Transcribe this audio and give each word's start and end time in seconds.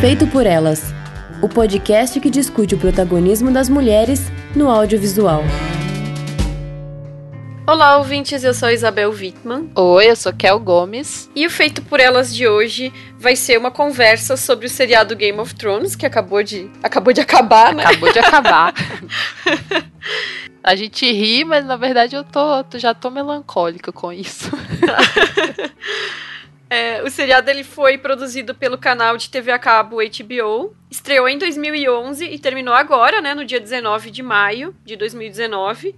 Feito 0.00 0.26
por 0.28 0.46
Elas 0.46 0.94
o 1.42 1.48
podcast 1.48 2.18
que 2.20 2.30
discute 2.30 2.74
o 2.74 2.78
protagonismo 2.78 3.50
das 3.50 3.68
mulheres 3.68 4.32
no 4.56 4.70
audiovisual. 4.70 5.42
Olá, 7.66 7.98
ouvintes, 7.98 8.42
eu 8.42 8.54
sou 8.54 8.70
Isabel 8.70 9.10
Wittmann. 9.10 9.70
Oi, 9.74 10.10
eu 10.10 10.16
sou 10.16 10.32
Kel 10.32 10.58
Gomes. 10.58 11.30
E 11.36 11.46
o 11.46 11.50
Feito 11.50 11.82
por 11.82 12.00
Elas 12.00 12.34
de 12.34 12.48
hoje 12.48 12.90
vai 13.18 13.36
ser 13.36 13.58
uma 13.58 13.70
conversa 13.70 14.38
sobre 14.38 14.64
o 14.64 14.70
seriado 14.70 15.14
Game 15.14 15.38
of 15.38 15.54
Thrones, 15.54 15.94
que 15.94 16.06
acabou 16.06 16.42
de, 16.42 16.70
acabou 16.82 17.12
de 17.12 17.20
acabar, 17.20 17.74
né? 17.74 17.84
Acabou 17.84 18.10
de 18.10 18.18
acabar. 18.20 18.72
A 20.64 20.74
gente 20.74 21.12
ri, 21.12 21.44
mas 21.44 21.66
na 21.66 21.76
verdade 21.76 22.16
eu 22.16 22.24
tô, 22.24 22.64
já 22.78 22.94
tô 22.94 23.10
melancólica 23.10 23.92
com 23.92 24.10
isso. 24.10 24.50
É, 26.72 27.02
o 27.02 27.10
seriado 27.10 27.50
ele 27.50 27.64
foi 27.64 27.98
produzido 27.98 28.54
pelo 28.54 28.78
canal 28.78 29.16
de 29.16 29.28
TV 29.28 29.50
a 29.50 29.58
cabo 29.58 29.96
HBO, 29.96 30.72
estreou 30.88 31.28
em 31.28 31.36
2011 31.36 32.24
e 32.24 32.38
terminou 32.38 32.72
agora, 32.72 33.20
né, 33.20 33.34
no 33.34 33.44
dia 33.44 33.58
19 33.58 34.08
de 34.12 34.22
maio 34.22 34.72
de 34.84 34.94
2019. 34.94 35.96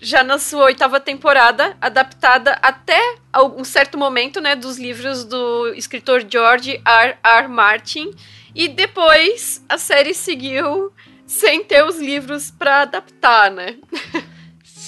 Já 0.00 0.24
na 0.24 0.38
sua 0.38 0.64
oitava 0.64 0.98
temporada, 1.00 1.76
adaptada 1.82 2.58
até 2.62 2.98
um 3.58 3.62
certo 3.62 3.98
momento, 3.98 4.40
né, 4.40 4.56
dos 4.56 4.78
livros 4.78 5.22
do 5.22 5.74
escritor 5.74 6.24
George 6.26 6.80
R. 6.82 7.16
R. 7.22 7.48
Martin. 7.48 8.10
E 8.54 8.68
depois 8.68 9.62
a 9.68 9.76
série 9.76 10.14
seguiu 10.14 10.92
sem 11.26 11.62
ter 11.62 11.84
os 11.84 11.98
livros 11.98 12.50
para 12.50 12.82
adaptar, 12.82 13.50
né? 13.50 13.76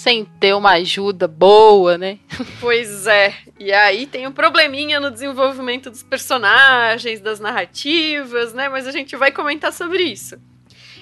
sem 0.07 0.25
ter 0.25 0.55
uma 0.55 0.75
ajuda 0.75 1.27
boa, 1.27 1.99
né? 1.99 2.21
Pois 2.61 3.09
é. 3.09 3.35
E 3.59 3.73
aí 3.73 4.07
tem 4.07 4.25
um 4.25 4.31
probleminha 4.31 5.01
no 5.01 5.11
desenvolvimento 5.11 5.91
dos 5.91 6.05
personagens, 6.05 7.19
das 7.19 7.41
narrativas, 7.41 8.55
né? 8.55 8.69
Mas 8.69 8.87
a 8.87 8.93
gente 8.93 9.17
vai 9.17 9.33
comentar 9.33 9.73
sobre 9.73 10.05
isso. 10.05 10.41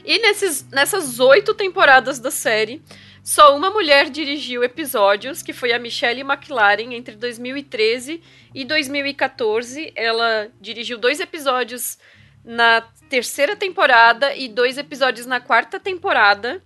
E 0.07 0.19
nesses, 0.21 0.67
nessas 0.71 1.21
oito 1.21 1.53
temporadas 1.53 2.19
da 2.19 2.31
série, 2.31 2.81
só 3.23 3.55
uma 3.55 3.69
mulher 3.69 4.09
dirigiu 4.09 4.65
episódios, 4.65 5.43
que 5.43 5.53
foi 5.53 5.75
a 5.75 5.79
Michelle 5.79 6.23
McLaren, 6.23 6.95
entre 6.95 7.15
2013 7.15 8.23
e 8.55 8.65
2014. 8.65 9.93
Ela 9.95 10.49
dirigiu 10.59 10.97
dois 10.97 11.21
episódios 11.21 11.99
na 12.43 12.81
terceira 13.11 13.55
temporada 13.55 14.35
e 14.35 14.49
dois 14.49 14.79
episódios 14.79 15.27
na 15.27 15.41
quarta 15.41 15.79
temporada. 15.79 16.63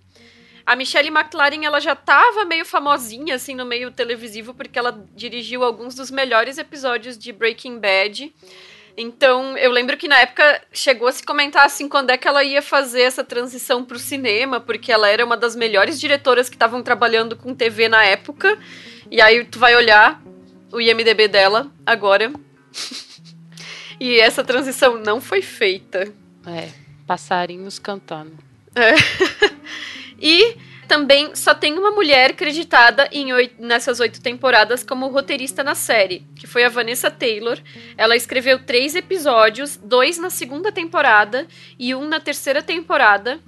A 0.69 0.75
Michelle 0.75 1.09
McLaren, 1.09 1.65
ela 1.65 1.79
já 1.79 1.95
tava 1.95 2.45
meio 2.45 2.63
famosinha, 2.63 3.33
assim, 3.33 3.55
no 3.55 3.65
meio 3.65 3.89
televisivo, 3.89 4.53
porque 4.53 4.77
ela 4.77 5.03
dirigiu 5.15 5.63
alguns 5.63 5.95
dos 5.95 6.11
melhores 6.11 6.59
episódios 6.59 7.17
de 7.17 7.33
Breaking 7.33 7.79
Bad. 7.79 8.31
Então, 8.95 9.57
eu 9.57 9.71
lembro 9.71 9.97
que 9.97 10.07
na 10.07 10.19
época 10.19 10.61
chegou 10.71 11.07
a 11.07 11.11
se 11.11 11.23
comentar 11.23 11.65
assim 11.65 11.89
quando 11.89 12.11
é 12.11 12.17
que 12.19 12.27
ela 12.27 12.43
ia 12.43 12.61
fazer 12.61 13.01
essa 13.01 13.23
transição 13.23 13.83
pro 13.83 13.97
cinema, 13.97 14.59
porque 14.59 14.91
ela 14.91 15.09
era 15.09 15.25
uma 15.25 15.35
das 15.35 15.55
melhores 15.55 15.99
diretoras 15.99 16.47
que 16.47 16.55
estavam 16.55 16.83
trabalhando 16.83 17.35
com 17.35 17.55
TV 17.55 17.89
na 17.89 18.05
época. 18.05 18.55
E 19.09 19.19
aí 19.19 19.43
tu 19.45 19.57
vai 19.57 19.75
olhar 19.75 20.21
o 20.71 20.79
IMDB 20.79 21.27
dela 21.27 21.65
agora. 21.83 22.31
e 23.99 24.19
essa 24.19 24.43
transição 24.43 24.99
não 24.99 25.19
foi 25.19 25.41
feita. 25.41 26.13
É, 26.45 26.69
passarinhos 27.07 27.79
cantando. 27.79 28.37
É. 28.75 28.93
E 30.21 30.55
também 30.87 31.35
só 31.35 31.53
tem 31.53 31.77
uma 31.77 31.91
mulher 31.91 32.33
creditada 32.33 33.07
em 33.11 33.31
oito, 33.31 33.61
nessas 33.61 33.99
oito 33.99 34.19
temporadas 34.19 34.83
como 34.83 35.07
roteirista 35.07 35.63
na 35.63 35.75
série, 35.75 36.25
que 36.35 36.47
foi 36.47 36.63
a 36.63 36.69
Vanessa 36.69 37.11
Taylor. 37.11 37.59
Ela 37.95 38.15
escreveu 38.15 38.57
três 38.65 38.95
episódios, 38.95 39.77
dois 39.77 40.17
na 40.17 40.31
segunda 40.31 40.71
temporada 40.71 41.45
e 41.77 41.93
um 41.93 42.07
na 42.07 42.19
terceira 42.19 42.63
temporada 42.63 43.39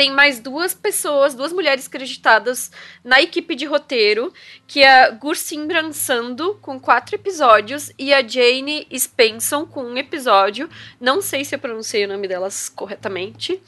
tem 0.00 0.10
mais 0.10 0.40
duas 0.40 0.72
pessoas, 0.72 1.34
duas 1.34 1.52
mulheres 1.52 1.86
creditadas 1.86 2.70
na 3.04 3.20
equipe 3.20 3.54
de 3.54 3.66
roteiro, 3.66 4.32
que 4.66 4.80
é 4.80 5.02
a 5.02 5.10
Gursimran 5.10 5.92
Sando, 5.92 6.54
com 6.62 6.80
quatro 6.80 7.16
episódios, 7.16 7.92
e 7.98 8.14
a 8.14 8.26
Jane 8.26 8.88
Spenson, 8.96 9.66
com 9.66 9.84
um 9.84 9.98
episódio. 9.98 10.70
Não 10.98 11.20
sei 11.20 11.44
se 11.44 11.54
eu 11.54 11.58
pronunciei 11.58 12.06
o 12.06 12.08
nome 12.08 12.26
delas 12.26 12.70
corretamente. 12.70 13.60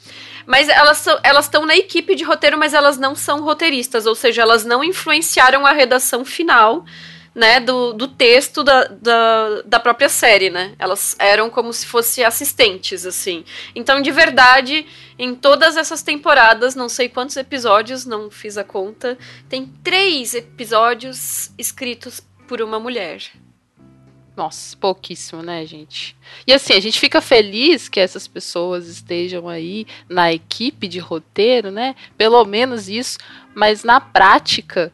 Mas 0.47 0.69
elas 0.69 1.05
estão 1.45 1.67
na 1.67 1.77
equipe 1.77 2.15
de 2.15 2.23
roteiro, 2.23 2.57
mas 2.57 2.73
elas 2.73 2.97
não 2.97 3.13
são 3.15 3.43
roteiristas, 3.43 4.07
ou 4.07 4.15
seja, 4.15 4.41
elas 4.41 4.65
não 4.65 4.83
influenciaram 4.83 5.67
a 5.67 5.71
redação 5.71 6.25
final 6.25 6.83
né, 7.35 7.59
do, 7.59 7.93
do 7.93 8.07
texto 8.07 8.63
da, 8.63 8.85
da, 8.85 9.61
da 9.65 9.79
própria 9.79 10.07
série, 10.07 10.49
né? 10.49 10.75
Elas 10.77 11.15
eram 11.17 11.49
como 11.49 11.73
se 11.73 11.85
fossem 11.85 12.23
assistentes, 12.23 13.05
assim. 13.05 13.43
Então, 13.75 14.01
de 14.01 14.11
verdade, 14.11 14.85
em 15.17 15.33
todas 15.33 15.75
essas 15.75 16.03
temporadas, 16.03 16.75
não 16.75 16.87
sei 16.87 17.09
quantos 17.09 17.35
episódios, 17.35 18.05
não 18.05 18.29
fiz 18.29 18.57
a 18.57 18.63
conta, 18.63 19.17
tem 19.49 19.65
três 19.83 20.35
episódios 20.35 21.51
escritos 21.57 22.21
por 22.47 22.61
uma 22.61 22.79
mulher. 22.79 23.23
Nossa, 24.35 24.75
pouquíssimo, 24.77 25.43
né, 25.43 25.63
gente? 25.63 26.15
E 26.47 26.53
assim, 26.53 26.73
a 26.73 26.79
gente 26.79 26.99
fica 26.99 27.21
feliz 27.21 27.87
que 27.87 27.99
essas 27.99 28.27
pessoas 28.27 28.87
estejam 28.87 29.47
aí 29.47 29.85
na 30.09 30.33
equipe 30.33 30.87
de 30.87 30.97
roteiro, 30.97 31.69
né? 31.69 31.95
Pelo 32.17 32.43
menos 32.43 32.89
isso, 32.89 33.19
mas 33.53 33.83
na 33.83 34.01
prática 34.01 34.91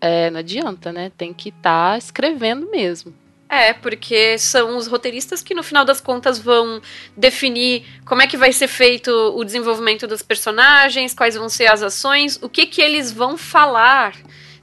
é, 0.00 0.30
não 0.30 0.40
adianta, 0.40 0.92
né? 0.92 1.10
Tem 1.16 1.32
que 1.32 1.48
estar 1.48 1.92
tá 1.92 1.98
escrevendo 1.98 2.70
mesmo. 2.70 3.14
É, 3.48 3.72
porque 3.72 4.36
são 4.38 4.76
os 4.76 4.88
roteiristas 4.88 5.40
que 5.40 5.54
no 5.54 5.62
final 5.62 5.84
das 5.84 6.00
contas 6.00 6.36
vão 6.38 6.82
definir 7.16 7.84
como 8.04 8.20
é 8.20 8.26
que 8.26 8.36
vai 8.36 8.52
ser 8.52 8.66
feito 8.66 9.10
o 9.10 9.44
desenvolvimento 9.44 10.06
dos 10.06 10.20
personagens, 10.20 11.14
quais 11.14 11.36
vão 11.36 11.48
ser 11.48 11.66
as 11.66 11.80
ações, 11.80 12.40
o 12.42 12.48
que 12.48 12.66
que 12.66 12.82
eles 12.82 13.12
vão 13.12 13.38
falar, 13.38 14.16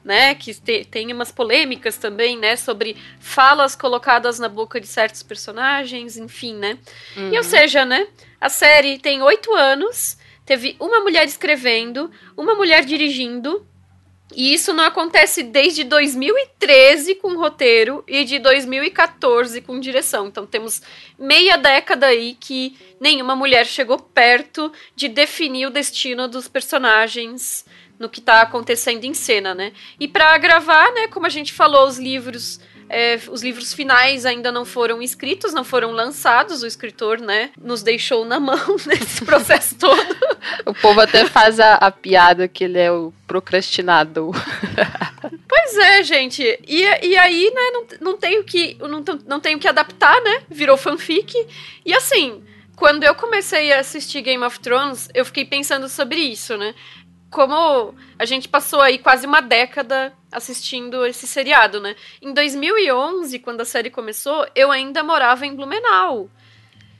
né? 0.04 0.36
Que 0.36 0.54
te, 0.54 0.84
tem 0.84 1.14
umas 1.14 1.32
polêmicas 1.32 1.96
também, 1.96 2.38
né? 2.38 2.58
Sobre 2.58 2.98
falas 3.22 3.74
colocadas 3.74 4.38
na 4.38 4.50
boca 4.50 4.82
de 4.82 4.88
certos 4.88 5.24
personagens, 5.24 6.18
enfim, 6.18 6.54
né? 6.54 6.78
Uhum. 7.16 7.34
E 7.34 7.38
ou 7.38 7.44
seja, 7.44 7.86
né? 7.86 8.06
A 8.40 8.50
série 8.50 9.00
tem 9.00 9.22
oito 9.22 9.54
anos, 9.54 10.18
teve 10.46 10.76
uma 10.78 11.00
mulher 11.00 11.26
escrevendo, 11.26 12.12
uma 12.36 12.54
mulher 12.54 12.84
dirigindo, 12.84 13.66
e 14.36 14.54
isso 14.54 14.74
não 14.74 14.84
acontece 14.84 15.44
desde 15.44 15.84
2013 15.84 17.16
com 17.16 17.36
roteiro 17.36 18.04
e 18.08 18.24
de 18.24 18.40
2014 18.40 19.62
com 19.62 19.80
direção. 19.80 20.28
Então 20.28 20.46
temos 20.46 20.82
meia 21.18 21.58
década 21.58 22.08
aí 22.08 22.36
que 22.40 22.76
nenhuma 23.00 23.36
mulher 23.36 23.66
chegou 23.66 24.00
perto 24.00 24.72
de 24.96 25.08
definir 25.08 25.68
o 25.68 25.72
destino 25.72 26.28
dos 26.28 26.48
personagens 26.48 27.66
no 28.00 28.10
que 28.10 28.20
está 28.20 28.42
acontecendo 28.42 29.04
em 29.04 29.14
cena, 29.14 29.54
né? 29.54 29.72
E 30.00 30.08
para 30.08 30.38
gravar, 30.38 30.92
né, 30.94 31.08
como 31.08 31.26
a 31.26 31.30
gente 31.30 31.54
falou, 31.54 31.88
os 31.88 31.98
livros 31.98 32.60
é, 32.94 33.20
os 33.30 33.42
livros 33.42 33.74
finais 33.74 34.24
ainda 34.24 34.52
não 34.52 34.64
foram 34.64 35.02
escritos, 35.02 35.52
não 35.52 35.64
foram 35.64 35.92
lançados. 35.92 36.62
O 36.62 36.68
escritor, 36.68 37.20
né, 37.20 37.50
nos 37.59 37.81
deixou 37.81 38.24
na 38.24 38.40
mão 38.40 38.56
nesse 38.86 39.26
processo 39.26 39.76
todo. 39.76 40.16
o 40.64 40.74
povo 40.76 41.02
até 41.02 41.26
faz 41.26 41.59
a, 41.59 41.74
a 41.76 41.90
piada 41.90 42.48
que 42.48 42.64
ele 42.64 42.78
é 42.78 42.92
o 42.92 43.12
procrastinador. 43.26 44.36
pois 45.50 45.78
é, 45.78 46.03
gente. 46.03 46.44
E, 46.68 46.82
e 46.82 47.18
aí, 47.18 47.52
né, 47.53 47.72
não, 47.72 48.12
não 48.12 48.18
tenho 48.18 48.44
que 48.44 48.78
não, 48.80 49.03
não 49.26 49.40
tenho 49.40 49.58
que 49.58 49.68
adaptar, 49.68 50.22
né? 50.22 50.44
Virou 50.48 50.78
fanfic. 50.78 51.34
E 51.84 51.96
assim, 51.96 52.44
quando 52.76 53.03
eu 53.03 53.16
comecei 53.16 53.74
a 53.74 53.80
assistir 53.80 54.22
Game 54.22 54.44
of 54.44 54.59
Thrones, 54.59 55.09
eu 55.16 55.26
fiquei 55.26 55.46
pensando 55.46 55.90
sobre 55.90 56.20
isso, 56.20 56.58
né? 56.58 56.76
Como 57.34 57.96
a 58.18 58.26
gente 58.26 58.48
passou 58.48 58.80
aí 58.80 59.00
quase 59.00 59.26
uma 59.26 59.42
década 59.42 60.14
assistindo 60.32 61.06
esse 61.06 61.28
seriado, 61.28 61.82
né? 61.82 61.96
Em 62.22 62.32
2011, 62.32 63.40
quando 63.40 63.62
a 63.62 63.66
série 63.66 63.90
começou, 63.90 64.48
eu 64.56 64.72
ainda 64.72 65.03
morava 65.03 65.46
em 65.46 65.56
Blumenau. 65.56 66.30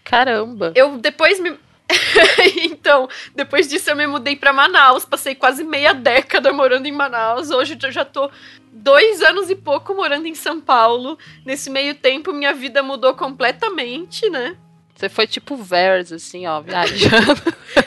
Caramba! 0.04 0.74
Eu 0.76 0.98
depois 0.98 1.40
me. 1.40 1.58
então, 2.64 3.08
depois 3.36 3.70
disso 3.70 3.92
eu 3.92 3.96
me 3.96 4.08
mudei 4.08 4.36
para 4.36 4.52
Manaus, 4.52 5.06
passei 5.06 5.36
quase 5.36 5.64
meia 5.64 5.94
década 5.94 6.52
morando 6.52 6.88
em 6.88 6.92
Manaus. 6.92 7.52
Hoje 7.52 7.78
eu 7.82 7.92
já 7.92 8.04
tô 8.04 8.30
dois 8.72 9.22
anos 9.22 9.50
e 9.52 9.56
pouco 9.56 9.94
morando 9.94 10.26
em 10.26 10.36
São 10.36 10.60
Paulo. 10.60 11.18
Nesse 11.46 11.70
meio 11.70 11.94
tempo, 11.94 12.34
minha 12.34 12.54
vida 12.54 12.82
mudou 12.82 13.14
completamente, 13.14 14.28
né? 14.30 14.58
Você 14.96 15.10
foi 15.10 15.28
tipo 15.28 15.56
Vers, 15.58 16.12
assim, 16.12 16.46
ó, 16.48 16.62
viajando 16.62 17.42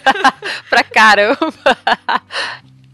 pra 0.69 0.83
caramba. 0.83 1.39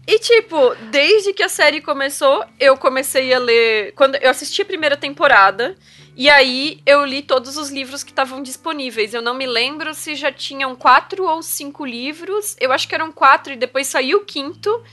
E, 0.05 0.19
tipo, 0.19 0.75
desde 0.91 1.33
que 1.33 1.43
a 1.43 1.49
série 1.49 1.81
começou, 1.81 2.43
eu 2.59 2.75
comecei 2.77 3.33
a 3.33 3.39
ler. 3.39 3.93
Quando 3.93 4.15
eu 4.15 4.29
assisti 4.29 4.61
a 4.61 4.65
primeira 4.65 4.97
temporada, 4.97 5.75
e 6.15 6.29
aí 6.29 6.79
eu 6.85 7.05
li 7.05 7.21
todos 7.21 7.57
os 7.57 7.69
livros 7.69 8.03
que 8.03 8.11
estavam 8.11 8.43
disponíveis. 8.43 9.13
Eu 9.13 9.21
não 9.21 9.33
me 9.33 9.45
lembro 9.45 9.93
se 9.93 10.15
já 10.15 10.31
tinham 10.31 10.75
quatro 10.75 11.25
ou 11.25 11.41
cinco 11.41 11.85
livros. 11.85 12.55
Eu 12.59 12.71
acho 12.71 12.87
que 12.87 12.93
eram 12.93 13.11
quatro, 13.11 13.53
e 13.53 13.57
depois 13.57 13.87
saiu 13.87 14.19
o 14.19 14.25
quinto. 14.25 14.83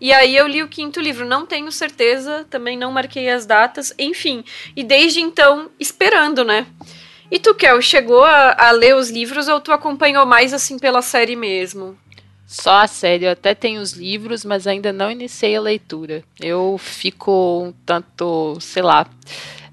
E 0.00 0.12
aí 0.12 0.36
eu 0.36 0.46
li 0.46 0.62
o 0.62 0.68
quinto 0.68 1.00
livro, 1.00 1.26
não 1.26 1.44
tenho 1.44 1.72
certeza, 1.72 2.46
também 2.48 2.76
não 2.76 2.92
marquei 2.92 3.28
as 3.28 3.44
datas, 3.44 3.92
enfim. 3.98 4.44
E 4.76 4.84
desde 4.84 5.20
então, 5.20 5.70
esperando, 5.80 6.44
né? 6.44 6.66
E 7.30 7.38
tu, 7.38 7.54
Kel, 7.54 7.80
chegou 7.82 8.24
a, 8.24 8.54
a 8.58 8.70
ler 8.70 8.96
os 8.96 9.10
livros 9.10 9.48
ou 9.48 9.60
tu 9.60 9.70
acompanhou 9.72 10.24
mais 10.24 10.54
assim 10.54 10.78
pela 10.78 11.02
série 11.02 11.36
mesmo? 11.36 11.96
Só 12.46 12.78
a 12.78 12.86
série, 12.86 13.26
eu 13.26 13.32
até 13.32 13.54
tenho 13.54 13.82
os 13.82 13.92
livros, 13.92 14.42
mas 14.42 14.66
ainda 14.66 14.90
não 14.90 15.10
iniciei 15.10 15.54
a 15.54 15.60
leitura. 15.60 16.24
Eu 16.40 16.78
fico 16.78 17.62
um 17.66 17.72
tanto, 17.84 18.56
sei 18.58 18.82
lá, 18.82 19.06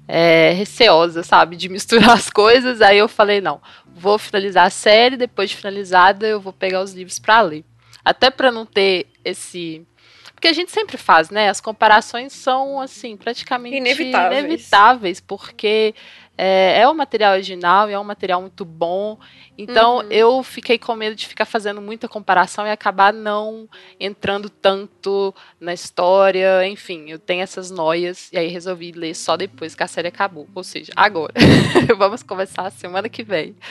é, 0.06 0.52
receosa, 0.52 1.22
sabe, 1.22 1.56
de 1.56 1.70
misturar 1.70 2.10
as 2.16 2.28
coisas. 2.28 2.82
Aí 2.82 2.98
eu 2.98 3.08
falei, 3.08 3.40
não, 3.40 3.62
vou 3.86 4.18
finalizar 4.18 4.66
a 4.66 4.70
série, 4.70 5.16
depois 5.16 5.48
de 5.48 5.56
finalizada 5.56 6.26
eu 6.26 6.38
vou 6.38 6.52
pegar 6.52 6.82
os 6.82 6.92
livros 6.92 7.18
para 7.18 7.40
ler. 7.40 7.64
Até 8.04 8.28
para 8.30 8.52
não 8.52 8.66
ter 8.66 9.06
esse 9.24 9.86
porque 10.34 10.48
a 10.48 10.52
gente 10.52 10.70
sempre 10.70 10.98
faz, 10.98 11.30
né? 11.30 11.48
As 11.48 11.62
comparações 11.62 12.34
são 12.34 12.78
assim 12.78 13.16
praticamente 13.16 13.74
inevitáveis, 13.74 14.44
inevitáveis 14.44 15.18
porque 15.18 15.94
é, 16.38 16.80
é 16.80 16.88
um 16.88 16.94
material 16.94 17.32
original 17.32 17.88
e 17.88 17.92
é 17.92 17.98
um 17.98 18.04
material 18.04 18.40
muito 18.40 18.64
bom. 18.64 19.18
Então 19.56 19.98
uhum. 19.98 20.08
eu 20.10 20.42
fiquei 20.42 20.78
com 20.78 20.94
medo 20.94 21.16
de 21.16 21.26
ficar 21.26 21.46
fazendo 21.46 21.80
muita 21.80 22.08
comparação 22.08 22.66
e 22.66 22.70
acabar 22.70 23.12
não 23.12 23.68
entrando 23.98 24.50
tanto 24.50 25.34
na 25.58 25.72
história. 25.72 26.66
Enfim, 26.66 27.06
eu 27.08 27.18
tenho 27.18 27.42
essas 27.42 27.70
noias 27.70 28.30
e 28.32 28.38
aí 28.38 28.48
resolvi 28.48 28.92
ler 28.92 29.14
só 29.14 29.36
depois 29.36 29.74
que 29.74 29.82
a 29.82 29.86
série 29.86 30.08
acabou. 30.08 30.46
Ou 30.54 30.62
seja, 30.62 30.92
agora. 30.94 31.32
Vamos 31.96 32.22
começar 32.22 32.70
semana 32.70 33.08
que 33.08 33.22
vem. 33.22 33.56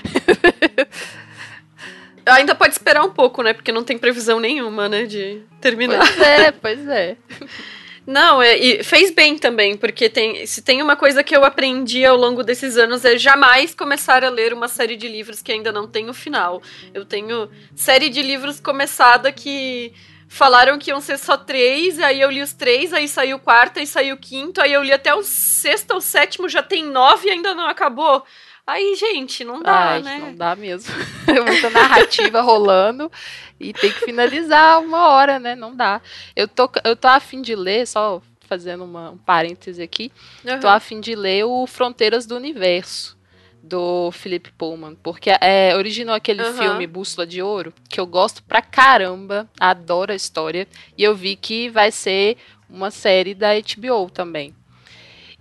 Ainda 2.26 2.56
pode 2.56 2.74
esperar 2.74 3.04
um 3.04 3.12
pouco, 3.12 3.44
né? 3.44 3.54
Porque 3.54 3.72
não 3.72 3.84
tem 3.84 4.00
previsão 4.00 4.40
nenhuma, 4.40 4.90
né? 4.90 5.06
De 5.06 5.44
terminar. 5.62 6.00
Pois 6.00 6.22
é, 6.22 6.52
pois 6.52 6.88
é. 6.88 7.18
Não, 8.06 8.40
é, 8.40 8.56
e 8.58 8.84
fez 8.84 9.10
bem 9.10 9.38
também, 9.38 9.76
porque 9.76 10.08
tem, 10.08 10.46
se 10.46 10.62
tem 10.62 10.82
uma 10.82 10.96
coisa 10.96 11.24
que 11.24 11.36
eu 11.36 11.44
aprendi 11.44 12.06
ao 12.06 12.16
longo 12.16 12.44
desses 12.44 12.78
anos 12.78 13.04
é 13.04 13.18
jamais 13.18 13.74
começar 13.74 14.24
a 14.24 14.30
ler 14.30 14.54
uma 14.54 14.68
série 14.68 14.96
de 14.96 15.08
livros 15.08 15.42
que 15.42 15.52
ainda 15.52 15.72
não 15.72 15.88
tem 15.88 16.08
o 16.08 16.14
final. 16.14 16.62
Eu 16.94 17.04
tenho 17.04 17.50
série 17.76 18.10
de 18.10 18.22
livros 18.22 18.60
começada 18.60 19.32
que 19.32 19.92
falaram 20.28 20.78
que 20.78 20.92
iam 20.92 21.02
ser 21.02 21.18
só 21.18 21.36
três, 21.36 22.00
aí 22.00 22.22
eu 22.22 22.30
li 22.30 22.42
os 22.42 22.54
três, 22.54 22.94
aí 22.94 23.08
saiu 23.08 23.38
o 23.38 23.40
quarto, 23.40 23.80
aí 23.80 23.88
saiu 23.88 24.16
o 24.16 24.20
quinto, 24.20 24.62
aí 24.62 24.74
eu 24.74 24.84
li 24.84 24.92
até 24.92 25.14
o 25.16 25.24
sexto 25.24 25.92
ou 25.92 26.02
sétimo, 26.02 26.48
já 26.48 26.62
tem 26.62 26.86
nove 26.86 27.28
e 27.28 27.32
ainda 27.32 27.56
não 27.56 27.68
acabou. 27.68 28.24
Aí, 28.68 28.96
gente, 28.96 29.44
não 29.44 29.62
dá, 29.62 29.92
Ai, 29.92 30.02
né? 30.02 30.18
Não 30.20 30.36
dá 30.36 30.56
mesmo. 30.56 30.94
É 31.28 31.42
muita 31.42 31.70
narrativa 31.70 32.40
rolando 32.40 33.12
e 33.60 33.74
tem 33.74 33.92
que 33.92 34.06
finalizar 34.06 34.80
uma 34.80 35.10
hora, 35.10 35.38
né? 35.38 35.54
Não 35.54 35.76
dá. 35.76 36.00
Eu 36.34 36.48
tô, 36.48 36.70
eu 36.84 36.96
tô 36.96 37.10
afim 37.10 37.42
de 37.42 37.56
ler, 37.56 37.86
só 37.86 38.22
fazendo 38.48 38.84
uma, 38.86 39.12
um 39.12 39.18
parêntese 39.18 39.82
aqui, 39.82 40.12
uhum. 40.46 40.60
tô 40.60 40.68
afim 40.68 41.02
de 41.02 41.16
ler 41.16 41.44
o 41.44 41.66
Fronteiras 41.68 42.26
do 42.26 42.36
Universo, 42.36 43.18
do 43.62 44.12
Philip 44.12 44.52
Pullman, 44.54 44.96
porque 45.02 45.32
é, 45.42 45.76
originou 45.76 46.14
aquele 46.14 46.44
uhum. 46.44 46.54
filme 46.54 46.88
Bússola 46.88 47.26
de 47.26 47.42
Ouro, 47.42 47.74
que 47.90 48.00
eu 48.00 48.06
gosto 48.06 48.44
pra 48.44 48.62
caramba, 48.62 49.50
adoro 49.60 50.14
a 50.14 50.16
história, 50.16 50.68
e 50.98 51.04
eu 51.04 51.16
vi 51.16 51.36
que 51.36 51.70
vai 51.70 51.92
ser 51.92 52.38
uma 52.70 52.92
série 52.92 53.34
da 53.34 53.50
HBO 53.56 54.10
também. 54.10 54.54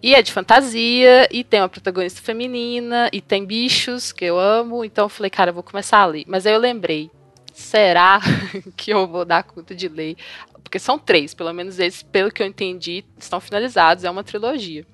E 0.05 0.15
é 0.15 0.21
de 0.21 0.31
fantasia, 0.33 1.27
e 1.33 1.43
tem 1.43 1.63
uma 1.63 1.69
protagonista 1.71 2.21
feminina, 2.21 3.09
e 3.11 3.23
tem 3.23 3.43
bichos 3.43 4.13
que 4.13 4.27
eu 4.27 4.39
amo. 4.39 4.85
Então 4.85 5.07
eu 5.07 5.09
falei, 5.09 5.31
cara, 5.31 5.49
eu 5.49 5.55
vou 5.55 5.63
começar 5.63 5.97
a 5.97 6.05
ler. 6.05 6.25
Mas 6.27 6.47
aí 6.47 6.53
eu 6.53 6.61
lembrei, 6.61 7.11
será 7.55 8.21
que 8.77 8.93
eu 8.93 9.07
vou 9.07 9.25
dar 9.25 9.45
conta 9.45 9.75
de 9.75 9.89
ler? 9.89 10.19
Porque 10.63 10.79
são 10.79 10.99
três, 10.99 11.33
pelo 11.33 11.55
menos 11.55 11.79
esses, 11.79 12.03
pelo 12.03 12.31
que 12.31 12.43
eu 12.43 12.47
entendi, 12.47 13.03
estão 13.17 13.41
finalizados, 13.41 14.05
é 14.05 14.11
uma 14.11 14.23
trilogia. 14.23 14.85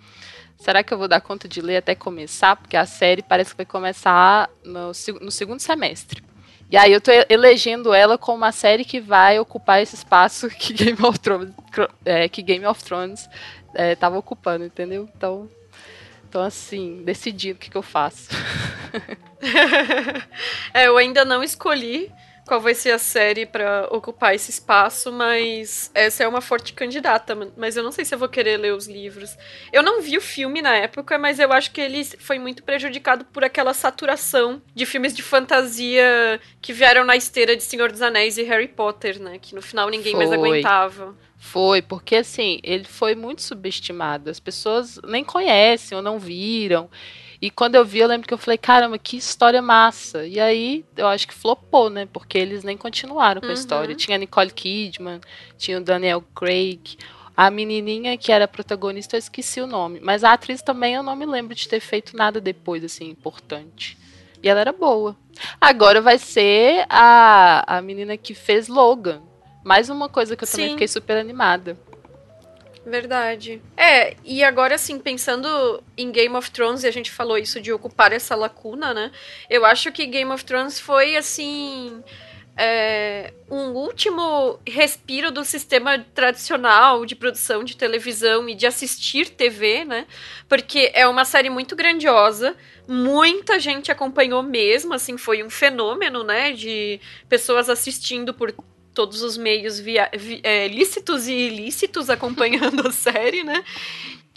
Será 0.57 0.85
que 0.85 0.95
eu 0.95 0.99
vou 0.99 1.09
dar 1.09 1.21
conta 1.21 1.49
de 1.49 1.61
ler 1.61 1.79
até 1.79 1.97
começar? 1.97 2.55
Porque 2.55 2.77
a 2.77 2.87
série 2.87 3.21
parece 3.21 3.51
que 3.51 3.57
vai 3.57 3.67
começar 3.67 4.49
no, 4.65 4.93
no 5.21 5.31
segundo 5.33 5.59
semestre. 5.59 6.23
E 6.71 6.77
aí 6.77 6.93
eu 6.93 7.01
tô 7.01 7.11
elegendo 7.29 7.93
ela 7.93 8.17
como 8.17 8.39
uma 8.39 8.53
série 8.53 8.85
que 8.85 9.01
vai 9.01 9.41
ocupar 9.41 9.83
esse 9.83 9.97
espaço 9.97 10.49
que 10.49 10.73
Game 10.73 11.03
of 11.03 11.19
Thrones, 11.19 11.53
é, 12.05 12.29
que 12.29 12.43
Game 12.43 12.65
of 12.65 12.85
Thrones 12.85 13.29
é, 13.75 13.95
tava 13.95 14.19
ocupando, 14.19 14.65
entendeu? 14.65 15.09
Então, 15.17 15.51
então 16.29 16.43
assim, 16.43 17.03
decidi 17.05 17.53
o 17.53 17.57
que, 17.57 17.71
que 17.71 17.77
eu 17.77 17.83
faço. 17.83 18.31
é, 20.75 20.87
eu 20.87 20.97
ainda 20.97 21.25
não 21.25 21.43
escolhi 21.43 22.13
qual 22.51 22.61
vai 22.61 22.75
ser 22.75 22.91
a 22.91 22.99
série 22.99 23.47
para 23.47 23.87
ocupar 23.93 24.35
esse 24.35 24.51
espaço, 24.51 25.13
mas 25.13 25.89
essa 25.95 26.25
é 26.25 26.27
uma 26.27 26.41
forte 26.41 26.73
candidata. 26.73 27.39
Mas 27.57 27.77
eu 27.77 27.85
não 27.85 27.93
sei 27.93 28.05
se 28.05 28.13
eu 28.13 28.19
vou 28.19 28.29
querer 28.29 28.57
ler 28.57 28.75
os 28.75 28.89
livros. 28.89 29.39
Eu 29.73 29.85
não 29.85 30.03
vi 30.03 30.19
o 30.19 30.21
filme 30.21 30.61
na 30.61 30.75
época, 30.75 31.17
mas 31.17 31.39
eu 31.39 31.53
acho 31.53 31.71
que 31.71 31.81
ele 31.81 32.05
foi 32.05 32.41
muito 32.41 32.65
prejudicado 32.65 33.25
por 33.27 33.45
aquela 33.45 33.73
saturação 33.73 34.61
de 34.75 34.85
filmes 34.85 35.15
de 35.15 35.23
fantasia 35.23 36.41
que 36.61 36.73
vieram 36.73 37.05
na 37.05 37.15
esteira 37.15 37.57
de 37.57 37.63
Senhor 37.63 37.93
dos 37.93 38.03
Anéis 38.03 38.37
e 38.37 38.43
Harry 38.43 38.67
Potter, 38.67 39.23
né? 39.23 39.39
Que 39.41 39.55
no 39.55 39.63
final 39.63 39.89
ninguém 39.89 40.17
foi. 40.17 40.27
mais 40.27 40.33
aguentava. 40.33 41.15
Foi, 41.39 41.81
porque 41.81 42.17
assim, 42.17 42.59
ele 42.65 42.85
foi 42.85 43.15
muito 43.15 43.43
subestimado. 43.43 44.29
As 44.29 44.41
pessoas 44.41 44.99
nem 45.05 45.23
conhecem 45.23 45.97
ou 45.97 46.03
não 46.03 46.19
viram. 46.19 46.91
E 47.43 47.51
quando 47.51 47.75
eu 47.75 47.85
vi, 47.85 48.01
eu 48.01 48.09
lembro 48.09 48.29
que 48.29 48.35
eu 48.35 48.39
falei, 48.39 48.59
caramba, 48.59 48.99
que 48.99 49.17
história 49.17 49.63
massa. 49.63 50.27
E 50.27 50.39
aí, 50.39 50.85
eu 50.95 51.07
acho 51.07 51.27
que 51.27 51.33
flopou, 51.33 51.89
né? 51.89 52.07
Porque 52.13 52.37
eles 52.37 52.63
nem 52.63 52.77
continuaram 52.77 53.41
com 53.41 53.47
a 53.47 53.51
uhum. 53.51 53.55
história. 53.55 53.95
Tinha 53.95 54.17
a 54.17 54.19
Nicole 54.19 54.51
Kidman, 54.51 55.21
tinha 55.57 55.79
o 55.79 55.81
Daniel 55.81 56.23
Craig. 56.35 56.99
A 57.35 57.51
menininha 57.51 58.19
que 58.19 58.31
era 58.31 58.47
protagonista, 58.47 59.17
eu 59.17 59.19
esqueci 59.19 59.59
o 59.63 59.67
nome. 59.67 60.01
Mas 60.03 60.23
a 60.23 60.35
atriz 60.35 60.61
também 60.61 60.95
eu 60.95 61.03
não 61.03 61.17
me 61.17 61.25
lembro 61.25 61.55
de 61.55 61.67
ter 61.67 61.81
feito 61.81 62.15
nada 62.15 62.43
depois, 62.43 62.85
assim, 62.85 63.09
importante. 63.09 63.97
E 64.43 64.49
ela 64.49 64.61
era 64.61 64.73
boa. 64.73 65.17
Agora 65.59 66.03
vai 66.03 66.19
ser 66.19 66.85
a, 66.91 67.79
a 67.79 67.81
menina 67.81 68.19
que 68.19 68.35
fez 68.35 68.69
Logan. 68.69 69.23
Mais 69.65 69.89
uma 69.89 70.11
coisa 70.11 70.37
que 70.37 70.45
eu 70.45 70.47
Sim. 70.47 70.57
também 70.57 70.71
fiquei 70.73 70.89
super 70.89 71.17
animada. 71.17 71.79
Verdade. 72.85 73.61
É, 73.77 74.17
e 74.25 74.43
agora 74.43 74.75
assim, 74.75 74.99
pensando 74.99 75.83
em 75.97 76.11
Game 76.11 76.35
of 76.35 76.51
Thrones, 76.51 76.83
e 76.83 76.87
a 76.89 76.91
gente 76.91 77.11
falou 77.11 77.37
isso 77.37 77.61
de 77.61 77.73
ocupar 77.73 78.13
essa 78.13 78.35
lacuna, 78.35 78.95
né? 78.95 79.13
Eu 79.51 79.67
acho 79.67 79.93
que 79.93 80.07
Game 80.07 80.31
of 80.31 80.45
Thrones 80.45 80.81
foi 80.81 81.17
assim. 81.17 82.03
É, 82.57 83.33
um 83.51 83.71
último 83.71 84.59
respiro 84.67 85.31
do 85.31 85.45
sistema 85.45 86.05
tradicional 86.15 87.07
de 87.07 87.15
produção 87.15 87.65
de 87.65 87.75
televisão 87.75 88.49
e 88.49 88.55
de 88.55 88.67
assistir 88.67 89.31
TV, 89.31 89.85
né? 89.85 90.07
Porque 90.49 90.91
é 90.93 91.07
uma 91.07 91.25
série 91.25 91.49
muito 91.49 91.75
grandiosa, 91.77 92.55
muita 92.89 93.59
gente 93.59 93.91
acompanhou 93.91 94.43
mesmo, 94.43 94.93
assim, 94.93 95.17
foi 95.17 95.43
um 95.43 95.49
fenômeno, 95.49 96.23
né? 96.25 96.53
De 96.53 97.01
pessoas 97.29 97.71
assistindo 97.71 98.35
por 98.35 98.53
todos 98.95 99.23
os 99.23 99.37
meios 99.37 99.79
via, 99.79 100.11
vi, 100.17 100.41
é, 100.43 100.69
lícitos 100.69 101.29
e 101.29 101.33
ilícitos 101.33 102.11
acompanhando 102.11 102.87
a 102.87 102.93
série, 102.93 103.43
né? 103.43 103.65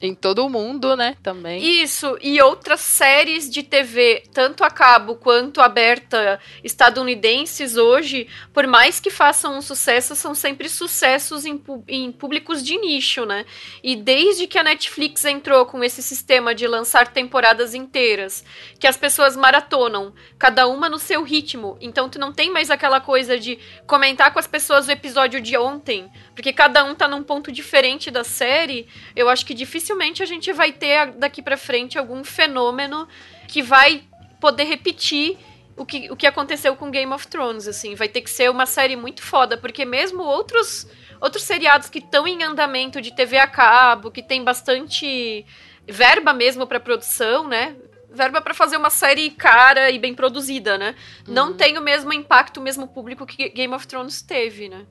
Em 0.05 0.13
todo 0.13 0.45
o 0.45 0.49
mundo, 0.49 0.97
né, 0.97 1.15
também. 1.23 1.63
Isso, 1.81 2.17
e 2.21 2.41
outras 2.41 2.81
séries 2.81 3.49
de 3.49 3.63
TV, 3.63 4.23
tanto 4.33 4.61
a 4.61 4.69
cabo 4.69 5.15
quanto 5.15 5.61
aberta, 5.61 6.41
estadunidenses 6.61 7.77
hoje, 7.77 8.27
por 8.51 8.67
mais 8.67 8.99
que 8.99 9.09
façam 9.09 9.57
um 9.57 9.61
sucesso, 9.61 10.13
são 10.13 10.35
sempre 10.35 10.67
sucessos 10.67 11.45
em, 11.45 11.57
em 11.87 12.11
públicos 12.11 12.61
de 12.61 12.77
nicho, 12.77 13.25
né? 13.25 13.45
E 13.81 13.95
desde 13.95 14.45
que 14.45 14.57
a 14.57 14.63
Netflix 14.63 15.23
entrou 15.23 15.65
com 15.65 15.81
esse 15.81 16.03
sistema 16.03 16.53
de 16.53 16.67
lançar 16.67 17.07
temporadas 17.07 17.73
inteiras, 17.73 18.43
que 18.77 18.87
as 18.87 18.97
pessoas 18.97 19.37
maratonam, 19.37 20.13
cada 20.37 20.67
uma 20.67 20.89
no 20.89 20.99
seu 20.99 21.23
ritmo, 21.23 21.77
então 21.79 22.09
tu 22.09 22.19
não 22.19 22.33
tem 22.33 22.51
mais 22.51 22.69
aquela 22.69 22.99
coisa 22.99 23.39
de 23.39 23.57
comentar 23.87 24.33
com 24.33 24.39
as 24.39 24.47
pessoas 24.47 24.85
o 24.85 24.91
episódio 24.91 25.39
de 25.39 25.55
ontem, 25.55 26.11
porque 26.35 26.51
cada 26.51 26.83
um 26.83 26.93
tá 26.93 27.07
num 27.07 27.23
ponto 27.23 27.53
diferente 27.53 28.11
da 28.11 28.25
série, 28.25 28.85
eu 29.15 29.29
acho 29.29 29.45
que 29.45 29.53
dificilmente 29.53 29.92
dificilmente 29.93 30.23
a 30.23 30.25
gente 30.25 30.51
vai 30.51 30.71
ter 30.71 31.11
daqui 31.13 31.41
para 31.41 31.57
frente 31.57 31.97
algum 31.97 32.23
fenômeno 32.23 33.07
que 33.47 33.61
vai 33.61 34.03
poder 34.39 34.63
repetir 34.63 35.37
o 35.75 35.85
que, 35.85 36.11
o 36.11 36.15
que 36.15 36.27
aconteceu 36.27 36.75
com 36.75 36.91
Game 36.91 37.11
of 37.13 37.27
Thrones, 37.27 37.67
assim. 37.67 37.95
Vai 37.95 38.07
ter 38.07 38.21
que 38.21 38.29
ser 38.29 38.49
uma 38.49 38.65
série 38.65 38.95
muito 38.95 39.21
foda, 39.21 39.57
porque 39.57 39.85
mesmo 39.85 40.21
outros, 40.23 40.87
outros 41.19 41.43
seriados 41.43 41.89
que 41.89 41.99
estão 41.99 42.27
em 42.27 42.43
andamento 42.43 43.01
de 43.01 43.15
TV 43.15 43.37
a 43.37 43.47
cabo, 43.47 44.11
que 44.11 44.21
tem 44.21 44.43
bastante 44.43 45.45
verba 45.87 46.33
mesmo 46.33 46.67
para 46.67 46.79
produção, 46.79 47.47
né? 47.47 47.75
Verba 48.11 48.41
para 48.41 48.53
fazer 48.53 48.77
uma 48.77 48.91
série 48.91 49.31
cara 49.31 49.89
e 49.89 49.97
bem 49.97 50.13
produzida, 50.13 50.77
né? 50.77 50.95
Uhum. 51.27 51.33
Não 51.33 51.53
tem 51.53 51.77
o 51.77 51.81
mesmo 51.81 52.13
impacto, 52.13 52.57
o 52.57 52.63
mesmo 52.63 52.87
público 52.87 53.25
que 53.25 53.49
Game 53.49 53.73
of 53.73 53.87
Thrones 53.87 54.21
teve, 54.21 54.69
né? 54.69 54.85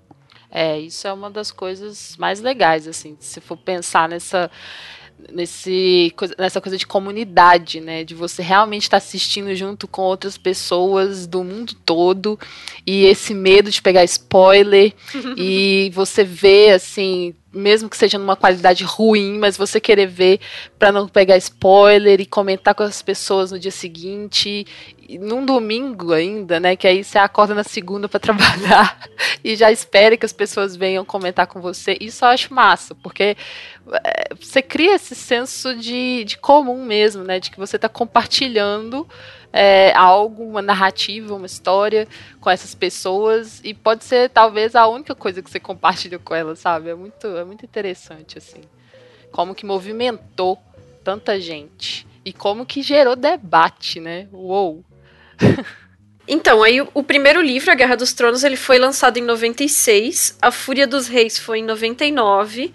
É, 0.54 0.78
isso 0.78 1.08
é 1.08 1.12
uma 1.12 1.30
das 1.30 1.50
coisas 1.50 2.14
mais 2.18 2.40
legais, 2.40 2.86
assim, 2.86 3.16
se 3.18 3.40
for 3.40 3.56
pensar 3.56 4.06
nessa 4.06 4.50
nesse 5.30 6.12
nessa 6.36 6.60
coisa 6.60 6.76
de 6.76 6.86
comunidade, 6.86 7.80
né, 7.80 8.02
de 8.04 8.14
você 8.14 8.42
realmente 8.42 8.82
estar 8.82 8.98
tá 8.98 9.04
assistindo 9.04 9.54
junto 9.54 9.86
com 9.86 10.02
outras 10.02 10.36
pessoas 10.36 11.26
do 11.26 11.44
mundo 11.44 11.74
todo 11.86 12.38
e 12.86 13.04
esse 13.04 13.32
medo 13.32 13.70
de 13.70 13.80
pegar 13.80 14.04
spoiler 14.04 14.92
e 15.36 15.90
você 15.94 16.24
vê 16.24 16.70
assim 16.70 17.34
mesmo 17.52 17.88
que 17.88 17.96
seja 17.96 18.18
numa 18.18 18.36
qualidade 18.36 18.84
ruim, 18.84 19.38
mas 19.38 19.56
você 19.56 19.80
querer 19.80 20.06
ver 20.06 20.40
para 20.78 20.90
não 20.90 21.06
pegar 21.06 21.36
spoiler 21.36 22.20
e 22.20 22.26
comentar 22.26 22.74
com 22.74 22.82
as 22.82 23.02
pessoas 23.02 23.52
no 23.52 23.58
dia 23.58 23.70
seguinte, 23.70 24.66
num 25.20 25.44
domingo 25.44 26.12
ainda, 26.12 26.58
né, 26.58 26.76
que 26.76 26.86
aí 26.86 27.04
você 27.04 27.18
acorda 27.18 27.54
na 27.54 27.64
segunda 27.64 28.08
para 28.08 28.18
trabalhar 28.20 28.98
e 29.44 29.54
já 29.54 29.70
espera 29.70 30.16
que 30.16 30.26
as 30.26 30.32
pessoas 30.32 30.74
venham 30.74 31.04
comentar 31.04 31.46
com 31.46 31.60
você. 31.60 31.96
Isso 32.00 32.24
eu 32.24 32.28
acho 32.28 32.54
massa, 32.54 32.94
porque 32.94 33.36
é, 34.04 34.34
você 34.40 34.62
cria 34.62 34.94
esse 34.94 35.14
senso 35.14 35.74
de, 35.76 36.24
de 36.24 36.38
comum 36.38 36.84
mesmo, 36.84 37.22
né, 37.22 37.38
de 37.38 37.50
que 37.50 37.58
você 37.58 37.76
está 37.76 37.88
compartilhando 37.88 39.06
é, 39.52 39.92
algo, 39.94 40.44
uma 40.44 40.62
narrativa, 40.62 41.34
uma 41.34 41.46
história 41.46 42.08
com 42.40 42.48
essas 42.48 42.74
pessoas 42.74 43.60
e 43.62 43.74
pode 43.74 44.04
ser 44.04 44.30
talvez 44.30 44.74
a 44.74 44.86
única 44.86 45.14
coisa 45.14 45.42
que 45.42 45.50
você 45.50 45.60
compartilha 45.60 46.18
com 46.18 46.34
elas, 46.34 46.58
sabe? 46.58 46.88
É 46.88 46.94
muito, 46.94 47.26
é 47.26 47.44
muito 47.44 47.64
interessante 47.64 48.38
assim, 48.38 48.62
como 49.30 49.54
que 49.54 49.66
movimentou 49.66 50.58
tanta 51.04 51.38
gente 51.40 52.06
e 52.24 52.32
como 52.32 52.64
que 52.64 52.82
gerou 52.82 53.14
debate, 53.14 54.00
né? 54.00 54.28
Uou! 54.32 54.84
Então, 56.26 56.62
aí 56.62 56.80
o 56.80 57.02
primeiro 57.02 57.42
livro, 57.42 57.70
A 57.72 57.74
Guerra 57.74 57.96
dos 57.96 58.12
Tronos, 58.12 58.44
ele 58.44 58.56
foi 58.56 58.78
lançado 58.78 59.18
em 59.18 59.22
96, 59.22 60.38
A 60.40 60.52
Fúria 60.52 60.86
dos 60.86 61.08
Reis 61.08 61.36
foi 61.36 61.58
em 61.58 61.64
99, 61.64 62.72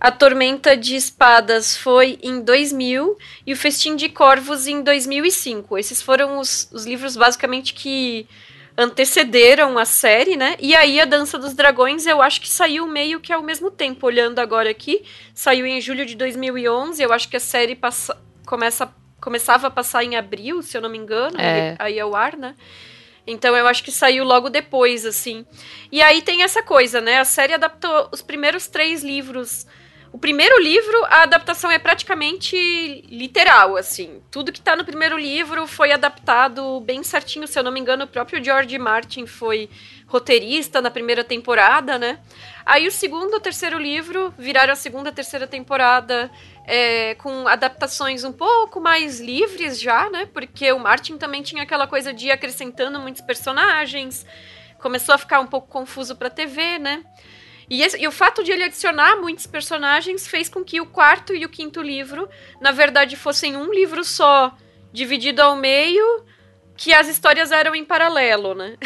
A 0.00 0.10
Tormenta 0.10 0.76
de 0.76 0.94
Espadas 0.94 1.76
foi 1.76 2.18
em 2.22 2.40
2000 2.40 3.18
e 3.46 3.52
O 3.52 3.56
Festim 3.56 3.96
de 3.96 4.08
Corvos 4.08 4.66
em 4.66 4.82
2005. 4.82 5.76
Esses 5.76 6.00
foram 6.00 6.38
os, 6.38 6.68
os 6.72 6.86
livros 6.86 7.16
basicamente 7.16 7.74
que 7.74 8.26
antecederam 8.76 9.76
a 9.76 9.84
série, 9.84 10.36
né? 10.36 10.56
E 10.60 10.76
aí 10.76 11.00
a 11.00 11.04
Dança 11.04 11.36
dos 11.36 11.52
Dragões, 11.52 12.06
eu 12.06 12.22
acho 12.22 12.40
que 12.40 12.48
saiu 12.48 12.86
meio 12.86 13.18
que 13.18 13.32
ao 13.32 13.42
mesmo 13.42 13.72
tempo, 13.72 14.06
olhando 14.06 14.38
agora 14.38 14.70
aqui, 14.70 15.02
saiu 15.34 15.66
em 15.66 15.80
julho 15.80 16.06
de 16.06 16.14
2011, 16.14 17.02
eu 17.02 17.12
acho 17.12 17.28
que 17.28 17.36
a 17.36 17.40
série 17.40 17.74
passa, 17.74 18.16
começa 18.46 18.88
começava 19.20 19.66
a 19.66 19.70
passar 19.70 20.04
em 20.04 20.14
abril, 20.14 20.62
se 20.62 20.76
eu 20.76 20.80
não 20.80 20.88
me 20.88 20.96
engano, 20.96 21.36
é. 21.40 21.74
aí 21.78 21.98
é 21.98 22.06
o 22.06 22.14
ar, 22.14 22.36
né? 22.36 22.54
Então 23.26 23.54
eu 23.54 23.66
acho 23.66 23.82
que 23.82 23.92
saiu 23.92 24.24
logo 24.24 24.48
depois, 24.48 25.04
assim. 25.04 25.44
E 25.92 26.00
aí 26.00 26.22
tem 26.22 26.42
essa 26.42 26.62
coisa, 26.62 27.00
né? 27.00 27.18
A 27.18 27.24
série 27.24 27.52
adaptou 27.52 28.08
os 28.10 28.22
primeiros 28.22 28.68
três 28.68 29.02
livros. 29.02 29.66
O 30.10 30.18
primeiro 30.18 30.58
livro, 30.60 31.04
a 31.04 31.22
adaptação 31.22 31.70
é 31.70 31.78
praticamente 31.78 32.56
literal, 33.08 33.76
assim. 33.76 34.22
Tudo 34.30 34.50
que 34.50 34.60
tá 34.60 34.74
no 34.74 34.84
primeiro 34.84 35.18
livro 35.18 35.66
foi 35.66 35.92
adaptado 35.92 36.80
bem 36.80 37.02
certinho. 37.02 37.46
Se 37.46 37.58
eu 37.58 37.62
não 37.62 37.70
me 37.70 37.78
engano, 37.78 38.04
o 38.04 38.08
próprio 38.08 38.42
George 38.42 38.78
Martin 38.78 39.26
foi 39.26 39.68
roteirista 40.06 40.80
na 40.80 40.90
primeira 40.90 41.22
temporada, 41.22 41.98
né? 41.98 42.18
Aí 42.64 42.86
o 42.86 42.90
segundo 42.90 43.34
e 43.34 43.36
o 43.36 43.40
terceiro 43.40 43.78
livro 43.78 44.32
viraram 44.38 44.72
a 44.72 44.76
segunda 44.76 45.10
e 45.10 45.12
terceira 45.12 45.46
temporada 45.46 46.30
é, 46.64 47.14
com 47.16 47.46
adaptações 47.46 48.24
um 48.24 48.32
pouco 48.32 48.80
mais 48.80 49.20
livres 49.20 49.78
já, 49.78 50.08
né? 50.08 50.26
Porque 50.32 50.72
o 50.72 50.78
Martin 50.78 51.18
também 51.18 51.42
tinha 51.42 51.62
aquela 51.62 51.86
coisa 51.86 52.12
de 52.12 52.28
ir 52.28 52.30
acrescentando 52.30 52.98
muitos 52.98 53.20
personagens, 53.20 54.24
começou 54.78 55.14
a 55.14 55.18
ficar 55.18 55.40
um 55.40 55.46
pouco 55.46 55.68
confuso 55.68 56.16
para 56.16 56.30
TV, 56.30 56.78
né? 56.78 57.04
E, 57.70 57.82
esse, 57.82 58.00
e, 58.00 58.08
o 58.08 58.12
fato 58.12 58.42
de 58.42 58.50
ele 58.50 58.64
adicionar 58.64 59.16
muitos 59.16 59.46
personagens 59.46 60.26
fez 60.26 60.48
com 60.48 60.64
que 60.64 60.80
o 60.80 60.86
quarto 60.86 61.34
e 61.34 61.44
o 61.44 61.48
quinto 61.48 61.82
livro, 61.82 62.28
na 62.60 62.72
verdade, 62.72 63.16
fossem 63.16 63.56
um 63.56 63.72
livro 63.72 64.02
só, 64.04 64.56
dividido 64.92 65.42
ao 65.42 65.54
meio, 65.54 66.24
que 66.76 66.94
as 66.94 67.08
histórias 67.08 67.52
eram 67.52 67.74
em 67.74 67.84
paralelo, 67.84 68.54
né? 68.54 68.76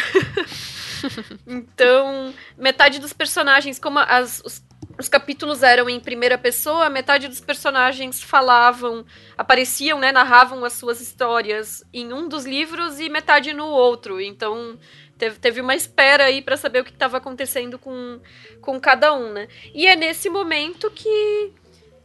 então, 1.46 2.34
metade 2.56 2.98
dos 2.98 3.12
personagens, 3.12 3.78
como 3.78 3.98
as, 4.00 4.42
os, 4.44 4.64
os 4.98 5.08
capítulos 5.08 5.62
eram 5.62 5.88
em 5.88 6.00
primeira 6.00 6.36
pessoa, 6.36 6.88
metade 6.88 7.28
dos 7.28 7.40
personagens 7.40 8.22
falavam, 8.22 9.04
apareciam, 9.36 9.98
né, 9.98 10.10
narravam 10.10 10.64
as 10.64 10.72
suas 10.72 11.00
histórias 11.00 11.84
em 11.92 12.12
um 12.12 12.28
dos 12.28 12.44
livros 12.44 12.98
e 12.98 13.08
metade 13.08 13.52
no 13.52 13.66
outro. 13.66 14.20
Então 14.20 14.78
teve, 15.22 15.38
teve 15.38 15.60
uma 15.60 15.76
espera 15.76 16.24
aí 16.24 16.42
para 16.42 16.56
saber 16.56 16.80
o 16.80 16.84
que 16.84 16.90
estava 16.90 17.18
acontecendo 17.18 17.78
com, 17.78 18.20
com 18.60 18.80
cada 18.80 19.14
um, 19.14 19.32
né? 19.32 19.46
E 19.72 19.86
é 19.86 19.94
nesse 19.94 20.28
momento 20.28 20.90
que 20.90 21.52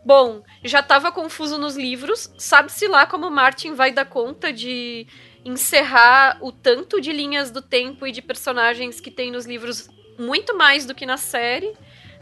Bom, 0.05 0.41
já 0.63 0.79
estava 0.79 1.11
confuso 1.11 1.57
nos 1.57 1.75
livros, 1.75 2.31
sabe-se 2.37 2.87
lá 2.87 3.05
como 3.05 3.29
Martin 3.29 3.73
vai 3.73 3.91
dar 3.91 4.05
conta 4.05 4.53
de 4.53 5.05
encerrar 5.43 6.37
o 6.39 6.49
tanto 6.49 7.01
de 7.01 7.11
linhas 7.11 7.51
do 7.51 7.61
tempo 7.61 8.07
e 8.07 8.11
de 8.13 8.21
personagens 8.21 9.01
que 9.01 9.11
tem 9.11 9.31
nos 9.31 9.45
livros 9.45 9.89
muito 10.17 10.55
mais 10.55 10.85
do 10.85 10.95
que 10.95 11.05
na 11.05 11.17
série. 11.17 11.73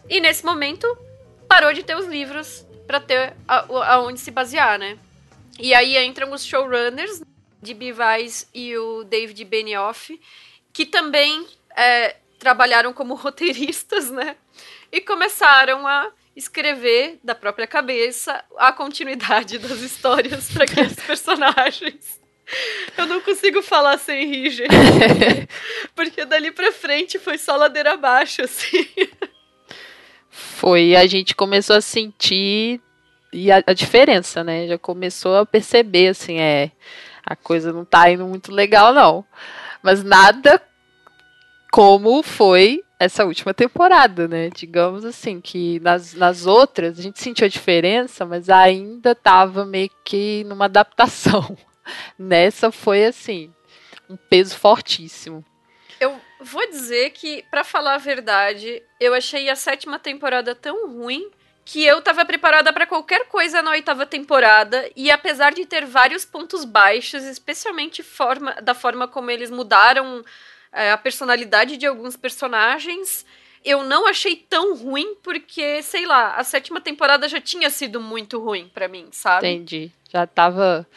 E 0.09 0.19
nesse 0.19 0.43
momento, 0.43 0.87
parou 1.47 1.73
de 1.73 1.83
ter 1.83 1.95
os 1.95 2.07
livros 2.07 2.65
para 2.87 2.99
ter 2.99 3.35
aonde 3.47 4.19
se 4.19 4.31
basear, 4.31 4.79
né? 4.79 4.97
E 5.59 5.71
aí 5.71 5.95
entram 6.03 6.31
os 6.31 6.43
showrunners, 6.43 7.21
de 7.61 7.73
Weiss 7.93 8.47
e 8.53 8.75
o 8.77 9.03
David 9.03 9.43
Benioff, 9.45 10.19
que 10.75 10.85
também 10.85 11.47
é, 11.73 12.17
trabalharam 12.37 12.91
como 12.91 13.15
roteiristas, 13.15 14.11
né? 14.11 14.35
E 14.91 14.99
começaram 14.99 15.87
a 15.87 16.11
escrever 16.35 17.17
da 17.23 17.33
própria 17.33 17.65
cabeça 17.65 18.43
a 18.57 18.73
continuidade 18.73 19.57
das 19.57 19.79
histórias 19.79 20.51
para 20.51 20.65
aqueles 20.65 20.95
personagens. 20.99 22.19
Eu 22.97 23.07
não 23.07 23.21
consigo 23.21 23.61
falar 23.61 23.97
sem 23.97 24.27
rir, 24.27 24.51
gente. 24.51 24.69
Porque 25.95 26.25
dali 26.25 26.51
pra 26.51 26.71
frente 26.73 27.17
foi 27.17 27.37
só 27.37 27.55
ladeira 27.55 27.93
abaixo, 27.93 28.43
assim. 28.43 28.85
Foi, 30.29 30.93
a 30.95 31.07
gente 31.07 31.33
começou 31.33 31.77
a 31.77 31.81
sentir 31.81 32.81
e 33.31 33.49
a, 33.49 33.63
a, 33.65 33.73
diferença, 33.73 34.43
né? 34.43 34.67
Já 34.67 34.77
começou 34.77 35.37
a 35.37 35.45
perceber, 35.45 36.09
assim, 36.09 36.37
é. 36.37 36.71
A 37.25 37.35
coisa 37.35 37.73
não 37.73 37.85
tá 37.85 38.11
indo 38.11 38.27
muito 38.27 38.51
legal, 38.51 38.93
não. 38.93 39.25
Mas 39.85 40.03
nada 40.03 40.59
como 41.71 42.23
foi 42.23 42.83
essa 42.99 43.23
última 43.23 43.53
temporada, 43.53 44.27
né? 44.27 44.49
Digamos 44.49 45.05
assim, 45.05 45.39
que 45.39 45.79
nas, 45.79 46.15
nas 46.15 46.47
outras 46.47 46.97
a 46.97 47.03
gente 47.03 47.21
sentiu 47.21 47.45
a 47.45 47.49
diferença, 47.49 48.25
mas 48.25 48.49
ainda 48.49 49.13
tava 49.13 49.63
meio 49.63 49.91
que 50.03 50.43
numa 50.45 50.65
adaptação. 50.65 51.55
Nessa 52.17 52.71
foi 52.71 53.05
assim, 53.05 53.53
um 54.09 54.17
peso 54.17 54.57
fortíssimo. 54.57 55.45
Eu 55.99 56.19
vou 56.41 56.67
dizer 56.67 57.11
que, 57.11 57.43
para 57.51 57.63
falar 57.63 57.93
a 57.93 57.99
verdade, 57.99 58.81
eu 58.99 59.13
achei 59.13 59.51
a 59.51 59.55
sétima 59.55 59.99
temporada 59.99 60.55
tão 60.55 60.89
ruim 60.89 61.29
que 61.65 61.83
eu 61.83 61.99
tava 62.01 62.23
preparada 62.23 62.71
para 62.71 62.85
qualquer 62.85 63.27
coisa 63.27 63.61
na 63.61 63.71
oitava 63.71 64.05
temporada 64.05 64.87
e 64.95 65.09
apesar 65.09 65.51
de 65.51 65.65
ter 65.65 65.83
vários 65.85 66.23
pontos 66.23 66.63
baixos, 66.63 67.23
especialmente 67.23 68.03
forma, 68.03 68.53
da 68.61 68.75
forma 68.75 69.07
como 69.07 69.31
eles 69.31 69.49
mudaram 69.49 70.23
é, 70.71 70.91
a 70.91 70.97
personalidade 70.97 71.75
de 71.75 71.87
alguns 71.87 72.15
personagens, 72.15 73.25
eu 73.63 73.83
não 73.83 74.07
achei 74.07 74.35
tão 74.35 74.75
ruim 74.75 75.15
porque, 75.23 75.81
sei 75.81 76.05
lá, 76.05 76.35
a 76.35 76.43
sétima 76.43 76.79
temporada 76.79 77.27
já 77.27 77.41
tinha 77.41 77.71
sido 77.71 77.99
muito 77.99 78.39
ruim 78.39 78.69
para 78.71 78.87
mim, 78.87 79.07
sabe? 79.11 79.47
Entendi. 79.47 79.91
Já 80.13 80.27
tava 80.27 80.87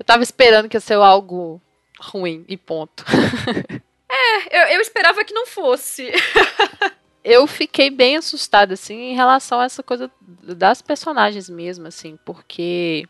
eu 0.00 0.04
tava 0.04 0.22
esperando 0.22 0.66
que 0.66 0.76
ia 0.78 0.80
ser 0.80 0.94
algo 0.94 1.60
ruim 2.00 2.44
e 2.48 2.56
ponto. 2.56 3.04
É, 4.12 4.60
eu, 4.60 4.74
eu 4.74 4.80
esperava 4.80 5.24
que 5.24 5.32
não 5.32 5.46
fosse. 5.46 6.10
eu 7.22 7.46
fiquei 7.46 7.90
bem 7.90 8.16
assustada, 8.16 8.74
assim, 8.74 9.10
em 9.10 9.14
relação 9.14 9.60
a 9.60 9.64
essa 9.64 9.82
coisa 9.82 10.10
das 10.42 10.80
personagens 10.80 11.48
mesmo, 11.48 11.86
assim, 11.86 12.18
porque 12.24 13.06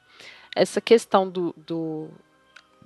essa 0.54 0.80
questão 0.80 1.28
do. 1.28 1.54
do... 1.56 2.08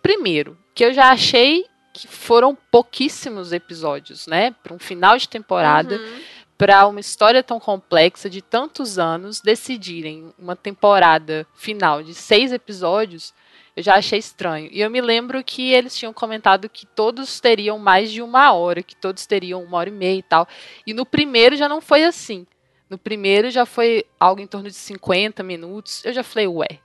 Primeiro, 0.02 0.58
que 0.74 0.84
eu 0.84 0.92
já 0.92 1.10
achei 1.10 1.64
que 1.92 2.06
foram 2.08 2.56
pouquíssimos 2.70 3.52
episódios, 3.52 4.26
né? 4.26 4.54
Para 4.62 4.74
um 4.74 4.78
final 4.78 5.16
de 5.16 5.28
temporada, 5.28 5.96
uhum. 5.96 6.20
para 6.58 6.86
uma 6.86 7.00
história 7.00 7.42
tão 7.42 7.58
complexa 7.58 8.28
de 8.28 8.42
tantos 8.42 8.98
anos, 8.98 9.40
decidirem 9.40 10.34
uma 10.38 10.56
temporada 10.56 11.46
final 11.54 12.02
de 12.02 12.12
seis 12.12 12.52
episódios 12.52 13.32
eu 13.76 13.82
já 13.82 13.96
achei 13.96 14.18
estranho. 14.18 14.68
E 14.70 14.80
eu 14.80 14.90
me 14.90 15.00
lembro 15.00 15.42
que 15.42 15.72
eles 15.72 15.96
tinham 15.96 16.12
comentado 16.12 16.68
que 16.68 16.86
todos 16.86 17.40
teriam 17.40 17.78
mais 17.78 18.12
de 18.12 18.22
uma 18.22 18.52
hora, 18.52 18.82
que 18.82 18.94
todos 18.94 19.26
teriam 19.26 19.62
uma 19.62 19.78
hora 19.78 19.88
e 19.88 19.92
meia 19.92 20.18
e 20.18 20.22
tal. 20.22 20.46
E 20.86 20.94
no 20.94 21.04
primeiro 21.04 21.56
já 21.56 21.68
não 21.68 21.80
foi 21.80 22.04
assim. 22.04 22.46
No 22.88 22.96
primeiro 22.96 23.50
já 23.50 23.66
foi 23.66 24.04
algo 24.18 24.40
em 24.40 24.46
torno 24.46 24.68
de 24.68 24.76
50 24.76 25.42
minutos. 25.42 26.04
Eu 26.04 26.12
já 26.12 26.22
falei, 26.22 26.46
ué, 26.46 26.78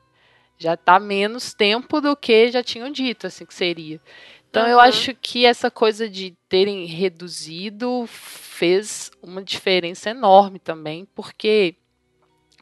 já 0.57 0.75
tá 0.75 0.99
menos 0.99 1.53
tempo 1.53 2.01
do 2.01 2.15
que 2.15 2.51
já 2.51 2.63
tinham 2.63 2.91
dito, 2.91 3.27
assim, 3.27 3.45
que 3.45 3.53
seria. 3.53 4.01
Então 4.49 4.63
uhum. 4.63 4.69
eu 4.69 4.79
acho 4.79 5.13
que 5.13 5.45
essa 5.45 5.69
coisa 5.69 6.09
de 6.09 6.35
terem 6.47 6.85
reduzido 6.85 8.05
fez 8.07 9.11
uma 9.21 9.43
diferença 9.43 10.09
enorme 10.09 10.57
também, 10.57 11.07
porque 11.13 11.75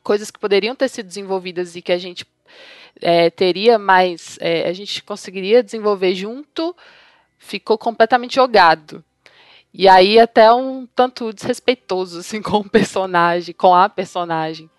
coisas 0.03 0.29
que 0.29 0.39
poderiam 0.39 0.75
ter 0.75 0.89
sido 0.89 1.07
desenvolvidas 1.07 1.75
e 1.75 1.81
que 1.81 1.93
a 1.93 1.97
gente 1.97 2.25
é, 3.01 3.29
teria 3.29 3.77
mais. 3.77 4.37
É, 4.41 4.67
a 4.67 4.73
gente 4.73 5.03
conseguiria 5.03 5.63
desenvolver 5.63 6.13
junto, 6.15 6.75
ficou 7.37 7.77
completamente 7.77 8.35
jogado. 8.35 9.03
E 9.73 9.87
aí 9.87 10.19
até 10.19 10.51
um 10.51 10.87
tanto 10.95 11.31
desrespeitoso, 11.31 12.19
assim, 12.21 12.41
com 12.41 12.57
o 12.57 12.69
personagem, 12.69 13.53
com 13.53 13.73
a 13.73 13.87
personagem. 13.89 14.69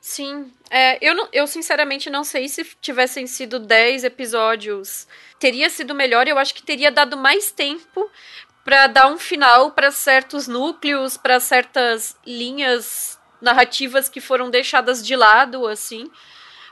Sim. 0.00 0.52
É, 0.70 0.98
eu, 1.00 1.28
eu 1.32 1.46
sinceramente 1.46 2.08
não 2.08 2.24
sei 2.24 2.48
se 2.48 2.64
tivessem 2.80 3.26
sido 3.26 3.58
10 3.58 4.04
episódios. 4.04 5.06
Teria 5.38 5.68
sido 5.68 5.94
melhor, 5.94 6.26
eu 6.28 6.38
acho 6.38 6.54
que 6.54 6.62
teria 6.62 6.90
dado 6.90 7.16
mais 7.16 7.50
tempo 7.50 8.08
para 8.64 8.86
dar 8.86 9.08
um 9.08 9.18
final 9.18 9.72
para 9.72 9.90
certos 9.90 10.48
núcleos, 10.48 11.16
para 11.16 11.38
certas 11.38 12.16
linhas 12.26 13.18
narrativas 13.40 14.08
que 14.08 14.20
foram 14.20 14.50
deixadas 14.50 15.06
de 15.06 15.14
lado, 15.14 15.66
assim. 15.66 16.10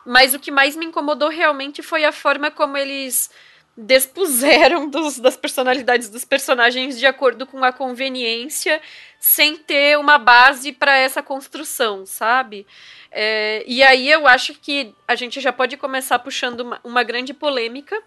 Mas 0.04 0.34
o 0.34 0.38
que 0.38 0.50
mais 0.50 0.76
me 0.76 0.86
incomodou 0.86 1.28
realmente 1.28 1.82
foi 1.82 2.04
a 2.04 2.12
forma 2.12 2.50
como 2.50 2.76
eles 2.76 3.30
despuseram 3.76 4.88
dos, 4.90 5.18
das 5.18 5.36
personalidades 5.36 6.08
dos 6.08 6.24
personagens 6.24 6.98
de 6.98 7.06
acordo 7.06 7.46
com 7.46 7.62
a 7.64 7.72
conveniência, 7.72 8.80
sem 9.18 9.56
ter 9.56 9.98
uma 9.98 10.18
base 10.18 10.72
para 10.72 10.96
essa 10.96 11.22
construção, 11.22 12.06
sabe? 12.06 12.66
É, 13.10 13.64
e 13.66 13.82
aí 13.82 14.10
eu 14.10 14.26
acho 14.26 14.54
que 14.54 14.94
a 15.06 15.14
gente 15.14 15.40
já 15.40 15.52
pode 15.52 15.76
começar 15.76 16.18
puxando 16.18 16.60
uma, 16.60 16.80
uma 16.84 17.02
grande 17.02 17.32
polêmica, 17.32 18.00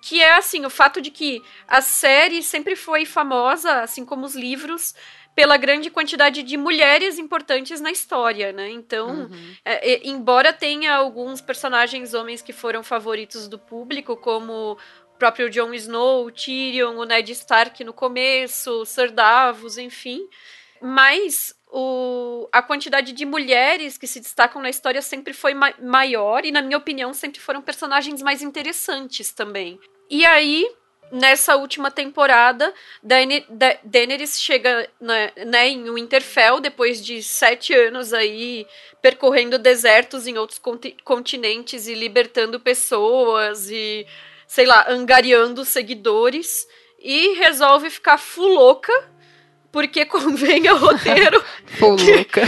que 0.00 0.20
é 0.20 0.34
assim 0.34 0.66
o 0.66 0.70
fato 0.70 1.00
de 1.00 1.10
que 1.10 1.42
a 1.66 1.80
série 1.80 2.42
sempre 2.42 2.76
foi 2.76 3.06
famosa, 3.06 3.80
assim 3.80 4.04
como 4.04 4.26
os 4.26 4.34
livros, 4.34 4.94
pela 5.34 5.56
grande 5.56 5.90
quantidade 5.90 6.42
de 6.42 6.56
mulheres 6.56 7.18
importantes 7.18 7.80
na 7.80 7.90
história, 7.90 8.52
né? 8.52 8.70
Então, 8.70 9.08
uhum. 9.08 9.54
é, 9.64 10.06
embora 10.06 10.52
tenha 10.52 10.94
alguns 10.94 11.40
personagens 11.40 12.14
homens 12.14 12.40
que 12.40 12.52
foram 12.52 12.82
favoritos 12.82 13.48
do 13.48 13.58
público, 13.58 14.16
como 14.16 14.72
o 14.72 15.18
próprio 15.18 15.50
Jon 15.50 15.74
Snow, 15.74 16.26
o 16.26 16.30
Tyrion, 16.30 16.96
o 16.96 17.04
Ned 17.04 17.30
Stark 17.32 17.82
no 17.82 17.92
começo, 17.92 18.82
o 18.82 18.84
Sir 18.84 19.10
Davos, 19.10 19.76
enfim, 19.76 20.28
mas 20.80 21.54
o, 21.68 22.48
a 22.52 22.62
quantidade 22.62 23.12
de 23.12 23.24
mulheres 23.24 23.98
que 23.98 24.06
se 24.06 24.20
destacam 24.20 24.62
na 24.62 24.70
história 24.70 25.02
sempre 25.02 25.32
foi 25.32 25.52
ma 25.52 25.74
maior 25.82 26.44
e, 26.44 26.52
na 26.52 26.62
minha 26.62 26.78
opinião, 26.78 27.12
sempre 27.12 27.40
foram 27.40 27.60
personagens 27.60 28.22
mais 28.22 28.40
interessantes 28.40 29.32
também. 29.32 29.80
E 30.08 30.24
aí, 30.24 30.70
nessa 31.14 31.56
última 31.56 31.90
temporada, 31.90 32.74
Daenerys 33.84 34.40
chega 34.40 34.88
né, 35.00 35.30
né, 35.46 35.68
em 35.68 35.88
Winterfell, 35.92 36.58
depois 36.60 37.04
de 37.04 37.22
sete 37.22 37.72
anos 37.72 38.12
aí 38.12 38.66
percorrendo 39.00 39.56
desertos 39.58 40.26
em 40.26 40.36
outros 40.36 40.60
continentes 41.04 41.86
e 41.86 41.94
libertando 41.94 42.58
pessoas 42.58 43.70
e, 43.70 44.04
sei 44.46 44.66
lá, 44.66 44.86
angariando 44.88 45.64
seguidores, 45.64 46.66
e 46.98 47.34
resolve 47.34 47.90
ficar 47.90 48.18
fuloca, 48.18 48.92
porque 49.74 50.06
convém 50.06 50.68
ao 50.68 50.78
roteiro. 50.78 51.44
fuloca. 51.80 52.42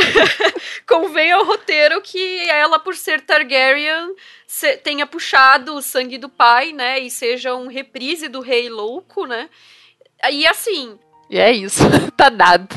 convém 0.86 1.32
ao 1.32 1.46
roteiro 1.46 2.02
que 2.02 2.46
ela, 2.46 2.78
por 2.78 2.94
ser 2.94 3.22
Targaryen, 3.22 4.14
se, 4.46 4.76
tenha 4.76 5.06
puxado 5.06 5.74
o 5.74 5.80
sangue 5.80 6.18
do 6.18 6.28
pai, 6.28 6.72
né? 6.72 6.98
E 6.98 7.10
seja 7.10 7.54
um 7.54 7.68
reprise 7.68 8.28
do 8.28 8.40
rei 8.40 8.68
louco, 8.68 9.24
né? 9.24 9.48
E 10.30 10.46
assim. 10.46 10.98
E 11.30 11.38
é 11.38 11.50
isso, 11.50 11.84
tá 12.18 12.28
dado. 12.28 12.68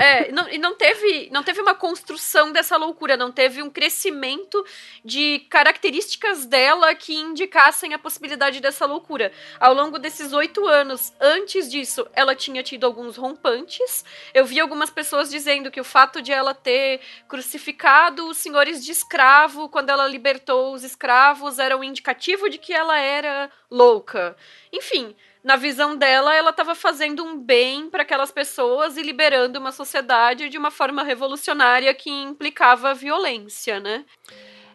É, 0.00 0.32
não, 0.32 0.48
e 0.48 0.56
não 0.56 0.74
teve, 0.74 1.28
não 1.30 1.42
teve 1.42 1.60
uma 1.60 1.74
construção 1.74 2.50
dessa 2.50 2.74
loucura, 2.78 3.18
não 3.18 3.30
teve 3.30 3.62
um 3.62 3.68
crescimento 3.68 4.64
de 5.04 5.40
características 5.50 6.46
dela 6.46 6.94
que 6.94 7.14
indicassem 7.14 7.92
a 7.92 7.98
possibilidade 7.98 8.60
dessa 8.60 8.86
loucura. 8.86 9.30
Ao 9.60 9.74
longo 9.74 9.98
desses 9.98 10.32
oito 10.32 10.66
anos, 10.66 11.12
antes 11.20 11.70
disso, 11.70 12.08
ela 12.14 12.34
tinha 12.34 12.62
tido 12.62 12.86
alguns 12.86 13.18
rompantes. 13.18 14.02
Eu 14.32 14.46
vi 14.46 14.58
algumas 14.58 14.88
pessoas 14.88 15.28
dizendo 15.28 15.70
que 15.70 15.82
o 15.82 15.84
fato 15.84 16.22
de 16.22 16.32
ela 16.32 16.54
ter 16.54 17.02
crucificado 17.28 18.26
os 18.26 18.38
senhores 18.38 18.82
de 18.82 18.92
escravo 18.92 19.68
quando 19.68 19.90
ela 19.90 20.08
libertou 20.08 20.72
os 20.72 20.82
escravos 20.82 21.58
era 21.58 21.76
um 21.76 21.84
indicativo 21.84 22.48
de 22.48 22.56
que 22.56 22.72
ela 22.72 22.98
era 22.98 23.50
louca. 23.70 24.34
Enfim, 24.72 25.14
na 25.42 25.56
visão 25.56 25.96
dela, 25.96 26.34
ela 26.34 26.50
estava 26.50 26.74
fazendo 26.74 27.24
um 27.24 27.38
bem 27.38 27.88
para 27.88 28.02
aquelas 28.02 28.30
pessoas 28.30 28.96
e 28.96 29.02
liberando 29.02 29.58
uma 29.58 29.72
sociedade 29.72 30.48
de 30.48 30.58
uma 30.58 30.70
forma 30.70 31.02
revolucionária 31.02 31.92
que 31.94 32.10
implicava 32.10 32.94
violência, 32.94 33.80
né? 33.80 34.04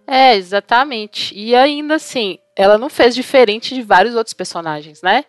É, 0.07 0.35
exatamente. 0.35 1.33
E 1.35 1.55
ainda 1.55 1.95
assim, 1.95 2.39
ela 2.55 2.77
não 2.77 2.89
fez 2.89 3.13
diferente 3.15 3.73
de 3.73 3.81
vários 3.81 4.15
outros 4.15 4.33
personagens, 4.33 5.01
né? 5.01 5.25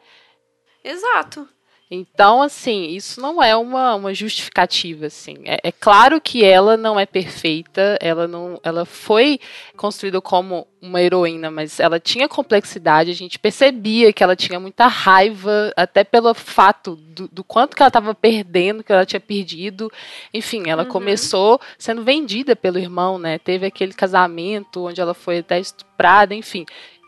Exato. 0.83 1.49
Então, 1.89 2.43
assim, 2.43 2.89
isso 2.89 3.21
não 3.21 3.41
é 3.41 3.55
uma, 3.55 3.95
uma 3.95 4.13
justificativa, 4.13 5.07
assim. 5.07 5.37
É, 5.45 5.61
é, 5.63 5.71
claro 5.71 6.21
que 6.21 6.45
ela 6.45 6.77
não 6.77 6.99
é 6.99 7.07
perfeita, 7.07 7.97
ela 8.01 8.27
não, 8.27 8.59
ela 8.65 8.85
foi 8.85 9.39
construída 9.77 10.21
como 10.21 10.67
uma 10.83 11.01
heroína, 11.01 11.49
mas 11.49 11.79
ela 11.79 12.01
tinha 12.01 12.29
complexidade, 12.29 13.13
a 13.13 13.15
gente 13.15 13.39
percebia 13.39 14.13
que 14.13 14.23
ela 14.23 14.35
tinha 14.35 14.59
muita 14.59 14.89
raiva, 14.89 15.73
até 15.77 16.03
pelo 16.03 16.35
fato 16.35 16.97
do, 16.97 17.29
do 17.29 17.45
quanto 17.45 17.77
que 17.77 17.83
ela 17.83 17.89
estava 17.89 18.13
perdendo, 18.17 18.83
que 18.83 18.93
ela 18.93 19.07
tinha 19.07 19.21
perdido. 19.21 19.91
Enfim, 20.35 20.65
ela 20.67 20.83
uhum. 20.83 20.89
começou 20.89 21.61
sendo 21.79 22.03
vendida 22.03 22.57
pelo 22.57 22.81
irmão, 22.81 23.17
né? 23.17 23.39
Teve 23.39 23.65
aquele 23.65 23.95
casamento 23.95 24.87
onde 24.87 25.01
ela 25.01 25.15
foi 25.15 25.39
até 25.39 25.61
estuprada, 25.61 26.35
enfim 26.35 26.67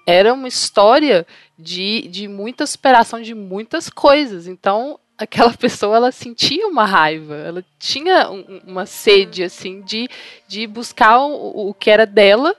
era 0.08 0.32
uma 0.32 0.48
história 0.48 1.26
de, 1.58 2.06
de 2.08 2.28
muita 2.28 2.66
superação 2.66 3.20
de 3.20 3.34
muitas 3.34 3.90
coisas. 3.90 4.46
Então, 4.46 4.98
aquela 5.18 5.52
pessoa 5.58 5.96
ela 5.96 6.12
sentia 6.12 6.66
uma 6.68 6.84
raiva, 6.84 7.34
ela 7.34 7.64
tinha 7.78 8.30
um, 8.30 8.60
uma 8.66 8.86
sede 8.86 9.42
assim 9.42 9.82
de, 9.82 10.08
de 10.46 10.66
buscar 10.66 11.18
o, 11.18 11.70
o 11.70 11.74
que 11.74 11.90
era 11.90 12.06
dela 12.06 12.54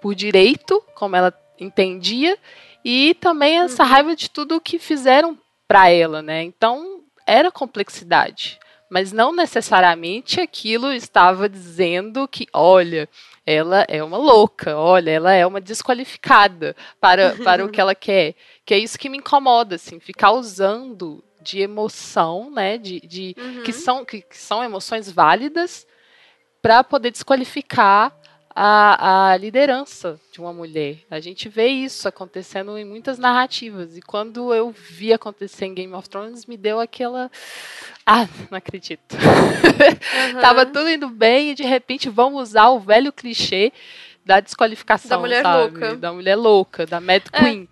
por 0.00 0.14
direito, 0.14 0.82
como 0.94 1.16
ela 1.16 1.32
entendia, 1.58 2.36
e 2.84 3.14
também 3.20 3.60
essa 3.60 3.84
uhum. 3.84 3.88
raiva 3.88 4.16
de 4.16 4.28
tudo 4.28 4.56
o 4.56 4.60
que 4.60 4.78
fizeram 4.78 5.38
para 5.66 5.88
ela, 5.88 6.20
né? 6.20 6.42
Então 6.42 7.00
era 7.24 7.52
complexidade, 7.52 8.58
mas 8.90 9.12
não 9.12 9.32
necessariamente 9.32 10.40
aquilo 10.40 10.92
estava 10.92 11.48
dizendo 11.48 12.26
que, 12.26 12.46
olha, 12.52 13.08
ela 13.44 13.84
é 13.88 14.02
uma 14.02 14.16
louca, 14.16 14.76
olha, 14.76 15.10
ela 15.10 15.32
é 15.32 15.46
uma 15.46 15.60
desqualificada 15.60 16.76
para, 17.00 17.34
para 17.42 17.64
o 17.64 17.68
que 17.68 17.80
ela 17.80 17.94
quer. 17.94 18.34
Que 18.64 18.74
é 18.74 18.78
isso 18.78 18.98
que 18.98 19.08
me 19.08 19.18
incomoda, 19.18 19.76
assim, 19.76 19.98
ficar 19.98 20.32
usando 20.32 21.22
de 21.40 21.60
emoção, 21.60 22.50
né, 22.50 22.78
de, 22.78 23.00
de 23.00 23.34
uhum. 23.36 23.62
que, 23.64 23.72
são, 23.72 24.04
que, 24.04 24.22
que 24.22 24.38
são 24.38 24.62
emoções 24.62 25.10
válidas 25.10 25.86
para 26.62 26.84
poder 26.84 27.10
desqualificar 27.10 28.16
a, 28.54 29.30
a 29.32 29.36
liderança 29.36 30.20
de 30.30 30.40
uma 30.40 30.52
mulher. 30.52 30.98
A 31.10 31.20
gente 31.20 31.48
vê 31.48 31.68
isso 31.68 32.06
acontecendo 32.06 32.76
em 32.76 32.84
muitas 32.84 33.18
narrativas. 33.18 33.96
E 33.96 34.02
quando 34.02 34.52
eu 34.54 34.70
vi 34.70 35.12
acontecer 35.12 35.66
em 35.66 35.74
Game 35.74 35.92
of 35.94 36.08
Thrones, 36.08 36.46
me 36.46 36.56
deu 36.56 36.80
aquela. 36.80 37.30
Ah, 38.06 38.28
não 38.50 38.58
acredito. 38.58 39.14
Uhum. 39.14 40.40
Tava 40.40 40.66
tudo 40.66 40.88
indo 40.88 41.08
bem 41.08 41.50
e 41.50 41.54
de 41.54 41.64
repente 41.64 42.08
vão 42.08 42.34
usar 42.34 42.68
o 42.68 42.80
velho 42.80 43.12
clichê 43.12 43.72
da 44.24 44.40
desqualificação. 44.40 45.10
Da 45.10 45.18
mulher 45.18 45.42
sabe? 45.42 45.58
louca. 45.58 45.96
Da 45.96 46.12
mulher 46.12 46.36
louca, 46.36 46.86
da 46.86 47.00
Mad 47.00 47.22
é. 47.32 47.38
Queen. 47.38 47.68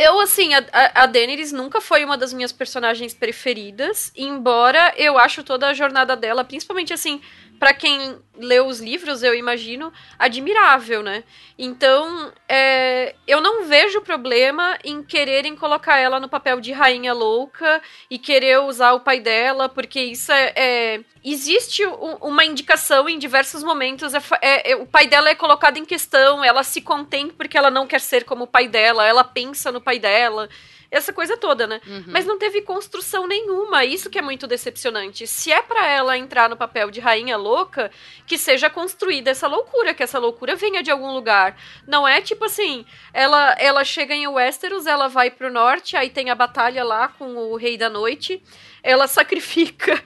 Eu, 0.00 0.18
assim, 0.18 0.54
a, 0.54 0.64
a 0.94 1.06
Daenerys 1.06 1.52
nunca 1.52 1.78
foi 1.78 2.02
uma 2.06 2.16
das 2.16 2.32
minhas 2.32 2.52
personagens 2.52 3.12
preferidas, 3.12 4.10
embora 4.16 4.94
eu 4.96 5.18
acho 5.18 5.44
toda 5.44 5.68
a 5.68 5.74
jornada 5.74 6.16
dela, 6.16 6.42
principalmente, 6.42 6.90
assim, 6.90 7.20
para 7.60 7.74
quem 7.74 8.18
leu 8.38 8.66
os 8.66 8.80
livros, 8.80 9.22
eu 9.22 9.34
imagino, 9.34 9.92
admirável, 10.18 11.02
né? 11.02 11.22
Então, 11.58 12.32
é, 12.48 13.14
eu 13.26 13.42
não 13.42 13.66
vejo 13.66 14.00
problema 14.00 14.78
em 14.82 15.02
quererem 15.02 15.54
colocar 15.54 15.98
ela 15.98 16.18
no 16.18 16.26
papel 16.26 16.58
de 16.58 16.72
rainha 16.72 17.12
louca 17.12 17.82
e 18.08 18.18
querer 18.18 18.60
usar 18.60 18.94
o 18.94 19.00
pai 19.00 19.20
dela, 19.20 19.68
porque 19.68 20.00
isso 20.00 20.32
é. 20.32 20.52
é 20.56 21.00
existe 21.22 21.84
uma 22.22 22.46
indicação 22.46 23.06
em 23.06 23.18
diversos 23.18 23.62
momentos. 23.62 24.14
É, 24.14 24.22
é, 24.40 24.70
é, 24.72 24.76
o 24.76 24.86
pai 24.86 25.06
dela 25.06 25.28
é 25.28 25.34
colocado 25.34 25.76
em 25.76 25.84
questão, 25.84 26.42
ela 26.42 26.62
se 26.62 26.80
contém 26.80 27.28
porque 27.28 27.58
ela 27.58 27.70
não 27.70 27.86
quer 27.86 28.00
ser 28.00 28.24
como 28.24 28.44
o 28.44 28.46
pai 28.46 28.66
dela, 28.66 29.06
ela 29.06 29.22
pensa 29.22 29.70
no 29.70 29.82
pai 29.82 29.89
dela 29.98 30.48
essa 30.90 31.12
coisa 31.12 31.36
toda, 31.36 31.66
né? 31.66 31.80
Uhum. 31.86 32.04
Mas 32.08 32.26
não 32.26 32.36
teve 32.36 32.62
construção 32.62 33.26
nenhuma, 33.26 33.84
isso 33.84 34.10
que 34.10 34.18
é 34.18 34.22
muito 34.22 34.46
decepcionante. 34.46 35.26
Se 35.26 35.52
é 35.52 35.62
para 35.62 35.86
ela 35.86 36.18
entrar 36.18 36.48
no 36.48 36.56
papel 36.56 36.90
de 36.90 36.98
rainha 36.98 37.36
louca, 37.36 37.90
que 38.26 38.36
seja 38.36 38.68
construída 38.68 39.30
essa 39.30 39.46
loucura, 39.46 39.94
que 39.94 40.02
essa 40.02 40.18
loucura 40.18 40.56
venha 40.56 40.82
de 40.82 40.90
algum 40.90 41.12
lugar. 41.12 41.56
Não 41.86 42.06
é 42.06 42.20
tipo 42.20 42.44
assim, 42.44 42.84
ela 43.12 43.54
ela 43.58 43.84
chega 43.84 44.14
em 44.14 44.26
Westeros, 44.26 44.86
ela 44.86 45.08
vai 45.08 45.30
pro 45.30 45.52
norte, 45.52 45.96
aí 45.96 46.10
tem 46.10 46.28
a 46.28 46.34
batalha 46.34 46.82
lá 46.82 47.06
com 47.08 47.36
o 47.36 47.56
Rei 47.56 47.78
da 47.78 47.88
Noite, 47.88 48.42
ela 48.82 49.06
sacrifica 49.06 50.02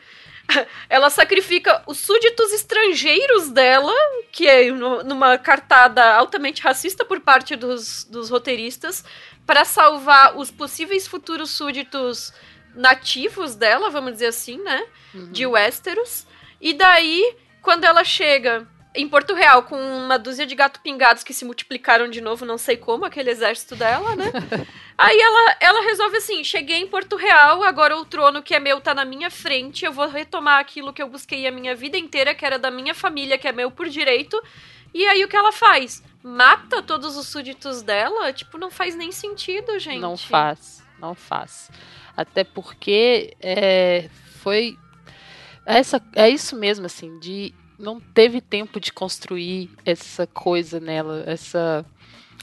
ela 0.89 1.11
sacrifica 1.11 1.83
os 1.87 1.99
súditos 1.99 2.53
estrangeiros 2.53 3.49
dela, 3.51 3.93
que 4.31 4.47
é 4.47 4.71
numa 4.71 5.39
cartada 5.39 6.05
altamente 6.15 6.63
racista 6.63 7.05
por 7.05 7.21
parte 7.21 7.57
dos, 7.57 8.05
dos 8.05 8.31
roteiristas, 8.31 9.05
para 9.47 9.65
salvar 9.65 10.37
os 10.37 10.51
possíveis 10.51 11.07
futuros 11.07 11.51
súditos 11.51 12.33
nativos 12.75 13.55
dela, 13.55 13.91
vamos 13.91 14.13
dizer 14.13 14.27
assim, 14.27 14.59
né? 14.59 14.87
Uhum. 15.15 15.31
De 15.31 15.47
Westeros. 15.47 16.27
E 16.61 16.73
daí, 16.73 17.37
quando 17.63 17.85
ela 17.85 18.05
chega 18.05 18.67
em 18.95 19.09
Porto 19.09 19.35
Real 19.35 19.65
com 19.65 19.77
uma 19.77 20.19
dúzia 20.19 20.47
de 20.47 20.55
gato 20.55 20.81
pingados 20.81 21.25
que 21.25 21.35
se 21.35 21.45
multiplicaram 21.45 22.09
de 22.09 22.21
novo, 22.21 22.47
não 22.47 22.57
sei 22.57 22.77
como, 22.77 23.05
aquele 23.05 23.31
exército 23.31 23.75
dela, 23.75 24.15
né? 24.15 24.31
Aí 24.97 25.19
ela, 25.19 25.57
ela 25.59 25.83
resolve 25.83 26.19
assim: 26.19 26.45
cheguei 26.45 26.77
em 26.77 26.87
Porto 26.87 27.17
Real, 27.17 27.63
agora 27.65 27.97
o 27.97 28.05
trono 28.05 28.43
que 28.43 28.55
é 28.55 28.61
meu 28.61 28.81
tá 28.81 28.95
na 28.95 29.05
minha 29.05 29.31
frente, 29.31 29.85
eu 29.85 29.93
vou 29.93 30.09
retomar 30.09 30.61
aquilo 30.61 30.93
que 30.93 31.03
eu 31.03 31.09
busquei 31.09 31.47
a 31.47 31.51
minha 31.51 31.75
vida 31.75 31.99
inteira, 31.99 32.35
que 32.35 32.47
era 32.47 32.59
da 32.59 32.71
minha 32.71 32.95
família, 32.95 33.37
que 33.37 33.49
é 33.49 33.53
meu 33.53 33.71
por 33.71 33.89
direito. 33.89 34.41
E 34.93 35.05
aí 35.07 35.25
o 35.25 35.29
que 35.29 35.37
ela 35.37 35.51
faz? 35.51 36.03
Mata 36.27 36.83
todos 36.83 37.19
os 37.19 37.29
súditos 37.29 37.83
dela? 37.83 38.33
Tipo, 38.33 38.57
não 38.57 38.71
faz 38.71 38.97
nem 38.97 39.13
sentido, 39.13 39.79
gente. 39.79 40.01
Não 40.01 40.17
faz, 40.17 40.83
não 40.99 41.15
faz. 41.15 41.71
Até 42.17 42.43
porque 42.43 43.37
é, 43.43 44.09
foi. 44.37 44.79
Essa, 45.67 46.03
é 46.15 46.31
isso 46.31 46.57
mesmo, 46.57 46.87
assim, 46.87 47.19
de 47.19 47.55
não 47.79 48.01
teve 48.01 48.41
tempo 48.41 48.81
de 48.81 48.91
construir 48.91 49.71
essa 49.85 50.27
coisa 50.27 50.81
nela, 50.81 51.25
essa 51.27 51.85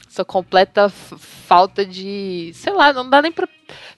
essa 0.08 0.24
completa 0.24 0.88
falta 0.88 1.84
de, 1.84 2.52
sei 2.54 2.72
lá, 2.72 2.92
não 2.92 3.08
dá 3.08 3.20
nem 3.20 3.32
pra, 3.32 3.48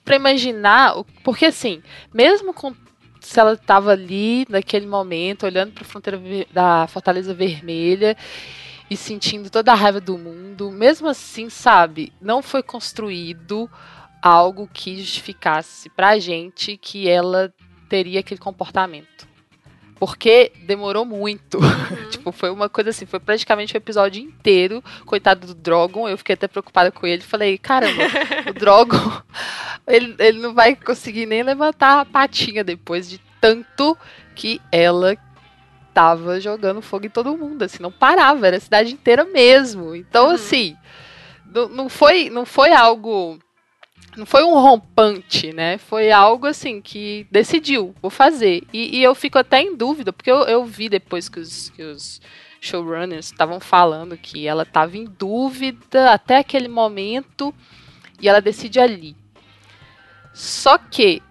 pra 0.03 0.17
imaginar, 0.17 0.95
porque 1.23 1.45
assim, 1.45 1.83
mesmo 2.13 2.55
com 2.55 2.75
se 3.21 3.41
ela 3.41 3.55
estava 3.55 3.91
ali 3.91 4.47
naquele 4.49 4.87
momento, 4.87 5.45
olhando 5.45 5.73
para 5.73 5.85
fronteira 5.85 6.21
da 6.53 6.87
Fortaleza 6.87 7.35
Vermelha 7.35 8.17
e 8.95 8.97
sentindo 8.97 9.51
toda 9.51 9.73
a 9.73 9.75
raiva 9.75 10.01
do 10.01 10.17
mundo, 10.17 10.71
mesmo 10.71 11.09
assim, 11.09 11.51
sabe, 11.51 12.13
não 12.21 12.41
foi 12.41 12.63
construído 12.63 13.69
algo 14.23 14.71
que 14.73 15.01
justificasse 15.01 15.91
pra 15.91 16.17
gente 16.21 16.77
que 16.77 17.09
ela 17.09 17.53
teria 17.89 18.21
aquele 18.21 18.39
comportamento. 18.39 19.27
Porque 19.97 20.53
demorou 20.65 21.05
muito. 21.05 21.59
Uhum. 21.59 22.07
tipo, 22.09 22.31
foi 22.31 22.51
uma 22.51 22.69
coisa 22.69 22.91
assim, 22.91 23.05
foi 23.05 23.19
praticamente 23.19 23.75
o 23.75 23.77
um 23.77 23.79
episódio 23.79 24.23
inteiro. 24.23 24.83
Coitado 25.05 25.49
do 25.49 25.55
Drogon, 25.55 26.09
eu 26.09 26.17
fiquei 26.17 26.35
até 26.35 26.47
preocupada 26.47 26.93
com 26.93 27.05
ele. 27.05 27.23
Falei, 27.23 27.59
caramba, 27.59 28.05
o 28.49 28.53
Drogon, 28.55 29.23
ele, 29.89 30.15
ele 30.21 30.39
não 30.39 30.55
vai 30.55 30.77
conseguir 30.77 31.27
nem 31.27 31.43
levantar 31.43 32.01
a 32.01 32.05
patinha 32.05 32.63
depois 32.63 33.11
de 33.11 33.21
tanto 33.41 33.99
que 34.37 34.61
ela 34.71 35.17
tava 35.95 36.41
jogando 36.41 36.83
fogo 36.83 37.07
em 37.07 37.11
todo 37.11 37.37
mundo, 37.39 37.63
assim, 37.63 37.83
não 37.83 37.93
parava, 37.93 38.47
era 38.47 38.57
a 38.57 38.61
cidade 38.61 38.93
inteira 38.93 39.25
mesmo. 39.25 39.95
Então, 39.95 40.27
uhum. 40.27 40.33
assim, 40.33 40.77
não, 41.47 41.69
não, 41.69 41.89
foi, 41.89 42.29
não 42.29 42.45
foi 42.45 42.73
algo 42.73 43.39
não 44.17 44.27
foi 44.27 44.45
um 44.45 44.55
rompante, 44.55 45.53
né? 45.53 45.79
Foi 45.79 46.11
algo 46.11 46.47
assim 46.47 46.81
que 46.81 47.27
decidiu, 47.31 47.95
vou 48.01 48.11
fazer. 48.11 48.63
E, 48.73 48.99
e 48.99 49.03
eu 49.03 49.15
fico 49.15 49.39
até 49.39 49.61
em 49.61 49.77
dúvida, 49.77 50.13
porque 50.13 50.31
eu, 50.31 50.43
eu 50.43 50.65
vi 50.65 50.89
depois 50.89 51.29
que 51.29 51.41
os, 51.41 51.71
que 51.71 51.83
os 51.83 52.21
showrunners 52.61 53.27
estavam 53.27 53.61
falando 53.61 54.17
que 54.17 54.47
ela 54.47 54.63
estava 54.63 54.97
em 54.97 55.05
dúvida 55.05 56.11
até 56.13 56.39
aquele 56.39 56.69
momento 56.69 57.53
e 58.21 58.29
ela 58.29 58.41
decide 58.41 58.79
ali. 58.79 59.17
Só 60.33 60.79
que 60.79 61.23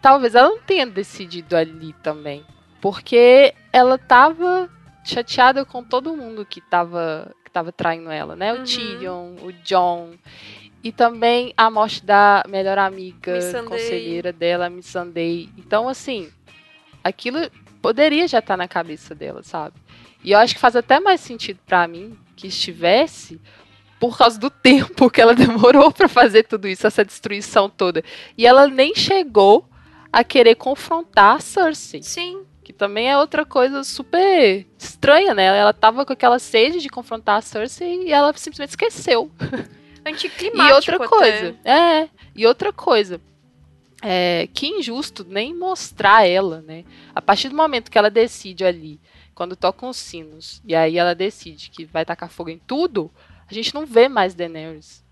talvez 0.00 0.34
ela 0.34 0.48
não 0.48 0.58
tenha 0.58 0.86
decidido 0.86 1.56
ali 1.56 1.92
também, 2.02 2.44
porque 2.80 3.54
ela 3.78 3.94
estava 3.94 4.68
chateada 5.04 5.64
com 5.64 5.82
todo 5.82 6.16
mundo 6.16 6.44
que 6.44 6.58
estava 6.58 7.34
que 7.44 7.50
tava 7.50 7.72
traindo 7.72 8.10
ela, 8.10 8.36
né? 8.36 8.52
Uhum. 8.52 8.60
O 8.60 8.64
Tyrion, 8.64 9.34
o 9.42 9.52
John. 9.64 10.12
E 10.84 10.92
também 10.92 11.52
a 11.56 11.70
morte 11.70 12.04
da 12.04 12.44
melhor 12.46 12.78
amiga, 12.78 13.38
conselheira 13.64 14.32
dela, 14.32 14.70
Miss 14.70 14.86
Sunday. 14.86 15.48
Então, 15.56 15.88
assim, 15.88 16.30
aquilo 17.02 17.50
poderia 17.82 18.28
já 18.28 18.38
estar 18.38 18.54
tá 18.54 18.56
na 18.56 18.68
cabeça 18.68 19.14
dela, 19.14 19.42
sabe? 19.42 19.74
E 20.22 20.32
eu 20.32 20.38
acho 20.38 20.54
que 20.54 20.60
faz 20.60 20.76
até 20.76 21.00
mais 21.00 21.20
sentido 21.20 21.58
para 21.66 21.88
mim 21.88 22.16
que 22.36 22.46
estivesse 22.46 23.40
por 23.98 24.16
causa 24.16 24.38
do 24.38 24.50
tempo 24.50 25.10
que 25.10 25.20
ela 25.20 25.34
demorou 25.34 25.90
para 25.90 26.06
fazer 26.06 26.44
tudo 26.44 26.68
isso, 26.68 26.86
essa 26.86 27.04
destruição 27.04 27.68
toda. 27.68 28.02
E 28.36 28.46
ela 28.46 28.68
nem 28.68 28.94
chegou 28.94 29.68
a 30.12 30.22
querer 30.22 30.54
confrontar 30.54 31.36
a 31.36 31.40
Cersei. 31.40 32.02
Sim. 32.02 32.44
Também 32.78 33.10
é 33.10 33.18
outra 33.18 33.44
coisa 33.44 33.82
super 33.82 34.64
estranha, 34.78 35.34
né? 35.34 35.46
Ela 35.46 35.72
tava 35.72 36.06
com 36.06 36.12
aquela 36.12 36.38
sede 36.38 36.78
de 36.78 36.88
confrontar 36.88 37.38
a 37.38 37.40
Cersei 37.42 38.04
e 38.04 38.12
ela 38.12 38.32
simplesmente 38.36 38.70
esqueceu. 38.70 39.30
Anticlimático. 40.06 40.70
E 40.70 40.72
outra 40.72 40.98
coisa, 41.00 41.48
até. 41.48 41.70
é, 41.70 42.08
e 42.36 42.46
outra 42.46 42.72
coisa. 42.72 43.20
É, 44.00 44.48
que 44.54 44.68
injusto 44.68 45.26
nem 45.28 45.52
mostrar 45.52 46.24
ela, 46.24 46.62
né? 46.62 46.84
A 47.12 47.20
partir 47.20 47.48
do 47.48 47.56
momento 47.56 47.90
que 47.90 47.98
ela 47.98 48.08
decide 48.08 48.64
ali, 48.64 49.00
quando 49.34 49.56
tocam 49.56 49.88
os 49.88 49.96
sinos, 49.96 50.62
e 50.64 50.72
aí 50.72 50.98
ela 50.98 51.16
decide 51.16 51.70
que 51.70 51.84
vai 51.84 52.04
tacar 52.04 52.30
fogo 52.30 52.50
em 52.50 52.60
tudo, 52.64 53.10
a 53.50 53.52
gente 53.52 53.74
não 53.74 53.84
vê 53.84 54.08
mais 54.08 54.34
Daenerys. 54.34 55.04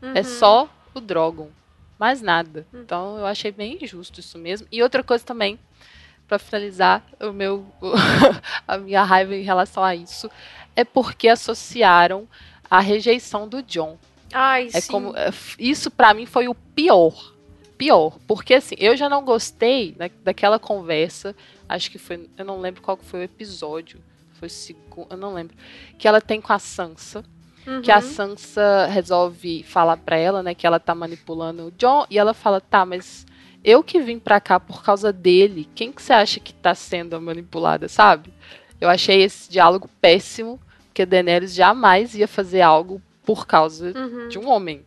É 0.00 0.06
uhum. 0.06 0.12
É 0.14 0.22
só 0.22 0.68
o 0.94 1.00
Drogon. 1.00 1.50
Mais 1.98 2.22
nada. 2.22 2.66
Uhum. 2.72 2.80
Então 2.80 3.18
eu 3.18 3.26
achei 3.26 3.52
bem 3.52 3.78
injusto 3.82 4.18
isso 4.18 4.38
mesmo. 4.38 4.66
E 4.72 4.82
outra 4.82 5.04
coisa 5.04 5.24
também, 5.24 5.58
para 6.32 6.38
finalizar 6.38 7.04
o 7.20 7.30
meu 7.30 7.66
a 8.66 8.78
minha 8.78 9.02
raiva 9.02 9.36
em 9.36 9.42
relação 9.42 9.84
a 9.84 9.94
isso, 9.94 10.30
é 10.74 10.82
porque 10.82 11.28
associaram 11.28 12.26
a 12.70 12.80
rejeição 12.80 13.46
do 13.46 13.62
John 13.62 13.98
Ai, 14.32 14.70
é 14.72 14.80
sim. 14.80 14.90
como 14.90 15.14
é, 15.14 15.30
isso 15.58 15.90
para 15.90 16.14
mim 16.14 16.24
foi 16.24 16.48
o 16.48 16.54
pior. 16.54 17.34
Pior, 17.76 18.16
porque 18.26 18.54
assim, 18.54 18.76
eu 18.78 18.96
já 18.96 19.08
não 19.08 19.24
gostei 19.24 19.92
da, 19.92 20.08
daquela 20.24 20.58
conversa, 20.58 21.34
acho 21.68 21.90
que 21.90 21.98
foi, 21.98 22.30
eu 22.38 22.44
não 22.44 22.60
lembro 22.60 22.80
qual 22.80 22.96
foi 22.96 23.20
o 23.20 23.24
episódio, 23.24 24.00
foi 24.34 24.46
o 24.46 24.50
segundo, 24.50 25.08
eu 25.10 25.16
não 25.16 25.34
lembro, 25.34 25.54
que 25.98 26.06
ela 26.06 26.20
tem 26.20 26.40
com 26.40 26.52
a 26.52 26.60
Sansa, 26.60 27.24
uhum. 27.66 27.82
que 27.82 27.90
a 27.90 27.96
uhum. 27.96 28.02
Sansa 28.02 28.86
resolve 28.86 29.64
falar 29.64 29.96
para 29.96 30.16
ela, 30.16 30.42
né, 30.44 30.54
que 30.54 30.66
ela 30.66 30.78
tá 30.78 30.94
manipulando 30.94 31.66
o 31.66 31.70
John, 31.72 32.06
e 32.08 32.18
ela 32.18 32.32
fala: 32.32 32.60
"Tá, 32.60 32.86
mas 32.86 33.26
eu 33.64 33.82
que 33.82 34.00
vim 34.00 34.18
pra 34.18 34.40
cá 34.40 34.58
por 34.58 34.82
causa 34.82 35.12
dele, 35.12 35.68
quem 35.74 35.92
que 35.92 36.02
você 36.02 36.12
acha 36.12 36.40
que 36.40 36.52
tá 36.52 36.74
sendo 36.74 37.20
manipulada, 37.20 37.88
sabe? 37.88 38.32
Eu 38.80 38.88
achei 38.88 39.22
esse 39.22 39.50
diálogo 39.50 39.88
péssimo, 40.00 40.60
porque 40.86 41.02
a 41.02 41.06
Daenerys 41.06 41.54
jamais 41.54 42.14
ia 42.14 42.26
fazer 42.26 42.60
algo 42.60 43.00
por 43.24 43.46
causa 43.46 43.92
uhum. 43.96 44.28
de 44.28 44.38
um 44.38 44.48
homem. 44.48 44.84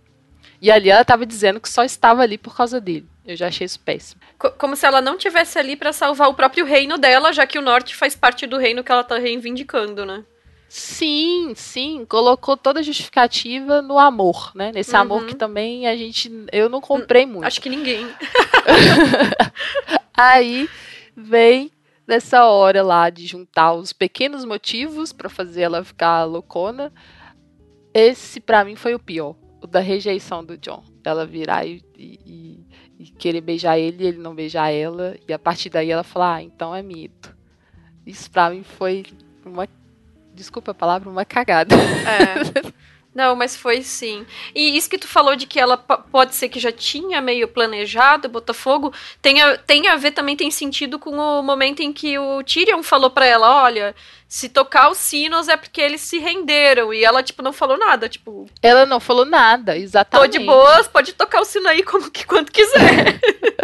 E 0.61 0.71
ali 0.71 0.89
ela 0.89 1.01
estava 1.01 1.25
dizendo 1.25 1.59
que 1.59 1.69
só 1.69 1.83
estava 1.83 2.21
ali 2.21 2.37
por 2.37 2.55
causa 2.55 2.81
dele. 2.81 3.07
Eu 3.25 3.35
já 3.35 3.47
achei 3.47 3.65
isso 3.65 3.79
péssimo. 3.79 4.21
Como 4.57 4.75
se 4.75 4.85
ela 4.85 5.01
não 5.01 5.17
tivesse 5.17 5.57
ali 5.57 5.75
para 5.75 5.93
salvar 5.93 6.29
o 6.29 6.33
próprio 6.33 6.65
reino 6.65 6.97
dela, 6.97 7.33
já 7.33 7.47
que 7.47 7.57
o 7.57 7.61
norte 7.61 7.95
faz 7.95 8.15
parte 8.15 8.45
do 8.45 8.57
reino 8.57 8.83
que 8.83 8.91
ela 8.91 9.03
tá 9.03 9.17
reivindicando, 9.17 10.05
né? 10.05 10.23
Sim, 10.67 11.53
sim, 11.55 12.05
colocou 12.05 12.57
toda 12.57 12.79
a 12.79 12.83
justificativa 12.83 13.81
no 13.81 13.97
amor, 13.97 14.51
né? 14.55 14.71
Nesse 14.73 14.93
uhum. 14.95 15.01
amor 15.01 15.25
que 15.25 15.35
também 15.35 15.87
a 15.87 15.95
gente 15.95 16.31
eu 16.51 16.69
não 16.69 16.81
comprei 16.81 17.25
muito. 17.25 17.45
Acho 17.45 17.61
que 17.61 17.69
ninguém. 17.69 18.05
Aí 20.13 20.69
vem 21.15 21.71
nessa 22.07 22.45
hora 22.45 22.83
lá 22.83 23.09
de 23.09 23.25
juntar 23.25 23.73
os 23.73 23.93
pequenos 23.93 24.43
motivos 24.43 25.13
para 25.13 25.29
fazer 25.29 25.61
ela 25.61 25.83
ficar 25.83 26.23
loucona 26.25 26.91
esse 27.95 28.41
para 28.41 28.65
mim 28.65 28.75
foi 28.75 28.93
o 28.93 28.99
pior. 28.99 29.37
O 29.61 29.67
da 29.67 29.79
rejeição 29.79 30.43
do 30.43 30.57
John. 30.57 30.83
Ela 31.01 31.25
virar 31.25 31.65
e, 31.65 31.81
e, 31.97 32.59
e, 32.99 33.05
querer 33.11 33.39
beijar 33.39 33.79
ele 33.79 34.03
e 34.03 34.07
ele 34.07 34.17
não 34.17 34.35
beijar 34.35 34.69
ela. 34.69 35.15
E 35.25 35.31
a 35.31 35.39
partir 35.39 35.69
daí 35.69 35.89
ela 35.89 36.03
falar, 36.03 36.35
ah, 36.35 36.43
então 36.43 36.75
é 36.75 36.83
mito. 36.83 37.33
Isso 38.05 38.29
pra 38.29 38.49
mim 38.49 38.63
foi 38.63 39.05
uma. 39.45 39.65
Desculpa 40.35 40.71
a 40.71 40.75
palavra, 40.75 41.09
uma 41.09 41.23
cagada. 41.23 41.73
É. 41.75 42.85
Não, 43.15 43.33
mas 43.33 43.55
foi 43.55 43.81
sim. 43.81 44.25
E 44.53 44.75
isso 44.75 44.89
que 44.89 44.97
tu 44.97 45.07
falou 45.07 45.37
de 45.37 45.47
que 45.47 45.57
ela 45.57 45.77
pode 45.77 46.35
ser 46.35 46.49
que 46.49 46.59
já 46.59 46.73
tinha 46.73 47.21
meio 47.21 47.47
planejado 47.47 48.27
Botafogo, 48.27 48.93
tem 49.21 49.41
a, 49.41 49.57
tem 49.57 49.87
a 49.87 49.95
ver 49.95 50.11
também, 50.11 50.35
tem 50.35 50.51
sentido 50.51 50.99
com 50.99 51.11
o 51.11 51.41
momento 51.41 51.79
em 51.79 51.93
que 51.93 52.19
o 52.19 52.43
Tyrion 52.43 52.83
falou 52.83 53.09
para 53.09 53.25
ela, 53.25 53.63
olha, 53.63 53.95
se 54.27 54.49
tocar 54.49 54.91
os 54.91 54.97
sinos 54.97 55.47
é 55.47 55.55
porque 55.55 55.79
eles 55.79 56.01
se 56.01 56.19
renderam. 56.19 56.93
E 56.93 57.05
ela, 57.05 57.23
tipo, 57.23 57.41
não 57.41 57.53
falou 57.53 57.77
nada, 57.77 58.09
tipo... 58.09 58.47
Ela 58.61 58.85
não 58.85 58.99
falou 58.99 59.23
nada, 59.23 59.77
exatamente. 59.77 60.33
Tô 60.33 60.37
de 60.37 60.45
boas, 60.45 60.89
pode 60.89 61.13
tocar 61.13 61.39
o 61.39 61.45
sino 61.45 61.69
aí 61.69 61.83
como 61.83 62.11
que 62.11 62.25
quanto 62.25 62.51
quiser. 62.51 63.21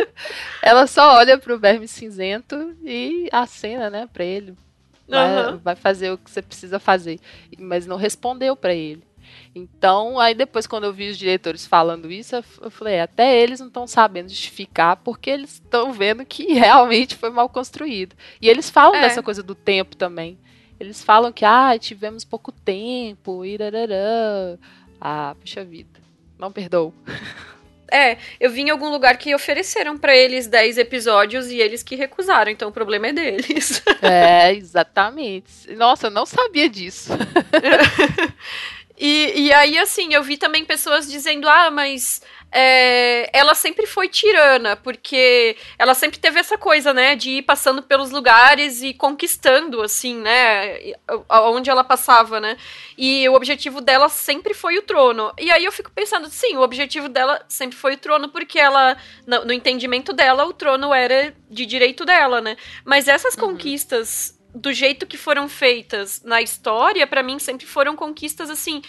ela 0.64 0.88
só 0.88 1.16
olha 1.16 1.38
pro 1.38 1.60
verme 1.60 1.90
cinzento 1.90 2.74
e 2.86 3.28
acena, 3.34 3.90
né, 3.90 4.08
pra 4.14 4.24
ele. 4.24 4.56
Vai, 5.12 5.52
uhum. 5.52 5.58
vai 5.58 5.76
fazer 5.76 6.12
o 6.12 6.18
que 6.18 6.30
você 6.30 6.42
precisa 6.42 6.80
fazer. 6.80 7.20
Mas 7.60 7.86
não 7.86 7.98
respondeu 7.98 8.56
para 8.56 8.74
ele. 8.74 9.04
Então, 9.54 10.20
aí 10.20 10.34
depois, 10.34 10.66
quando 10.66 10.86
eu 10.86 10.94
vi 10.94 11.10
os 11.10 11.18
diretores 11.18 11.66
falando 11.66 12.12
isso, 12.12 12.36
eu 12.62 12.72
falei, 12.72 12.96
é, 12.96 13.02
até 13.02 13.40
eles 13.42 13.60
não 13.60 13.68
estão 13.68 13.86
sabendo 13.86 14.30
justificar, 14.30 14.98
porque 14.98 15.30
eles 15.30 15.54
estão 15.54 15.92
vendo 15.92 16.26
que 16.26 16.52
realmente 16.54 17.16
foi 17.16 17.30
mal 17.30 17.50
construído. 17.50 18.16
E 18.42 18.50
eles 18.50 18.70
falam 18.70 18.96
é. 18.96 19.02
dessa 19.02 19.22
coisa 19.22 19.44
do 19.44 19.56
tempo 19.56 19.96
também. 19.96 20.38
Eles 20.80 21.04
falam 21.04 21.32
que, 21.32 21.46
ah, 21.46 21.78
tivemos 21.78 22.24
pouco 22.26 22.52
tempo, 22.52 23.46
irararã. 23.46 24.58
Ah, 25.00 25.36
puxa 25.40 25.64
vida. 25.64 26.00
Não 26.40 26.52
perdoo. 26.52 26.94
É, 27.92 28.18
eu 28.40 28.50
vi 28.50 28.62
em 28.62 28.70
algum 28.70 28.90
lugar 28.90 29.18
que 29.18 29.36
ofereceram 29.36 29.98
para 29.98 30.16
eles 30.16 30.48
10 30.48 30.78
episódios 30.78 31.48
e 31.52 31.58
eles 31.58 31.84
que 31.84 31.96
recusaram, 31.96 32.50
então 32.50 32.70
o 32.70 32.72
problema 32.72 33.08
é 33.08 33.14
deles. 33.14 33.84
É, 34.02 34.54
exatamente. 34.54 35.74
Nossa, 35.76 36.08
eu 36.08 36.12
não 36.12 36.26
sabia 36.26 36.68
disso. 36.70 37.12
e, 38.98 39.48
e 39.48 39.54
aí, 39.54 39.78
assim, 39.78 40.14
eu 40.14 40.24
vi 40.24 40.38
também 40.38 40.66
pessoas 40.66 41.10
dizendo: 41.10 41.48
ah, 41.48 41.70
mas 41.70 42.22
é, 42.52 43.30
ela 43.38 43.56
sempre 43.56 43.88
foi 43.88 44.10
tirana, 44.10 44.76
porque 44.76 45.56
ela 45.80 45.94
sempre 45.94 46.20
teve 46.20 46.40
essa 46.40 46.58
coisa, 46.58 46.94
né, 46.94 47.16
de 47.16 47.38
ir 47.38 47.42
passando 47.44 47.82
pelos 47.82 48.12
lugares 48.12 48.82
e 48.82 48.94
conquistando, 48.94 49.82
assim, 49.82 50.16
né, 50.18 50.94
onde 51.30 51.70
ela 51.70 51.84
passava, 51.84 52.42
né, 52.42 52.58
e 52.98 53.28
o 53.30 53.34
objetivo 53.34 53.80
dela 53.80 54.10
sempre 54.10 54.54
foi 54.54 54.78
o 54.78 54.82
trono. 54.82 55.32
E 55.40 55.50
aí 55.50 55.64
eu 55.64 55.72
fico 55.72 55.92
pensando, 55.92 56.28
sim, 56.30 56.58
o 56.58 56.62
objetivo 56.62 57.08
dela 57.08 57.44
sempre 57.48 57.78
foi 57.78 57.94
o 57.94 57.98
trono, 57.98 58.28
porque 58.30 58.60
ela, 58.60 58.98
no, 59.26 59.46
no 59.46 59.54
entendimento 59.54 60.12
dela, 60.12 60.46
o 60.46 60.54
trono 60.54 60.94
era 60.94 61.34
de 61.50 61.66
direito 61.66 62.04
dela, 62.04 62.42
né, 62.42 62.58
mas 62.84 63.08
essas 63.08 63.36
uhum. 63.36 63.52
conquistas 63.52 64.38
do 64.54 64.74
jeito 64.74 65.08
que 65.08 65.18
foram 65.18 65.48
feitas 65.48 66.22
na 66.26 66.42
história, 66.42 67.08
para 67.08 67.24
mim 67.24 67.40
sempre 67.40 67.66
foram 67.66 67.96
conquistas 67.96 68.50
assim 68.50 68.82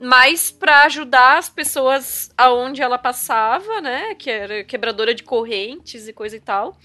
mais 0.00 0.50
para 0.50 0.84
ajudar 0.84 1.38
as 1.38 1.48
pessoas 1.48 2.30
aonde 2.36 2.80
ela 2.80 2.98
passava, 2.98 3.80
né, 3.80 4.14
que 4.14 4.30
era 4.30 4.64
quebradora 4.64 5.14
de 5.14 5.22
correntes 5.22 6.06
e 6.06 6.12
coisa 6.12 6.36
e 6.36 6.40
tal, 6.40 6.76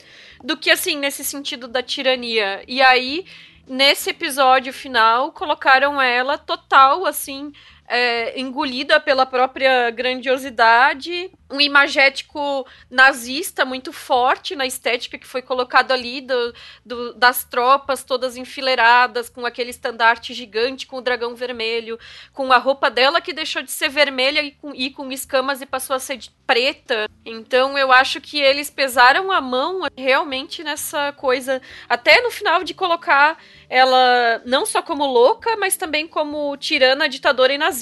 do 0.44 0.58
que 0.58 0.72
assim 0.72 0.98
nesse 0.98 1.24
sentido 1.24 1.68
da 1.68 1.84
tirania. 1.84 2.64
E 2.68 2.82
aí 2.82 3.26
nesse 3.68 4.10
episódio 4.10 4.74
final 4.74 5.32
colocaram 5.32 6.02
ela 6.02 6.38
total 6.38 7.06
assim 7.06 7.54
é, 7.88 8.40
engolida 8.40 9.00
pela 9.00 9.26
própria 9.26 9.90
grandiosidade, 9.92 11.32
um 11.50 11.62
imagético 11.62 12.66
nazista 12.90 13.64
muito 13.64 13.94
forte 13.94 14.56
na 14.56 14.66
estética 14.66 15.20
que 15.20 15.28
foi 15.28 15.42
colocado 15.42 15.92
ali 15.92 16.22
do, 16.22 16.54
do, 16.84 17.14
das 17.14 17.44
tropas 17.44 18.04
todas 18.04 18.36
enfileiradas, 18.36 19.30
com 19.30 19.46
aquele 19.46 19.70
estandarte 19.70 20.34
gigante 20.34 20.88
com 20.88 20.98
o 20.98 21.02
dragão 21.02 21.36
vermelho, 21.36 22.00
com 22.34 22.52
a 22.52 22.58
roupa 22.58 22.90
dela 22.90 23.22
que 23.22 23.34
deixou 23.34 23.62
de 23.62 23.72
ser 23.72 23.90
vermelha 23.90 24.42
e 24.42 24.52
com, 24.52 24.74
e 24.74 24.90
com 24.90 25.12
escamas 25.12 25.62
e 25.62 25.66
passou 25.66 25.96
a 25.96 26.00
ser 26.00 26.20
preta. 26.48 27.08
Então 27.26 27.78
eu 27.78 27.92
acho 27.92 28.20
que 28.20 28.40
eles 28.40 28.70
pesaram 28.70 29.32
a 29.32 29.40
mão 29.40 29.82
realmente 29.96 30.64
nessa 30.64 31.12
coisa, 31.14 31.62
até 31.88 32.22
no 32.22 32.32
final 32.32 32.64
de 32.64 32.74
colocar 32.74 33.38
ela 33.70 34.42
não 34.46 34.66
só 34.66 34.82
como 34.82 35.06
louca, 35.06 35.56
mas 35.58 35.78
também 35.78 36.08
como 36.08 36.56
tirana, 36.58 37.10
ditadora 37.10 37.54
e 37.54 37.58
nazista. 37.58 37.73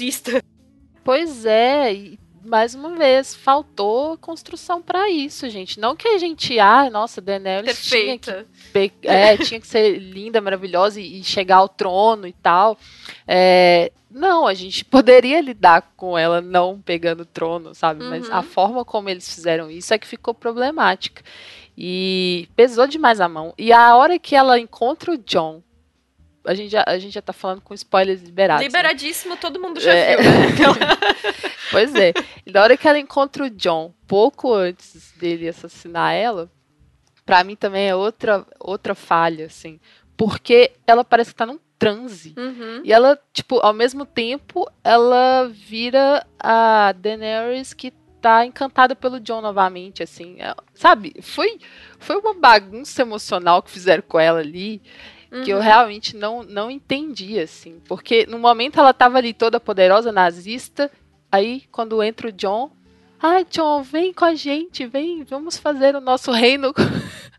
Pois 1.04 1.46
é, 1.46 1.94
e 1.94 2.20
mais 2.44 2.74
uma 2.74 2.96
vez, 2.96 3.36
faltou 3.36 4.18
construção 4.18 4.82
para 4.82 5.10
isso, 5.10 5.50
gente. 5.50 5.80
Não 5.80 5.96
que 5.96 6.08
a 6.08 6.18
gente, 6.18 6.60
ah, 6.60 6.90
nossa, 6.90 7.22
Daenerys 7.22 7.86
tinha 7.86 8.18
que, 8.18 8.46
é, 9.04 9.38
tinha 9.38 9.60
que 9.60 9.68
ser 9.68 9.98
linda, 10.00 10.42
maravilhosa 10.42 11.00
e, 11.00 11.20
e 11.20 11.24
chegar 11.24 11.58
ao 11.58 11.70
trono 11.70 12.28
e 12.28 12.34
tal. 12.34 12.78
É, 13.28 13.92
não, 14.10 14.48
a 14.48 14.54
gente 14.54 14.84
poderia 14.84 15.40
lidar 15.40 15.94
com 15.96 16.18
ela 16.18 16.42
não 16.42 16.82
pegando 16.82 17.22
o 17.22 17.26
trono, 17.26 17.76
sabe? 17.76 18.04
Uhum. 18.04 18.10
Mas 18.10 18.30
a 18.30 18.38
uhum. 18.38 18.44
forma 18.44 18.86
como 18.86 19.10
eles 19.10 19.34
fizeram 19.34 19.70
isso 19.70 19.94
é 19.94 20.00
que 20.00 20.08
ficou 20.08 20.34
problemática. 20.34 21.24
E 21.78 22.50
pesou 22.56 22.88
demais 22.88 23.22
a 23.22 23.30
mão. 23.30 23.54
E 23.58 23.72
a 23.72 23.96
hora 23.96 24.20
que 24.20 24.36
ela 24.36 24.60
encontra 24.60 25.14
o 25.14 25.18
John 25.18 25.62
a 26.46 26.54
gente 26.54 26.72
já, 26.72 26.84
a 26.88 26.98
gente 26.98 27.14
já 27.14 27.22
tá 27.22 27.34
falando 27.34 27.62
com 27.62 27.74
spoilers 27.74 28.22
liberados. 28.22 28.62
Né? 28.62 28.68
Liberadíssimo, 28.68 29.36
né? 29.36 29.40
todo 29.40 29.60
mundo 29.60 29.80
já 29.80 29.94
é. 29.94 30.18
viu, 30.18 30.74
né? 30.74 30.88
pois 31.72 31.94
é. 31.96 32.14
E 32.46 32.52
da 32.52 32.64
hora 32.64 32.78
que 32.78 32.88
ela 32.88 33.00
encontra 33.00 33.44
o 33.44 33.50
John, 33.50 33.94
pouco 34.08 34.54
antes 34.54 35.14
dele 35.18 35.48
assassinar 35.48 36.14
ela, 36.14 36.52
para 37.26 37.44
mim 37.44 37.56
também 37.56 37.88
é 37.88 37.96
outra, 37.96 38.46
outra 38.60 38.96
falha, 38.96 39.46
assim. 39.46 39.80
Porque 40.18 40.72
ela 40.86 41.04
parece 41.04 41.32
que 41.32 41.36
tá 41.36 41.46
num 41.46 41.60
transe. 41.78 42.34
Uhum. 42.38 42.82
E 42.84 42.92
ela, 42.94 43.20
tipo, 43.34 43.60
ao 43.60 43.74
mesmo 43.74 44.06
tempo, 44.06 44.70
ela 44.84 45.50
vira 45.52 46.26
a 46.40 46.92
Daenerys 46.92 47.74
que 47.74 47.92
tá 48.22 48.46
encantada 48.46 48.96
pelo 48.96 49.20
John 49.20 49.42
novamente, 49.42 50.04
assim. 50.04 50.38
É, 50.40 50.54
sabe? 50.76 51.16
Foi, 51.22 51.60
foi 52.00 52.18
uma 52.18 52.36
bagunça 52.36 53.02
emocional 53.02 53.64
que 53.64 53.72
fizeram 53.72 54.04
com 54.08 54.20
ela 54.20 54.40
ali 54.40 54.82
uhum. 55.32 55.44
que 55.44 55.52
eu 55.52 55.58
uhum. 55.58 55.64
realmente 55.64 56.16
não, 56.16 56.44
não 56.44 56.70
entendi, 56.70 57.40
assim. 57.40 57.80
Porque 57.88 58.26
no 58.26 58.38
momento 58.38 58.80
ela 58.80 58.94
tava 58.94 59.18
ali 59.18 59.34
toda 59.34 59.60
poderosa, 59.60 60.12
nazista, 60.12 60.92
aí 61.32 61.64
quando 61.72 62.02
entra 62.04 62.30
o 62.30 62.32
John, 62.32 62.72
ah, 63.22 63.44
John, 63.44 63.84
vem 63.84 64.12
com 64.12 64.26
a 64.26 64.34
gente, 64.34 64.86
vem, 64.88 65.24
vamos 65.24 65.58
fazer 65.58 65.96
o 65.96 66.02
nosso 66.02 66.32
reino. 66.32 66.74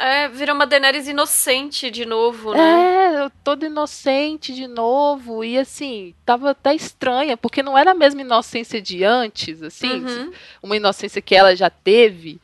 É, 0.00 0.28
vira 0.28 0.54
uma 0.54 0.66
Daenerys 0.66 1.08
inocente 1.08 1.90
de 1.90 2.06
novo, 2.06 2.54
né? 2.54 3.26
É, 3.26 3.30
toda 3.44 3.66
inocente 3.66 4.54
de 4.54 4.66
novo. 4.66 5.44
E 5.44 5.58
assim, 5.58 6.14
tava 6.24 6.52
até 6.52 6.74
estranha, 6.74 7.36
porque 7.36 7.62
não 7.62 7.76
era 7.76 7.90
a 7.90 7.94
mesma 7.94 8.22
inocência 8.22 8.80
de 8.80 9.04
antes, 9.04 9.62
assim, 9.62 10.02
uhum. 10.02 10.32
uma 10.62 10.74
inocência 10.74 11.20
que 11.20 11.34
ela 11.34 11.54
já 11.54 11.68
teve. 11.68 12.40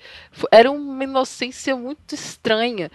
Era 0.51 0.71
uma 0.71 1.03
inocência 1.03 1.75
muito 1.75 2.15
estranha. 2.15 2.91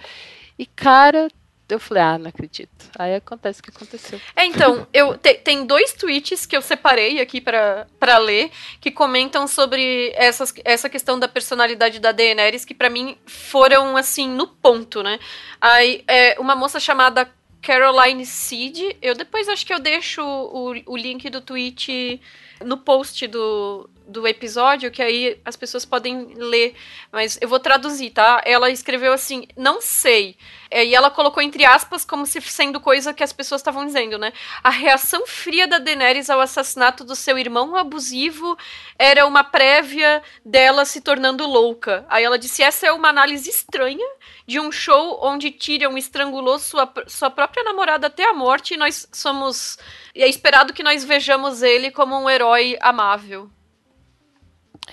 E, 0.60 0.68
cara, 0.68 1.28
eu 1.72 1.80
falei, 1.80 2.04
ah, 2.04 2.18
não 2.18 2.30
acredito. 2.30 2.90
Aí 2.98 3.16
acontece 3.16 3.60
o 3.60 3.64
que 3.64 3.70
aconteceu. 3.70 4.20
É, 4.36 4.46
então, 4.46 4.88
eu 4.94 5.18
te, 5.18 5.36
tem 5.36 5.66
dois 5.66 5.94
tweets 5.94 6.46
que 6.46 6.56
eu 6.56 6.62
separei 6.62 7.20
aqui 7.20 7.40
para 7.42 8.18
ler 8.20 8.52
que 8.80 8.92
comentam 8.92 9.48
sobre 9.48 10.12
essas, 10.16 10.54
essa 10.64 10.90
questão 10.90 11.18
da 11.18 11.28
personalidade 11.28 12.00
da 12.00 12.12
Daenerys 12.12 12.66
que 12.66 12.74
para 12.74 12.90
mim 12.90 13.18
foram 13.26 13.98
assim 13.98 14.30
no 14.30 14.48
ponto, 14.48 15.02
né? 15.02 15.20
Aí 15.60 16.04
é 16.08 16.36
uma 16.40 16.56
moça 16.56 16.80
chamada 16.80 17.30
Caroline 17.62 18.26
Seed, 18.26 18.98
eu 19.02 19.14
depois 19.14 19.48
acho 19.48 19.66
que 19.66 19.74
eu 19.74 19.80
deixo 19.80 20.22
o, 20.24 20.74
o 20.86 20.98
link 20.98 21.30
do 21.30 21.42
tweet 21.42 22.20
no 22.66 22.78
post 22.78 23.28
do, 23.28 23.90
do 24.06 24.28
episódio, 24.28 24.92
que 24.92 25.02
aí 25.02 25.40
as 25.46 25.56
pessoas 25.56 25.86
podem 25.86 26.34
ler, 26.36 26.76
mas 27.12 27.38
eu 27.42 27.48
vou 27.48 27.60
traduzir, 27.60 28.12
tá? 28.12 28.42
Ela 28.46 28.70
escreveu 28.70 29.14
assim: 29.14 29.48
não 29.56 29.82
sei. 29.82 30.36
É, 30.70 30.86
e 30.86 30.96
ela 30.96 31.12
colocou 31.12 31.44
entre 31.44 31.66
aspas 31.66 32.06
como 32.06 32.26
se 32.26 32.40
sendo 32.42 32.80
coisa 32.80 33.14
que 33.14 33.24
as 33.24 33.34
pessoas 33.34 33.60
estavam 33.60 33.86
dizendo, 33.86 34.18
né? 34.18 34.32
A 34.64 34.70
reação 34.70 35.28
fria 35.28 35.68
da 35.68 35.80
Daenerys 35.80 36.30
ao 36.30 36.40
assassinato 36.40 37.04
do 37.04 37.16
seu 37.16 37.38
irmão 37.38 37.76
abusivo 37.76 38.58
era 38.98 39.26
uma 39.26 39.44
prévia 39.44 40.24
dela 40.46 40.86
se 40.86 41.02
tornando 41.02 41.46
louca. 41.46 42.06
Aí 42.10 42.24
ela 42.24 42.40
disse: 42.40 42.64
essa 42.64 42.88
é 42.88 42.92
uma 42.92 43.10
análise 43.10 43.50
estranha 43.50 44.08
de 44.48 44.60
um 44.60 44.72
show 44.72 45.20
onde 45.22 45.52
Tyrion 45.52 45.98
estrangulou 45.98 46.60
sua, 46.60 46.92
sua 47.08 47.30
própria 47.30 47.64
namorada 47.64 48.08
até 48.08 48.30
a 48.30 48.34
morte 48.34 48.74
e 48.74 48.78
nós 48.78 49.08
somos. 49.12 49.78
E 50.14 50.24
é 50.24 50.28
esperado 50.28 50.74
que 50.74 50.84
nós 50.84 51.04
vejamos 51.04 51.62
ele 51.62 51.92
como 51.92 52.18
um 52.18 52.30
herói 52.30 52.78
amável. 52.82 53.50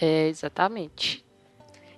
É, 0.01 0.29
exatamente. 0.29 1.25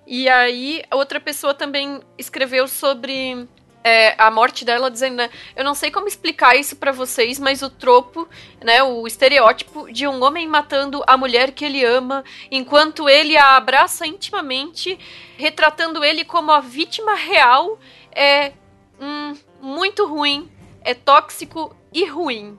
E 0.05 0.27
aí, 0.27 0.83
outra 0.91 1.19
pessoa 1.19 1.53
também 1.53 2.01
escreveu 2.17 2.67
sobre 2.67 3.47
é, 3.83 4.15
a 4.17 4.29
morte 4.29 4.63
dela, 4.65 4.91
dizendo, 4.91 5.15
né, 5.15 5.29
eu 5.55 5.63
não 5.63 5.73
sei 5.73 5.91
como 5.91 6.07
explicar 6.07 6.55
isso 6.55 6.75
para 6.75 6.91
vocês, 6.91 7.39
mas 7.39 7.61
o 7.61 7.69
tropo, 7.69 8.27
né, 8.63 8.83
o 8.83 9.07
estereótipo 9.07 9.91
de 9.91 10.07
um 10.07 10.23
homem 10.23 10.47
matando 10.47 11.03
a 11.07 11.17
mulher 11.17 11.51
que 11.51 11.65
ele 11.65 11.83
ama, 11.83 12.23
enquanto 12.49 13.07
ele 13.09 13.37
a 13.37 13.55
abraça 13.55 14.05
intimamente, 14.05 14.99
retratando 15.37 16.03
ele 16.03 16.23
como 16.23 16.51
a 16.51 16.59
vítima 16.59 17.15
real, 17.15 17.79
é 18.11 18.53
hum, 18.99 19.33
muito 19.61 20.05
ruim, 20.05 20.51
é 20.81 20.93
tóxico 20.93 21.75
e 21.93 22.05
ruim. 22.05 22.57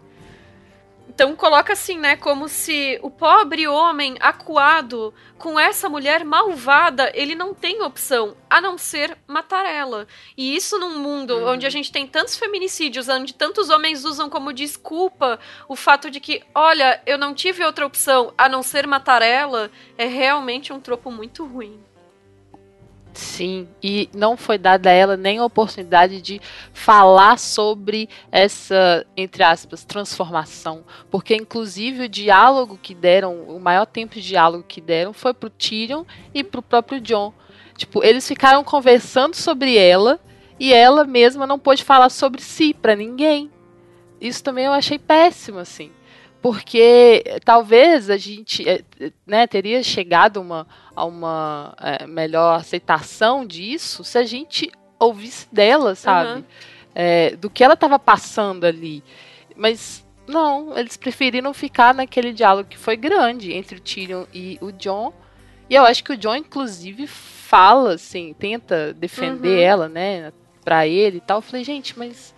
Então 1.14 1.36
coloca 1.36 1.74
assim, 1.74 1.98
né, 1.98 2.16
como 2.16 2.48
se 2.48 2.98
o 3.02 3.10
pobre 3.10 3.68
homem 3.68 4.16
acuado 4.18 5.12
com 5.36 5.60
essa 5.60 5.86
mulher 5.86 6.24
malvada, 6.24 7.12
ele 7.14 7.34
não 7.34 7.52
tem 7.52 7.82
opção 7.82 8.34
a 8.48 8.62
não 8.62 8.78
ser 8.78 9.18
matar 9.26 9.66
ela. 9.66 10.06
E 10.36 10.56
isso 10.56 10.78
num 10.78 10.98
mundo 10.98 11.36
uhum. 11.36 11.48
onde 11.50 11.66
a 11.66 11.70
gente 11.70 11.92
tem 11.92 12.06
tantos 12.06 12.36
feminicídios, 12.36 13.10
onde 13.10 13.34
tantos 13.34 13.68
homens 13.68 14.06
usam 14.06 14.30
como 14.30 14.54
desculpa 14.54 15.38
o 15.68 15.76
fato 15.76 16.10
de 16.10 16.18
que, 16.18 16.42
olha, 16.54 17.02
eu 17.04 17.18
não 17.18 17.34
tive 17.34 17.62
outra 17.62 17.84
opção 17.84 18.32
a 18.38 18.48
não 18.48 18.62
ser 18.62 18.86
matar 18.86 19.20
ela, 19.20 19.70
é 19.98 20.06
realmente 20.06 20.72
um 20.72 20.80
tropo 20.80 21.10
muito 21.10 21.44
ruim. 21.44 21.78
Sim, 23.14 23.68
e 23.82 24.08
não 24.14 24.38
foi 24.38 24.56
dada 24.56 24.88
a 24.88 24.92
ela 24.92 25.16
nem 25.18 25.38
a 25.38 25.44
oportunidade 25.44 26.22
de 26.22 26.40
falar 26.72 27.38
sobre 27.38 28.08
essa, 28.30 29.06
entre 29.14 29.42
aspas, 29.42 29.84
transformação. 29.84 30.82
Porque, 31.10 31.34
inclusive, 31.34 32.04
o 32.04 32.08
diálogo 32.08 32.78
que 32.80 32.94
deram, 32.94 33.42
o 33.42 33.60
maior 33.60 33.84
tempo 33.84 34.14
de 34.14 34.22
diálogo 34.22 34.64
que 34.66 34.80
deram 34.80 35.12
foi 35.12 35.34
pro 35.34 35.50
Tyrion 35.50 36.04
e 36.32 36.42
pro 36.42 36.62
próprio 36.62 37.00
John. 37.00 37.34
Tipo, 37.76 38.02
eles 38.02 38.26
ficaram 38.26 38.64
conversando 38.64 39.34
sobre 39.34 39.76
ela 39.76 40.18
e 40.58 40.72
ela 40.72 41.04
mesma 41.04 41.46
não 41.46 41.58
pôde 41.58 41.84
falar 41.84 42.08
sobre 42.08 42.40
si 42.40 42.72
para 42.72 42.96
ninguém. 42.96 43.50
Isso 44.20 44.42
também 44.42 44.64
eu 44.64 44.72
achei 44.72 44.98
péssimo, 44.98 45.58
assim. 45.58 45.90
Porque 46.42 47.22
talvez 47.44 48.10
a 48.10 48.16
gente 48.16 48.68
é, 48.68 48.82
né, 49.24 49.46
teria 49.46 49.80
chegado 49.82 50.40
uma, 50.40 50.66
a 50.94 51.04
uma 51.04 51.72
é, 51.80 52.04
melhor 52.04 52.56
aceitação 52.56 53.46
disso 53.46 54.02
se 54.02 54.18
a 54.18 54.24
gente 54.24 54.70
ouvisse 54.98 55.46
dela, 55.52 55.94
sabe? 55.94 56.40
Uhum. 56.40 56.44
É, 56.94 57.36
do 57.36 57.48
que 57.48 57.62
ela 57.62 57.74
estava 57.74 57.98
passando 57.98 58.64
ali. 58.64 59.04
Mas 59.56 60.04
não, 60.26 60.76
eles 60.76 60.96
preferiram 60.96 61.54
ficar 61.54 61.94
naquele 61.94 62.32
diálogo 62.32 62.68
que 62.68 62.78
foi 62.78 62.96
grande 62.96 63.52
entre 63.52 63.76
o 63.76 63.80
Tyrion 63.80 64.24
e 64.34 64.58
o 64.60 64.72
John. 64.72 65.12
E 65.70 65.76
eu 65.76 65.84
acho 65.84 66.02
que 66.02 66.12
o 66.12 66.16
John, 66.16 66.34
inclusive, 66.34 67.06
fala, 67.06 67.94
assim, 67.94 68.34
tenta 68.36 68.92
defender 68.92 69.58
uhum. 69.58 69.62
ela, 69.64 69.88
né, 69.88 70.32
pra 70.64 70.88
ele 70.88 71.18
e 71.18 71.20
tal. 71.20 71.38
Eu 71.38 71.42
falei, 71.42 71.64
gente, 71.64 71.96
mas 71.96 72.34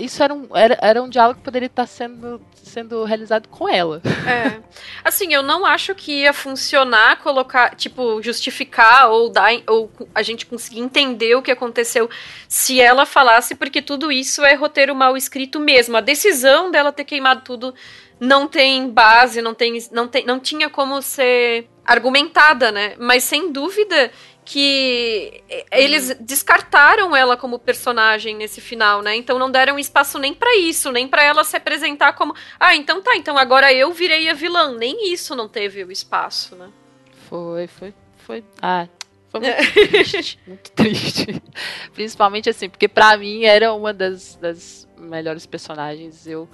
isso 0.00 0.22
era 0.22 0.32
um, 0.32 0.48
era, 0.54 0.78
era 0.80 1.02
um 1.02 1.08
diálogo 1.08 1.38
que 1.38 1.44
poderia 1.44 1.66
estar 1.66 1.86
sendo, 1.86 2.40
sendo 2.54 3.04
realizado 3.04 3.48
com 3.48 3.68
ela. 3.68 4.00
É. 4.24 4.58
Assim, 5.04 5.34
eu 5.34 5.42
não 5.42 5.66
acho 5.66 5.94
que 5.94 6.22
ia 6.22 6.32
funcionar 6.32 7.18
colocar, 7.18 7.76
tipo, 7.76 8.22
justificar 8.22 9.10
ou 9.10 9.28
dar 9.28 9.52
ou 9.68 9.90
a 10.14 10.22
gente 10.22 10.46
conseguir 10.46 10.80
entender 10.80 11.34
o 11.34 11.42
que 11.42 11.50
aconteceu 11.50 12.08
se 12.48 12.80
ela 12.80 13.04
falasse, 13.04 13.54
porque 13.54 13.82
tudo 13.82 14.10
isso 14.10 14.42
é 14.42 14.54
roteiro 14.54 14.94
mal 14.94 15.14
escrito 15.14 15.60
mesmo. 15.60 15.96
A 15.96 16.00
decisão 16.00 16.70
dela 16.70 16.90
ter 16.90 17.04
queimado 17.04 17.42
tudo 17.42 17.74
não 18.18 18.48
tem 18.48 18.88
base, 18.88 19.42
não 19.42 19.54
tem, 19.54 19.78
não 19.92 20.08
tem, 20.08 20.24
não 20.24 20.40
tinha 20.40 20.70
como 20.70 21.02
ser 21.02 21.68
argumentada, 21.84 22.72
né? 22.72 22.94
Mas 22.98 23.24
sem 23.24 23.52
dúvida 23.52 24.10
que 24.44 25.42
eles 25.70 26.16
descartaram 26.20 27.16
ela 27.16 27.36
como 27.36 27.58
personagem 27.58 28.36
nesse 28.36 28.60
final, 28.60 29.00
né? 29.00 29.16
Então 29.16 29.38
não 29.38 29.50
deram 29.50 29.78
espaço 29.78 30.18
nem 30.18 30.34
para 30.34 30.54
isso, 30.56 30.92
nem 30.92 31.08
para 31.08 31.22
ela 31.22 31.42
se 31.44 31.56
apresentar 31.56 32.12
como, 32.12 32.34
ah, 32.60 32.76
então 32.76 33.00
tá, 33.00 33.16
então 33.16 33.38
agora 33.38 33.72
eu 33.72 33.92
virei 33.92 34.28
a 34.28 34.34
vilã. 34.34 34.72
Nem 34.76 35.12
isso 35.12 35.34
não 35.34 35.48
teve 35.48 35.82
o 35.82 35.90
espaço, 35.90 36.54
né? 36.56 36.68
Foi, 37.28 37.66
foi, 37.66 37.94
foi. 38.18 38.44
Ah, 38.60 38.86
foi 39.30 39.40
muito 39.40 39.72
triste, 39.88 40.38
muito 40.46 40.70
triste. 40.72 41.42
Principalmente 41.94 42.50
assim, 42.50 42.68
porque 42.68 42.86
para 42.86 43.16
mim 43.16 43.44
era 43.44 43.72
uma 43.72 43.92
das, 43.92 44.36
das 44.36 44.86
melhores 44.98 45.46
personagens. 45.46 46.26
Eu 46.26 46.48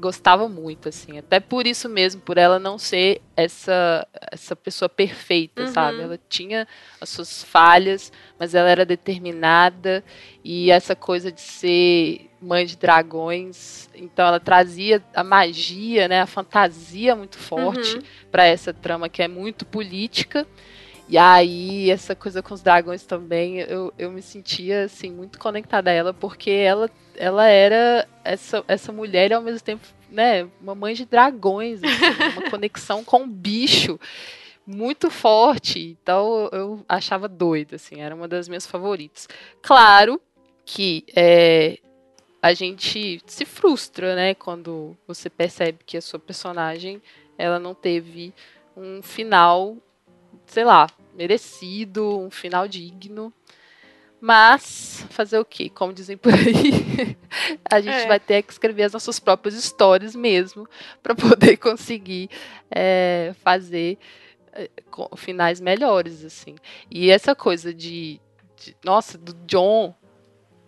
gostava 0.00 0.48
muito, 0.48 0.88
assim. 0.88 1.18
Até 1.18 1.38
por 1.38 1.66
isso 1.66 1.88
mesmo, 1.88 2.20
por 2.20 2.38
ela 2.38 2.58
não 2.58 2.78
ser 2.78 3.20
essa, 3.36 4.06
essa 4.32 4.56
pessoa 4.56 4.88
perfeita, 4.88 5.62
uhum. 5.62 5.72
sabe? 5.72 6.00
Ela 6.00 6.18
tinha 6.28 6.66
as 7.00 7.08
suas 7.10 7.44
falhas, 7.44 8.12
mas 8.38 8.54
ela 8.54 8.68
era 8.68 8.84
determinada 8.84 10.02
e 10.42 10.70
essa 10.70 10.96
coisa 10.96 11.30
de 11.30 11.40
ser 11.40 12.30
mãe 12.40 12.64
de 12.64 12.76
dragões, 12.76 13.90
então 13.94 14.26
ela 14.26 14.40
trazia 14.40 15.02
a 15.14 15.22
magia, 15.22 16.08
né, 16.08 16.22
a 16.22 16.26
fantasia 16.26 17.14
muito 17.14 17.36
forte 17.36 17.96
uhum. 17.96 18.02
para 18.32 18.46
essa 18.46 18.72
trama 18.72 19.10
que 19.10 19.22
é 19.22 19.28
muito 19.28 19.66
política. 19.66 20.46
E 21.10 21.18
aí, 21.18 21.90
essa 21.90 22.14
coisa 22.14 22.40
com 22.40 22.54
os 22.54 22.62
dragões 22.62 23.04
também, 23.04 23.58
eu, 23.58 23.92
eu 23.98 24.12
me 24.12 24.22
sentia, 24.22 24.84
assim, 24.84 25.10
muito 25.10 25.40
conectada 25.40 25.90
a 25.90 25.92
ela, 25.92 26.14
porque 26.14 26.52
ela, 26.52 26.88
ela 27.16 27.48
era 27.48 28.08
essa, 28.22 28.64
essa 28.68 28.92
mulher 28.92 29.32
e 29.32 29.34
ao 29.34 29.42
mesmo 29.42 29.60
tempo, 29.60 29.84
né, 30.08 30.48
uma 30.62 30.72
mãe 30.72 30.94
de 30.94 31.04
dragões, 31.04 31.80
assim, 31.82 31.88
uma 32.38 32.48
conexão 32.48 33.02
com 33.02 33.24
o 33.24 33.26
bicho 33.26 33.98
muito 34.64 35.10
forte. 35.10 35.98
Então, 36.00 36.48
eu 36.52 36.84
achava 36.88 37.26
doida, 37.26 37.74
assim, 37.74 38.00
era 38.00 38.14
uma 38.14 38.28
das 38.28 38.46
minhas 38.46 38.64
favoritas. 38.64 39.28
Claro 39.60 40.20
que 40.64 41.04
é, 41.16 41.80
a 42.40 42.54
gente 42.54 43.20
se 43.26 43.44
frustra, 43.44 44.14
né, 44.14 44.32
quando 44.32 44.96
você 45.08 45.28
percebe 45.28 45.80
que 45.84 45.96
a 45.96 46.02
sua 46.02 46.20
personagem, 46.20 47.02
ela 47.36 47.58
não 47.58 47.74
teve 47.74 48.32
um 48.76 49.02
final, 49.02 49.76
sei 50.46 50.64
lá, 50.64 50.86
merecido, 51.14 52.18
um 52.18 52.30
final 52.30 52.66
digno. 52.66 53.32
Mas, 54.20 55.06
fazer 55.08 55.38
o 55.38 55.44
quê? 55.44 55.70
Como 55.70 55.94
dizem 55.94 56.16
por 56.16 56.32
aí, 56.34 57.16
a 57.64 57.80
gente 57.80 58.04
é. 58.04 58.06
vai 58.06 58.20
ter 58.20 58.42
que 58.42 58.52
escrever 58.52 58.82
as 58.82 58.92
nossas 58.92 59.18
próprias 59.18 59.54
histórias 59.54 60.14
mesmo, 60.14 60.68
para 61.02 61.14
poder 61.14 61.56
conseguir 61.56 62.28
é, 62.70 63.34
fazer 63.42 63.98
é, 64.52 64.68
finais 65.16 65.58
melhores, 65.58 66.22
assim. 66.22 66.54
E 66.90 67.10
essa 67.10 67.34
coisa 67.34 67.72
de, 67.72 68.20
de, 68.56 68.76
nossa, 68.84 69.16
do 69.16 69.32
John, 69.46 69.94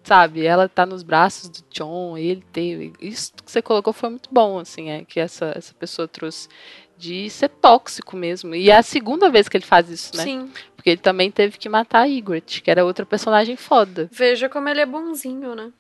sabe? 0.03 0.46
Ela 0.46 0.66
tá 0.66 0.87
nos 0.87 1.03
braços 1.03 1.51
do 1.51 1.62
John, 1.70 2.16
ele 2.16 2.42
tem. 2.53 2.92
Isso 2.98 3.35
que 3.35 3.51
você 3.51 3.61
colocou 3.61 3.92
foi 3.92 4.09
muito 4.09 4.31
bom, 4.33 4.59
assim, 4.59 4.88
é, 4.88 5.05
que 5.05 5.20
essa, 5.20 5.53
essa 5.55 5.75
pessoa 5.75 6.09
trouxe 6.09 6.48
de 6.96 7.28
ser 7.31 7.48
tóxico 7.48 8.16
mesmo. 8.16 8.55
E 8.55 8.70
é 8.70 8.76
a 8.76 8.83
segunda 8.83 9.31
vez 9.31 9.48
que 9.48 9.57
ele 9.57 9.64
faz 9.64 9.88
isso, 9.88 10.16
né? 10.16 10.22
Sim. 10.22 10.50
Porque 10.76 10.90
ele 10.90 11.00
também 11.00 11.31
teve 11.31 11.59
que 11.59 11.68
matar 11.68 12.02
a 12.02 12.09
Ygritte, 12.09 12.62
que 12.62 12.70
era 12.70 12.85
outra 12.85 13.07
personagem 13.07 13.57
foda. 13.57 14.09
Veja 14.12 14.48
como 14.48 14.68
ele 14.68 14.81
é 14.81 14.87
bonzinho, 14.87 15.55
né? 15.55 15.70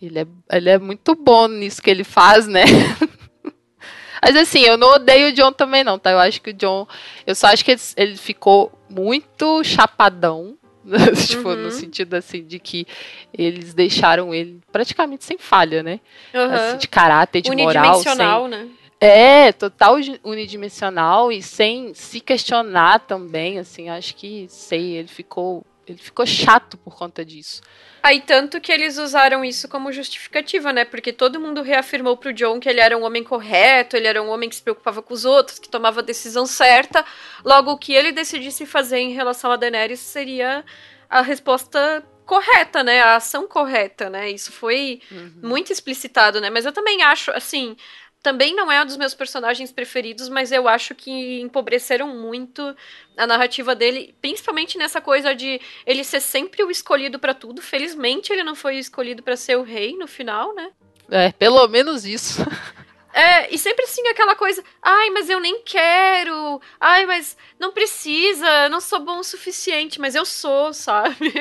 Ele 0.00 0.20
é, 0.20 0.26
ele 0.52 0.70
é 0.70 0.78
muito 0.78 1.14
bom 1.14 1.48
nisso 1.48 1.82
que 1.82 1.90
ele 1.90 2.04
faz, 2.04 2.46
né? 2.46 2.64
Mas 4.22 4.36
assim, 4.36 4.60
eu 4.60 4.78
não 4.78 4.94
odeio 4.94 5.28
o 5.28 5.32
John 5.32 5.52
também, 5.52 5.84
não, 5.84 5.98
tá? 5.98 6.10
Eu 6.10 6.18
acho 6.18 6.40
que 6.40 6.50
o 6.50 6.54
John. 6.54 6.86
Eu 7.26 7.34
só 7.34 7.48
acho 7.48 7.62
que 7.62 7.72
ele, 7.72 7.80
ele 7.96 8.16
ficou 8.16 8.72
muito 8.88 9.62
chapadão. 9.62 10.56
tipo, 11.26 11.48
uhum. 11.48 11.56
no 11.56 11.70
sentido 11.70 12.14
assim, 12.14 12.44
de 12.44 12.58
que 12.58 12.86
eles 13.32 13.72
deixaram 13.72 14.34
ele 14.34 14.60
praticamente 14.70 15.24
sem 15.24 15.38
falha, 15.38 15.82
né? 15.82 16.00
Uhum. 16.34 16.52
Assim, 16.52 16.78
de 16.78 16.88
caráter, 16.88 17.40
de 17.40 17.50
moral. 17.50 18.02
Sem... 18.02 18.48
né? 18.48 18.68
É, 19.04 19.52
total 19.52 19.96
unidimensional 20.22 21.30
e 21.30 21.42
sem 21.42 21.92
se 21.94 22.20
questionar 22.20 23.00
também, 23.00 23.58
assim, 23.58 23.90
acho 23.90 24.14
que, 24.14 24.46
sei, 24.48 24.96
ele 24.96 25.08
ficou, 25.08 25.64
ele 25.86 25.98
ficou 25.98 26.24
chato 26.24 26.78
por 26.78 26.96
conta 26.96 27.24
disso. 27.24 27.60
Aí 28.02 28.20
tanto 28.20 28.60
que 28.60 28.70
eles 28.70 28.98
usaram 28.98 29.44
isso 29.44 29.66
como 29.66 29.90
justificativa, 29.90 30.72
né? 30.72 30.84
Porque 30.84 31.12
todo 31.12 31.40
mundo 31.40 31.62
reafirmou 31.62 32.16
pro 32.16 32.34
John 32.34 32.60
que 32.60 32.68
ele 32.68 32.80
era 32.80 32.96
um 32.96 33.02
homem 33.02 33.24
correto, 33.24 33.96
ele 33.96 34.06
era 34.06 34.22
um 34.22 34.28
homem 34.28 34.48
que 34.48 34.56
se 34.56 34.62
preocupava 34.62 35.00
com 35.00 35.14
os 35.14 35.24
outros, 35.24 35.58
que 35.58 35.68
tomava 35.68 36.00
a 36.00 36.02
decisão 36.02 36.44
certa. 36.44 37.04
Logo, 37.42 37.72
o 37.72 37.78
que 37.78 37.94
ele 37.94 38.12
decidisse 38.12 38.66
fazer 38.66 38.98
em 38.98 39.14
relação 39.14 39.50
a 39.50 39.56
Daenerys 39.56 40.00
seria 40.00 40.64
a 41.08 41.22
resposta 41.22 42.04
correta, 42.26 42.82
né? 42.82 43.00
A 43.00 43.16
ação 43.16 43.46
correta, 43.46 44.10
né? 44.10 44.30
Isso 44.30 44.52
foi 44.52 45.00
uhum. 45.10 45.32
muito 45.42 45.72
explicitado, 45.72 46.40
né? 46.40 46.50
Mas 46.50 46.64
eu 46.64 46.72
também 46.72 47.02
acho, 47.02 47.30
assim, 47.30 47.76
também 48.24 48.56
não 48.56 48.72
é 48.72 48.82
um 48.82 48.86
dos 48.86 48.96
meus 48.96 49.12
personagens 49.12 49.70
preferidos, 49.70 50.30
mas 50.30 50.50
eu 50.50 50.66
acho 50.66 50.94
que 50.94 51.42
empobreceram 51.42 52.08
muito 52.08 52.74
a 53.18 53.26
narrativa 53.26 53.74
dele, 53.74 54.14
principalmente 54.18 54.78
nessa 54.78 54.98
coisa 54.98 55.34
de 55.34 55.60
ele 55.86 56.02
ser 56.02 56.20
sempre 56.20 56.64
o 56.64 56.70
escolhido 56.70 57.18
para 57.18 57.34
tudo. 57.34 57.60
Felizmente 57.60 58.32
ele 58.32 58.42
não 58.42 58.54
foi 58.54 58.78
escolhido 58.78 59.22
para 59.22 59.36
ser 59.36 59.58
o 59.58 59.62
rei 59.62 59.94
no 59.94 60.08
final, 60.08 60.54
né? 60.54 60.70
É, 61.10 61.32
pelo 61.32 61.68
menos 61.68 62.06
isso. 62.06 62.42
É, 63.16 63.54
e 63.54 63.56
sempre 63.56 63.84
assim 63.84 64.08
aquela 64.08 64.34
coisa, 64.34 64.60
ai, 64.82 65.08
mas 65.10 65.30
eu 65.30 65.38
nem 65.38 65.62
quero, 65.62 66.60
ai, 66.80 67.06
mas 67.06 67.36
não 67.60 67.70
precisa, 67.70 68.68
não 68.68 68.80
sou 68.80 68.98
bom 68.98 69.20
o 69.20 69.22
suficiente, 69.22 70.00
mas 70.00 70.16
eu 70.16 70.24
sou, 70.24 70.72
sabe? 70.74 71.32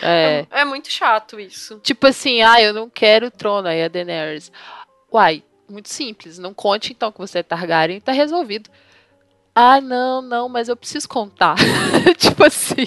É. 0.00 0.46
É, 0.52 0.60
é 0.60 0.64
muito 0.64 0.88
chato 0.88 1.40
isso. 1.40 1.80
Tipo 1.80 2.06
assim, 2.06 2.42
ai, 2.42 2.64
eu 2.64 2.72
não 2.72 2.88
quero 2.88 3.26
o 3.26 3.30
trono, 3.32 3.66
aí 3.66 3.82
a 3.82 3.88
Daenerys. 3.88 4.52
Uai, 5.12 5.42
muito 5.70 5.88
simples. 5.88 6.38
Não 6.38 6.52
conte 6.52 6.92
então 6.92 7.12
que 7.12 7.18
você 7.18 7.38
é 7.38 7.42
Targaryen 7.42 7.98
e 7.98 8.00
tá 8.00 8.12
resolvido. 8.12 8.70
Ah, 9.54 9.80
não, 9.80 10.22
não, 10.22 10.48
mas 10.48 10.68
eu 10.68 10.76
preciso 10.76 11.08
contar. 11.08 11.56
tipo 12.18 12.44
assim. 12.44 12.86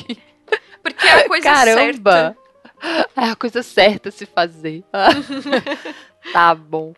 Porque 0.81 1.05
é 1.05 1.25
a 1.25 1.27
coisa 1.27 1.43
Caramba. 1.43 2.11
certa. 2.11 2.37
É 3.15 3.29
a 3.29 3.35
coisa 3.35 3.63
certa 3.63 4.11
se 4.11 4.25
fazer. 4.25 4.83
tá 6.33 6.53
bom. 6.53 6.93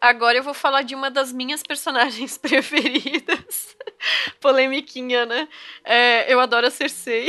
Agora 0.00 0.36
eu 0.36 0.42
vou 0.42 0.54
falar 0.54 0.82
de 0.82 0.94
uma 0.94 1.10
das 1.10 1.32
minhas 1.32 1.62
personagens 1.62 2.36
preferidas. 2.38 3.76
Polemiquinha, 4.40 5.24
né? 5.26 5.48
É, 5.84 6.32
eu 6.32 6.40
adoro 6.40 6.66
a 6.66 6.70
Cersei. 6.70 7.28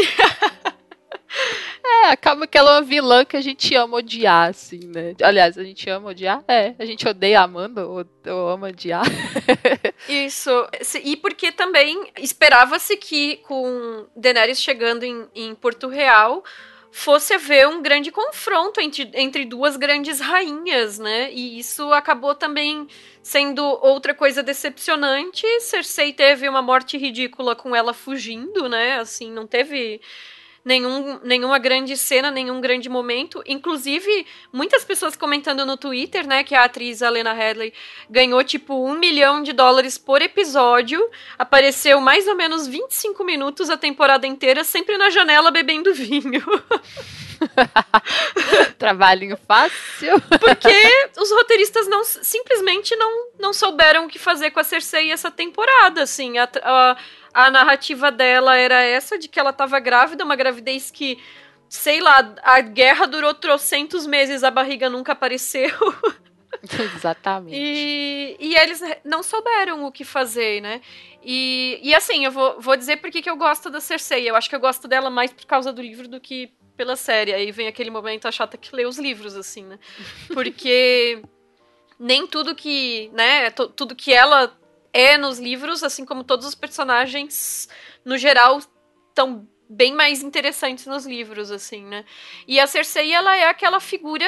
É, 1.86 2.11
acaba 2.11 2.47
que 2.47 2.57
ela 2.57 2.72
é 2.72 2.74
uma 2.76 2.82
vilã 2.82 3.26
que 3.26 3.36
a 3.36 3.41
gente 3.41 3.76
ama 3.76 3.97
odiar, 3.97 4.49
assim, 4.49 4.80
né? 4.80 5.16
Aliás, 5.22 5.57
a 5.57 5.64
gente 5.64 5.89
ama 5.89 6.09
odiar? 6.09 6.43
É, 6.47 6.74
a 6.80 6.86
gente 6.86 7.07
odeia 7.07 7.41
Amanda 7.41 7.86
ou, 7.86 8.05
ou 8.26 8.49
ama 8.49 8.68
odiar. 8.68 9.03
Isso. 10.07 10.49
E 11.03 11.18
porque 11.18 11.51
também 11.51 12.09
esperava-se 12.18 12.95
que 12.95 13.38
com 13.47 14.05
Daenerys 14.16 14.61
chegando 14.61 15.03
em, 15.03 15.28
em 15.36 15.55
Porto 15.55 15.88
Real 15.88 16.43
fosse 16.93 17.34
haver 17.34 17.68
um 17.68 17.82
grande 17.82 18.11
confronto 18.11 18.80
entre, 18.80 19.09
entre 19.16 19.45
duas 19.45 19.76
grandes 19.76 20.20
rainhas, 20.20 20.99
né? 20.99 21.32
E 21.34 21.57
isso 21.57 21.91
acabou 21.91 22.36
também 22.36 22.88
sendo 23.24 23.64
outra 23.64 24.14
coisa 24.14 24.43
decepcionante. 24.43 25.43
Cersei 25.59 26.14
teve 26.14 26.47
uma 26.47 26.61
morte 26.61 26.95
ridícula 26.95 27.55
com 27.55 27.76
ela 27.76 27.93
fugindo, 27.93 28.70
né? 28.70 28.99
Assim, 28.99 29.32
não 29.32 29.47
teve 29.47 29.99
nenhum, 30.64 31.20
nenhuma 31.24 31.57
grande 31.59 31.97
cena, 31.97 32.32
nenhum 32.32 32.61
grande 32.61 32.88
momento. 32.89 33.43
Inclusive, 33.45 34.26
muitas 34.51 34.86
pessoas 34.86 35.16
comentando 35.16 35.66
no 35.66 35.78
Twitter, 35.78 36.26
né, 36.26 36.43
que 36.43 36.55
a 36.55 36.64
atriz 36.64 37.01
Alena 37.01 37.32
Hadley 37.32 37.74
ganhou 38.09 38.43
tipo 38.43 38.74
um 38.86 38.93
milhão 38.93 39.43
de 39.43 39.51
dólares 39.51 39.97
por 39.97 40.22
episódio, 40.22 41.03
apareceu 41.38 41.99
mais 41.99 42.28
ou 42.28 42.36
menos 42.36 42.68
25 42.68 43.24
minutos 43.24 43.70
a 43.70 43.78
temporada 43.78 44.26
inteira, 44.26 44.64
sempre 44.64 44.97
na 44.97 45.09
janela 45.09 45.51
bebendo 45.51 45.93
vinho. 45.95 46.43
Trabalhinho 48.78 49.38
fácil. 49.47 50.22
Porque 50.39 51.09
os 51.18 51.32
roteiristas 51.32 51.88
não 51.88 52.03
simplesmente 52.03 52.95
não, 52.95 53.28
não 53.39 53.53
souberam 53.53 54.05
o 54.05 54.07
que 54.09 54.20
fazer 54.20 54.51
com 54.51 54.59
a 54.59 54.64
Cersei 54.64 55.11
essa 55.11 55.30
temporada, 55.30 56.03
assim. 56.03 56.38
A, 56.38 56.49
a, 56.64 56.97
a 57.34 57.50
narrativa 57.50 58.12
dela 58.12 58.56
era 58.56 58.82
essa, 58.82 59.18
de 59.18 59.28
que 59.28 59.40
ela 59.40 59.50
estava 59.50 59.80
grávida, 59.80 60.24
uma 60.24 60.36
gravidez 60.36 60.92
que, 60.92 61.18
sei 61.68 62.00
lá, 62.00 62.34
a 62.44 62.62
guerra 62.62 63.08
durou 63.08 63.34
trocentos 63.34 64.06
meses, 64.06 64.44
a 64.44 64.52
barriga 64.52 64.90
nunca 64.90 65.14
apareceu. 65.14 65.70
Exatamente. 66.96 67.56
E, 67.58 68.38
e 68.40 68.56
eles 68.56 68.82
não 69.04 69.22
souberam 69.22 69.86
o 69.86 69.92
que 69.92 70.06
fazer, 70.06 70.62
né? 70.62 70.82
E, 71.22 71.80
e 71.82 71.94
assim, 71.94 72.24
eu 72.26 72.32
vou, 72.32 72.60
vou 72.60 72.78
dizer 72.78 72.98
por 72.98 73.10
que 73.10 73.30
eu 73.30 73.36
gosto 73.36 73.70
da 73.70 73.82
Cersei. 73.82 74.30
Eu 74.30 74.36
acho 74.36 74.50
que 74.50 74.56
eu 74.56 74.60
gosto 74.60 74.88
dela 74.88 75.10
mais 75.10 75.34
por 75.34 75.46
causa 75.46 75.74
do 75.74 75.82
livro 75.82 76.08
do 76.08 76.22
que 76.22 76.54
pela 76.78 76.96
série. 76.96 77.34
Aí 77.34 77.52
vem 77.52 77.68
aquele 77.68 77.90
momento 77.90 78.28
a 78.28 78.32
chata 78.32 78.58
que 78.58 78.76
lê 78.76 78.86
os 78.86 78.98
livros, 78.98 79.36
assim, 79.36 79.64
né? 79.64 79.80
Porque 80.34 81.22
nem 82.00 82.28
tudo 82.28 82.56
que, 82.56 83.10
né, 83.14 83.50
tudo 83.52 83.96
que 83.96 84.14
ela 84.14 84.56
é 84.94 85.18
nos 85.18 85.39
livros, 85.39 85.84
assim 85.84 86.06
como 86.06 86.24
todos 86.24 86.46
os 86.46 86.56
personagens, 86.56 87.68
no 88.06 88.18
geral, 88.18 88.60
estão 89.10 89.48
bem 89.68 89.94
mais 89.94 90.22
interessantes 90.22 90.86
nos 90.86 91.06
livros, 91.06 91.50
assim, 91.50 91.84
né? 91.84 92.06
E 92.48 92.60
a 92.60 92.68
Cersei, 92.68 93.12
ela 93.12 93.36
é 93.36 93.48
aquela 93.48 93.80
figura 93.80 94.26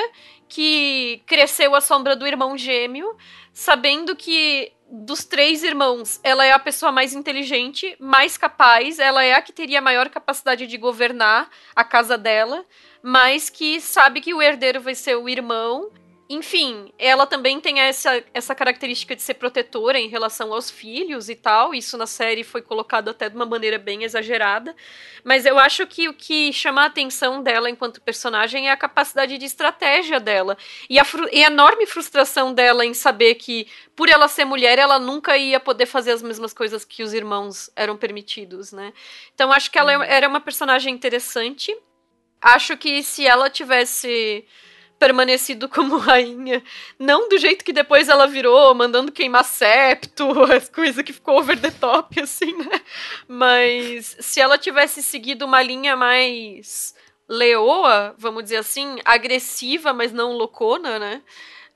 que 0.49 1.22
cresceu 1.28 1.76
à 1.76 1.82
sombra 1.82 2.16
do 2.16 2.26
irmão 2.26 2.57
gêmeo, 2.57 3.16
sabendo 3.53 4.16
que 4.16 4.72
dos 4.89 5.24
três 5.24 5.63
irmãos, 5.63 6.20
ela 6.24 6.45
é 6.45 6.51
a 6.51 6.59
pessoa 6.59 6.91
mais 6.91 7.13
inteligente, 7.13 7.95
mais 7.99 8.38
capaz, 8.38 8.99
ela 8.99 9.24
é 9.24 9.34
a 9.34 9.41
que 9.41 9.51
teria 9.51 9.82
maior 9.82 10.09
capacidade 10.09 10.68
de 10.68 10.78
governar 10.78 11.49
a 11.76 11.84
casa 11.84 12.18
dela, 12.18 12.66
mas 13.01 13.49
que 13.49 13.82
sabe 13.82 14.22
que 14.22 14.34
o 14.34 14.41
herdeiro 14.41 14.82
vai 14.82 14.95
ser 14.95 15.16
o 15.16 15.30
irmão 15.30 15.91
enfim, 16.28 16.91
ela 16.97 17.28
também 17.28 17.59
tem 17.59 17.80
essa, 17.80 18.23
essa 18.34 18.55
característica 18.55 19.15
de 19.15 19.21
ser 19.21 19.36
protetora 19.36 19.99
em 19.99 20.07
relação 20.07 20.51
aos 20.51 20.71
filhos 20.71 21.30
e 21.30 21.36
tal. 21.36 21.71
Isso 21.71 21.95
na 21.99 22.07
série 22.07 22.43
foi 22.43 22.63
colocado 22.63 23.09
até 23.09 23.30
de 23.30 23.36
uma 23.36 23.45
maneira 23.45 23.78
bem 23.78 24.03
exagerada. 24.03 24.76
Mas 25.23 25.45
eu 25.45 25.59
acho 25.59 25.86
que 25.86 26.09
o 26.09 26.13
que 26.15 26.51
chama 26.51 26.82
a 26.82 26.86
atenção 26.86 27.43
dela 27.43 27.69
enquanto 27.69 28.01
personagem 28.01 28.69
é 28.69 28.71
a 28.71 28.78
capacidade 28.78 29.38
de 29.38 29.45
estratégia 29.45 30.19
dela. 30.19 30.57
E 30.89 30.97
a, 30.97 31.05
e 31.32 31.43
a 31.43 31.47
enorme 31.47 31.86
frustração 31.86 32.51
dela 32.51 32.84
em 32.84 32.95
saber 32.95 33.36
que, 33.36 33.67
por 33.95 34.09
ela 34.09 34.28
ser 34.28 34.45
mulher, 34.45 34.80
ela 34.80 34.97
nunca 34.97 35.38
ia 35.38 35.59
poder 35.59 35.86
fazer 35.86 36.11
as 36.11 36.23
mesmas 36.23 36.53
coisas 36.53 36.84
que 36.84 37.03
os 37.03 37.13
irmãos 37.13 37.69
eram 37.76 37.95
permitidos, 37.95 38.71
né? 38.71 38.93
Então 39.36 39.51
acho 39.51 39.69
que 39.69 39.78
ela 39.78 39.93
é, 39.93 40.15
era 40.15 40.28
uma 40.28 40.41
personagem 40.41 40.91
interessante. 40.91 41.76
Acho 42.41 42.76
que 42.76 43.03
se 43.03 43.28
ela 43.28 43.47
tivesse 43.47 44.43
permanecido 44.99 45.67
como 45.69 45.97
rainha. 45.97 46.63
Não 46.97 47.27
do 47.29 47.37
jeito 47.37 47.63
que 47.63 47.73
depois 47.73 48.09
ela 48.09 48.27
virou, 48.27 48.73
mandando 48.73 49.11
queimar 49.11 49.43
septo, 49.43 50.25
as 50.51 50.69
coisas 50.69 51.03
que 51.03 51.13
ficou 51.13 51.37
over 51.37 51.59
the 51.59 51.71
top, 51.71 52.19
assim, 52.21 52.55
né? 52.57 52.81
Mas 53.27 54.15
se 54.19 54.39
ela 54.39 54.57
tivesse 54.57 55.03
seguido 55.03 55.45
uma 55.45 55.61
linha 55.61 55.95
mais 55.95 56.95
leoa, 57.27 58.15
vamos 58.17 58.43
dizer 58.43 58.57
assim, 58.57 58.99
agressiva, 59.03 59.93
mas 59.93 60.11
não 60.11 60.33
loucona, 60.33 60.99
né? 60.99 61.21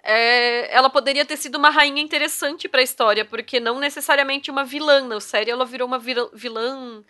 É, 0.02 0.74
ela 0.74 0.90
poderia 0.90 1.26
ter 1.26 1.36
sido 1.38 1.58
uma 1.58 1.70
rainha 1.70 2.02
interessante 2.02 2.70
para 2.70 2.80
a 2.80 2.84
história, 2.84 3.26
porque 3.26 3.60
não 3.60 3.80
necessariamente 3.80 4.50
uma 4.50 4.64
vilã. 4.64 5.02
Na 5.02 5.20
série 5.20 5.52
ela 5.52 5.66
virou 5.66 5.88
uma 5.88 6.00
vilã 6.00 7.04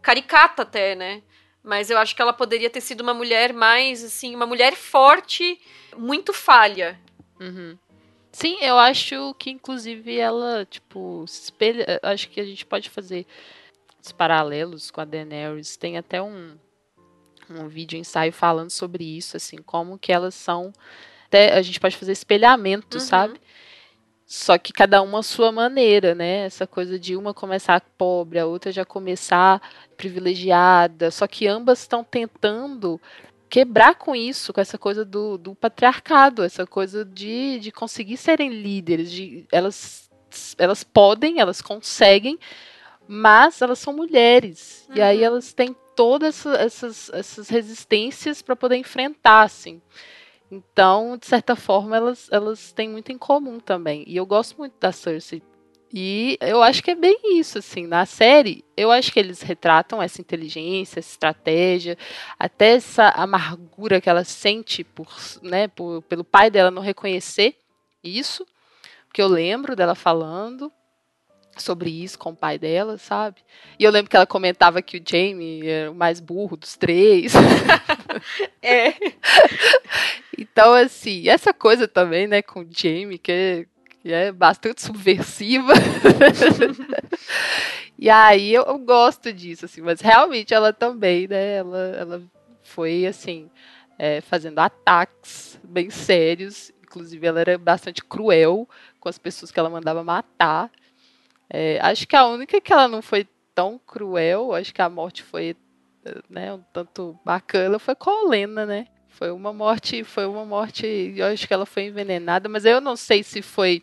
caricata 0.00 0.62
até, 0.62 0.94
né? 0.96 1.22
Mas 1.62 1.90
eu 1.90 1.98
acho 1.98 2.16
que 2.16 2.20
ela 2.20 2.32
poderia 2.32 2.68
ter 2.68 2.80
sido 2.80 3.02
uma 3.02 3.14
mulher 3.14 3.52
mais, 3.52 4.02
assim, 4.02 4.34
uma 4.34 4.46
mulher 4.46 4.74
forte, 4.74 5.60
muito 5.96 6.32
falha. 6.32 6.98
Uhum. 7.40 7.78
Sim, 8.32 8.58
eu 8.62 8.78
acho 8.78 9.34
que 9.34 9.50
inclusive 9.50 10.16
ela, 10.16 10.64
tipo, 10.64 11.22
espelha. 11.24 12.00
Acho 12.02 12.28
que 12.30 12.40
a 12.40 12.44
gente 12.44 12.64
pode 12.64 12.88
fazer 12.90 13.26
os 14.02 14.10
paralelos 14.10 14.90
com 14.90 15.00
a 15.00 15.04
Daenerys. 15.04 15.76
Tem 15.76 15.98
até 15.98 16.20
um, 16.20 16.56
um 17.50 17.68
vídeo 17.68 17.98
ensaio 17.98 18.32
falando 18.32 18.70
sobre 18.70 19.04
isso, 19.04 19.36
assim, 19.36 19.58
como 19.58 19.98
que 19.98 20.12
elas 20.12 20.34
são. 20.34 20.72
Até 21.26 21.52
a 21.52 21.62
gente 21.62 21.78
pode 21.78 21.96
fazer 21.96 22.12
espelhamento, 22.12 22.96
uhum. 22.96 23.04
sabe? 23.04 23.40
Só 24.32 24.56
que 24.56 24.72
cada 24.72 25.02
uma 25.02 25.18
a 25.18 25.22
sua 25.22 25.52
maneira, 25.52 26.14
né? 26.14 26.46
Essa 26.46 26.66
coisa 26.66 26.98
de 26.98 27.14
uma 27.14 27.34
começar 27.34 27.82
pobre, 27.98 28.38
a 28.38 28.46
outra 28.46 28.72
já 28.72 28.82
começar 28.82 29.60
privilegiada. 29.94 31.10
Só 31.10 31.26
que 31.26 31.46
ambas 31.46 31.80
estão 31.80 32.02
tentando 32.02 32.98
quebrar 33.46 33.94
com 33.94 34.16
isso, 34.16 34.50
com 34.50 34.58
essa 34.58 34.78
coisa 34.78 35.04
do, 35.04 35.36
do 35.36 35.54
patriarcado, 35.54 36.42
essa 36.42 36.66
coisa 36.66 37.04
de, 37.04 37.58
de 37.60 37.70
conseguir 37.70 38.16
serem 38.16 38.48
líderes. 38.48 39.12
De, 39.12 39.44
elas, 39.52 40.10
elas 40.56 40.82
podem, 40.82 41.38
elas 41.38 41.60
conseguem, 41.60 42.38
mas 43.06 43.60
elas 43.60 43.80
são 43.80 43.92
mulheres. 43.92 44.86
Uhum. 44.88 44.96
E 44.96 45.02
aí 45.02 45.18
uhum. 45.18 45.24
elas 45.24 45.52
têm 45.52 45.76
todas 45.94 46.46
essas, 46.46 47.10
essas 47.10 47.50
resistências 47.50 48.40
para 48.40 48.56
poder 48.56 48.76
enfrentar, 48.76 49.42
assim. 49.42 49.82
Então, 50.52 51.16
de 51.16 51.24
certa 51.24 51.56
forma, 51.56 51.96
elas, 51.96 52.28
elas 52.30 52.72
têm 52.72 52.86
muito 52.86 53.10
em 53.10 53.16
comum 53.16 53.58
também. 53.58 54.04
E 54.06 54.14
eu 54.18 54.26
gosto 54.26 54.58
muito 54.58 54.74
da 54.78 54.92
Cersei. 54.92 55.42
E 55.90 56.36
eu 56.42 56.62
acho 56.62 56.82
que 56.82 56.90
é 56.90 56.94
bem 56.94 57.38
isso, 57.38 57.56
assim. 57.56 57.86
Na 57.86 58.04
série, 58.04 58.62
eu 58.76 58.90
acho 58.90 59.10
que 59.10 59.18
eles 59.18 59.40
retratam 59.40 60.02
essa 60.02 60.20
inteligência, 60.20 60.98
essa 61.00 61.08
estratégia, 61.08 61.96
até 62.38 62.74
essa 62.74 63.08
amargura 63.08 63.98
que 63.98 64.10
ela 64.10 64.24
sente 64.24 64.84
por, 64.84 65.08
né, 65.40 65.68
por, 65.68 66.02
pelo 66.02 66.22
pai 66.22 66.50
dela 66.50 66.70
não 66.70 66.82
reconhecer 66.82 67.56
isso. 68.04 68.46
Porque 69.06 69.22
eu 69.22 69.28
lembro 69.28 69.74
dela 69.74 69.94
falando 69.94 70.70
sobre 71.56 71.90
isso 71.90 72.18
com 72.18 72.30
o 72.30 72.36
pai 72.36 72.58
dela, 72.58 72.96
sabe? 72.98 73.36
E 73.78 73.84
eu 73.84 73.90
lembro 73.90 74.10
que 74.10 74.16
ela 74.16 74.26
comentava 74.26 74.80
que 74.80 74.98
o 74.98 75.02
Jamie 75.04 75.66
era 75.68 75.90
o 75.90 75.94
mais 75.94 76.20
burro 76.20 76.56
dos 76.56 76.76
três. 76.76 77.32
é. 78.62 78.94
Então, 80.38 80.72
assim, 80.74 81.28
essa 81.28 81.52
coisa 81.52 81.86
também, 81.86 82.26
né, 82.26 82.42
com 82.42 82.60
o 82.60 82.66
Jamie, 82.70 83.18
que 83.18 83.32
é, 83.32 83.66
que 84.02 84.12
é 84.12 84.32
bastante 84.32 84.82
subversiva. 84.82 85.72
e 87.98 88.08
aí 88.08 88.52
eu, 88.52 88.62
eu, 88.64 88.78
gosto 88.78 89.32
disso, 89.32 89.66
assim, 89.66 89.80
mas 89.80 90.00
realmente 90.00 90.54
ela 90.54 90.72
também, 90.72 91.28
né, 91.28 91.56
ela, 91.56 91.96
ela 91.98 92.22
foi, 92.62 93.06
assim, 93.06 93.50
é, 93.98 94.20
fazendo 94.20 94.58
ataques 94.58 95.60
bem 95.62 95.90
sérios. 95.90 96.72
Inclusive, 96.82 97.26
ela 97.26 97.40
era 97.40 97.58
bastante 97.58 98.02
cruel 98.04 98.68
com 98.98 99.08
as 99.08 99.18
pessoas 99.18 99.50
que 99.50 99.58
ela 99.58 99.70
mandava 99.70 100.02
matar. 100.04 100.70
É, 101.54 101.78
acho 101.82 102.08
que 102.08 102.16
a 102.16 102.26
única 102.26 102.62
que 102.62 102.72
ela 102.72 102.88
não 102.88 103.02
foi 103.02 103.28
tão 103.54 103.78
cruel, 103.78 104.54
acho 104.54 104.72
que 104.72 104.80
a 104.80 104.88
morte 104.88 105.22
foi 105.22 105.54
né, 106.28 106.52
um 106.54 106.62
tanto 106.72 107.18
bacana, 107.22 107.78
foi 107.78 107.94
com 107.94 108.08
a 108.08 108.22
Olena, 108.22 108.64
né? 108.64 108.86
Foi 109.08 109.30
uma 109.30 109.52
morte, 109.52 110.02
foi 110.02 110.24
uma 110.24 110.46
morte, 110.46 110.86
eu 111.14 111.26
acho 111.26 111.46
que 111.46 111.52
ela 111.52 111.66
foi 111.66 111.84
envenenada, 111.84 112.48
mas 112.48 112.64
eu 112.64 112.80
não 112.80 112.96
sei 112.96 113.22
se 113.22 113.42
foi 113.42 113.82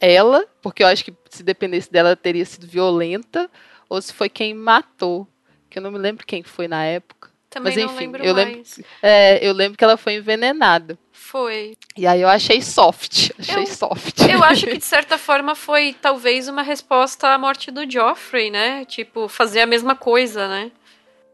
ela, 0.00 0.46
porque 0.62 0.84
eu 0.84 0.86
acho 0.86 1.04
que 1.04 1.12
se 1.30 1.42
dependesse 1.42 1.90
dela 1.90 2.14
teria 2.14 2.44
sido 2.44 2.66
violenta, 2.66 3.50
ou 3.88 4.00
se 4.00 4.12
foi 4.12 4.28
quem 4.28 4.54
matou, 4.54 5.26
que 5.68 5.78
eu 5.78 5.82
não 5.82 5.90
me 5.90 5.98
lembro 5.98 6.24
quem 6.24 6.44
foi 6.44 6.68
na 6.68 6.84
época. 6.84 7.21
Também 7.52 7.74
mas 7.76 7.84
enfim, 7.84 8.06
lembro 8.06 8.24
eu 8.24 8.32
lembro, 8.32 8.62
é, 9.02 9.46
eu 9.46 9.52
lembro 9.52 9.76
que 9.76 9.84
ela 9.84 9.98
foi 9.98 10.14
envenenada. 10.14 10.98
Foi. 11.12 11.76
E 11.94 12.06
aí 12.06 12.22
eu 12.22 12.28
achei 12.28 12.62
soft. 12.62 13.30
Achei 13.38 13.62
eu, 13.62 13.66
soft. 13.66 14.20
Eu 14.20 14.42
acho 14.42 14.66
que, 14.66 14.78
de 14.78 14.84
certa 14.84 15.18
forma, 15.18 15.54
foi 15.54 15.94
talvez 16.00 16.48
uma 16.48 16.62
resposta 16.62 17.28
à 17.28 17.36
morte 17.36 17.70
do 17.70 17.88
Joffrey, 17.90 18.50
né? 18.50 18.86
Tipo, 18.86 19.28
fazer 19.28 19.60
a 19.60 19.66
mesma 19.66 19.94
coisa, 19.94 20.48
né? 20.48 20.72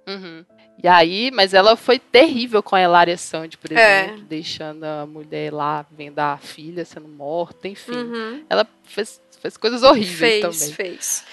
Uhum. 0.08 0.44
E 0.82 0.88
aí, 0.88 1.30
mas 1.30 1.54
ela 1.54 1.76
foi 1.76 2.00
terrível 2.00 2.64
com 2.64 2.74
a 2.74 2.80
Elaria 2.80 3.16
Sand, 3.16 3.50
por 3.60 3.70
é. 3.70 4.02
exemplo, 4.02 4.20
é. 4.20 4.24
deixando 4.24 4.84
a 4.84 5.06
mulher 5.06 5.52
lá 5.52 5.86
vendo 5.92 6.18
a 6.18 6.36
filha 6.36 6.84
sendo 6.84 7.06
morta, 7.06 7.68
enfim. 7.68 7.96
Uhum. 7.96 8.44
Ela 8.50 8.66
fez, 8.82 9.20
fez 9.40 9.56
coisas 9.56 9.84
horríveis 9.84 10.18
fez, 10.18 10.40
também. 10.42 10.74
Fez, 10.74 10.74
fez. 10.74 11.24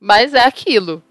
Mas 0.00 0.34
é 0.34 0.44
aquilo. 0.44 1.02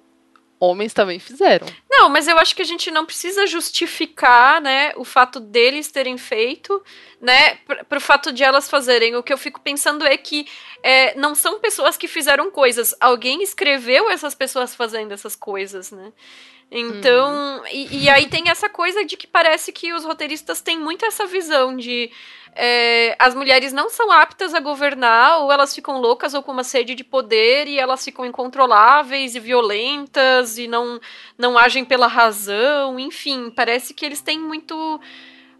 Homens 0.59 0.93
também 0.93 1.19
fizeram. 1.19 1.67
Não, 1.89 2.09
mas 2.09 2.27
eu 2.27 2.37
acho 2.39 2.55
que 2.55 2.61
a 2.61 2.65
gente 2.65 2.89
não 2.89 3.05
precisa 3.05 3.45
justificar, 3.45 4.59
né, 4.59 4.91
o 4.95 5.03
fato 5.03 5.39
deles 5.39 5.91
terem 5.91 6.17
feito, 6.17 6.83
né, 7.21 7.55
para 7.87 7.97
o 7.97 8.01
fato 8.01 8.31
de 8.31 8.43
elas 8.43 8.69
fazerem. 8.69 9.15
O 9.15 9.23
que 9.23 9.31
eu 9.31 9.37
fico 9.37 9.61
pensando 9.61 10.05
é 10.05 10.17
que 10.17 10.47
é, 10.81 11.15
não 11.15 11.35
são 11.35 11.59
pessoas 11.59 11.95
que 11.95 12.07
fizeram 12.07 12.49
coisas. 12.49 12.95
Alguém 12.99 13.43
escreveu 13.43 14.09
essas 14.09 14.33
pessoas 14.33 14.73
fazendo 14.73 15.11
essas 15.11 15.35
coisas, 15.35 15.91
né? 15.91 16.11
Então, 16.69 17.59
uhum. 17.59 17.67
e, 17.71 18.03
e, 18.03 18.09
aí 18.09 18.27
tem 18.27 18.49
essa 18.49 18.67
coisa 18.67 19.05
de 19.05 19.15
que 19.15 19.25
parece 19.25 19.71
que 19.71 19.93
os 19.93 20.03
roteiristas 20.03 20.59
têm 20.59 20.77
muito 20.77 21.05
essa 21.05 21.25
visão 21.25 21.77
de 21.77 22.11
é, 22.59 23.15
as 23.19 23.35
mulheres 23.35 23.71
não 23.71 23.87
são 23.87 24.11
aptas 24.11 24.53
a 24.55 24.59
governar, 24.59 25.41
ou 25.41 25.51
elas 25.51 25.75
ficam 25.75 25.99
loucas 25.99 26.33
ou 26.33 26.41
com 26.41 26.51
uma 26.51 26.63
sede 26.63 26.95
de 26.95 27.03
poder 27.03 27.67
e 27.67 27.77
elas 27.77 28.03
ficam 28.03 28.25
incontroláveis 28.25 29.35
e 29.35 29.39
violentas 29.39 30.57
e 30.57 30.67
não, 30.67 30.99
não 31.37 31.55
agem 31.55 31.85
pela 31.85 32.07
razão, 32.07 32.99
enfim, 32.99 33.51
parece 33.51 33.93
que 33.93 34.03
eles 34.03 34.21
têm 34.21 34.39
muito. 34.39 34.99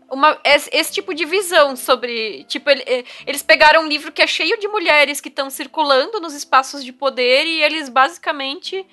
Uma, 0.09 0.39
esse, 0.43 0.69
esse 0.73 0.93
tipo 0.93 1.13
de 1.13 1.25
visão 1.25 1.75
sobre. 1.75 2.45
Tipo, 2.45 2.71
ele, 2.71 3.05
eles 3.27 3.43
pegaram 3.43 3.83
um 3.83 3.87
livro 3.87 4.11
que 4.11 4.21
é 4.21 4.27
cheio 4.27 4.57
de 4.57 4.67
mulheres 4.67 5.21
que 5.21 5.29
estão 5.29 5.49
circulando 5.49 6.19
nos 6.19 6.33
espaços 6.33 6.83
de 6.83 6.91
poder 6.91 7.45
e 7.45 7.61
eles 7.61 7.89
basicamente 7.89 8.85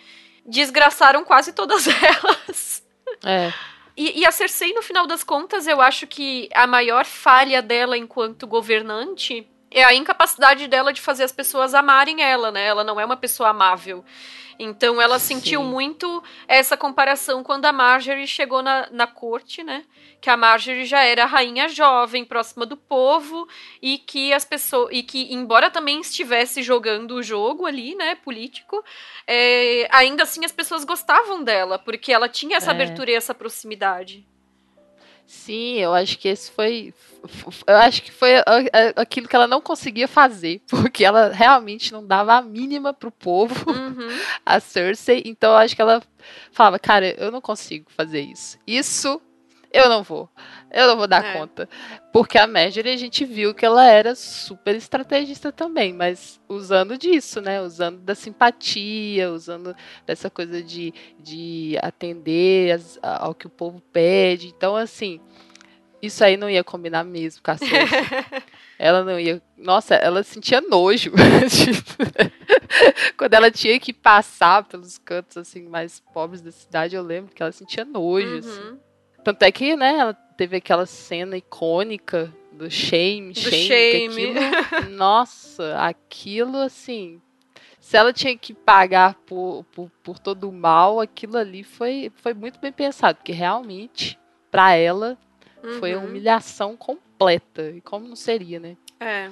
desgraçaram 0.44 1.24
quase 1.24 1.52
todas 1.52 1.86
elas. 1.88 2.84
É. 3.24 3.73
E, 3.96 4.20
e, 4.20 4.26
a 4.26 4.32
Cersei, 4.32 4.72
no 4.72 4.82
final 4.82 5.06
das 5.06 5.22
contas, 5.22 5.66
eu 5.66 5.80
acho 5.80 6.06
que 6.06 6.48
a 6.52 6.66
maior 6.66 7.04
falha 7.04 7.62
dela 7.62 7.96
enquanto 7.96 8.46
governante 8.46 9.46
é 9.70 9.84
a 9.84 9.94
incapacidade 9.94 10.66
dela 10.66 10.92
de 10.92 11.00
fazer 11.00 11.24
as 11.24 11.32
pessoas 11.32 11.74
amarem 11.74 12.22
ela, 12.22 12.50
né? 12.50 12.66
Ela 12.66 12.82
não 12.82 12.98
é 12.98 13.04
uma 13.04 13.16
pessoa 13.16 13.50
amável. 13.50 14.04
Então 14.58 15.00
ela 15.00 15.18
Sim. 15.18 15.34
sentiu 15.34 15.62
muito 15.62 16.22
essa 16.46 16.76
comparação 16.76 17.42
quando 17.42 17.66
a 17.66 17.72
Marjorie 17.72 18.26
chegou 18.26 18.62
na, 18.62 18.88
na 18.90 19.06
corte, 19.06 19.62
né? 19.62 19.84
Que 20.20 20.30
a 20.30 20.36
Marjorie 20.36 20.84
já 20.84 21.02
era 21.02 21.26
rainha 21.26 21.68
jovem, 21.68 22.24
próxima 22.24 22.64
do 22.64 22.76
povo, 22.76 23.48
e 23.80 23.98
que 23.98 24.32
as 24.32 24.44
pessoas. 24.44 24.90
E 24.92 25.02
que, 25.02 25.32
embora 25.32 25.70
também 25.70 26.00
estivesse 26.00 26.62
jogando 26.62 27.16
o 27.16 27.22
jogo 27.22 27.66
ali, 27.66 27.94
né, 27.94 28.14
político, 28.16 28.82
é, 29.26 29.88
ainda 29.90 30.22
assim 30.22 30.44
as 30.44 30.52
pessoas 30.52 30.84
gostavam 30.84 31.42
dela, 31.42 31.78
porque 31.78 32.12
ela 32.12 32.28
tinha 32.28 32.56
essa 32.56 32.70
é. 32.70 32.74
abertura 32.74 33.10
e 33.10 33.14
essa 33.14 33.34
proximidade. 33.34 34.26
Sim, 35.26 35.78
eu 35.78 35.94
acho 35.94 36.18
que 36.18 36.28
esse 36.28 36.50
foi. 36.50 36.92
Eu 37.66 37.76
acho 37.76 38.02
que 38.02 38.12
foi 38.12 38.32
aquilo 38.96 39.26
que 39.26 39.34
ela 39.34 39.46
não 39.46 39.60
conseguia 39.60 40.06
fazer, 40.06 40.60
porque 40.68 41.04
ela 41.04 41.30
realmente 41.30 41.92
não 41.92 42.06
dava 42.06 42.34
a 42.34 42.42
mínima 42.42 42.92
pro 42.92 43.10
povo, 43.10 43.70
uhum. 43.70 44.08
a 44.44 44.60
Cersei. 44.60 45.22
Então 45.24 45.52
eu 45.52 45.56
acho 45.56 45.74
que 45.74 45.82
ela 45.82 46.02
falava, 46.52 46.78
cara, 46.78 47.14
eu 47.18 47.30
não 47.30 47.40
consigo 47.40 47.90
fazer 47.90 48.20
isso. 48.20 48.58
Isso 48.66 49.20
eu 49.74 49.88
não 49.88 50.04
vou. 50.04 50.30
Eu 50.70 50.86
não 50.86 50.96
vou 50.96 51.08
dar 51.08 51.24
é. 51.24 51.32
conta. 51.32 51.68
Porque 52.12 52.38
a 52.38 52.46
Marjorie 52.46 52.92
a 52.92 52.96
gente 52.96 53.24
viu 53.24 53.52
que 53.52 53.66
ela 53.66 53.84
era 53.84 54.14
super 54.14 54.76
estrategista 54.76 55.50
também, 55.50 55.92
mas 55.92 56.40
usando 56.48 56.96
disso, 56.96 57.40
né? 57.40 57.60
Usando 57.60 57.98
da 57.98 58.14
simpatia, 58.14 59.32
usando 59.32 59.74
dessa 60.06 60.30
coisa 60.30 60.62
de, 60.62 60.94
de 61.18 61.76
atender 61.82 62.70
as, 62.70 63.00
ao 63.02 63.34
que 63.34 63.48
o 63.48 63.50
povo 63.50 63.82
pede. 63.92 64.46
Então, 64.46 64.76
assim, 64.76 65.20
isso 66.00 66.22
aí 66.22 66.36
não 66.36 66.48
ia 66.48 66.62
combinar 66.62 67.02
mesmo 67.02 67.42
com 67.42 67.50
a 67.50 67.56
ela 68.78 69.02
não 69.02 69.18
ia. 69.18 69.42
Nossa, 69.56 69.96
ela 69.96 70.22
sentia 70.22 70.60
nojo. 70.60 71.10
Quando 73.18 73.34
ela 73.34 73.50
tinha 73.50 73.80
que 73.80 73.92
passar 73.92 74.62
pelos 74.64 74.98
cantos 74.98 75.36
assim 75.36 75.66
mais 75.68 75.98
pobres 76.12 76.40
da 76.40 76.52
cidade, 76.52 76.94
eu 76.94 77.02
lembro 77.02 77.34
que 77.34 77.42
ela 77.42 77.50
sentia 77.50 77.84
nojo. 77.84 78.28
Uhum. 78.28 78.38
Assim. 78.38 78.78
Tanto 79.24 79.42
é 79.42 79.50
que, 79.50 79.74
né, 79.74 79.96
ela 79.98 80.14
teve 80.14 80.56
aquela 80.58 80.84
cena 80.84 81.36
icônica 81.36 82.32
do 82.52 82.70
Shame, 82.70 83.32
do 83.32 83.40
Shame. 83.40 84.12
shame. 84.12 84.38
Aquilo, 84.38 84.90
nossa, 84.96 85.76
aquilo 85.78 86.58
assim. 86.58 87.20
Se 87.80 87.96
ela 87.96 88.12
tinha 88.12 88.36
que 88.36 88.54
pagar 88.54 89.14
por, 89.26 89.64
por, 89.72 89.90
por 90.02 90.18
todo 90.18 90.48
o 90.48 90.52
mal, 90.52 91.00
aquilo 91.00 91.36
ali 91.36 91.62
foi, 91.62 92.10
foi 92.16 92.32
muito 92.32 92.58
bem 92.58 92.72
pensado, 92.72 93.16
porque 93.16 93.32
realmente, 93.32 94.18
para 94.50 94.74
ela, 94.74 95.18
uhum. 95.62 95.78
foi 95.78 95.94
uma 95.94 96.06
humilhação 96.06 96.76
completa. 96.76 97.70
E 97.70 97.80
como 97.80 98.08
não 98.08 98.16
seria, 98.16 98.58
né? 98.58 98.76
É. 99.00 99.30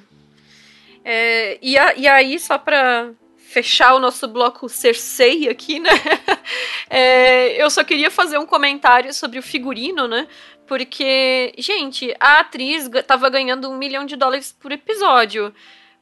é 1.05 1.59
e, 1.63 1.79
a, 1.79 1.95
e 1.95 2.07
aí, 2.07 2.39
só 2.39 2.59
pra 2.59 3.13
fechar 3.53 3.95
o 3.95 4.01
nosso 4.01 4.27
bloco 4.27 4.69
Cersei 4.69 5.49
aqui, 5.49 5.79
né? 5.79 5.91
É, 6.95 7.63
eu 7.63 7.71
só 7.71 7.83
queria 7.83 8.11
fazer 8.11 8.37
um 8.37 8.45
comentário 8.45 9.15
sobre 9.15 9.39
o 9.39 9.43
figurino, 9.43 10.07
né? 10.07 10.29
Porque, 10.67 11.55
gente, 11.57 12.15
a 12.21 12.41
atriz 12.41 12.87
tava 13.07 13.31
ganhando 13.31 13.71
um 13.71 13.79
milhão 13.79 14.05
de 14.05 14.15
dólares 14.15 14.55
por 14.61 14.73
episódio. 14.73 15.55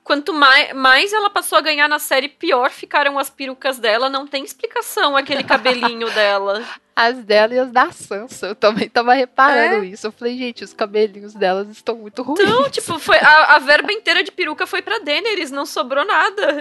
Quanto 0.03 0.33
mais, 0.33 0.73
mais 0.73 1.13
ela 1.13 1.29
passou 1.31 1.59
a 1.59 1.61
ganhar 1.61 1.87
na 1.87 1.99
série, 1.99 2.29
pior 2.29 2.71
ficaram 2.71 3.19
as 3.19 3.29
perucas 3.29 3.79
dela. 3.79 4.09
Não 4.09 4.27
tem 4.27 4.43
explicação 4.43 5.17
aquele 5.17 5.45
cabelinho 5.45 6.11
dela. 6.15 6.65
As 6.97 7.19
dela 7.19 7.55
e 7.55 7.59
as 7.59 7.71
da 7.71 7.93
Sansa. 7.93 8.49
Eu 8.49 8.55
também 8.55 8.89
tava 8.89 9.13
reparando 9.13 9.85
é? 9.85 9.89
isso. 9.89 10.07
Eu 10.07 10.13
falei, 10.13 10.37
gente, 10.37 10.65
os 10.65 10.73
cabelinhos 10.73 11.35
delas 11.35 11.69
estão 11.69 11.97
muito 11.97 12.23
ruins. 12.23 12.41
Então, 12.41 12.71
tipo, 12.71 12.99
foi, 12.99 13.19
a, 13.19 13.57
a 13.57 13.59
verba 13.59 13.93
inteira 13.93 14.25
de 14.25 14.33
peruca 14.33 14.67
foi 14.67 14.83
pra 14.83 14.99
Daenerys, 14.99 15.51
não 15.51 15.67
sobrou 15.67 16.05
nada. 16.05 16.61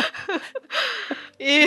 e, 1.38 1.66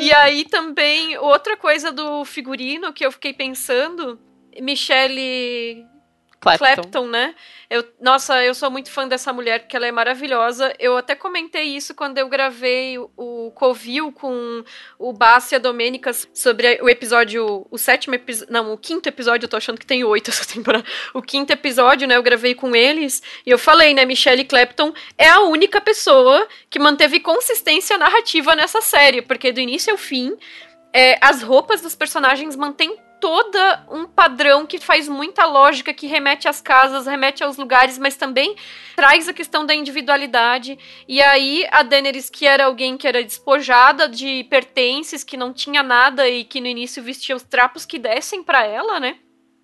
e 0.00 0.12
aí 0.12 0.44
também, 0.44 1.16
outra 1.18 1.56
coisa 1.56 1.92
do 1.92 2.24
figurino 2.24 2.92
que 2.92 3.06
eu 3.06 3.12
fiquei 3.12 3.32
pensando, 3.32 4.18
Michelle 4.60 5.93
Clapton. 6.44 6.82
Clapton, 6.82 7.06
né? 7.08 7.34
Eu, 7.70 7.84
nossa, 8.00 8.44
eu 8.44 8.54
sou 8.54 8.70
muito 8.70 8.90
fã 8.90 9.08
dessa 9.08 9.32
mulher, 9.32 9.60
porque 9.60 9.76
ela 9.76 9.86
é 9.86 9.90
maravilhosa. 9.90 10.72
Eu 10.78 10.96
até 10.96 11.14
comentei 11.14 11.64
isso 11.64 11.94
quando 11.94 12.18
eu 12.18 12.28
gravei 12.28 12.96
o, 12.98 13.50
Covil 13.54 14.12
com 14.12 14.62
o 14.98 15.12
Bassi 15.12 15.54
e 15.54 15.56
a 15.56 15.58
Domênica 15.58 16.12
sobre 16.32 16.80
o 16.82 16.88
episódio, 16.88 17.66
o 17.70 17.78
sétimo 17.78 18.14
episódio, 18.14 18.52
não, 18.52 18.72
o 18.72 18.78
quinto 18.78 19.08
episódio, 19.08 19.46
eu 19.46 19.50
tô 19.50 19.56
achando 19.56 19.78
que 19.78 19.86
tem 19.86 20.04
oito 20.04 20.30
essa 20.30 20.44
temporada. 20.52 20.84
O 21.12 21.22
quinto 21.22 21.52
episódio, 21.52 22.06
né, 22.06 22.16
eu 22.16 22.22
gravei 22.22 22.54
com 22.54 22.76
eles, 22.76 23.22
e 23.44 23.50
eu 23.50 23.58
falei, 23.58 23.94
né, 23.94 24.04
Michelle 24.04 24.44
Clapton 24.44 24.92
é 25.16 25.28
a 25.28 25.40
única 25.40 25.80
pessoa 25.80 26.46
que 26.70 26.78
manteve 26.78 27.20
consistência 27.20 27.98
narrativa 27.98 28.54
nessa 28.54 28.80
série, 28.80 29.22
porque 29.22 29.52
do 29.52 29.60
início 29.60 29.92
ao 29.92 29.98
fim, 29.98 30.36
é, 30.92 31.18
as 31.20 31.42
roupas 31.42 31.80
dos 31.80 31.96
personagens 31.96 32.54
mantêm 32.54 32.96
toda 33.24 33.86
um 33.90 34.04
padrão 34.04 34.66
que 34.66 34.78
faz 34.78 35.08
muita 35.08 35.46
lógica, 35.46 35.94
que 35.94 36.06
remete 36.06 36.46
às 36.46 36.60
casas, 36.60 37.06
remete 37.06 37.42
aos 37.42 37.56
lugares, 37.56 37.96
mas 37.96 38.16
também 38.16 38.54
traz 38.94 39.26
a 39.26 39.32
questão 39.32 39.64
da 39.64 39.74
individualidade. 39.74 40.78
E 41.08 41.22
aí 41.22 41.66
a 41.70 41.82
Daenerys, 41.82 42.28
que 42.28 42.46
era 42.46 42.66
alguém 42.66 42.98
que 42.98 43.08
era 43.08 43.24
despojada 43.24 44.10
de 44.10 44.44
pertences, 44.50 45.24
que 45.24 45.38
não 45.38 45.54
tinha 45.54 45.82
nada 45.82 46.28
e 46.28 46.44
que 46.44 46.60
no 46.60 46.66
início 46.66 47.02
vestia 47.02 47.34
os 47.34 47.42
trapos 47.42 47.86
que 47.86 47.98
dessem 47.98 48.42
para 48.42 48.62
ela, 48.66 49.00
né? 49.00 49.16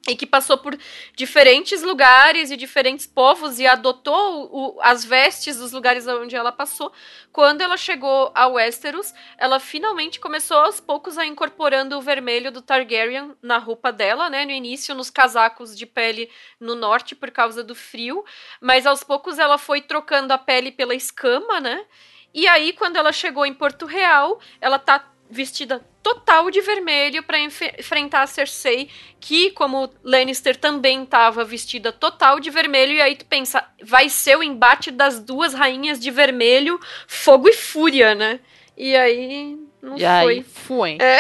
E 0.08 0.16
que 0.16 0.26
passou 0.26 0.56
por 0.56 0.76
diferentes 1.14 1.82
lugares 1.82 2.50
e 2.50 2.56
diferentes 2.56 3.06
povos 3.06 3.58
e 3.58 3.66
adotou 3.66 4.48
o, 4.50 4.80
as 4.80 5.04
vestes 5.04 5.58
dos 5.58 5.72
lugares 5.72 6.06
onde 6.06 6.34
ela 6.34 6.50
passou. 6.50 6.90
Quando 7.30 7.60
ela 7.60 7.76
chegou 7.76 8.32
a 8.34 8.46
Westeros, 8.46 9.12
ela 9.36 9.60
finalmente 9.60 10.18
começou 10.18 10.56
aos 10.56 10.80
poucos 10.80 11.18
a 11.18 11.26
incorporando 11.26 11.98
o 11.98 12.00
vermelho 12.00 12.50
do 12.50 12.62
Targaryen 12.62 13.34
na 13.42 13.58
roupa 13.58 13.92
dela, 13.92 14.30
né? 14.30 14.44
No 14.44 14.52
início, 14.52 14.94
nos 14.94 15.10
casacos 15.10 15.76
de 15.76 15.84
pele 15.84 16.30
no 16.58 16.74
norte 16.74 17.14
por 17.14 17.30
causa 17.30 17.62
do 17.62 17.74
frio, 17.74 18.24
mas 18.60 18.86
aos 18.86 19.04
poucos 19.04 19.38
ela 19.38 19.58
foi 19.58 19.82
trocando 19.82 20.32
a 20.32 20.38
pele 20.38 20.72
pela 20.72 20.94
escama, 20.94 21.60
né? 21.60 21.84
E 22.32 22.46
aí, 22.46 22.72
quando 22.72 22.96
ela 22.96 23.12
chegou 23.12 23.44
em 23.44 23.52
Porto 23.52 23.86
Real, 23.86 24.40
ela 24.60 24.78
tá 24.78 25.04
vestida 25.30 25.84
total 26.02 26.50
de 26.50 26.60
vermelho 26.60 27.22
para 27.22 27.38
enf 27.38 27.62
enfrentar 27.78 28.22
a 28.22 28.26
Cersei, 28.26 28.88
que, 29.20 29.50
como 29.52 29.90
Lannister, 30.02 30.56
também 30.56 31.02
estava 31.04 31.44
vestida 31.44 31.92
total 31.92 32.40
de 32.40 32.50
vermelho. 32.50 32.92
E 32.92 33.00
aí 33.00 33.16
tu 33.16 33.24
pensa, 33.26 33.64
vai 33.82 34.08
ser 34.08 34.36
o 34.36 34.42
embate 34.42 34.90
das 34.90 35.20
duas 35.20 35.54
rainhas 35.54 36.00
de 36.00 36.10
vermelho, 36.10 36.80
fogo 37.06 37.48
e 37.48 37.52
fúria, 37.52 38.14
né? 38.14 38.40
E 38.76 38.96
aí 38.96 39.58
não 39.82 39.96
e 39.96 40.00
foi. 40.00 40.06
Aí 40.06 40.42
foi. 40.42 40.98
É. 41.00 41.18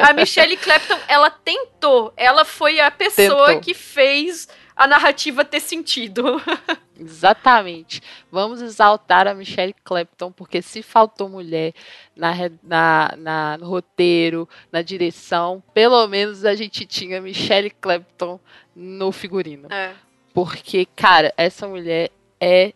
a 0.02 0.12
Michelle 0.12 0.56
Clapton, 0.56 0.98
ela 1.08 1.30
tentou. 1.30 2.12
Ela 2.16 2.44
foi 2.44 2.80
a 2.80 2.90
pessoa 2.90 3.46
tentou. 3.46 3.60
que 3.60 3.74
fez 3.74 4.48
a 4.76 4.86
narrativa 4.86 5.44
ter 5.44 5.60
sentido. 5.60 6.40
Exatamente. 6.98 8.00
Vamos 8.30 8.62
exaltar 8.62 9.26
a 9.26 9.34
Michelle 9.34 9.74
Clapton, 9.84 10.30
porque 10.30 10.62
se 10.62 10.82
faltou 10.82 11.28
mulher 11.28 11.72
na, 12.16 12.32
na, 12.62 13.14
na, 13.16 13.58
no 13.58 13.66
roteiro, 13.66 14.48
na 14.70 14.82
direção, 14.82 15.62
pelo 15.74 16.06
menos 16.06 16.44
a 16.44 16.54
gente 16.54 16.86
tinha 16.86 17.20
Michelle 17.20 17.70
Clapton 17.70 18.38
no 18.74 19.10
figurino. 19.10 19.68
É. 19.70 19.94
Porque, 20.32 20.86
cara, 20.96 21.32
essa 21.36 21.66
mulher 21.68 22.10
é 22.40 22.72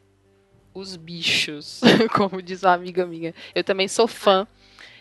os 0.74 0.96
bichos, 0.96 1.80
como 2.14 2.42
diz 2.42 2.62
uma 2.62 2.74
amiga 2.74 3.06
minha. 3.06 3.34
Eu 3.54 3.64
também 3.64 3.88
sou 3.88 4.06
fã. 4.06 4.46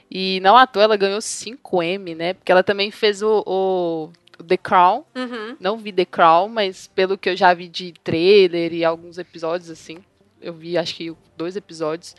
E 0.09 0.39
não 0.41 0.55
à 0.55 0.67
toa 0.67 0.83
ela 0.83 0.95
ganhou 0.95 1.19
5 1.19 1.83
M, 1.83 2.15
né? 2.15 2.33
Porque 2.35 2.51
ela 2.51 2.63
também 2.63 2.91
fez 2.91 3.21
o, 3.23 3.43
o 3.45 4.11
The 4.43 4.57
Crown. 4.57 5.03
Uhum. 5.15 5.55
Não 5.59 5.77
vi 5.77 5.91
The 5.93 6.05
Crown, 6.05 6.49
mas 6.49 6.88
pelo 6.88 7.17
que 7.17 7.29
eu 7.29 7.36
já 7.36 7.53
vi 7.53 7.67
de 7.67 7.93
trailer 8.03 8.73
e 8.73 8.83
alguns 8.83 9.17
episódios, 9.17 9.69
assim, 9.69 9.97
eu 10.41 10.53
vi 10.53 10.77
acho 10.77 10.95
que 10.95 11.15
dois 11.38 11.55
episódios, 11.55 12.15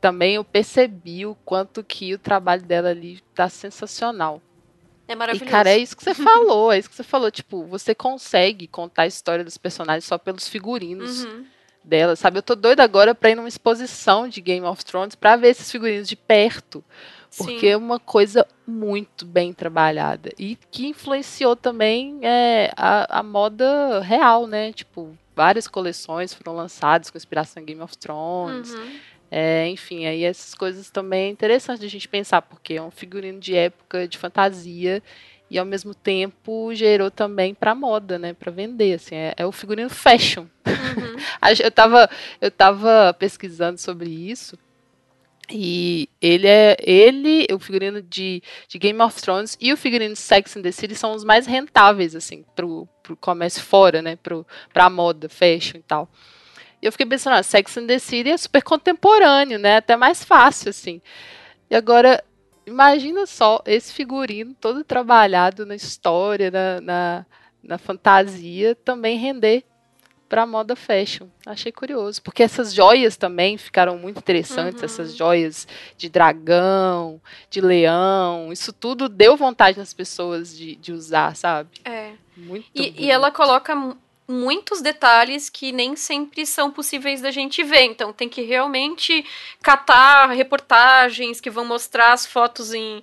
também 0.00 0.34
eu 0.34 0.44
percebi 0.44 1.24
o 1.26 1.34
quanto 1.44 1.82
que 1.82 2.14
o 2.14 2.18
trabalho 2.18 2.62
dela 2.62 2.90
ali 2.90 3.20
tá 3.34 3.48
sensacional. 3.48 4.40
É 5.08 5.14
maravilhoso. 5.14 5.48
E, 5.48 5.50
cara, 5.50 5.70
é 5.70 5.78
isso 5.78 5.96
que 5.96 6.02
você 6.02 6.14
falou, 6.14 6.72
é 6.72 6.78
isso 6.78 6.90
que 6.90 6.96
você 6.96 7.02
falou. 7.04 7.30
Tipo, 7.30 7.64
você 7.64 7.94
consegue 7.94 8.66
contar 8.66 9.02
a 9.02 9.06
história 9.06 9.44
dos 9.44 9.56
personagens 9.56 10.04
só 10.04 10.18
pelos 10.18 10.48
figurinos 10.48 11.24
Uhum. 11.24 11.46
dela, 11.84 12.16
sabe? 12.16 12.38
Eu 12.38 12.42
tô 12.42 12.54
doida 12.56 12.82
agora 12.82 13.14
pra 13.14 13.30
ir 13.30 13.36
numa 13.36 13.48
exposição 13.48 14.28
de 14.28 14.40
Game 14.40 14.66
of 14.66 14.84
Thrones 14.84 15.14
pra 15.14 15.36
ver 15.36 15.48
esses 15.48 15.70
figurinos 15.70 16.08
de 16.08 16.16
perto. 16.16 16.84
Porque 17.36 17.60
Sim. 17.60 17.68
é 17.68 17.76
uma 17.76 18.00
coisa 18.00 18.46
muito 18.66 19.26
bem 19.26 19.52
trabalhada. 19.52 20.32
E 20.38 20.56
que 20.70 20.86
influenciou 20.86 21.54
também 21.54 22.18
é, 22.22 22.72
a, 22.76 23.20
a 23.20 23.22
moda 23.22 24.00
real, 24.00 24.46
né? 24.46 24.72
Tipo, 24.72 25.16
várias 25.34 25.68
coleções 25.68 26.32
foram 26.32 26.56
lançadas 26.56 27.10
com 27.10 27.18
inspiração 27.18 27.62
em 27.62 27.66
Game 27.66 27.82
of 27.82 27.96
Thrones. 27.98 28.72
Uhum. 28.72 28.98
É, 29.30 29.68
enfim, 29.68 30.06
aí 30.06 30.24
essas 30.24 30.54
coisas 30.54 30.88
também 30.88 31.26
é 31.26 31.30
interessante 31.30 31.84
a 31.84 31.88
gente 31.88 32.08
pensar, 32.08 32.40
porque 32.42 32.74
é 32.74 32.82
um 32.82 32.90
figurino 32.90 33.38
de 33.38 33.54
época, 33.54 34.06
de 34.06 34.16
fantasia, 34.16 35.02
e 35.50 35.58
ao 35.58 35.66
mesmo 35.66 35.94
tempo 35.94 36.74
gerou 36.74 37.10
também 37.10 37.54
pra 37.54 37.74
moda, 37.74 38.18
né? 38.18 38.32
Pra 38.32 38.50
vender, 38.50 38.94
assim, 38.94 39.14
é, 39.14 39.34
é 39.36 39.44
o 39.44 39.52
figurino 39.52 39.90
fashion. 39.90 40.46
Uhum. 40.66 41.16
Eu 41.62 41.70
tava, 41.70 42.10
eu 42.40 42.50
tava 42.50 43.14
pesquisando 43.18 43.78
sobre 43.78 44.10
isso. 44.10 44.58
E 45.50 46.08
ele 46.20 46.46
é. 46.46 46.76
Ele, 46.80 47.46
o 47.52 47.58
figurino 47.58 48.02
de, 48.02 48.42
de 48.68 48.78
Game 48.78 49.00
of 49.00 49.20
Thrones 49.20 49.56
e 49.60 49.72
o 49.72 49.76
figurino 49.76 50.14
de 50.14 50.20
Sex 50.20 50.56
and 50.56 50.62
the 50.62 50.72
City 50.72 50.94
são 50.94 51.12
os 51.14 51.24
mais 51.24 51.46
rentáveis, 51.46 52.16
assim, 52.16 52.44
pro, 52.54 52.88
pro 53.02 53.16
comércio 53.16 53.62
fora, 53.62 54.02
né? 54.02 54.16
Pro, 54.16 54.46
pra 54.72 54.90
moda, 54.90 55.28
fashion 55.28 55.78
e 55.78 55.82
tal. 55.82 56.08
E 56.82 56.86
eu 56.86 56.92
fiquei 56.92 57.06
pensando, 57.06 57.34
ah, 57.34 57.42
Sex 57.42 57.76
and 57.78 57.86
the 57.86 57.98
City 57.98 58.30
é 58.30 58.36
super 58.36 58.62
contemporâneo, 58.62 59.58
né? 59.58 59.76
Até 59.76 59.96
mais 59.96 60.24
fácil, 60.24 60.70
assim. 60.70 61.00
E 61.70 61.76
agora, 61.76 62.22
imagina 62.66 63.24
só 63.26 63.62
esse 63.66 63.92
figurino 63.92 64.54
todo 64.60 64.84
trabalhado 64.84 65.64
na 65.64 65.76
história, 65.76 66.50
na, 66.50 66.80
na, 66.80 67.26
na 67.62 67.78
fantasia, 67.78 68.74
também 68.74 69.16
render 69.16 69.64
pra 70.28 70.44
moda 70.46 70.74
fashion. 70.74 71.26
Achei 71.44 71.70
curioso, 71.70 72.20
porque 72.22 72.42
essas 72.42 72.72
joias 72.74 73.16
também 73.16 73.56
ficaram 73.56 73.96
muito 73.98 74.18
interessantes, 74.18 74.80
Uhum. 74.80 74.84
essas 74.86 75.14
joias 75.16 75.66
de 75.96 76.08
dragão, 76.08 77.20
de 77.50 77.60
leão, 77.60 78.52
isso 78.52 78.72
tudo 78.72 79.08
deu 79.08 79.36
vontade 79.36 79.78
nas 79.78 79.92
pessoas 79.94 80.56
de, 80.56 80.76
de 80.76 80.92
usar, 80.92 81.34
sabe? 81.36 81.70
É. 81.84 82.12
Muito 82.36 82.66
E, 82.74 83.04
e 83.06 83.10
ela 83.10 83.30
coloca 83.30 83.96
muitos 84.28 84.80
detalhes 84.80 85.48
que 85.48 85.70
nem 85.72 85.94
sempre 85.96 86.44
são 86.44 86.70
possíveis 86.70 87.20
da 87.20 87.30
gente 87.30 87.62
ver. 87.62 87.82
Então 87.84 88.12
tem 88.12 88.28
que 88.28 88.42
realmente 88.42 89.24
catar 89.62 90.26
reportagens 90.30 91.40
que 91.40 91.50
vão 91.50 91.64
mostrar 91.64 92.12
as 92.12 92.26
fotos 92.26 92.72
em. 92.74 93.02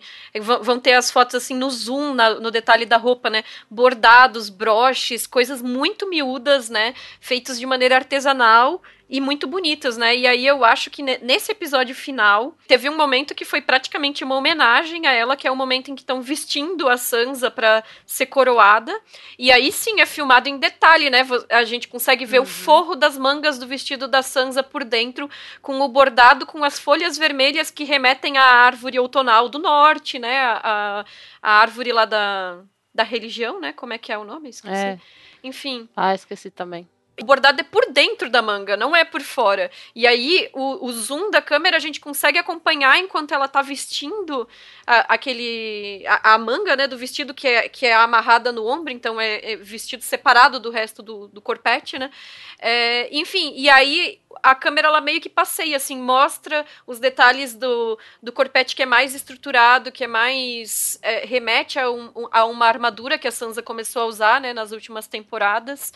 vão 0.61 0.79
ter 0.79 0.93
as 0.93 1.09
fotos 1.11 1.35
assim 1.35 1.55
no 1.55 1.69
zoom, 1.69 2.13
na- 2.13 2.35
no 2.39 2.51
detalhe 2.51 2.85
da 2.85 2.97
roupa, 2.97 3.29
né? 3.29 3.43
Bordados, 3.69 4.49
broches, 4.49 5.25
coisas 5.27 5.61
muito 5.61 6.07
miúdas, 6.09 6.69
né? 6.69 6.93
Feitos 7.19 7.57
de 7.59 7.65
maneira 7.65 7.95
artesanal. 7.95 8.81
E 9.13 9.21
muito 9.21 9.45
bonitas, 9.45 9.95
né? 9.95 10.15
E 10.17 10.25
aí 10.25 10.43
eu 10.43 10.65
acho 10.65 10.89
que 10.89 11.03
ne- 11.03 11.19
nesse 11.19 11.51
episódio 11.51 11.93
final 11.93 12.57
teve 12.67 12.89
um 12.89 12.97
momento 12.97 13.35
que 13.35 13.45
foi 13.45 13.61
praticamente 13.61 14.23
uma 14.23 14.33
homenagem 14.35 15.05
a 15.05 15.11
ela, 15.11 15.35
que 15.37 15.47
é 15.47 15.51
o 15.51 15.55
momento 15.55 15.91
em 15.91 15.95
que 15.95 16.01
estão 16.01 16.19
vestindo 16.19 16.89
a 16.89 16.97
Sansa 16.97 17.51
pra 17.51 17.83
ser 18.07 18.25
coroada. 18.25 18.91
E 19.37 19.51
aí 19.51 19.71
sim 19.71 20.01
é 20.01 20.07
filmado 20.07 20.49
em 20.49 20.57
detalhe, 20.57 21.11
né? 21.11 21.21
A 21.51 21.63
gente 21.63 21.87
consegue 21.87 22.25
ver 22.25 22.39
o 22.39 22.45
forro 22.45 22.95
das 22.95 23.15
mangas 23.15 23.59
do 23.59 23.67
vestido 23.67 24.07
da 24.07 24.23
Sansa 24.23 24.63
por 24.63 24.83
dentro, 24.83 25.29
com 25.61 25.79
o 25.79 25.87
bordado 25.87 26.47
com 26.47 26.63
as 26.63 26.79
folhas 26.79 27.15
vermelhas 27.15 27.69
que 27.69 27.83
remetem 27.83 28.39
à 28.39 28.43
árvore 28.43 28.97
outonal 28.97 29.47
do 29.47 29.59
norte, 29.59 30.17
né? 30.17 30.39
A, 30.39 30.61
a, 30.63 31.05
a 31.39 31.51
árvore 31.61 31.91
lá 31.91 32.05
da, 32.05 32.63
da 32.91 33.03
religião, 33.03 33.59
né? 33.61 33.73
Como 33.73 33.93
é 33.93 33.99
que 33.99 34.11
é 34.11 34.17
o 34.17 34.23
nome? 34.23 34.49
Esqueci. 34.49 34.73
É. 34.73 34.97
Enfim. 35.43 35.87
Ah, 35.95 36.15
esqueci 36.15 36.49
também. 36.49 36.89
O 37.21 37.25
bordado 37.25 37.61
é 37.61 37.63
por 37.63 37.85
dentro 37.91 38.27
da 38.27 38.41
manga, 38.41 38.75
não 38.75 38.95
é 38.95 39.05
por 39.05 39.21
fora. 39.21 39.69
E 39.93 40.07
aí, 40.07 40.49
o, 40.51 40.83
o 40.87 40.91
zoom 40.91 41.29
da 41.29 41.43
câmera 41.43 41.77
a 41.77 41.79
gente 41.79 41.99
consegue 41.99 42.39
acompanhar 42.39 42.97
enquanto 42.97 43.31
ela 43.35 43.47
tá 43.47 43.61
vestindo 43.61 44.47
a- 44.87 45.13
aquele. 45.13 46.03
A, 46.07 46.33
a 46.33 46.37
manga, 46.39 46.75
né, 46.75 46.87
do 46.87 46.97
vestido 46.97 47.31
que 47.31 47.47
é, 47.47 47.69
que 47.69 47.85
é 47.85 47.93
amarrada 47.93 48.51
no 48.51 48.65
ombro, 48.65 48.91
então 48.91 49.21
é, 49.21 49.51
é 49.51 49.55
vestido 49.55 50.01
separado 50.03 50.59
do 50.59 50.71
resto 50.71 51.03
do, 51.03 51.27
do 51.27 51.39
corpete, 51.39 51.99
né? 51.99 52.09
É, 52.57 53.07
enfim, 53.15 53.53
e 53.55 53.69
aí 53.69 54.19
a 54.41 54.55
câmera 54.55 54.87
ela 54.87 54.99
meio 54.99 55.21
que 55.21 55.29
passeia, 55.29 55.77
assim, 55.77 55.97
mostra 55.97 56.65
os 56.87 56.97
detalhes 56.99 57.53
do, 57.53 57.97
do 58.23 58.31
corpete 58.31 58.75
que 58.75 58.81
é 58.81 58.85
mais 58.87 59.13
estruturado, 59.13 59.91
que 59.91 60.03
é 60.03 60.07
mais. 60.07 60.97
é, 61.03 61.25
remete 61.25 61.77
a, 61.77 61.91
um- 61.91 62.11
a 62.31 62.43
uma 62.45 62.65
armadura 62.65 63.19
que 63.19 63.27
a 63.27 63.31
Sansa 63.31 63.61
começou 63.61 64.01
a 64.01 64.05
usar, 64.05 64.41
né, 64.41 64.51
nas 64.51 64.71
últimas 64.71 65.07
temporadas. 65.07 65.93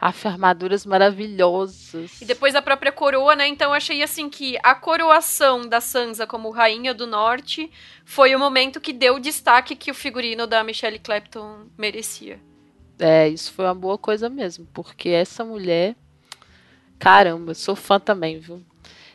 Aff, 0.00 0.28
armaduras 0.28 0.86
maravilhosas. 0.86 2.20
E 2.20 2.24
depois 2.24 2.54
a 2.54 2.62
própria 2.62 2.92
coroa, 2.92 3.34
né? 3.34 3.48
Então 3.48 3.70
eu 3.70 3.74
achei 3.74 4.02
assim 4.02 4.28
que 4.30 4.56
a 4.62 4.74
coroação 4.74 5.68
da 5.68 5.80
Sansa 5.80 6.26
como 6.26 6.50
rainha 6.50 6.94
do 6.94 7.06
norte 7.06 7.70
foi 8.04 8.34
o 8.34 8.38
momento 8.38 8.80
que 8.80 8.92
deu 8.92 9.16
o 9.16 9.20
destaque 9.20 9.74
que 9.74 9.90
o 9.90 9.94
figurino 9.94 10.46
da 10.46 10.62
Michelle 10.62 10.98
Clapton 10.98 11.66
merecia. 11.76 12.40
É, 12.98 13.28
isso 13.28 13.52
foi 13.52 13.64
uma 13.64 13.74
boa 13.74 13.96
coisa 13.96 14.28
mesmo, 14.28 14.66
porque 14.72 15.08
essa 15.08 15.44
mulher, 15.44 15.94
caramba, 16.98 17.54
sou 17.54 17.76
fã 17.76 17.98
também, 17.98 18.38
viu? 18.38 18.62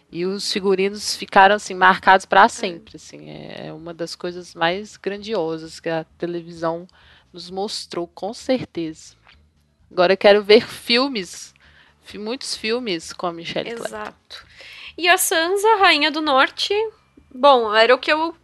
E 0.10 0.26
os 0.26 0.52
figurinos 0.52 1.16
ficaram 1.16 1.56
assim 1.56 1.74
marcados 1.74 2.26
para 2.26 2.48
sempre, 2.48 2.98
assim, 2.98 3.30
é 3.30 3.74
uma 3.74 3.94
das 3.94 4.16
coisas 4.16 4.54
mais 4.54 4.96
grandiosas 4.96 5.80
que 5.80 5.90
a 5.90 6.06
televisão 6.18 6.88
nos 7.34 7.50
mostrou, 7.50 8.08
com 8.08 8.32
certeza. 8.34 9.16
Agora 9.94 10.14
eu 10.14 10.18
quero 10.18 10.42
ver 10.44 10.68
filmes, 10.68 11.54
fi- 12.04 12.18
muitos 12.18 12.58
filmes 12.58 13.14
com 13.14 13.28
a 13.28 13.32
Michelle 13.32 13.70
Clapton. 13.76 13.86
Exato. 13.96 14.46
E 14.98 15.08
a 15.08 15.20
Sansa, 15.20 15.76
rainha 15.76 16.10
do 16.10 16.20
norte, 16.20 16.74
bom, 17.32 17.72
era 17.76 17.94
o 17.94 18.00
que 18.00 18.12
eu 18.12 18.36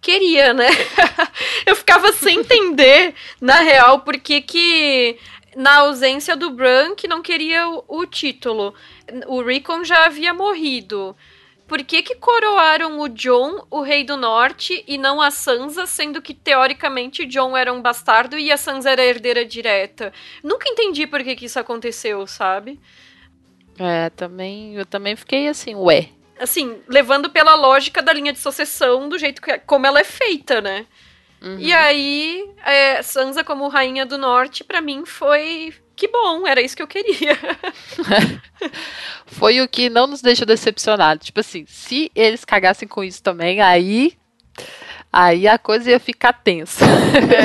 queria, 0.00 0.54
né? 0.54 0.66
eu 1.66 1.76
ficava 1.76 2.10
sem 2.12 2.40
entender, 2.40 3.14
na 3.38 3.56
real, 3.60 4.00
por 4.00 4.18
que 4.18 4.40
que 4.40 5.18
na 5.54 5.76
ausência 5.80 6.34
do 6.34 6.50
Bran 6.50 6.94
que 6.94 7.06
não 7.06 7.20
queria 7.20 7.68
o, 7.68 7.84
o 7.86 8.06
título. 8.06 8.74
O 9.26 9.42
Rickon 9.42 9.84
já 9.84 10.06
havia 10.06 10.32
morrido. 10.32 11.14
Por 11.66 11.82
que 11.82 12.02
que 12.02 12.14
coroaram 12.16 13.00
o 13.00 13.08
Jon, 13.08 13.66
o 13.70 13.80
rei 13.80 14.04
do 14.04 14.16
norte, 14.16 14.84
e 14.86 14.98
não 14.98 15.20
a 15.20 15.30
Sansa, 15.30 15.86
sendo 15.86 16.20
que 16.20 16.34
teoricamente 16.34 17.24
Jon 17.24 17.56
era 17.56 17.72
um 17.72 17.80
bastardo 17.80 18.38
e 18.38 18.52
a 18.52 18.56
Sansa 18.56 18.90
era 18.90 19.00
a 19.00 19.06
herdeira 19.06 19.46
direta? 19.46 20.12
Nunca 20.42 20.68
entendi 20.68 21.06
por 21.06 21.24
que 21.24 21.34
que 21.34 21.46
isso 21.46 21.58
aconteceu, 21.58 22.26
sabe? 22.26 22.78
É, 23.78 24.10
também, 24.10 24.74
eu 24.74 24.84
também 24.84 25.16
fiquei 25.16 25.48
assim, 25.48 25.74
ué. 25.74 26.10
assim, 26.38 26.80
levando 26.86 27.30
pela 27.30 27.54
lógica 27.54 28.02
da 28.02 28.12
linha 28.12 28.32
de 28.32 28.38
sucessão 28.38 29.08
do 29.08 29.18
jeito 29.18 29.40
que 29.40 29.58
como 29.60 29.86
ela 29.86 30.00
é 30.00 30.04
feita, 30.04 30.60
né? 30.60 30.86
Uhum. 31.42 31.58
E 31.58 31.72
aí, 31.72 32.50
é, 32.64 33.02
Sansa 33.02 33.42
como 33.42 33.68
rainha 33.68 34.06
do 34.06 34.18
norte, 34.18 34.62
pra 34.62 34.80
mim 34.80 35.04
foi 35.04 35.74
que 36.06 36.08
bom, 36.08 36.46
era 36.46 36.60
isso 36.60 36.76
que 36.76 36.82
eu 36.82 36.86
queria. 36.86 37.38
Foi 39.26 39.60
o 39.60 39.68
que 39.68 39.88
não 39.88 40.06
nos 40.06 40.20
deixou 40.20 40.46
decepcionados. 40.46 41.26
Tipo 41.26 41.40
assim, 41.40 41.64
se 41.66 42.10
eles 42.14 42.44
cagassem 42.44 42.86
com 42.86 43.02
isso 43.02 43.22
também, 43.22 43.60
aí. 43.60 44.12
Aí 45.12 45.46
a 45.46 45.56
coisa 45.58 45.90
ia 45.92 46.00
ficar 46.00 46.32
tensa. 46.32 46.84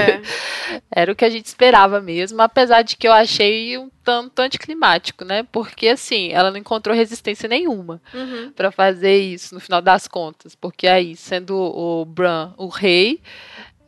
Era 0.91 1.11
o 1.11 1.15
que 1.15 1.23
a 1.23 1.29
gente 1.29 1.45
esperava 1.45 2.01
mesmo, 2.01 2.41
apesar 2.41 2.81
de 2.81 2.97
que 2.97 3.07
eu 3.07 3.13
achei 3.13 3.77
um 3.77 3.91
tanto 4.03 4.39
anticlimático, 4.39 5.23
né? 5.23 5.45
Porque 5.51 5.87
assim, 5.87 6.31
ela 6.31 6.49
não 6.49 6.57
encontrou 6.57 6.95
resistência 6.95 7.47
nenhuma 7.47 8.01
Uhum. 8.11 8.51
pra 8.55 8.71
fazer 8.71 9.19
isso 9.19 9.53
no 9.53 9.61
final 9.61 9.81
das 9.83 10.07
contas. 10.07 10.55
Porque 10.55 10.87
aí, 10.87 11.15
sendo 11.15 11.55
o 11.55 12.05
Bran 12.05 12.53
o 12.57 12.67
rei, 12.69 13.21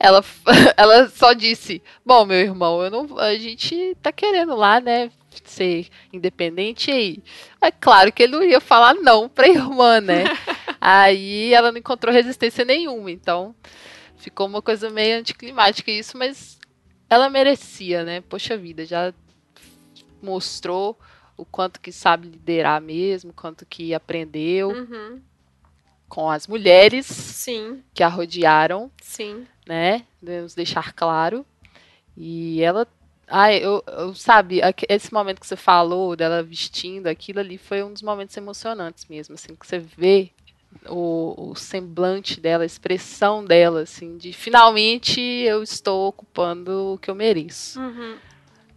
ela, 0.02 0.24
ela 0.76 1.08
só 1.10 1.34
disse: 1.34 1.82
Bom, 2.04 2.26
meu 2.26 2.40
irmão, 2.40 2.82
eu 2.84 2.90
não, 2.90 3.20
a 3.20 3.36
gente 3.36 3.96
tá 4.02 4.12
querendo 4.12 4.56
lá, 4.56 4.82
né? 4.82 5.12
Ser 5.46 5.88
independente 6.12 6.92
aí. 6.92 7.24
É 7.62 7.72
claro 7.72 8.12
que 8.12 8.24
ele 8.24 8.34
não 8.34 8.44
ia 8.44 8.60
falar 8.60 8.96
não 8.96 9.30
pra 9.30 9.48
irmã, 9.48 10.02
né? 10.02 10.24
aí 10.82 11.54
ela 11.54 11.72
não 11.72 11.78
encontrou 11.78 12.14
resistência 12.14 12.66
nenhuma, 12.66 13.12
então 13.12 13.56
ficou 14.18 14.48
uma 14.48 14.62
coisa 14.62 14.90
meio 14.90 15.20
anticlimática 15.20 15.92
isso, 15.92 16.18
mas 16.18 16.60
ela 17.10 17.30
merecia, 17.30 18.04
né? 18.04 18.22
Poxa 18.22 18.58
vida, 18.58 18.86
já 18.86 19.14
mostrou 20.22 20.98
o 21.38 21.46
quanto 21.46 21.80
que 21.80 21.92
sabe 21.92 22.28
liderar 22.28 22.82
mesmo, 22.82 23.32
o 23.32 23.34
quanto 23.34 23.66
que 23.66 23.94
aprendeu. 23.94 24.70
Uhum. 24.70 25.22
com 26.10 26.30
as 26.30 26.46
mulheres 26.46 27.06
Sim, 27.06 27.82
que 27.94 28.04
a 28.04 28.10
rodearam, 28.10 28.92
sim. 29.02 29.48
Né? 29.68 30.06
Devemos 30.22 30.56
deixar 30.56 30.94
claro. 30.94 31.46
E 32.16 32.62
ela. 32.62 32.88
Ai, 33.28 33.64
eu, 33.64 33.82
eu 33.88 34.14
sabe, 34.14 34.60
esse 34.90 35.14
momento 35.14 35.40
que 35.40 35.48
você 35.48 35.56
falou 35.56 36.18
dela 36.18 36.44
vestindo 36.44 37.08
aquilo 37.08 37.40
ali 37.40 37.58
foi 37.58 37.82
um 37.82 37.94
dos 37.94 38.02
momentos 38.02 38.36
emocionantes 38.36 39.06
mesmo, 39.06 39.36
assim, 39.36 39.56
que 39.56 39.66
você 39.66 39.80
vê 39.80 40.32
o, 40.90 41.52
o 41.52 41.56
semblante 41.56 42.42
dela, 42.42 42.64
a 42.64 42.66
expressão 42.66 43.44
dela, 43.46 43.82
assim, 43.82 44.18
de 44.18 44.34
finalmente 44.34 45.22
eu 45.22 45.64
estou 45.64 46.10
ocupando 46.10 46.94
o 46.94 46.98
que 46.98 47.10
eu 47.10 47.16
mereço. 47.16 47.80
Uhum. 47.80 48.18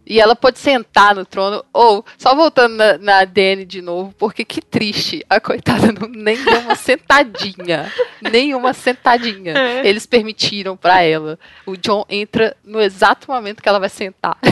E 0.05 0.19
ela 0.19 0.35
pode 0.35 0.59
sentar 0.59 1.15
no 1.15 1.25
trono, 1.25 1.65
ou, 1.73 2.05
só 2.17 2.35
voltando 2.35 2.75
na, 2.75 2.97
na 2.97 3.25
de 3.25 3.81
novo, 3.81 4.13
porque 4.17 4.45
que 4.45 4.61
triste, 4.61 5.25
a 5.29 5.39
coitada 5.39 5.91
não, 5.91 6.07
nem 6.07 6.41
deu 6.43 6.59
uma 6.59 6.75
sentadinha, 6.75 7.91
nem 8.21 8.53
uma 8.53 8.73
sentadinha. 8.73 9.57
É. 9.57 9.87
Eles 9.87 10.05
permitiram 10.05 10.77
pra 10.77 11.01
ela. 11.01 11.39
O 11.65 11.75
John 11.75 12.05
entra 12.07 12.55
no 12.63 12.79
exato 12.79 13.31
momento 13.31 13.63
que 13.63 13.69
ela 13.69 13.79
vai 13.79 13.89
sentar. 13.89 14.37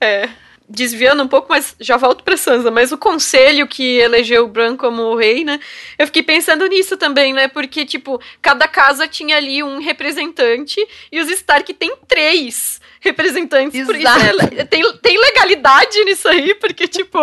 É. 0.00 0.28
Desviando 0.70 1.22
um 1.22 1.28
pouco, 1.28 1.46
mas 1.48 1.74
já 1.80 1.96
volto 1.96 2.22
pra 2.22 2.36
Sansa. 2.36 2.70
Mas 2.70 2.92
o 2.92 2.98
conselho 2.98 3.66
que 3.66 3.96
elegeu 3.98 4.44
o 4.44 4.48
Bran 4.48 4.76
como 4.76 5.16
rei, 5.16 5.42
né? 5.42 5.58
Eu 5.98 6.06
fiquei 6.06 6.22
pensando 6.22 6.66
nisso 6.66 6.96
também, 6.96 7.32
né? 7.32 7.48
Porque, 7.48 7.86
tipo, 7.86 8.20
cada 8.42 8.68
casa 8.68 9.08
tinha 9.08 9.36
ali 9.36 9.62
um 9.62 9.78
representante 9.78 10.78
e 11.10 11.20
os 11.20 11.30
Stark 11.30 11.72
tem 11.72 11.94
três 12.06 12.80
representantes. 13.00 13.86
Por 13.86 13.94
isso 13.96 14.06
Exato. 14.06 14.54
é- 14.56 14.64
tem, 14.64 14.82
tem 14.98 15.18
legalidade 15.18 16.04
nisso 16.04 16.28
aí, 16.28 16.54
porque, 16.54 16.86
tipo, 16.86 17.18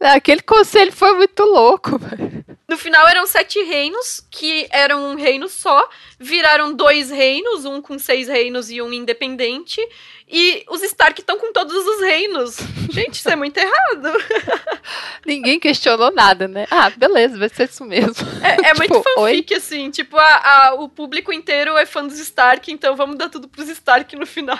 Aquele 0.00 0.42
conselho 0.42 0.92
foi 0.92 1.14
muito 1.14 1.42
louco, 1.44 1.98
velho. 1.98 2.44
No 2.72 2.78
final 2.78 3.06
eram 3.06 3.26
sete 3.26 3.62
reinos, 3.62 4.26
que 4.30 4.66
eram 4.70 5.10
um 5.10 5.14
reino 5.14 5.46
só, 5.48 5.88
viraram 6.18 6.72
dois 6.72 7.10
reinos, 7.10 7.64
um 7.66 7.82
com 7.82 7.98
seis 7.98 8.28
reinos 8.28 8.70
e 8.70 8.80
um 8.80 8.90
independente. 8.92 9.78
E 10.26 10.64
os 10.70 10.82
Stark 10.82 11.20
estão 11.20 11.38
com 11.38 11.52
todos 11.52 11.74
os 11.74 12.00
reinos. 12.00 12.56
Gente, 12.90 13.16
isso 13.16 13.28
é 13.28 13.36
muito 13.36 13.58
errado. 13.58 14.08
Ninguém 15.26 15.60
questionou 15.60 16.10
nada, 16.10 16.48
né? 16.48 16.66
Ah, 16.70 16.88
beleza, 16.88 17.38
vai 17.38 17.50
ser 17.50 17.68
isso 17.68 17.84
mesmo. 17.84 18.14
É, 18.42 18.70
é 18.70 18.74
muito 18.78 18.94
Tipo, 18.94 19.20
oi? 19.20 19.32
fanfic, 19.32 19.54
assim. 19.54 19.90
Tipo, 19.90 20.16
a, 20.16 20.68
a- 20.68 20.74
o 20.74 20.88
público 20.88 21.30
inteiro 21.32 21.76
é 21.76 21.84
fã 21.84 22.06
dos 22.06 22.18
Stark, 22.18 22.72
então 22.72 22.96
vamos 22.96 23.16
dar 23.18 23.28
tudo 23.28 23.46
pros 23.48 23.68
Stark 23.68 24.16
no 24.16 24.24
final. 24.26 24.58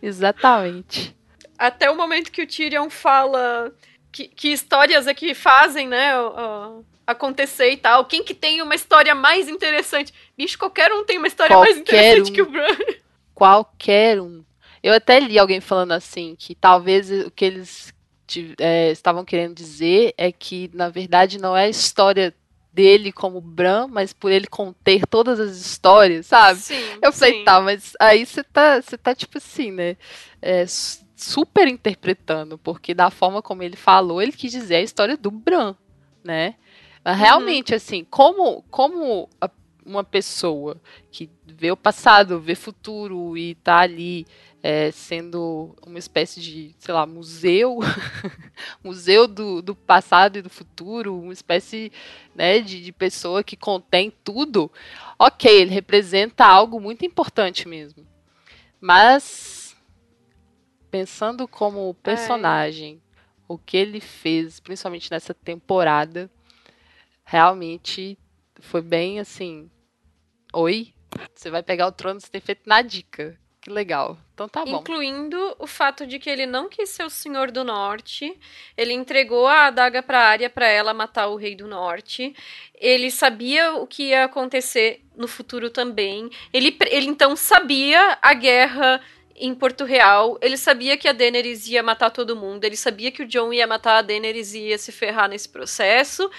Exatamente. 0.00 1.16
Até 1.58 1.90
o 1.90 1.96
momento 1.96 2.30
que 2.30 2.42
o 2.42 2.46
Tyrion 2.46 2.88
fala 2.88 3.72
que, 4.12 4.28
que 4.28 4.48
histórias 4.48 5.06
é 5.06 5.14
que 5.14 5.34
fazem, 5.34 5.88
né, 5.88 6.18
ó, 6.18 6.32
ó, 6.36 6.80
acontecer 7.06 7.70
e 7.70 7.76
tal. 7.76 8.04
Quem 8.04 8.22
que 8.22 8.34
tem 8.34 8.60
uma 8.62 8.74
história 8.74 9.14
mais 9.14 9.48
interessante? 9.48 10.12
Bicho, 10.36 10.58
qualquer 10.58 10.92
um 10.92 11.04
tem 11.04 11.18
uma 11.18 11.26
história 11.26 11.56
mais 11.56 11.76
Qualquer 11.76 12.18
interessante 12.18 12.30
um. 12.30 12.34
que 12.34 12.42
o 12.42 12.50
Bran. 12.50 12.76
Qualquer 13.34 14.20
um. 14.20 14.44
Eu 14.82 14.94
até 14.94 15.18
li 15.18 15.38
alguém 15.38 15.60
falando 15.60 15.92
assim, 15.92 16.36
que 16.38 16.54
talvez 16.54 17.10
o 17.10 17.30
que 17.30 17.44
eles 17.44 17.92
é, 18.58 18.90
estavam 18.90 19.24
querendo 19.24 19.54
dizer 19.54 20.14
é 20.16 20.30
que, 20.30 20.70
na 20.74 20.88
verdade, 20.88 21.38
não 21.38 21.56
é 21.56 21.64
a 21.64 21.68
história 21.68 22.34
dele 22.78 23.10
como 23.12 23.40
Bran, 23.40 23.88
mas 23.88 24.12
por 24.12 24.30
ele 24.30 24.46
conter 24.46 25.04
todas 25.06 25.40
as 25.40 25.56
histórias, 25.56 26.26
sabe? 26.26 26.60
Sim, 26.60 26.98
Eu 27.02 27.12
falei, 27.12 27.34
sim. 27.34 27.44
tá, 27.44 27.60
mas 27.60 27.92
aí 28.00 28.24
você 28.24 28.44
tá, 28.44 28.80
você 28.80 28.96
tá 28.96 29.14
tipo 29.14 29.38
assim, 29.38 29.72
né? 29.72 29.96
é, 30.40 30.64
su- 30.66 31.04
super 31.16 31.66
interpretando, 31.66 32.56
porque 32.58 32.94
da 32.94 33.10
forma 33.10 33.42
como 33.42 33.64
ele 33.64 33.74
falou, 33.76 34.22
ele 34.22 34.30
quis 34.30 34.52
dizer 34.52 34.76
a 34.76 34.82
história 34.82 35.16
do 35.16 35.30
Bran, 35.32 35.74
né? 36.22 36.54
Mas 37.04 37.16
Uhum. 37.16 37.20
realmente, 37.24 37.74
assim, 37.74 38.04
como, 38.04 38.62
como 38.70 39.28
a- 39.40 39.50
uma 39.88 40.04
pessoa 40.04 40.76
que 41.10 41.30
vê 41.46 41.70
o 41.72 41.76
passado, 41.76 42.38
vê 42.38 42.54
futuro 42.54 43.36
e 43.36 43.54
tá 43.56 43.78
ali 43.78 44.26
é, 44.62 44.90
sendo 44.90 45.74
uma 45.86 45.98
espécie 45.98 46.40
de, 46.40 46.74
sei 46.78 46.92
lá, 46.92 47.06
museu, 47.06 47.78
museu 48.84 49.26
do, 49.26 49.62
do 49.62 49.74
passado 49.74 50.38
e 50.38 50.42
do 50.42 50.50
futuro, 50.50 51.18
uma 51.18 51.32
espécie 51.32 51.90
né, 52.34 52.60
de, 52.60 52.82
de 52.82 52.92
pessoa 52.92 53.42
que 53.42 53.56
contém 53.56 54.12
tudo, 54.22 54.70
ok, 55.18 55.50
ele 55.50 55.70
representa 55.70 56.44
algo 56.44 56.78
muito 56.78 57.06
importante 57.06 57.66
mesmo. 57.66 58.06
Mas, 58.80 59.74
pensando 60.90 61.48
como 61.48 61.94
personagem, 61.94 63.00
o 63.48 63.56
que 63.56 63.76
ele 63.76 64.00
fez, 64.00 64.60
principalmente 64.60 65.10
nessa 65.10 65.32
temporada, 65.32 66.30
realmente 67.24 68.18
foi 68.60 68.82
bem 68.82 69.20
assim. 69.20 69.70
Oi? 70.52 70.92
Você 71.34 71.50
vai 71.50 71.62
pegar 71.62 71.86
o 71.86 71.92
trono 71.92 72.20
sem 72.20 72.30
ter 72.30 72.40
feito 72.40 72.62
na 72.66 72.82
dica. 72.82 73.38
Que 73.60 73.70
legal. 73.70 74.16
Então 74.32 74.48
tá 74.48 74.64
bom. 74.64 74.78
Incluindo 74.78 75.56
o 75.58 75.66
fato 75.66 76.06
de 76.06 76.18
que 76.18 76.30
ele 76.30 76.46
não 76.46 76.68
quis 76.68 76.90
ser 76.90 77.04
o 77.04 77.10
Senhor 77.10 77.50
do 77.50 77.64
Norte. 77.64 78.38
Ele 78.76 78.92
entregou 78.92 79.46
a 79.46 79.66
adaga 79.66 80.02
pra 80.02 80.20
área 80.20 80.48
pra 80.48 80.68
ela 80.68 80.94
matar 80.94 81.26
o 81.26 81.36
Rei 81.36 81.56
do 81.56 81.66
Norte. 81.66 82.34
Ele 82.74 83.10
sabia 83.10 83.74
o 83.74 83.86
que 83.86 84.04
ia 84.04 84.24
acontecer 84.24 85.04
no 85.16 85.26
futuro 85.26 85.70
também. 85.70 86.30
Ele, 86.52 86.76
ele 86.86 87.08
então 87.08 87.34
sabia 87.34 88.16
a 88.22 88.32
guerra 88.32 89.00
em 89.40 89.54
Porto 89.54 89.84
Real. 89.84 90.38
Ele 90.40 90.56
sabia 90.56 90.96
que 90.96 91.08
a 91.08 91.12
Daenerys 91.12 91.66
ia 91.68 91.82
matar 91.82 92.10
todo 92.10 92.36
mundo. 92.36 92.64
Ele 92.64 92.76
sabia 92.76 93.10
que 93.10 93.22
o 93.22 93.26
Jon 93.26 93.52
ia 93.52 93.66
matar 93.66 93.98
a 93.98 94.02
Daenerys 94.02 94.54
e 94.54 94.68
ia 94.68 94.78
se 94.78 94.92
ferrar 94.92 95.28
nesse 95.28 95.48
processo. 95.48 96.30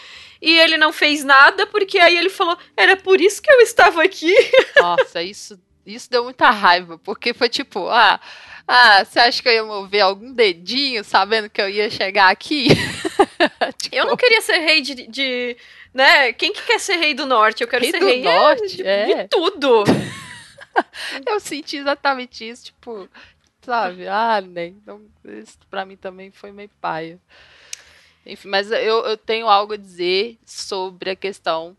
E 0.41 0.57
ele 0.59 0.77
não 0.77 0.93
fez 0.93 1.23
nada 1.23 1.67
porque 1.67 1.99
aí 1.99 2.17
ele 2.17 2.29
falou: 2.29 2.57
era 2.75 2.95
por 2.95 3.19
isso 3.19 3.41
que 3.41 3.51
eu 3.51 3.59
estava 3.61 4.03
aqui. 4.03 4.33
Nossa, 4.77 5.21
isso, 5.21 5.59
isso 5.85 6.09
deu 6.09 6.23
muita 6.23 6.49
raiva, 6.49 6.97
porque 6.97 7.33
foi 7.33 7.49
tipo, 7.49 7.87
ah, 7.89 8.19
ah, 8.67 9.03
você 9.03 9.19
acha 9.19 9.41
que 9.41 9.49
eu 9.49 9.53
ia 9.53 9.63
mover 9.63 10.01
algum 10.01 10.31
dedinho 10.31 11.03
sabendo 11.03 11.49
que 11.49 11.61
eu 11.61 11.69
ia 11.69 11.89
chegar 11.89 12.29
aqui? 12.29 12.67
Tipo, 13.81 13.95
Eu 13.95 14.05
não 14.05 14.17
queria 14.17 14.41
ser 14.41 14.57
rei 14.57 14.81
de, 14.81 15.07
de- 15.07 15.55
né? 15.93 16.33
Quem 16.33 16.51
que 16.51 16.61
quer 16.63 16.77
ser 16.79 16.97
rei 16.97 17.13
do 17.13 17.25
norte? 17.25 17.61
Eu 17.61 17.67
quero 17.69 17.83
Rei 17.83 17.91
ser 17.91 17.99
do 17.99 18.05
rei 18.05 18.25
é, 18.27 18.39
Norte, 18.39 18.75
de, 18.75 18.83
é. 18.85 19.05
de 19.23 19.27
tudo. 19.29 19.83
eu 21.25 21.39
senti 21.39 21.77
exatamente 21.77 22.47
isso, 22.47 22.65
tipo, 22.65 23.09
sabe? 23.61 24.07
Ah, 24.07 24.41
né? 24.41 24.67
Então, 24.67 25.01
isso 25.25 25.57
pra 25.69 25.85
mim 25.85 25.95
também 25.97 26.31
foi 26.31 26.51
meio 26.51 26.69
paia. 26.81 27.19
Enfim, 28.25 28.47
mas 28.49 28.71
eu, 28.71 29.05
eu 29.05 29.17
tenho 29.17 29.47
algo 29.47 29.73
a 29.73 29.77
dizer 29.77 30.37
sobre 30.45 31.11
a 31.11 31.15
questão 31.15 31.75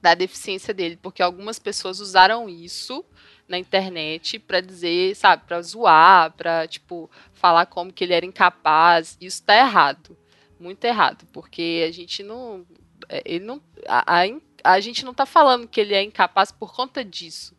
da 0.00 0.14
deficiência 0.14 0.72
dele, 0.72 0.98
porque 1.00 1.22
algumas 1.22 1.58
pessoas 1.58 2.00
usaram 2.00 2.48
isso 2.48 3.04
na 3.48 3.58
internet 3.58 4.38
pra 4.38 4.60
dizer, 4.60 5.14
sabe, 5.16 5.42
pra 5.46 5.60
zoar, 5.60 6.32
pra, 6.32 6.66
tipo, 6.66 7.10
falar 7.34 7.66
como 7.66 7.92
que 7.92 8.04
ele 8.04 8.14
era 8.14 8.24
incapaz. 8.24 9.18
Isso 9.20 9.42
tá 9.42 9.56
errado. 9.56 10.16
Muito 10.58 10.84
errado, 10.84 11.26
porque 11.32 11.84
a 11.88 11.90
gente 11.92 12.22
não. 12.22 12.64
é, 13.08 13.22
Ele 13.24 13.44
não 13.44 13.60
a, 13.86 14.22
a, 14.22 14.24
a 14.62 14.80
gente 14.80 15.04
não 15.04 15.12
tá 15.12 15.26
falando 15.26 15.66
que 15.66 15.80
ele 15.80 15.94
é 15.94 16.02
incapaz 16.02 16.52
por 16.52 16.72
conta 16.72 17.04
disso. 17.04 17.56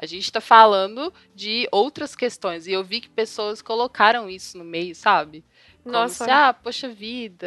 A 0.00 0.06
gente 0.06 0.24
está 0.24 0.40
falando 0.40 1.12
de 1.34 1.68
outras 1.70 2.16
questões. 2.16 2.66
E 2.66 2.72
eu 2.72 2.82
vi 2.82 3.00
que 3.00 3.08
pessoas 3.10 3.60
colocaram 3.60 4.28
isso 4.30 4.56
no 4.56 4.64
meio, 4.64 4.94
sabe? 4.94 5.44
Como 5.86 5.92
Nossa. 5.92 6.24
se, 6.24 6.30
ah, 6.30 6.54
poxa 6.54 6.88
vida, 6.88 7.46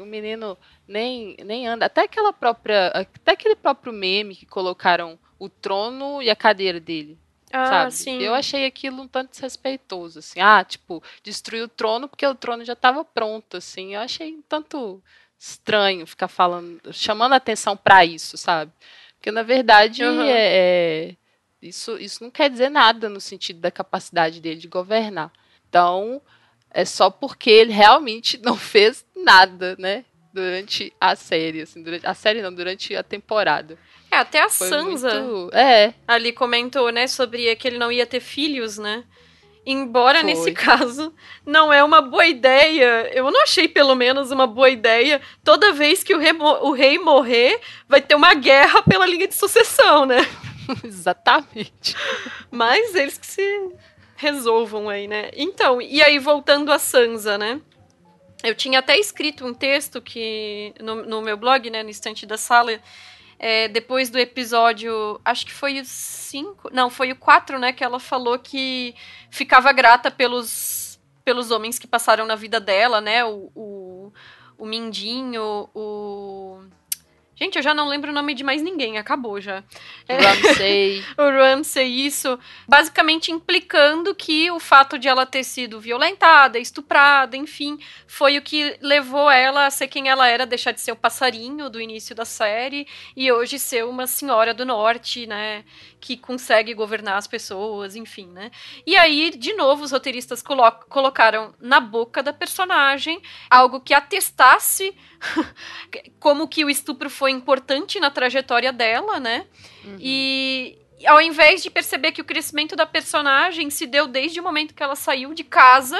o 0.00 0.04
menino 0.04 0.58
nem, 0.86 1.36
nem 1.44 1.66
anda. 1.66 1.86
Até 1.86 2.02
aquela 2.02 2.32
própria. 2.32 2.88
Até 2.88 3.32
aquele 3.32 3.56
próprio 3.56 3.92
meme 3.92 4.34
que 4.36 4.46
colocaram 4.46 5.18
o 5.38 5.48
trono 5.48 6.20
e 6.22 6.28
a 6.30 6.36
cadeira 6.36 6.80
dele. 6.80 7.18
ah, 7.52 7.64
sabe? 7.64 7.90
sim. 7.90 8.20
Eu 8.20 8.34
achei 8.34 8.66
aquilo 8.66 9.02
um 9.02 9.08
tanto 9.08 9.30
desrespeitoso, 9.30 10.18
assim. 10.18 10.40
Ah, 10.40 10.64
tipo, 10.64 11.02
destruir 11.22 11.62
o 11.62 11.68
trono 11.68 12.08
porque 12.08 12.26
o 12.26 12.34
trono 12.34 12.64
já 12.64 12.74
estava 12.74 13.04
pronto, 13.04 13.56
assim. 13.56 13.94
Eu 13.94 14.00
achei 14.00 14.34
um 14.34 14.42
tanto 14.42 15.02
estranho 15.38 16.06
ficar 16.06 16.28
falando, 16.28 16.80
chamando 16.92 17.32
a 17.32 17.36
atenção 17.36 17.76
para 17.76 18.04
isso, 18.04 18.36
sabe? 18.36 18.72
Porque 19.16 19.30
na 19.30 19.42
verdade 19.42 20.02
Uhum. 20.02 20.22
é, 20.22 21.08
é- 21.12 21.16
isso, 21.62 21.98
isso 21.98 22.22
não 22.24 22.30
quer 22.30 22.48
dizer 22.48 22.70
nada 22.70 23.08
no 23.08 23.20
sentido 23.20 23.60
da 23.60 23.70
capacidade 23.70 24.40
dele 24.40 24.60
de 24.60 24.68
governar. 24.68 25.30
Então, 25.68 26.20
é 26.70 26.84
só 26.84 27.10
porque 27.10 27.50
ele 27.50 27.72
realmente 27.72 28.38
não 28.42 28.56
fez 28.56 29.04
nada, 29.14 29.76
né? 29.78 30.04
Durante 30.32 30.92
a 31.00 31.16
série, 31.16 31.62
assim, 31.62 31.82
durante, 31.82 32.06
a 32.06 32.14
série 32.14 32.40
não, 32.40 32.54
durante 32.54 32.94
a 32.94 33.02
temporada. 33.02 33.76
É, 34.10 34.16
até 34.16 34.40
a 34.40 34.48
Foi 34.48 34.68
Sansa 34.68 35.20
muito. 35.20 35.54
É, 35.54 35.92
ali 36.06 36.32
comentou, 36.32 36.90
né, 36.90 37.06
sobre 37.08 37.54
que 37.56 37.66
ele 37.66 37.78
não 37.78 37.90
ia 37.90 38.06
ter 38.06 38.20
filhos, 38.20 38.78
né? 38.78 39.04
Embora 39.66 40.20
Foi. 40.20 40.26
nesse 40.26 40.52
caso 40.52 41.12
não 41.44 41.72
é 41.72 41.82
uma 41.84 42.00
boa 42.00 42.26
ideia, 42.26 43.10
eu 43.12 43.30
não 43.30 43.42
achei 43.42 43.68
pelo 43.68 43.94
menos 43.94 44.30
uma 44.30 44.46
boa 44.46 44.70
ideia. 44.70 45.20
Toda 45.44 45.72
vez 45.72 46.02
que 46.02 46.14
o 46.14 46.18
rei, 46.18 46.32
o 46.32 46.72
rei 46.72 46.98
morrer, 46.98 47.60
vai 47.88 48.00
ter 48.00 48.14
uma 48.14 48.32
guerra 48.34 48.82
pela 48.82 49.06
linha 49.06 49.28
de 49.28 49.34
sucessão, 49.34 50.06
né? 50.06 50.26
exatamente. 50.84 51.94
Mas 52.50 52.94
eles 52.94 53.18
que 53.18 53.26
se 53.26 53.70
resolvam 54.16 54.88
aí, 54.88 55.08
né? 55.08 55.30
Então, 55.34 55.80
e 55.80 56.02
aí 56.02 56.18
voltando 56.18 56.70
a 56.70 56.78
Sansa, 56.78 57.38
né? 57.38 57.60
eu 58.42 58.54
tinha 58.54 58.78
até 58.78 58.98
escrito 58.98 59.46
um 59.46 59.54
texto 59.54 60.00
que 60.00 60.74
no, 60.80 61.04
no 61.04 61.22
meu 61.22 61.36
blog, 61.36 61.68
né, 61.70 61.82
no 61.82 61.90
Estante 61.90 62.26
da 62.26 62.36
Sala, 62.36 62.80
é, 63.38 63.68
depois 63.68 64.10
do 64.10 64.18
episódio, 64.18 65.20
acho 65.24 65.46
que 65.46 65.52
foi 65.52 65.80
o 65.80 65.84
5, 65.84 66.70
não, 66.72 66.90
foi 66.90 67.12
o 67.12 67.16
4, 67.16 67.58
né, 67.58 67.72
que 67.72 67.84
ela 67.84 68.00
falou 68.00 68.38
que 68.38 68.94
ficava 69.30 69.72
grata 69.72 70.10
pelos, 70.10 70.98
pelos 71.24 71.50
homens 71.50 71.78
que 71.78 71.86
passaram 71.86 72.26
na 72.26 72.34
vida 72.34 72.60
dela, 72.60 73.00
né, 73.00 73.24
o, 73.24 73.50
o, 73.54 74.12
o 74.58 74.66
Mindinho, 74.66 75.68
o 75.74 76.62
Gente, 77.42 77.56
eu 77.56 77.62
já 77.62 77.72
não 77.72 77.88
lembro 77.88 78.10
o 78.10 78.14
nome 78.14 78.34
de 78.34 78.44
mais 78.44 78.60
ninguém, 78.60 78.98
acabou 78.98 79.40
já. 79.40 79.64
O 80.10 80.12
Ramsey. 80.12 81.04
o 81.16 81.22
Ramsey, 81.22 82.06
isso. 82.06 82.38
Basicamente 82.68 83.32
implicando 83.32 84.14
que 84.14 84.50
o 84.50 84.60
fato 84.60 84.98
de 84.98 85.08
ela 85.08 85.24
ter 85.24 85.44
sido 85.44 85.80
violentada, 85.80 86.58
estuprada, 86.58 87.36
enfim, 87.36 87.78
foi 88.06 88.36
o 88.36 88.42
que 88.42 88.76
levou 88.82 89.30
ela 89.30 89.66
a 89.66 89.70
ser 89.70 89.86
quem 89.86 90.08
ela 90.08 90.28
era, 90.28 90.44
deixar 90.44 90.72
de 90.72 90.80
ser 90.80 90.92
o 90.92 90.96
passarinho 90.96 91.70
do 91.70 91.80
início 91.80 92.14
da 92.14 92.24
série 92.24 92.86
e 93.16 93.32
hoje 93.32 93.58
ser 93.58 93.86
uma 93.86 94.06
senhora 94.06 94.52
do 94.52 94.66
norte, 94.66 95.26
né? 95.26 95.64
Que 96.00 96.16
consegue 96.16 96.74
governar 96.74 97.16
as 97.16 97.26
pessoas, 97.26 97.96
enfim, 97.96 98.26
né? 98.26 98.50
E 98.86 98.96
aí, 98.96 99.30
de 99.30 99.54
novo, 99.54 99.84
os 99.84 99.92
roteiristas 99.92 100.42
colo 100.42 100.70
colocaram 100.88 101.54
na 101.58 101.80
boca 101.80 102.22
da 102.22 102.32
personagem 102.32 103.22
algo 103.48 103.80
que 103.80 103.94
atestasse 103.94 104.94
como 106.18 106.48
que 106.48 106.64
o 106.64 106.70
estupro 106.70 107.08
foi 107.08 107.29
importante 107.30 107.98
na 108.00 108.10
trajetória 108.10 108.72
dela, 108.72 109.18
né? 109.18 109.46
Uhum. 109.84 109.96
E 109.98 110.78
ao 111.06 111.20
invés 111.20 111.62
de 111.62 111.70
perceber 111.70 112.12
que 112.12 112.20
o 112.20 112.24
crescimento 112.24 112.76
da 112.76 112.86
personagem 112.86 113.70
se 113.70 113.86
deu 113.86 114.06
desde 114.06 114.40
o 114.40 114.42
momento 114.42 114.74
que 114.74 114.82
ela 114.82 114.96
saiu 114.96 115.32
de 115.32 115.44
casa 115.44 115.98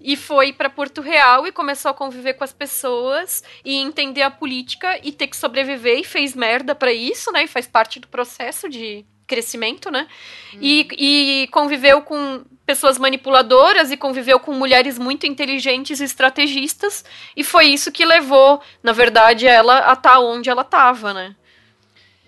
e 0.00 0.16
foi 0.16 0.52
para 0.52 0.70
Porto 0.70 1.00
Real 1.00 1.46
e 1.46 1.52
começou 1.52 1.90
a 1.90 1.94
conviver 1.94 2.34
com 2.34 2.44
as 2.44 2.52
pessoas 2.52 3.42
e 3.64 3.74
entender 3.76 4.22
a 4.22 4.30
política 4.30 4.98
e 5.02 5.10
ter 5.10 5.26
que 5.26 5.36
sobreviver 5.36 5.98
e 5.98 6.04
fez 6.04 6.34
merda 6.34 6.74
para 6.74 6.92
isso, 6.92 7.32
né? 7.32 7.44
E 7.44 7.48
faz 7.48 7.66
parte 7.66 7.98
do 7.98 8.06
processo 8.06 8.68
de 8.68 9.04
crescimento, 9.28 9.90
né? 9.90 10.08
Hum. 10.54 10.58
E, 10.60 10.88
e 10.98 11.48
conviveu 11.52 12.02
com 12.02 12.42
pessoas 12.66 12.98
manipuladoras 12.98 13.92
e 13.92 13.96
conviveu 13.96 14.40
com 14.40 14.52
mulheres 14.52 14.98
muito 14.98 15.26
inteligentes 15.26 16.00
e 16.00 16.04
estrategistas, 16.04 17.04
e 17.36 17.44
foi 17.44 17.66
isso 17.66 17.92
que 17.92 18.04
levou, 18.04 18.60
na 18.82 18.92
verdade, 18.92 19.46
ela 19.46 19.88
a 19.88 19.92
estar 19.92 20.14
tá 20.14 20.20
onde 20.20 20.50
ela 20.50 20.62
estava, 20.62 21.14
né? 21.14 21.36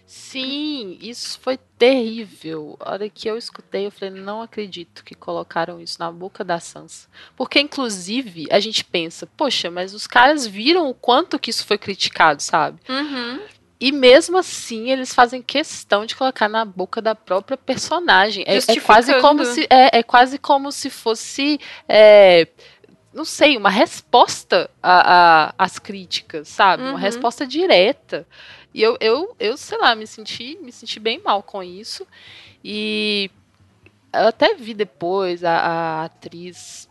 Sim, 0.07 0.99
isso 1.01 1.39
foi 1.41 1.57
terrível. 1.79 2.77
A 2.81 2.93
hora 2.93 3.09
que 3.09 3.29
eu 3.29 3.37
escutei, 3.37 3.87
eu 3.87 3.93
falei, 3.93 4.21
não 4.21 4.43
acredito 4.43 5.05
que 5.05 5.15
colocaram 5.15 5.81
isso 5.81 5.99
na 6.01 6.11
boca 6.11 6.43
da 6.43 6.59
Sansa. 6.59 7.09
Porque, 7.37 7.61
inclusive, 7.61 8.49
a 8.51 8.59
gente 8.59 8.85
pensa, 8.85 9.25
poxa, 9.37 9.71
mas 9.71 9.95
os 9.95 10.07
caras 10.09 10.47
viram 10.47 10.89
o 10.89 10.95
quanto 10.95 11.39
que 11.39 11.51
isso 11.51 11.65
foi 11.65 11.79
criticado, 11.79 12.43
sabe? 12.43 12.81
Uhum. 12.89 13.41
E 13.81 13.91
mesmo 13.91 14.37
assim, 14.37 14.91
eles 14.91 15.15
fazem 15.15 15.41
questão 15.41 16.05
de 16.05 16.15
colocar 16.15 16.49
na 16.49 16.67
boca 16.67 17.01
da 17.01 17.15
própria 17.15 17.57
personagem. 17.57 18.45
É, 18.47 18.59
é 18.59 18.81
quase 18.81 19.19
como 19.21 19.45
se 19.45 19.67
é, 19.71 19.99
é, 19.99 20.03
quase 20.03 20.39
como 20.39 20.71
se 20.71 20.91
fosse 20.91 21.59
é, 21.89 22.47
não 23.13 23.25
sei, 23.25 23.57
uma 23.57 23.71
resposta 23.71 24.71
às 25.59 25.79
críticas, 25.79 26.49
sabe? 26.49 26.83
Uhum. 26.83 26.91
Uma 26.91 26.99
resposta 26.99 27.47
direta. 27.47 28.27
E 28.73 28.83
eu, 28.83 28.97
eu, 29.01 29.35
eu, 29.39 29.57
sei 29.57 29.79
lá, 29.79 29.95
me 29.95 30.07
senti, 30.07 30.59
me 30.61 30.71
senti 30.71 31.01
bem 31.01 31.21
mal 31.21 31.43
com 31.43 31.63
isso. 31.63 32.07
E 32.63 33.31
eu 34.13 34.29
até 34.29 34.55
vi 34.55 34.75
depois 34.75 35.43
a, 35.43 35.57
a 35.57 36.05
atriz 36.05 36.89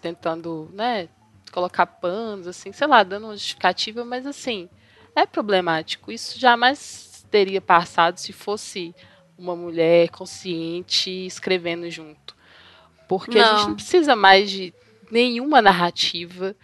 tentando, 0.00 0.70
né, 0.72 1.08
colocar 1.52 1.84
panos, 1.84 2.46
assim, 2.46 2.72
sei 2.72 2.86
lá, 2.86 3.02
dando 3.02 3.24
uma 3.24 3.34
justificativa, 3.34 4.04
mas 4.04 4.26
assim, 4.26 4.68
é 5.14 5.26
problemático. 5.26 6.12
Isso 6.12 6.38
jamais 6.38 7.26
teria 7.30 7.60
passado 7.60 8.18
se 8.18 8.32
fosse 8.32 8.94
uma 9.36 9.54
mulher 9.54 10.08
consciente 10.10 11.10
escrevendo 11.26 11.90
junto. 11.90 12.36
Porque 13.08 13.38
não. 13.38 13.44
a 13.44 13.58
gente 13.58 13.68
não 13.68 13.74
precisa 13.74 14.16
mais 14.16 14.50
de 14.50 14.74
nenhuma 15.10 15.62
narrativa 15.62 16.54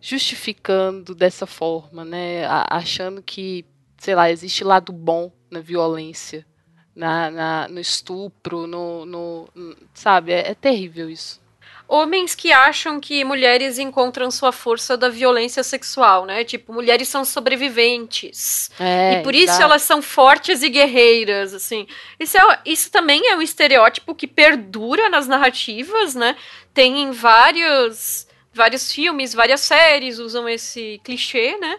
justificando 0.00 1.14
dessa 1.14 1.46
forma, 1.46 2.04
né? 2.04 2.46
Achando 2.68 3.22
que, 3.22 3.64
sei 3.96 4.14
lá, 4.14 4.30
existe 4.30 4.62
lado 4.62 4.92
bom 4.92 5.32
na 5.50 5.60
violência, 5.60 6.46
na, 6.94 7.30
na 7.30 7.68
no 7.68 7.80
estupro, 7.80 8.66
no, 8.66 9.06
no 9.06 9.48
sabe? 9.94 10.32
É, 10.32 10.50
é 10.50 10.54
terrível 10.54 11.08
isso 11.08 11.45
homens 11.88 12.34
que 12.34 12.52
acham 12.52 13.00
que 13.00 13.24
mulheres 13.24 13.78
encontram 13.78 14.30
sua 14.30 14.52
força 14.52 14.96
da 14.96 15.08
violência 15.08 15.62
sexual, 15.62 16.24
né? 16.24 16.44
Tipo, 16.44 16.72
mulheres 16.72 17.08
são 17.08 17.24
sobreviventes. 17.24 18.70
É, 18.78 19.14
e 19.14 19.22
por 19.22 19.34
isso 19.34 19.44
exato. 19.44 19.62
elas 19.62 19.82
são 19.82 20.02
fortes 20.02 20.62
e 20.62 20.68
guerreiras, 20.68 21.54
assim. 21.54 21.86
Isso, 22.18 22.36
é, 22.36 22.60
isso 22.64 22.90
também 22.90 23.28
é 23.28 23.36
um 23.36 23.42
estereótipo 23.42 24.14
que 24.14 24.26
perdura 24.26 25.08
nas 25.08 25.26
narrativas, 25.26 26.14
né? 26.14 26.36
Tem 26.74 27.02
em 27.02 27.10
vários, 27.12 28.26
vários 28.52 28.90
filmes, 28.90 29.32
várias 29.32 29.60
séries 29.60 30.18
usam 30.18 30.48
esse 30.48 31.00
clichê, 31.04 31.56
né? 31.58 31.78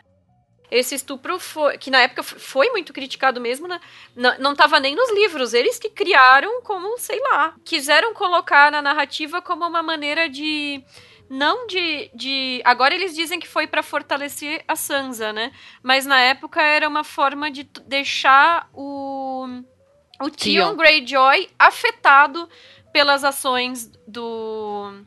Esse 0.69 0.95
estupro 0.95 1.39
foi, 1.39 1.77
que 1.77 1.89
na 1.89 2.01
época 2.01 2.23
foi 2.23 2.69
muito 2.71 2.91
criticado 2.91 3.39
mesmo, 3.39 3.67
né? 3.67 3.79
não, 4.15 4.37
não 4.39 4.55
tava 4.55 4.79
nem 4.79 4.95
nos 4.95 5.11
livros, 5.11 5.53
eles 5.53 5.79
que 5.79 5.89
criaram 5.89 6.61
como, 6.61 6.97
sei 6.97 7.19
lá, 7.21 7.55
quiseram 7.63 8.13
colocar 8.13 8.71
na 8.71 8.81
narrativa 8.81 9.41
como 9.41 9.65
uma 9.65 9.81
maneira 9.81 10.27
de 10.27 10.83
não 11.29 11.67
de, 11.67 12.09
de 12.13 12.61
agora 12.63 12.95
eles 12.95 13.13
dizem 13.13 13.39
que 13.39 13.47
foi 13.47 13.67
para 13.67 13.83
fortalecer 13.83 14.63
a 14.67 14.75
Sansa, 14.75 15.33
né? 15.33 15.51
Mas 15.83 16.05
na 16.05 16.19
época 16.19 16.61
era 16.61 16.87
uma 16.87 17.03
forma 17.03 17.51
de 17.51 17.63
deixar 17.85 18.69
o 18.73 19.45
o 20.19 20.29
Theon 20.31 20.75
Greyjoy 20.75 21.49
afetado 21.59 22.49
pelas 22.91 23.23
ações 23.23 23.91
do 24.07 25.03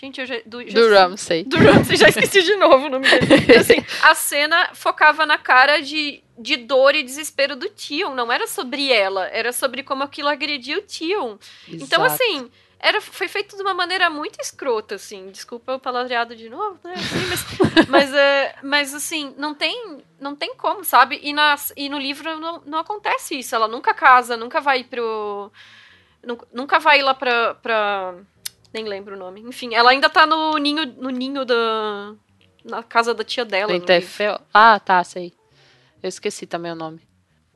Gente, 0.00 0.18
eu 0.18 0.26
já. 0.26 0.36
Do, 0.46 0.66
já, 0.66 0.80
do 0.80 0.88
Ramsey. 0.88 1.44
Do 1.44 1.58
Ramsey, 1.58 1.94
já 1.98 2.08
esqueci 2.08 2.42
de 2.42 2.56
novo 2.56 2.86
o 2.86 2.88
nome 2.88 3.06
dele. 3.06 3.52
Assim, 3.60 3.84
a 4.02 4.14
cena 4.14 4.70
focava 4.72 5.26
na 5.26 5.36
cara 5.36 5.82
de, 5.82 6.22
de 6.38 6.56
dor 6.56 6.94
e 6.94 7.02
desespero 7.02 7.54
do 7.54 7.68
Tion. 7.68 8.14
Não 8.14 8.32
era 8.32 8.46
sobre 8.46 8.90
ela, 8.90 9.26
era 9.28 9.52
sobre 9.52 9.82
como 9.82 10.02
aquilo 10.02 10.30
agredia 10.30 10.78
o 10.78 10.82
Tion. 10.82 11.36
Então, 11.68 12.02
assim. 12.02 12.50
Era, 12.82 12.98
foi 12.98 13.28
feito 13.28 13.56
de 13.58 13.62
uma 13.62 13.74
maneira 13.74 14.08
muito 14.08 14.40
escrota, 14.40 14.94
assim. 14.94 15.30
Desculpa 15.30 15.74
o 15.74 15.78
palavreado 15.78 16.34
de 16.34 16.48
novo, 16.48 16.78
né? 16.82 16.94
Assim, 16.94 17.26
mas, 17.28 17.44
mas, 17.88 18.14
é, 18.14 18.54
mas, 18.62 18.94
assim, 18.94 19.34
não 19.36 19.54
tem, 19.54 20.02
não 20.18 20.34
tem 20.34 20.54
como, 20.54 20.82
sabe? 20.82 21.20
E, 21.22 21.30
nas, 21.34 21.74
e 21.76 21.90
no 21.90 21.98
livro 21.98 22.40
não, 22.40 22.62
não 22.64 22.78
acontece 22.78 23.38
isso. 23.38 23.54
Ela 23.54 23.68
nunca 23.68 23.92
casa, 23.92 24.34
nunca 24.34 24.62
vai 24.62 24.82
pro. 24.82 25.52
Nunca 26.54 26.78
vai 26.78 27.02
lá 27.02 27.12
pra, 27.12 27.54
pra 27.56 28.14
nem 28.72 28.84
lembro 28.84 29.14
o 29.14 29.18
nome. 29.18 29.40
Enfim, 29.40 29.74
ela 29.74 29.90
ainda 29.90 30.08
tá 30.08 30.26
no 30.26 30.56
ninho, 30.58 30.86
no 30.98 31.10
ninho 31.10 31.44
da. 31.44 32.14
Na 32.64 32.82
casa 32.82 33.14
da 33.14 33.24
tia 33.24 33.44
dela. 33.44 33.72
Ah, 34.52 34.78
tá, 34.78 35.02
sei. 35.02 35.32
Eu 36.02 36.08
esqueci 36.08 36.46
também 36.46 36.72
o 36.72 36.76
nome. 36.76 37.00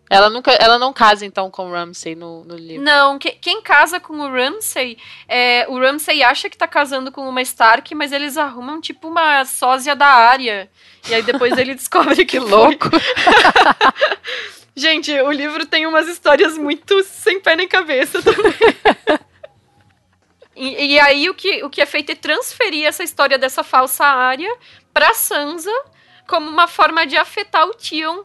Ela 0.09 0.29
nunca, 0.29 0.53
ela 0.53 0.79
não 0.79 0.93
casa 0.93 1.25
então 1.25 1.51
com 1.51 1.69
o 1.69 1.73
Ramsay 1.73 2.15
no, 2.15 2.45
no 2.45 2.57
livro. 2.57 2.85
Não, 2.85 3.19
que, 3.19 3.33
quem 3.33 3.63
casa 3.63 3.99
com 3.99 4.19
o 4.21 4.31
Ramsay, 4.31 4.99
é, 5.27 5.67
o 5.69 5.79
Ramsay 5.79 6.23
acha 6.23 6.51
que 6.51 6.59
tá 6.59 6.69
casando 6.69 7.11
com 7.11 7.27
uma 7.27 7.41
Stark, 7.41 7.95
mas 7.95 8.13
eles 8.13 8.37
arrumam 8.37 8.81
tipo 8.81 9.09
uma 9.09 9.45
sósia 9.45 9.97
da 9.97 10.07
área. 10.07 10.71
E 11.09 11.15
aí 11.15 11.23
depois 11.23 11.57
ele 11.57 11.75
descobre 11.75 12.17
que, 12.17 12.25
que 12.27 12.39
louco. 12.39 12.91
Gente, 14.77 15.13
o 15.21 15.31
livro 15.31 15.67
tem 15.67 15.87
umas 15.87 16.09
histórias 16.09 16.59
muito 16.59 17.03
sem 17.05 17.41
pé 17.41 17.57
nem 17.57 17.69
cabeça 17.69 18.21
também. 18.23 18.53
E, 20.57 20.95
e, 20.95 21.01
aí 21.01 21.29
o 21.29 21.35
que, 21.35 21.63
o 21.65 21.71
que 21.71 21.81
é 21.81 21.87
feito 21.87 22.13
é 22.13 22.15
transferir 22.15 22.87
essa 22.87 23.03
história 23.03 23.37
dessa 23.37 23.65
falsa 23.65 24.05
área 24.05 24.53
pra 24.93 25.13
Sansa 25.15 25.73
como 26.29 26.49
uma 26.49 26.67
forma 26.67 27.07
de 27.07 27.17
afetar 27.17 27.67
o 27.67 27.75
Tion 27.75 28.25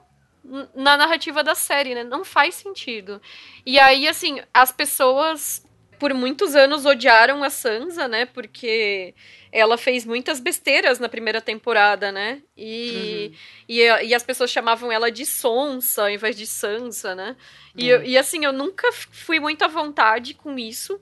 na 0.73 0.97
narrativa 0.97 1.43
da 1.43 1.55
série, 1.55 1.93
né? 1.93 2.03
Não 2.03 2.23
faz 2.23 2.55
sentido. 2.55 3.21
E 3.65 3.80
aí, 3.80 4.07
assim, 4.07 4.41
as 4.53 4.71
pessoas 4.71 5.65
por 5.99 6.13
muitos 6.13 6.55
anos 6.55 6.86
odiaram 6.86 7.43
a 7.43 7.49
Sansa, 7.49 8.07
né? 8.07 8.25
Porque 8.25 9.13
ela 9.51 9.77
fez 9.77 10.05
muitas 10.05 10.39
besteiras 10.39 10.97
na 10.97 11.09
primeira 11.09 11.41
temporada, 11.41 12.09
né? 12.09 12.41
E, 12.55 13.32
uhum. 13.32 13.38
e, 13.67 13.82
e, 14.07 14.15
as 14.15 14.23
pessoas 14.23 14.49
chamavam 14.49 14.89
ela 14.91 15.11
de 15.11 15.25
Sonsa 15.25 16.03
ao 16.03 16.09
invés 16.09 16.38
de 16.38 16.47
Sansa, 16.47 17.13
né? 17.13 17.36
E, 17.75 17.93
uhum. 17.93 18.03
e 18.03 18.17
assim, 18.17 18.45
eu 18.45 18.53
nunca 18.53 18.89
fui 18.93 19.39
muito 19.41 19.63
à 19.63 19.67
vontade 19.67 20.34
com 20.34 20.57
isso 20.57 20.99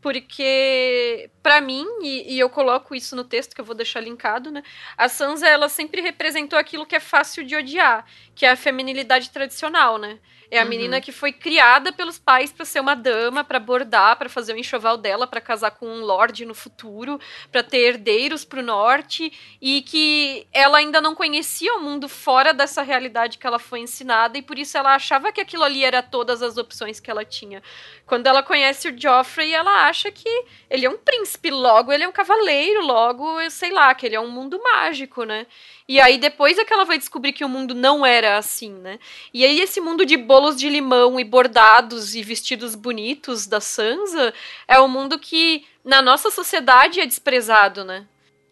porque 0.00 1.30
para 1.42 1.60
mim 1.60 1.84
e, 2.02 2.34
e, 2.34 2.38
eu 2.38 2.48
coloco 2.48 2.94
isso 2.94 3.16
no 3.16 3.24
texto 3.24 3.54
que 3.54 3.60
eu 3.60 3.64
vou 3.64 3.74
deixar 3.74 4.00
linkado, 4.00 4.50
né? 4.50 4.62
A 4.96 5.08
Sansa 5.08 5.48
ela 5.48 5.68
sempre 5.68 6.00
representou 6.00 6.58
aquilo 6.58 6.86
que 6.86 6.96
é 6.96 7.00
fácil 7.00 7.44
de 7.44 7.56
odiar, 7.56 8.04
que 8.34 8.46
é 8.46 8.50
a 8.50 8.56
feminilidade 8.56 9.30
tradicional, 9.30 9.98
né? 9.98 10.18
É 10.50 10.58
a 10.58 10.62
uhum. 10.62 10.68
menina 10.68 11.00
que 11.00 11.12
foi 11.12 11.32
criada 11.32 11.92
pelos 11.92 12.18
pais 12.18 12.52
para 12.52 12.64
ser 12.64 12.80
uma 12.80 12.94
dama, 12.94 13.42
para 13.42 13.58
bordar, 13.58 14.16
para 14.16 14.28
fazer 14.28 14.54
o 14.54 14.58
enxoval 14.58 14.96
dela, 14.96 15.26
para 15.26 15.40
casar 15.40 15.72
com 15.72 15.86
um 15.86 16.00
lord 16.00 16.44
no 16.44 16.54
futuro, 16.54 17.20
para 17.50 17.62
ter 17.62 17.78
herdeiros 17.78 18.44
pro 18.44 18.62
norte 18.62 19.32
e 19.60 19.82
que 19.82 20.46
ela 20.52 20.78
ainda 20.78 21.00
não 21.00 21.14
conhecia 21.14 21.74
o 21.74 21.80
mundo 21.80 22.08
fora 22.08 22.54
dessa 22.54 22.82
realidade 22.82 23.38
que 23.38 23.46
ela 23.46 23.58
foi 23.58 23.80
ensinada 23.80 24.38
e 24.38 24.42
por 24.42 24.58
isso 24.58 24.76
ela 24.78 24.94
achava 24.94 25.32
que 25.32 25.40
aquilo 25.40 25.64
ali 25.64 25.84
era 25.84 26.02
todas 26.02 26.42
as 26.42 26.56
opções 26.56 27.00
que 27.00 27.10
ela 27.10 27.24
tinha. 27.24 27.62
Quando 28.06 28.26
ela 28.26 28.42
conhece 28.42 28.88
o 28.88 29.00
Joffrey, 29.00 29.52
ela 29.52 29.86
acha 29.86 30.10
que 30.10 30.44
ele 30.70 30.86
é 30.86 30.90
um 30.90 30.98
príncipe, 30.98 31.50
logo 31.50 31.92
ele 31.92 32.04
é 32.04 32.08
um 32.08 32.12
cavaleiro, 32.12 32.84
logo, 32.84 33.38
sei 33.50 33.72
lá, 33.72 33.94
que 33.94 34.06
ele 34.06 34.14
é 34.14 34.20
um 34.20 34.30
mundo 34.30 34.60
mágico, 34.62 35.24
né? 35.24 35.46
E 35.88 36.00
aí 36.00 36.18
depois 36.18 36.58
é 36.58 36.64
que 36.64 36.72
ela 36.72 36.84
vai 36.84 36.98
descobrir 36.98 37.32
que 37.32 37.44
o 37.44 37.48
mundo 37.48 37.74
não 37.74 38.04
era 38.04 38.36
assim, 38.36 38.72
né? 38.72 38.98
E 39.32 39.44
aí 39.44 39.60
esse 39.60 39.80
mundo 39.80 40.04
de 40.04 40.16
bolos 40.16 40.56
de 40.56 40.68
limão 40.68 41.18
e 41.20 41.24
bordados 41.24 42.16
e 42.16 42.22
vestidos 42.22 42.74
bonitos 42.74 43.46
da 43.46 43.60
Sansa 43.60 44.34
é 44.66 44.80
o 44.80 44.88
mundo 44.88 45.18
que 45.18 45.64
na 45.84 46.02
nossa 46.02 46.30
sociedade 46.30 47.00
é 47.00 47.06
desprezado, 47.06 47.84
né? 47.84 48.04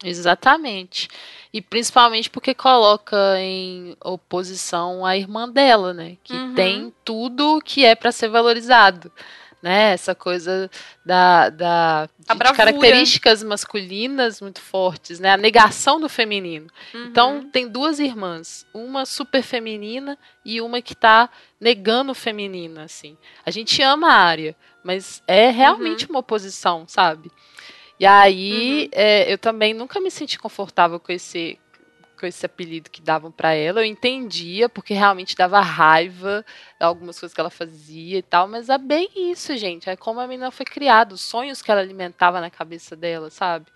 Exatamente. 0.03 1.09
E 1.51 1.61
principalmente 1.61 2.29
porque 2.29 2.53
coloca 2.53 3.17
em 3.39 3.97
oposição 4.03 5.05
a 5.05 5.17
irmã 5.17 5.49
dela, 5.49 5.93
né? 5.93 6.17
Que 6.23 6.33
uhum. 6.33 6.53
tem 6.53 6.93
tudo 7.03 7.61
que 7.61 7.83
é 7.83 7.95
para 7.95 8.11
ser 8.11 8.29
valorizado 8.29 9.11
né? 9.65 9.93
Essa 9.93 10.13
coisa 10.13 10.69
da, 11.03 11.49
da 11.49 12.09
características 12.55 13.41
masculinas 13.41 14.39
muito 14.39 14.61
fortes, 14.61 15.19
né? 15.19 15.31
A 15.31 15.37
negação 15.37 15.99
do 15.99 16.07
feminino. 16.07 16.67
Uhum. 16.93 17.05
Então 17.05 17.49
tem 17.49 17.67
duas 17.67 17.97
irmãs, 17.97 18.63
uma 18.71 19.07
super 19.07 19.41
feminina 19.41 20.19
e 20.45 20.61
uma 20.61 20.83
que 20.83 20.93
está 20.93 21.31
negando 21.59 22.11
o 22.11 22.15
feminino, 22.15 22.79
assim. 22.79 23.17
A 23.43 23.49
gente 23.49 23.81
ama 23.81 24.09
a 24.09 24.13
área, 24.13 24.55
mas 24.83 25.23
é 25.27 25.49
realmente 25.49 26.05
uhum. 26.05 26.11
uma 26.11 26.19
oposição, 26.19 26.85
sabe? 26.87 27.31
E 27.99 28.05
aí 28.05 28.83
uhum. 28.83 28.89
é, 28.91 29.33
eu 29.33 29.37
também 29.39 29.73
nunca 29.73 29.99
me 29.99 30.11
senti 30.11 30.37
confortável 30.37 30.99
com 30.99 31.11
esse 31.11 31.57
com 32.15 32.25
esse 32.25 32.45
apelido 32.45 32.89
que 32.89 33.01
davam 33.01 33.31
para 33.31 33.53
ela. 33.53 33.81
Eu 33.81 33.85
entendia, 33.85 34.67
porque 34.69 34.93
realmente 34.93 35.35
dava 35.35 35.59
raiva 35.59 36.45
algumas 36.79 37.19
coisas 37.19 37.33
que 37.33 37.39
ela 37.39 37.49
fazia 37.49 38.17
e 38.17 38.21
tal, 38.21 38.47
mas 38.47 38.69
é 38.69 38.77
bem 38.77 39.09
isso, 39.31 39.55
gente. 39.57 39.89
É 39.89 39.95
como 39.95 40.19
a 40.19 40.27
menina 40.27 40.51
foi 40.51 40.65
criada, 40.65 41.13
os 41.13 41.21
sonhos 41.21 41.61
que 41.61 41.71
ela 41.71 41.81
alimentava 41.81 42.41
na 42.41 42.49
cabeça 42.49 42.95
dela, 42.95 43.29
sabe? 43.29 43.67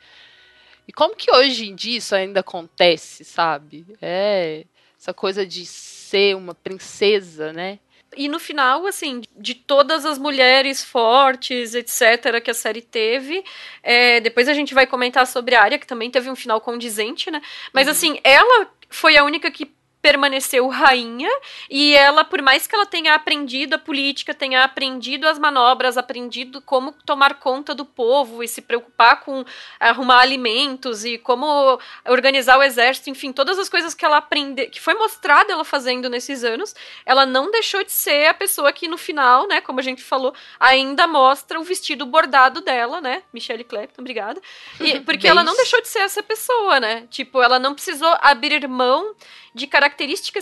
E 0.88 0.92
como 0.92 1.16
que 1.16 1.32
hoje 1.32 1.70
em 1.70 1.76
dia 1.76 1.98
isso 1.98 2.16
ainda 2.16 2.40
acontece, 2.40 3.24
sabe? 3.24 3.86
É 4.02 4.66
essa 5.00 5.14
coisa 5.14 5.46
de 5.46 5.66
ser 5.66 6.36
uma 6.36 6.54
princesa, 6.54 7.54
né? 7.54 7.80
E 8.16 8.28
no 8.28 8.39
final, 8.39 8.88
assim, 8.88 9.22
de 9.38 9.53
todas 9.53 10.05
as 10.05 10.18
mulheres 10.18 10.84
fortes, 10.84 11.76
etc., 11.76 12.41
que 12.43 12.49
a 12.49 12.53
série 12.53 12.82
teve, 12.82 13.43
é, 13.84 14.20
depois 14.20 14.49
a 14.49 14.53
gente 14.53 14.74
vai 14.74 14.88
comentar 14.88 15.28
sobre 15.28 15.55
a 15.55 15.62
área, 15.62 15.78
que 15.78 15.88
também 15.88 16.10
teve 16.10 16.30
um 16.30 16.36
final 16.36 16.60
condizente, 16.60 17.30
né? 17.30 17.41
Mas, 17.72 17.86
uhum. 17.86 17.91
assim, 17.91 18.20
ela 18.24 18.68
foi 18.89 19.16
a 19.16 19.24
única 19.24 19.51
que 19.51 19.72
permaneceu 20.02 20.68
rainha 20.70 21.30
e 21.70 21.93
ela, 21.93 22.24
por 22.24 22.41
mais 22.41 22.66
que 22.66 22.74
ela 22.74 22.86
tenha 22.86 23.14
aprendido 23.14 23.76
a 23.76 23.78
política, 23.80 24.34
tenha 24.34 24.64
aprendido 24.64 25.28
as 25.28 25.38
manobras, 25.38 25.97
aprendido 25.97 26.62
como 26.62 26.93
tomar 27.06 27.36
conta 27.36 27.76
do 27.76 27.84
povo 27.84 28.41
e 28.41 28.47
se 28.47 28.62
preocupar 28.62 29.20
com 29.22 29.43
arrumar 29.80 30.22
alimentos 30.22 31.04
e 31.04 31.18
como 31.18 31.80
organizar 32.08 32.58
o 32.58 32.64
exército, 32.64 33.10
enfim, 33.10 33.34
todas 33.34 33.60
as 33.60 33.68
coisas 33.68 33.93
que 33.93 34.06
ela 34.06 34.18
aprendeu, 34.18 34.70
que 34.70 34.80
foi 34.80 34.93
mostrada 34.93 35.52
ela 35.52 35.66
fazendo 35.66 36.10
nesses 36.10 36.43
anos, 36.43 36.74
ela 37.06 37.26
não 37.26 37.52
deixou 37.52 37.84
de 37.84 37.91
ser 37.91 38.28
a 38.28 38.34
pessoa 38.34 38.72
que 38.72 38.88
no 38.88 38.97
final, 38.97 39.47
né, 39.47 39.60
como 39.60 39.80
a 39.80 39.84
gente 39.84 40.02
falou, 40.02 40.34
ainda 40.60 41.08
mostra 41.08 41.60
o 41.60 41.64
vestido 41.64 42.06
bordado 42.06 42.62
dela, 42.62 43.02
né, 43.02 43.24
Michelle 43.34 43.64
Clapton, 43.66 44.02
obrigada, 44.02 44.41
e, 44.80 45.00
porque 45.02 45.28
ela 45.28 45.43
não 45.43 45.56
deixou 45.56 45.82
de 45.82 45.89
ser 45.89 46.00
essa 46.00 46.24
pessoa, 46.24 46.80
né, 46.80 47.06
tipo, 47.10 47.41
ela 47.41 47.60
não 47.60 47.74
precisou 47.74 48.16
abrir 48.22 48.66
mão 48.68 49.14
de 49.54 49.68
características 49.68 49.89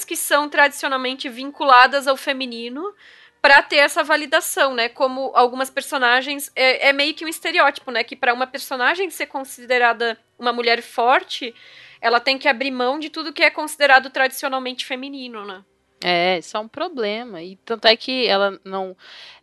que 0.06 0.16
são 0.16 0.50
tradicionalmente 0.50 1.30
vinculadas 1.30 2.08
ao 2.08 2.18
feminino 2.18 2.93
para 3.41 3.62
ter 3.62 3.78
essa 3.78 4.04
validação, 4.04 4.74
né? 4.74 4.89
Como 4.89 5.32
algumas 5.34 5.70
personagens 5.70 6.52
é, 6.56 6.89
é 6.89 6.93
meio 6.93 7.14
que 7.14 7.26
um 7.26 7.30
estereótipo, 7.30 7.91
né? 7.91 8.04
Que 8.04 8.16
para 8.16 8.34
uma 8.34 8.48
personagem 8.48 9.10
ser 9.10 9.28
considerada 9.28 10.18
uma 10.38 10.52
mulher 10.52 10.82
forte, 10.82 11.54
ela 12.02 12.20
tem 12.20 12.38
que 12.38 12.48
abrir 12.48 12.72
mão 12.72 13.00
de 13.00 13.10
tudo 13.10 13.34
que 13.34 13.43
é 13.43 13.50
considerado 13.50 14.10
tradicionalmente 14.10 14.86
feminino, 14.86 15.45
né? 15.45 15.64
É, 16.04 16.38
isso 16.38 16.56
é 16.56 16.60
um 16.60 16.68
problema. 16.68 17.41
E 17.41 17.56
tanto 17.66 17.86
é 17.86 17.95
que 17.95 18.28
ela 18.28 18.60
não. 18.64 18.95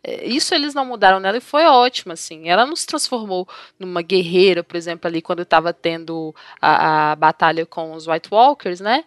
É, 0.03 0.25
isso 0.25 0.55
eles 0.55 0.73
não 0.73 0.85
mudaram 0.85 1.19
nela 1.19 1.37
e 1.37 1.41
foi 1.41 1.65
ótimo, 1.65 2.13
assim. 2.13 2.47
Ela 2.47 2.65
não 2.65 2.75
se 2.75 2.87
transformou 2.87 3.47
numa 3.77 4.01
guerreira, 4.01 4.63
por 4.63 4.77
exemplo, 4.77 5.07
ali 5.07 5.21
quando 5.21 5.41
estava 5.41 5.73
tendo 5.73 6.33
a, 6.61 7.11
a 7.11 7.15
batalha 7.15 7.65
com 7.65 7.93
os 7.93 8.07
White 8.07 8.29
Walkers, 8.31 8.79
né? 8.79 9.03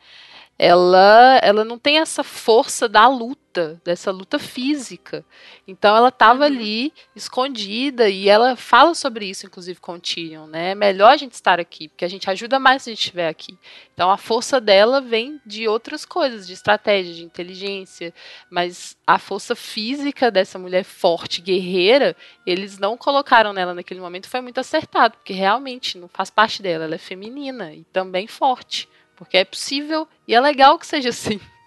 Ela, 0.59 1.39
ela 1.41 1.65
não 1.65 1.79
tem 1.79 2.01
essa 2.01 2.25
força 2.25 2.89
da 2.89 3.07
luta, 3.07 3.81
dessa 3.85 4.11
luta 4.11 4.41
física. 4.41 5.25
Então 5.69 5.97
ela 5.97 6.09
estava 6.09 6.41
uhum. 6.41 6.47
ali 6.47 6.93
escondida 7.15 8.09
e 8.09 8.29
ela 8.29 8.57
fala 8.57 8.93
sobre 8.95 9.27
isso, 9.27 9.47
inclusive 9.47 9.79
com 9.79 9.93
o 9.93 10.01
Tyrion, 10.01 10.47
né? 10.47 10.73
É 10.73 10.75
melhor 10.75 11.13
a 11.13 11.17
gente 11.17 11.35
estar 11.35 11.61
aqui, 11.61 11.87
porque 11.89 12.05
a 12.05 12.09
gente 12.09 12.29
ajuda 12.29 12.59
mais 12.59 12.83
se 12.83 12.91
a 12.91 12.93
gente 12.93 13.01
estiver 13.01 13.29
aqui. 13.29 13.57
Então 13.95 14.11
a 14.11 14.17
força 14.17 14.61
dela 14.61 15.01
vem 15.01 15.41
de 15.47 15.69
outras 15.69 16.05
coisas, 16.05 16.45
de 16.45 16.55
estratégia, 16.55 17.15
de 17.15 17.25
inteligência, 17.25 18.13
mas 18.51 18.97
a 19.07 19.17
força 19.17 19.55
física 19.55 20.29
dessa 20.29 20.59
mulher 20.59 20.83
forte, 20.83 21.41
guerreira, 21.41 22.17
eles 22.45 22.79
não 22.79 22.97
colocaram 22.97 23.53
nela 23.53 23.75
naquele 23.75 24.01
momento, 24.01 24.29
foi 24.29 24.41
muito 24.41 24.59
acertado, 24.59 25.17
porque 25.19 25.33
realmente 25.33 25.97
não 25.99 26.09
faz 26.09 26.31
parte 26.31 26.63
dela, 26.63 26.85
ela 26.85 26.97
é 26.97 26.99
feminina 26.99 27.73
e 27.73 27.85
também 27.93 28.27
forte. 28.27 28.89
Porque 29.19 29.37
é 29.37 29.45
possível 29.45 30.07
e 30.29 30.35
é 30.35 30.41
legal 30.41 30.79
que 30.79 30.87
seja 30.87 31.09
assim. 31.11 31.41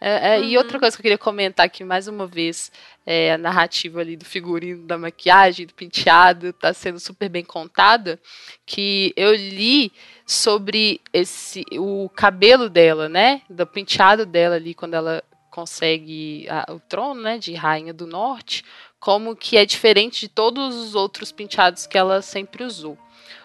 É, 0.00 0.36
é, 0.36 0.38
uhum. 0.38 0.44
E 0.44 0.56
outra 0.56 0.78
coisa 0.78 0.96
que 0.96 1.00
eu 1.00 1.02
queria 1.02 1.18
comentar 1.18 1.66
aqui 1.66 1.82
mais 1.82 2.06
uma 2.06 2.24
vez, 2.24 2.70
é, 3.04 3.32
a 3.32 3.36
narrativa 3.36 4.00
ali 4.00 4.16
do 4.16 4.24
figurino, 4.24 4.86
da 4.86 4.96
maquiagem, 4.96 5.66
do 5.66 5.74
penteado, 5.74 6.50
está 6.50 6.72
sendo 6.72 7.00
super 7.00 7.28
bem 7.28 7.44
contada, 7.44 8.16
que 8.64 9.12
eu 9.16 9.34
li 9.34 9.90
sobre 10.24 11.00
esse 11.12 11.64
o 11.72 12.08
cabelo 12.10 12.70
dela, 12.70 13.08
né, 13.08 13.42
do 13.50 13.66
penteado 13.66 14.24
dela 14.24 14.54
ali 14.54 14.72
quando 14.72 14.94
ela 14.94 15.20
consegue 15.50 16.46
a, 16.48 16.72
o 16.72 16.78
trono, 16.78 17.20
né, 17.20 17.36
de 17.36 17.54
rainha 17.54 17.92
do 17.92 18.06
norte, 18.06 18.64
como 19.00 19.34
que 19.34 19.56
é 19.56 19.66
diferente 19.66 20.20
de 20.20 20.28
todos 20.28 20.76
os 20.76 20.94
outros 20.94 21.32
penteados 21.32 21.88
que 21.88 21.98
ela 21.98 22.22
sempre 22.22 22.62
usou 22.62 22.96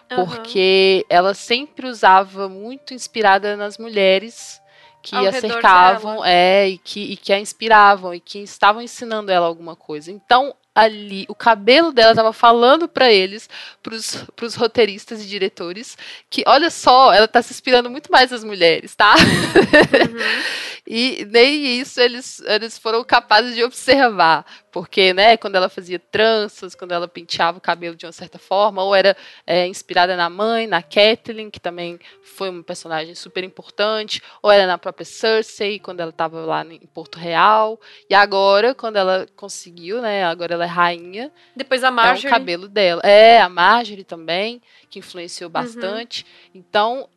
porque 0.08 1.04
ela 1.08 1.34
sempre 1.34 1.88
usava 1.88 2.48
muito 2.48 2.94
inspirada 2.94 3.56
nas 3.56 3.78
mulheres 3.78 4.60
que 5.04 5.14
Ao 5.14 5.26
a 5.26 5.32
cercavam 5.32 6.24
é, 6.24 6.68
e, 6.70 6.78
que, 6.78 7.12
e 7.12 7.16
que 7.16 7.30
a 7.30 7.38
inspiravam 7.38 8.14
e 8.14 8.20
que 8.20 8.38
estavam 8.38 8.80
ensinando 8.80 9.30
ela 9.30 9.46
alguma 9.46 9.76
coisa. 9.76 10.10
Então, 10.10 10.54
ali, 10.74 11.24
o 11.28 11.34
cabelo 11.34 11.92
dela 11.92 12.12
estava 12.12 12.32
falando 12.32 12.88
para 12.88 13.12
eles, 13.12 13.48
para 13.82 13.94
os 14.46 14.54
roteiristas 14.54 15.22
e 15.22 15.28
diretores, 15.28 15.96
que 16.28 16.42
olha 16.46 16.70
só, 16.70 17.12
ela 17.12 17.26
está 17.26 17.40
se 17.42 17.52
inspirando 17.52 17.90
muito 17.90 18.10
mais 18.10 18.30
nas 18.30 18.42
mulheres, 18.42 18.94
tá? 18.96 19.14
Uhum. 19.14 20.18
e 20.88 21.26
nem 21.30 21.78
isso 21.78 22.00
eles, 22.00 22.40
eles 22.46 22.78
foram 22.78 23.04
capazes 23.04 23.54
de 23.54 23.62
observar, 23.62 24.44
porque, 24.74 25.14
né, 25.14 25.36
quando 25.36 25.54
ela 25.54 25.68
fazia 25.68 26.00
tranças, 26.00 26.74
quando 26.74 26.90
ela 26.90 27.06
penteava 27.06 27.58
o 27.58 27.60
cabelo 27.60 27.94
de 27.94 28.06
uma 28.06 28.10
certa 28.10 28.40
forma, 28.40 28.82
ou 28.82 28.92
era 28.92 29.16
é, 29.46 29.68
inspirada 29.68 30.16
na 30.16 30.28
mãe, 30.28 30.66
na 30.66 30.82
Kathleen, 30.82 31.48
que 31.48 31.60
também 31.60 31.96
foi 32.24 32.50
uma 32.50 32.60
personagem 32.60 33.14
super 33.14 33.44
importante, 33.44 34.20
ou 34.42 34.50
era 34.50 34.66
na 34.66 34.76
própria 34.76 35.04
Cersei, 35.04 35.78
quando 35.78 36.00
ela 36.00 36.10
estava 36.10 36.40
lá 36.40 36.64
em 36.64 36.88
Porto 36.92 37.20
Real, 37.20 37.80
e 38.10 38.16
agora, 38.16 38.74
quando 38.74 38.96
ela 38.96 39.28
conseguiu, 39.36 40.02
né, 40.02 40.24
agora 40.24 40.54
ela 40.54 40.64
é 40.64 40.66
rainha. 40.66 41.30
Depois 41.54 41.84
a 41.84 41.92
Marjorie. 41.92 42.26
É 42.26 42.28
o 42.28 42.32
cabelo 42.32 42.66
dela. 42.66 43.00
É, 43.04 43.40
a 43.40 43.48
Marjorie 43.48 44.02
também, 44.02 44.60
que 44.90 44.98
influenciou 44.98 45.46
uhum. 45.46 45.52
bastante. 45.52 46.24
Uhum. 46.24 46.50
Então, 46.52 47.08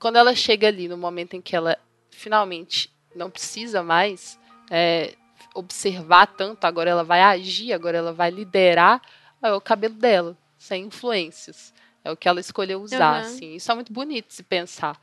quando 0.00 0.16
ela 0.16 0.34
chega 0.34 0.66
ali 0.66 0.88
no 0.88 0.96
momento 0.96 1.34
em 1.34 1.40
que 1.40 1.54
ela 1.54 1.78
finalmente 2.10 2.92
não 3.14 3.30
precisa 3.30 3.84
mais 3.84 4.36
é, 4.68 5.14
observar 5.54 6.26
tanto, 6.26 6.64
agora 6.64 6.90
ela 6.90 7.04
vai 7.04 7.22
agir, 7.22 7.72
agora 7.72 7.96
ela 7.96 8.12
vai 8.12 8.30
liderar, 8.30 9.00
é 9.40 9.52
o 9.52 9.60
cabelo 9.60 9.94
dela, 9.94 10.36
sem 10.58 10.84
influências. 10.84 11.72
É 12.04 12.10
o 12.10 12.16
que 12.16 12.28
ela 12.28 12.40
escolheu 12.40 12.82
usar, 12.82 13.14
uhum. 13.14 13.20
assim. 13.20 13.54
Isso 13.54 13.72
é 13.72 13.74
muito 13.74 13.92
bonito 13.92 14.34
se 14.34 14.42
pensar. 14.42 15.00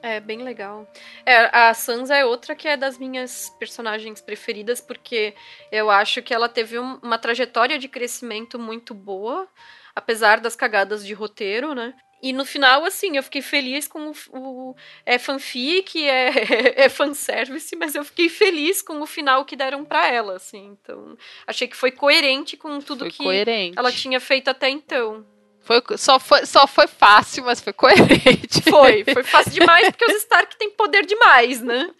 É, 0.00 0.20
bem 0.20 0.42
legal. 0.42 0.86
É, 1.24 1.48
a 1.56 1.72
Sansa 1.72 2.14
é 2.14 2.24
outra 2.24 2.54
que 2.54 2.68
é 2.68 2.76
das 2.76 2.98
minhas 2.98 3.48
personagens 3.58 4.20
preferidas, 4.20 4.80
porque 4.80 5.34
eu 5.72 5.90
acho 5.90 6.22
que 6.22 6.34
ela 6.34 6.48
teve 6.48 6.78
um, 6.78 6.98
uma 7.02 7.18
trajetória 7.18 7.78
de 7.78 7.88
crescimento 7.88 8.58
muito 8.58 8.92
boa, 8.92 9.48
apesar 9.94 10.40
das 10.40 10.54
cagadas 10.54 11.06
de 11.06 11.14
roteiro, 11.14 11.74
né? 11.74 11.94
E 12.24 12.32
no 12.32 12.46
final, 12.46 12.86
assim, 12.86 13.18
eu 13.18 13.22
fiquei 13.22 13.42
feliz 13.42 13.86
com 13.86 14.10
o. 14.10 14.14
o 14.32 14.76
é 15.04 15.18
fanfic, 15.18 16.02
é, 16.02 16.30
é 16.86 16.88
fanservice, 16.88 17.76
mas 17.76 17.94
eu 17.94 18.02
fiquei 18.02 18.30
feliz 18.30 18.80
com 18.80 18.98
o 19.02 19.06
final 19.06 19.44
que 19.44 19.54
deram 19.54 19.84
para 19.84 20.08
ela, 20.08 20.36
assim. 20.36 20.74
Então, 20.80 21.18
achei 21.46 21.68
que 21.68 21.76
foi 21.76 21.90
coerente 21.90 22.56
com 22.56 22.80
tudo 22.80 23.00
Foi 23.00 23.10
que 23.10 23.22
coerente. 23.22 23.78
ela 23.78 23.92
tinha 23.92 24.18
feito 24.18 24.48
até 24.48 24.70
então. 24.70 25.22
Foi, 25.64 25.82
só, 25.96 26.20
foi, 26.20 26.44
só 26.44 26.66
foi 26.66 26.86
fácil, 26.86 27.44
mas 27.44 27.60
foi 27.60 27.72
coerente. 27.72 28.60
Foi, 28.68 29.02
foi 29.04 29.22
fácil 29.24 29.52
demais, 29.52 29.88
porque 29.90 30.04
os 30.04 30.18
Stark 30.18 30.56
têm 30.56 30.70
poder 30.70 31.06
demais, 31.06 31.60
né? 31.62 31.90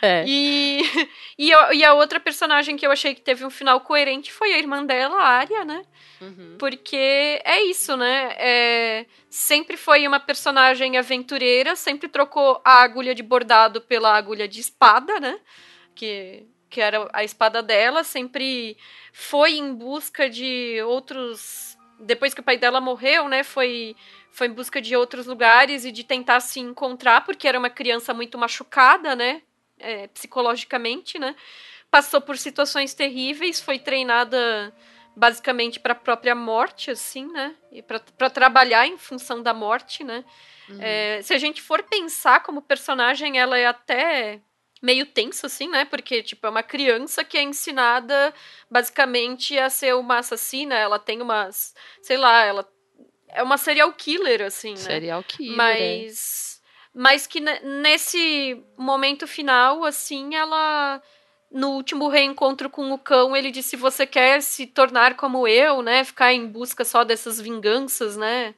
É. 0.00 0.24
E, 0.26 0.80
e, 1.36 1.52
a, 1.52 1.74
e 1.74 1.84
a 1.84 1.92
outra 1.94 2.20
personagem 2.20 2.76
que 2.76 2.86
eu 2.86 2.90
achei 2.92 3.14
que 3.14 3.20
teve 3.20 3.44
um 3.44 3.50
final 3.50 3.80
coerente 3.80 4.32
foi 4.32 4.54
a 4.54 4.58
irmã 4.58 4.84
dela, 4.84 5.16
a 5.16 5.26
Arya, 5.26 5.64
né? 5.64 5.82
Uhum. 6.20 6.56
Porque 6.58 7.40
é 7.44 7.62
isso, 7.62 7.96
né? 7.96 8.34
É, 8.38 9.06
sempre 9.28 9.76
foi 9.76 10.06
uma 10.06 10.20
personagem 10.20 10.98
aventureira, 10.98 11.74
sempre 11.74 12.08
trocou 12.08 12.60
a 12.64 12.82
agulha 12.82 13.14
de 13.14 13.22
bordado 13.22 13.80
pela 13.80 14.14
agulha 14.14 14.46
de 14.46 14.60
espada, 14.60 15.18
né? 15.18 15.40
Que, 15.94 16.46
que 16.68 16.80
era 16.80 17.08
a 17.12 17.24
espada 17.24 17.62
dela, 17.62 18.04
sempre 18.04 18.76
foi 19.12 19.54
em 19.54 19.74
busca 19.74 20.28
de 20.28 20.80
outros. 20.86 21.76
Depois 22.00 22.34
que 22.34 22.40
o 22.40 22.44
pai 22.44 22.56
dela 22.56 22.80
morreu, 22.80 23.28
né? 23.28 23.44
Foi, 23.44 23.94
foi 24.30 24.46
em 24.46 24.52
busca 24.52 24.80
de 24.80 24.96
outros 24.96 25.26
lugares 25.26 25.84
e 25.84 25.92
de 25.92 26.02
tentar 26.02 26.40
se 26.40 26.60
encontrar, 26.60 27.24
porque 27.24 27.46
era 27.46 27.58
uma 27.58 27.70
criança 27.70 28.14
muito 28.14 28.38
machucada, 28.38 29.14
né? 29.14 29.42
É, 29.78 30.08
psicologicamente, 30.08 31.18
né? 31.18 31.34
Passou 31.90 32.20
por 32.20 32.36
situações 32.38 32.94
terríveis, 32.94 33.60
foi 33.60 33.78
treinada 33.78 34.74
basicamente 35.16 35.80
para 35.80 35.92
a 35.92 35.96
própria 35.96 36.34
morte, 36.34 36.90
assim, 36.90 37.26
né? 37.32 37.54
E 37.72 37.82
para 37.82 38.30
trabalhar 38.30 38.86
em 38.86 38.96
função 38.96 39.42
da 39.42 39.52
morte, 39.52 40.04
né? 40.04 40.24
Uhum. 40.68 40.78
É, 40.80 41.20
se 41.22 41.34
a 41.34 41.38
gente 41.38 41.60
for 41.60 41.82
pensar 41.82 42.42
como 42.42 42.62
personagem, 42.62 43.38
ela 43.38 43.58
é 43.58 43.66
até 43.66 44.40
meio 44.80 45.06
tenso, 45.06 45.46
assim, 45.46 45.68
né? 45.68 45.84
Porque, 45.84 46.22
tipo, 46.22 46.46
é 46.46 46.50
uma 46.50 46.62
criança 46.62 47.22
que 47.22 47.36
é 47.36 47.42
ensinada 47.42 48.32
basicamente 48.70 49.58
a 49.58 49.68
ser 49.68 49.94
uma 49.94 50.18
assassina. 50.18 50.74
Ela 50.74 50.98
tem 50.98 51.20
umas. 51.20 51.74
Sei 52.02 52.16
lá, 52.16 52.44
ela 52.44 52.68
é 53.28 53.42
uma 53.42 53.58
serial 53.58 53.92
killer, 53.92 54.42
assim, 54.42 54.70
né? 54.70 54.76
Serial 54.76 55.22
killer. 55.22 55.52
é. 55.52 55.56
Mas. 55.56 56.60
Mas 56.92 57.26
que 57.26 57.38
nesse 57.40 58.60
momento 58.76 59.24
final, 59.26 59.84
assim, 59.84 60.34
ela 60.34 61.00
no 61.50 61.70
último 61.70 62.08
reencontro 62.08 62.70
com 62.70 62.92
o 62.92 62.98
cão, 62.98 63.36
ele 63.36 63.50
disse: 63.50 63.76
Você 63.76 64.06
quer 64.06 64.42
se 64.42 64.66
tornar 64.66 65.14
como 65.16 65.46
eu, 65.46 65.82
né? 65.82 66.04
Ficar 66.04 66.32
em 66.32 66.46
busca 66.46 66.84
só 66.84 67.04
dessas 67.04 67.40
vinganças, 67.40 68.16
né? 68.16 68.54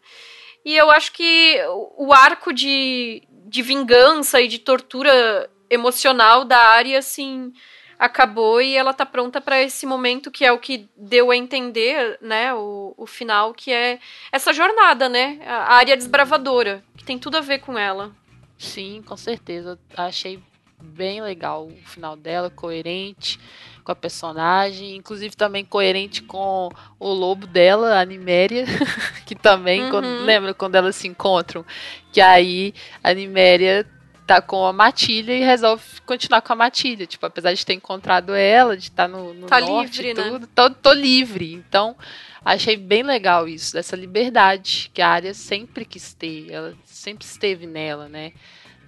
E 0.65 0.77
eu 0.77 0.91
acho 0.91 1.13
que 1.13 1.59
o 1.97 2.13
arco 2.13 2.53
de, 2.53 3.23
de 3.47 3.63
vingança 3.63 4.41
e 4.41 4.47
de 4.47 4.59
tortura 4.59 5.51
emocional 5.73 6.45
da 6.45 6.59
área, 6.59 6.99
assim, 6.99 7.53
acabou 7.99 8.61
e 8.61 8.77
ela 8.77 8.93
tá 8.93 9.07
pronta 9.07 9.41
para 9.41 9.63
esse 9.63 9.87
momento 9.87 10.31
que 10.31 10.45
é 10.45 10.53
o 10.53 10.59
que 10.59 10.89
deu 10.97 11.31
a 11.31 11.37
entender, 11.37 12.19
né? 12.21 12.53
O, 12.55 12.95
o 12.97 13.07
final, 13.07 13.55
que 13.55 13.73
é 13.73 13.99
essa 14.31 14.53
jornada, 14.53 15.09
né? 15.09 15.39
A 15.47 15.75
área 15.75 15.97
desbravadora, 15.97 16.83
que 16.97 17.05
tem 17.05 17.19
tudo 17.19 17.37
a 17.37 17.41
ver 17.41 17.61
com 17.61 17.79
ela. 17.79 18.11
Sim, 18.59 19.03
com 19.07 19.17
certeza. 19.17 19.79
Achei 19.97 20.39
bem 20.81 21.23
legal 21.23 21.67
o 21.69 21.89
final 21.89 22.17
dela, 22.17 22.51
coerente 22.51 23.39
com 23.85 23.91
a 23.93 23.97
personagem, 23.97 24.95
inclusive 24.97 25.35
também 25.37 25.65
coerente 25.65 26.23
com 26.23 26.69
o 27.01 27.09
lobo 27.13 27.47
dela, 27.49 28.01
a 28.01 28.05
Niméria, 28.05 28.65
que 29.27 29.35
também, 29.35 29.83
Uhum. 29.85 29.91
quando- 29.91 30.25
lembra 30.25 30.55
quando 30.55 30.75
elas 30.77 30.95
se 30.97 31.09
encontram, 31.09 31.65
que 32.13 32.21
aí 32.21 32.73
a 33.03 33.13
Niméria 33.13 33.85
tá 34.33 34.43
com 34.43 34.65
a 34.65 34.73
Matilha 34.73 35.33
e 35.33 35.41
resolve 35.41 35.85
continuar 36.07 36.41
com 36.41 36.53
a 36.53 36.57
Matilha, 36.57 37.07
tipo, 37.07 37.25
apesar 37.27 37.53
de 37.53 37.67
ter 37.67 37.75
encontrado 37.75 38.35
ela, 38.35 38.77
de 38.77 38.85
estar 38.85 39.09
no, 39.09 39.35
no 39.35 39.47
Tá 39.47 39.61
norte 39.61 40.03
livre, 40.03 40.23
né? 40.23 40.31
tudo, 40.31 40.47
tô, 40.47 40.71
tô 40.71 40.93
livre, 40.93 41.53
então 41.53 41.97
achei 42.45 42.77
bem 42.77 43.03
legal 43.03 43.47
isso, 43.47 43.75
dessa 43.75 43.95
liberdade 43.95 44.91
que 44.95 45.03
a 45.03 45.09
área 45.09 45.35
sempre 45.35 45.85
quis 45.85 46.15
ter, 46.15 46.51
ela 46.51 46.75
sempre 46.85 47.25
esteve 47.25 47.67
nela, 47.67 48.09
né? 48.09 48.33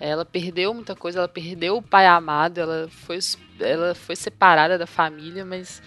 Ela 0.01 0.25
perdeu 0.25 0.75
muita 0.75 0.97
coisa, 0.97 1.21
ela 1.21 1.29
perdeu 1.29 1.77
o 1.77 1.83
pai 1.83 2.07
amado, 2.07 2.59
ela 2.59 2.89
foi, 2.89 3.19
ela 3.61 3.95
foi 3.95 4.17
separada 4.17 4.77
da 4.77 4.87
família, 4.87 5.45
mas 5.45 5.81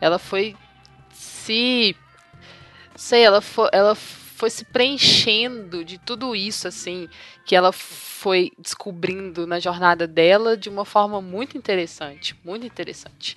ela 0.00 0.18
foi 0.18 0.56
se. 1.12 1.94
Sei, 2.96 3.22
ela 3.22 3.40
foi, 3.40 3.68
ela 3.72 3.94
foi 4.40 4.48
se 4.48 4.64
preenchendo 4.64 5.84
de 5.84 5.98
tudo 5.98 6.34
isso, 6.34 6.66
assim, 6.66 7.10
que 7.44 7.54
ela 7.54 7.72
foi 7.72 8.50
descobrindo 8.58 9.46
na 9.46 9.60
jornada 9.60 10.06
dela 10.06 10.56
de 10.56 10.70
uma 10.70 10.86
forma 10.86 11.20
muito 11.20 11.58
interessante. 11.58 12.34
Muito 12.42 12.64
interessante. 12.64 13.36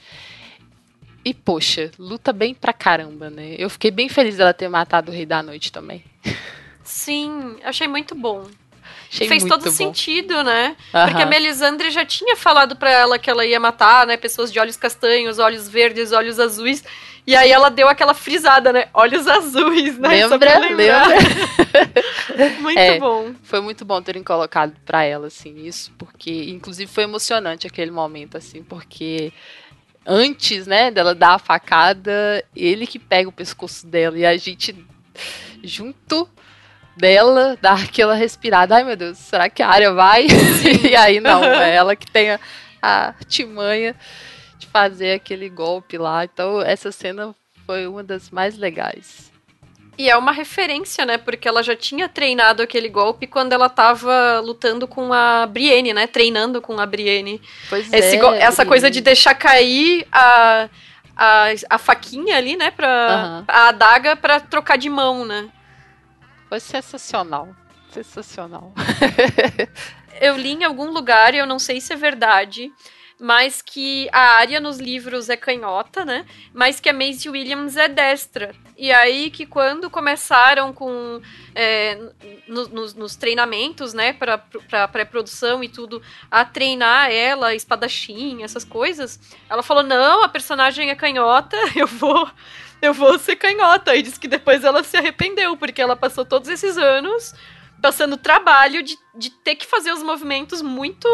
E, 1.26 1.34
poxa, 1.34 1.91
luta 1.99 2.32
bem 2.32 2.54
pra 2.54 2.72
caramba, 2.72 3.30
né? 3.30 3.54
Eu 3.58 3.70
fiquei 3.70 3.91
bem 3.91 4.08
feliz 4.08 4.38
dela 4.38 4.54
ter 4.54 4.70
matado 4.70 5.12
o 5.12 5.14
Rei 5.14 5.26
da 5.26 5.43
Noite 5.43 5.74
também. 5.74 6.06
Sim, 6.82 7.58
achei 7.66 7.88
muito 7.88 8.16
bom. 8.16 8.47
Achei 9.14 9.28
Fez 9.28 9.43
todo 9.43 9.66
bom. 9.66 9.72
sentido, 9.72 10.43
né? 10.43 10.76
Porque 10.91 11.22
a. 11.22 11.26
Melisandre 11.28 11.91
já 11.91 12.03
tinha 12.03 12.36
falado 12.36 12.76
pra 12.76 12.89
ela 12.89 13.20
que 13.20 13.30
ela 13.30 13.45
ia 13.45 13.59
matar, 13.59 14.07
né? 14.07 14.18
Pessoas 14.18 14.51
de 14.51 14.59
olhos 14.59 14.76
castanhos, 14.76 15.38
olhos 15.38 15.70
verdes, 15.70 16.11
olhos 16.11 16.39
azuis. 16.39 16.84
E 17.26 17.36
aí 17.36 17.51
ela 17.51 17.70
deu 17.70 17.88
aquela 17.88 18.16
frisada, 18.16 18.74
né? 18.74 18.88
Olhos 18.91 19.28
azuis, 19.28 19.99
né? 19.99 20.26
Lembra? 20.26 20.59
Lembra? 20.59 21.05
Muito 22.59 22.80
É. 22.80 22.99
bom. 22.99 23.34
Foi 23.43 23.61
muito 23.61 23.86
bom 23.86 24.01
terem 24.01 24.24
colocado 24.24 24.74
pra 24.84 25.03
ela, 25.03 25.28
assim, 25.28 25.64
isso, 25.66 25.91
porque, 25.97 26.49
inclusive, 26.49 26.91
foi 26.91 27.03
emocionante 27.03 27.68
aquele 27.68 27.91
momento, 27.91 28.36
assim, 28.38 28.64
porque 28.64 29.32
antes, 30.05 30.66
né, 30.68 30.91
dela 30.91 31.14
dar 31.16 31.36
a 31.36 31.39
facada, 31.39 32.43
ele 32.55 32.86
que 32.88 32.99
pega 32.99 33.30
o 33.30 33.32
pescoço 33.32 33.86
dela 33.88 34.18
e 34.18 34.26
a 34.26 34.36
gente, 34.36 34.76
junto 35.64 36.28
dela, 36.95 37.57
dá 37.61 37.73
aquela 37.73 38.15
respirada. 38.15 38.75
Ai, 38.75 38.83
meu 38.83 38.95
Deus, 38.95 39.17
será 39.17 39.49
que 39.49 39.61
a 39.63 39.67
área 39.69 39.93
vai? 39.93 40.27
e 40.89 40.95
aí, 40.95 41.19
não, 41.19 41.43
é 41.43 41.75
ela 41.75 41.95
que 41.95 42.09
tem 42.09 42.31
a, 42.31 42.39
a 42.81 43.07
artimanha 43.07 43.95
de 44.57 44.67
fazer 44.67 45.13
aquele 45.13 45.49
golpe 45.49 45.97
lá. 45.97 46.23
Então, 46.23 46.61
essa 46.61 46.91
cena 46.91 47.33
foi 47.65 47.87
uma 47.87 48.03
das 48.03 48.29
mais 48.29 48.57
legais. 48.57 49.31
E 49.95 50.09
é 50.09 50.17
uma 50.17 50.31
referência, 50.31 51.05
né? 51.05 51.19
Porque 51.19 51.47
ela 51.47 51.61
já 51.61 51.75
tinha 51.75 52.09
treinado 52.09 52.63
aquele 52.63 52.89
golpe 52.89 53.27
quando 53.27 53.53
ela 53.53 53.69
tava 53.69 54.39
lutando 54.39 54.87
com 54.87 55.13
a 55.13 55.45
Brienne, 55.45 55.93
né? 55.93 56.07
Treinando 56.07 56.59
com 56.59 56.79
a 56.79 56.85
Brienne. 56.85 57.39
Pois 57.69 57.93
Esse 57.93 58.15
é, 58.15 58.19
go- 58.19 58.33
essa 58.33 58.65
coisa 58.65 58.89
de 58.89 59.01
deixar 59.01 59.35
cair 59.35 60.07
a, 60.11 60.67
a, 61.15 61.45
a 61.69 61.77
faquinha 61.77 62.37
ali, 62.37 62.55
né? 62.57 62.71
Pra. 62.71 63.43
A 63.47 63.67
adaga 63.67 64.15
pra 64.15 64.39
trocar 64.39 64.79
de 64.79 64.89
mão, 64.89 65.25
né? 65.25 65.47
Foi 66.54 66.60
sensacional. 66.60 67.49
Sensacional. 67.89 68.76
Eu 70.22 70.38
li 70.38 70.51
em 70.51 70.64
algum 70.64 70.91
lugar, 70.91 71.34
eu 71.34 71.47
não 71.47 71.58
sei 71.58 71.82
se 71.82 71.91
é 71.91 71.95
verdade, 71.95 72.72
mas 73.20 73.61
que 73.61 74.09
a 74.11 74.38
Arya 74.38 74.59
nos 74.59 74.80
livros 74.80 75.30
é 75.30 75.38
canhota, 75.38 76.03
né? 76.03 76.26
Mas 76.53 76.80
que 76.80 76.89
a 76.89 76.93
Maisie 76.93 77.30
Williams 77.30 77.78
é 77.78 77.88
destra. 77.88 78.53
E 78.78 78.91
aí 78.91 79.30
que 79.30 79.45
quando 79.45 79.89
começaram 79.89 80.74
com 80.74 81.22
é, 81.55 81.95
no- 82.47 82.68
nos, 82.70 82.93
nos 82.93 83.16
treinamentos, 83.16 83.93
né, 83.93 84.14
pra 84.14 84.88
pré-produção 84.88 85.64
e 85.64 85.70
tudo, 85.70 86.01
a 86.30 86.43
treinar 86.43 87.11
ela, 87.11 87.53
espadachim, 87.53 88.43
essas 88.43 88.64
coisas, 88.64 89.20
ela 89.49 89.64
falou: 89.64 89.84
não, 89.84 90.24
a 90.24 90.30
personagem 90.30 90.89
é 90.89 90.95
canhota, 90.95 91.57
eu 91.76 91.88
vou. 91.88 92.30
Eu 92.82 92.93
vou 92.93 93.18
ser 93.18 93.38
canhota. 93.38 93.95
E 93.95 94.01
disse 94.01 94.20
que 94.20 94.28
depois 94.28 94.61
ela 94.66 94.84
se 94.84 94.97
arrependeu, 94.97 95.55
porque 95.55 95.82
ela 95.82 95.95
passou 95.95 96.26
todos 96.26 96.49
esses 96.49 96.78
anos 96.78 97.34
passando 97.84 98.15
trabalho 98.15 98.81
de, 98.81 98.97
de 99.13 99.29
ter 99.29 99.55
que 99.55 99.65
fazer 99.65 99.91
os 99.91 100.01
movimentos 100.01 100.62
muito 100.62 101.05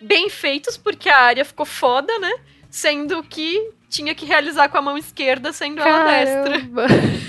bem 0.00 0.30
feitos, 0.30 0.74
porque 0.74 1.10
a 1.10 1.18
área 1.18 1.44
ficou 1.44 1.66
foda, 1.66 2.18
né? 2.18 2.32
Sendo 2.70 3.22
que 3.22 3.70
tinha 3.90 4.14
que 4.14 4.24
realizar 4.24 4.70
com 4.70 4.78
a 4.78 4.82
mão 4.82 4.96
esquerda, 4.96 5.52
sendo 5.52 5.82
ela 5.82 6.04
destra. 6.04 6.60
Caramba. 6.60 6.86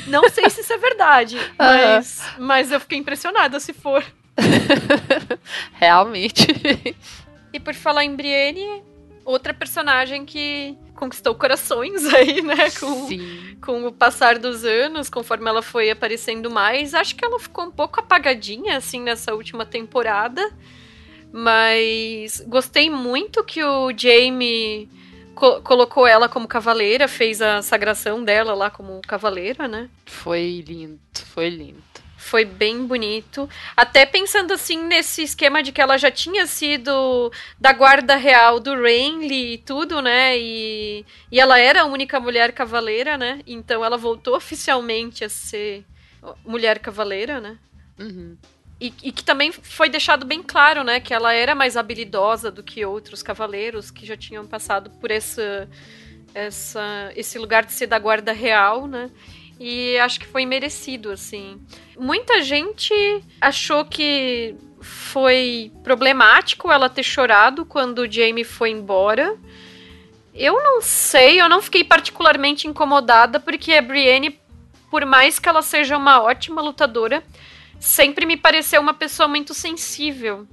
Não 0.07 0.29
sei 0.29 0.49
se 0.49 0.61
isso 0.61 0.71
é 0.71 0.77
verdade, 0.77 1.37
mas, 1.59 2.23
mas 2.39 2.71
eu 2.71 2.79
fiquei 2.79 2.97
impressionada 2.97 3.59
se 3.59 3.73
for. 3.73 4.01
Realmente. 5.75 6.47
E 7.51 7.59
por 7.59 7.73
falar 7.73 8.05
em 8.05 8.15
Brienne, 8.15 8.81
outra 9.25 9.53
personagem 9.53 10.25
que 10.25 10.77
conquistou 10.95 11.35
corações 11.35 12.05
aí, 12.13 12.41
né? 12.41 12.69
Com, 12.79 13.07
Sim. 13.07 13.57
com 13.63 13.85
o 13.87 13.91
passar 13.91 14.39
dos 14.39 14.63
anos, 14.65 15.09
conforme 15.09 15.47
ela 15.49 15.61
foi 15.61 15.89
aparecendo 15.91 16.49
mais. 16.49 16.93
Acho 16.93 17.15
que 17.15 17.23
ela 17.25 17.39
ficou 17.39 17.65
um 17.65 17.71
pouco 17.71 17.99
apagadinha, 17.99 18.77
assim, 18.77 19.01
nessa 19.01 19.33
última 19.35 19.65
temporada. 19.65 20.41
Mas 21.31 22.41
gostei 22.47 22.89
muito 22.89 23.43
que 23.43 23.61
o 23.63 23.91
Jaime 23.95 24.89
co- 25.35 25.61
colocou 25.61 26.07
ela 26.07 26.29
como 26.29 26.47
cavaleira, 26.47 27.07
fez 27.07 27.41
a 27.41 27.61
sagração 27.61 28.23
dela 28.23 28.53
lá 28.53 28.69
como 28.69 29.01
cavaleira, 29.01 29.67
né? 29.67 29.89
Foi 30.05 30.63
lindo, 30.65 30.99
foi 31.33 31.49
lindo. 31.49 31.83
Foi 32.25 32.43
bem 32.43 32.87
bonito. 32.87 33.47
Até 33.77 34.03
pensando 34.03 34.51
assim 34.51 34.83
nesse 34.83 35.21
esquema 35.21 35.61
de 35.61 35.71
que 35.71 35.79
ela 35.79 35.95
já 35.95 36.09
tinha 36.09 36.47
sido 36.47 37.31
da 37.59 37.71
guarda 37.71 38.15
real 38.15 38.59
do 38.59 38.73
Renly 38.81 39.53
e 39.53 39.57
tudo, 39.59 40.01
né? 40.01 40.35
E, 40.35 41.05
e 41.31 41.39
ela 41.39 41.59
era 41.59 41.83
a 41.83 41.85
única 41.85 42.19
mulher 42.19 42.51
cavaleira, 42.51 43.15
né? 43.15 43.41
Então 43.45 43.85
ela 43.85 43.95
voltou 43.95 44.35
oficialmente 44.35 45.23
a 45.23 45.29
ser 45.29 45.85
mulher 46.43 46.79
cavaleira, 46.79 47.39
né? 47.39 47.59
Uhum. 47.99 48.35
E, 48.81 48.91
e, 49.03 49.11
que 49.11 49.23
também 49.23 49.51
foi 49.51 49.87
deixado 49.87 50.25
bem 50.25 50.41
claro, 50.41 50.83
né? 50.83 50.99
Que 50.99 51.13
ela 51.13 51.31
era 51.31 51.53
mais 51.53 51.77
habilidosa 51.77 52.49
do 52.49 52.63
que 52.63 52.83
outros 52.83 53.21
cavaleiros 53.21 53.91
que 53.91 54.03
já 54.03 54.17
tinham 54.17 54.47
passado 54.47 54.89
por 54.99 55.11
essa, 55.11 55.69
essa, 56.33 57.13
esse 57.15 57.37
lugar 57.37 57.65
de 57.65 57.73
ser 57.73 57.85
da 57.85 57.99
guarda 57.99 58.31
real, 58.31 58.87
né? 58.87 59.11
E 59.59 59.97
acho 59.99 60.19
que 60.19 60.25
foi 60.25 60.45
merecido, 60.45 61.11
assim. 61.11 61.61
Muita 61.97 62.41
gente 62.43 62.93
achou 63.39 63.85
que 63.85 64.55
foi 64.81 65.71
problemático 65.83 66.71
ela 66.71 66.89
ter 66.89 67.03
chorado 67.03 67.65
quando 67.65 67.99
o 67.99 68.11
Jamie 68.11 68.43
foi 68.43 68.71
embora. 68.71 69.37
Eu 70.33 70.61
não 70.61 70.81
sei, 70.81 71.39
eu 71.39 71.47
não 71.47 71.61
fiquei 71.61 71.83
particularmente 71.83 72.67
incomodada, 72.67 73.39
porque 73.39 73.73
a 73.73 73.81
Brienne, 73.81 74.39
por 74.91 75.05
mais 75.05 75.39
que 75.39 75.47
ela 75.47 75.61
seja 75.61 75.97
uma 75.97 76.21
ótima 76.21 76.61
lutadora, 76.61 77.23
sempre 77.79 78.25
me 78.25 78.35
pareceu 78.35 78.81
uma 78.81 78.93
pessoa 78.93 79.27
muito 79.27 79.53
sensível. 79.53 80.45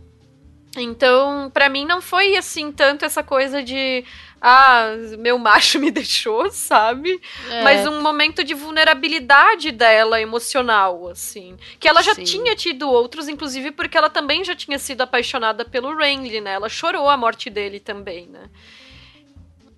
Então, 0.77 1.51
para 1.53 1.69
mim 1.69 1.85
não 1.85 2.01
foi 2.01 2.37
assim 2.37 2.73
tanto 2.73 3.05
essa 3.05 3.23
coisa 3.23 3.63
de 3.63 4.05
ah, 4.45 4.97
meu 5.21 5.39
macho 5.39 5.79
me 5.81 5.89
deixou, 5.93 6.51
sabe? 6.51 7.21
É. 7.49 7.63
Mas 7.63 7.87
um 7.87 8.03
momento 8.03 8.43
de 8.43 8.55
vulnerabilidade 8.55 9.71
dela 9.71 10.21
emocional, 10.21 11.09
assim. 11.09 11.57
Que 11.79 11.87
ela 11.87 12.03
já 12.03 12.13
Sim. 12.13 12.25
tinha 12.25 12.57
tido 12.57 12.91
outros, 12.91 13.29
inclusive 13.29 13.71
porque 13.71 13.97
ela 13.97 14.11
também 14.11 14.45
já 14.45 14.57
tinha 14.57 14.81
sido 14.81 15.03
apaixonada 15.03 15.65
pelo 15.65 15.97
Renly, 15.97 16.41
né? 16.41 16.55
Ela 16.55 16.69
chorou 16.69 17.09
a 17.09 17.17
morte 17.17 17.49
dele 17.49 17.79
também, 17.79 18.27
né? 18.27 18.51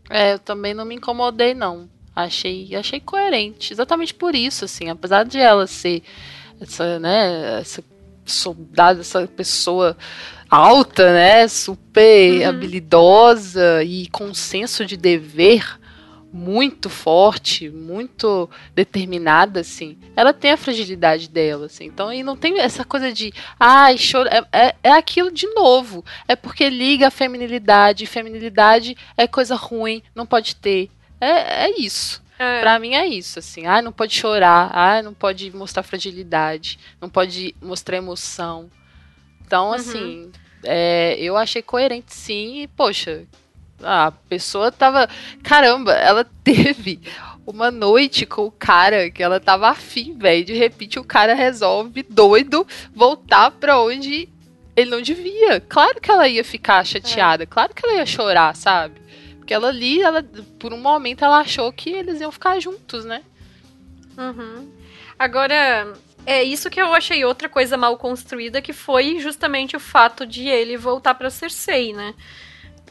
É, 0.08 0.32
eu 0.32 0.38
também 0.38 0.72
não 0.72 0.86
me 0.86 0.94
incomodei, 0.94 1.52
não. 1.52 1.86
Achei, 2.16 2.74
achei 2.74 3.00
coerente. 3.00 3.70
Exatamente 3.70 4.14
por 4.14 4.34
isso, 4.34 4.64
assim. 4.64 4.88
Apesar 4.88 5.24
de 5.24 5.38
ela 5.38 5.66
ser 5.66 6.02
essa, 6.58 6.98
né, 6.98 7.60
essa 7.60 7.84
soldado, 8.24 9.00
essa 9.00 9.26
pessoa 9.26 9.96
alta, 10.54 11.12
né, 11.12 11.48
super 11.48 12.40
uhum. 12.40 12.48
habilidosa 12.48 13.82
e 13.82 14.06
com 14.08 14.32
senso 14.32 14.84
de 14.86 14.96
dever 14.96 15.78
muito 16.32 16.90
forte, 16.90 17.70
muito 17.70 18.50
determinada, 18.74 19.60
assim. 19.60 19.96
Ela 20.16 20.32
tem 20.32 20.50
a 20.50 20.56
fragilidade 20.56 21.30
dela, 21.30 21.66
assim. 21.66 21.84
Então, 21.84 22.12
e 22.12 22.24
não 22.24 22.36
tem 22.36 22.58
essa 22.58 22.84
coisa 22.84 23.12
de, 23.12 23.32
ai, 23.58 23.96
choro. 23.96 24.28
É, 24.28 24.44
é, 24.52 24.74
é 24.82 24.90
aquilo 24.90 25.30
de 25.30 25.46
novo. 25.54 26.04
É 26.26 26.34
porque 26.34 26.68
liga 26.68 27.06
a 27.06 27.10
feminilidade. 27.10 28.04
Feminilidade 28.04 28.96
é 29.16 29.28
coisa 29.28 29.54
ruim, 29.54 30.02
não 30.12 30.26
pode 30.26 30.56
ter. 30.56 30.90
É, 31.20 31.66
é 31.66 31.80
isso. 31.80 32.20
É. 32.36 32.60
Pra 32.60 32.80
mim 32.80 32.94
é 32.94 33.06
isso, 33.06 33.38
assim. 33.38 33.64
Ah, 33.66 33.80
não 33.80 33.92
pode 33.92 34.12
chorar. 34.12 34.72
Ah, 34.74 35.00
não 35.02 35.14
pode 35.14 35.54
mostrar 35.54 35.84
fragilidade. 35.84 36.80
Não 37.00 37.08
pode 37.08 37.54
mostrar 37.62 37.96
emoção. 37.96 38.68
Então, 39.46 39.68
uhum. 39.68 39.74
assim, 39.74 40.32
é, 40.64 41.16
eu 41.18 41.36
achei 41.36 41.62
coerente 41.62 42.14
sim. 42.14 42.62
E, 42.62 42.68
poxa, 42.68 43.24
a 43.82 44.12
pessoa 44.28 44.72
tava. 44.72 45.08
Caramba, 45.42 45.92
ela 45.92 46.24
teve 46.42 47.00
uma 47.46 47.70
noite 47.70 48.24
com 48.24 48.46
o 48.46 48.50
cara 48.50 49.10
que 49.10 49.22
ela 49.22 49.38
tava 49.38 49.68
afim, 49.68 50.16
velho. 50.16 50.44
De 50.44 50.54
repente 50.54 50.98
o 50.98 51.04
cara 51.04 51.34
resolve, 51.34 52.02
doido, 52.02 52.66
voltar 52.94 53.50
pra 53.50 53.80
onde 53.80 54.28
ele 54.76 54.90
não 54.90 55.00
devia. 55.00 55.60
Claro 55.60 56.00
que 56.00 56.10
ela 56.10 56.28
ia 56.28 56.44
ficar 56.44 56.84
chateada, 56.84 57.44
é. 57.44 57.46
claro 57.46 57.74
que 57.74 57.84
ela 57.86 57.98
ia 57.98 58.06
chorar, 58.06 58.56
sabe? 58.56 59.00
Porque 59.36 59.52
ela 59.52 59.68
ali, 59.68 60.00
ela, 60.00 60.24
por 60.58 60.72
um 60.72 60.80
momento, 60.80 61.24
ela 61.24 61.40
achou 61.40 61.70
que 61.70 61.90
eles 61.90 62.20
iam 62.20 62.32
ficar 62.32 62.58
juntos, 62.60 63.04
né? 63.04 63.22
Uhum. 64.16 64.70
Agora, 65.18 65.92
é 66.26 66.42
isso 66.42 66.70
que 66.70 66.80
eu 66.80 66.92
achei 66.92 67.24
outra 67.24 67.48
coisa 67.48 67.76
mal 67.76 67.96
construída, 67.96 68.62
que 68.62 68.72
foi 68.72 69.18
justamente 69.18 69.76
o 69.76 69.80
fato 69.80 70.26
de 70.26 70.48
ele 70.48 70.76
voltar 70.76 71.14
para 71.14 71.30
Cersei, 71.30 71.92
né? 71.92 72.14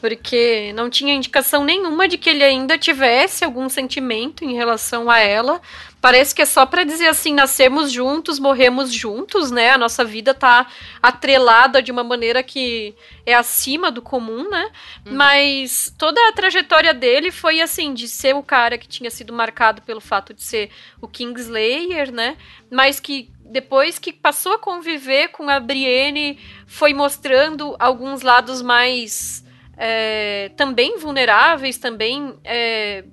porque 0.04 0.70
não 0.74 0.90
tinha 0.90 1.14
indicação 1.14 1.64
nenhuma 1.64 2.06
de 2.06 2.18
que 2.18 2.28
ele 2.28 2.44
ainda 2.44 2.76
tivesse 2.76 3.42
algum 3.42 3.70
sentimento 3.70 4.44
em 4.44 4.52
relação 4.52 5.08
a 5.08 5.18
ela. 5.18 5.62
Parece 6.04 6.34
que 6.34 6.42
é 6.42 6.44
só 6.44 6.66
para 6.66 6.84
dizer 6.84 7.08
assim, 7.08 7.32
nascemos 7.32 7.90
juntos, 7.90 8.38
morremos 8.38 8.92
juntos, 8.92 9.50
né? 9.50 9.70
A 9.70 9.78
nossa 9.78 10.04
vida 10.04 10.34
tá 10.34 10.66
atrelada 11.02 11.80
de 11.80 11.90
uma 11.90 12.04
maneira 12.04 12.42
que 12.42 12.94
é 13.24 13.32
acima 13.32 13.90
do 13.90 14.02
comum, 14.02 14.46
né? 14.50 14.70
Uhum. 15.06 15.14
Mas 15.14 15.94
toda 15.96 16.20
a 16.28 16.32
trajetória 16.34 16.92
dele 16.92 17.30
foi 17.30 17.62
assim, 17.62 17.94
de 17.94 18.06
ser 18.06 18.34
o 18.34 18.42
cara 18.42 18.76
que 18.76 18.86
tinha 18.86 19.10
sido 19.10 19.32
marcado 19.32 19.80
pelo 19.80 19.98
fato 19.98 20.34
de 20.34 20.42
ser 20.42 20.68
o 21.00 21.08
Kingslayer, 21.08 22.12
né? 22.12 22.36
Mas 22.70 23.00
que 23.00 23.30
depois 23.42 23.98
que 23.98 24.12
passou 24.12 24.52
a 24.52 24.58
conviver 24.58 25.28
com 25.28 25.48
a 25.48 25.58
Brienne, 25.58 26.38
foi 26.66 26.92
mostrando 26.92 27.74
alguns 27.78 28.20
lados 28.20 28.60
mais 28.60 29.42
é, 29.74 30.50
também 30.54 30.98
vulneráveis, 30.98 31.78
também. 31.78 32.34
É, 32.44 33.04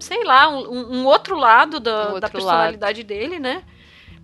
sei 0.00 0.24
lá, 0.24 0.48
um, 0.48 0.98
um 0.98 1.06
outro 1.06 1.36
lado 1.36 1.80
da, 1.80 2.06
outro 2.06 2.20
da 2.20 2.28
personalidade 2.28 3.00
lado. 3.00 3.08
dele, 3.08 3.38
né? 3.38 3.62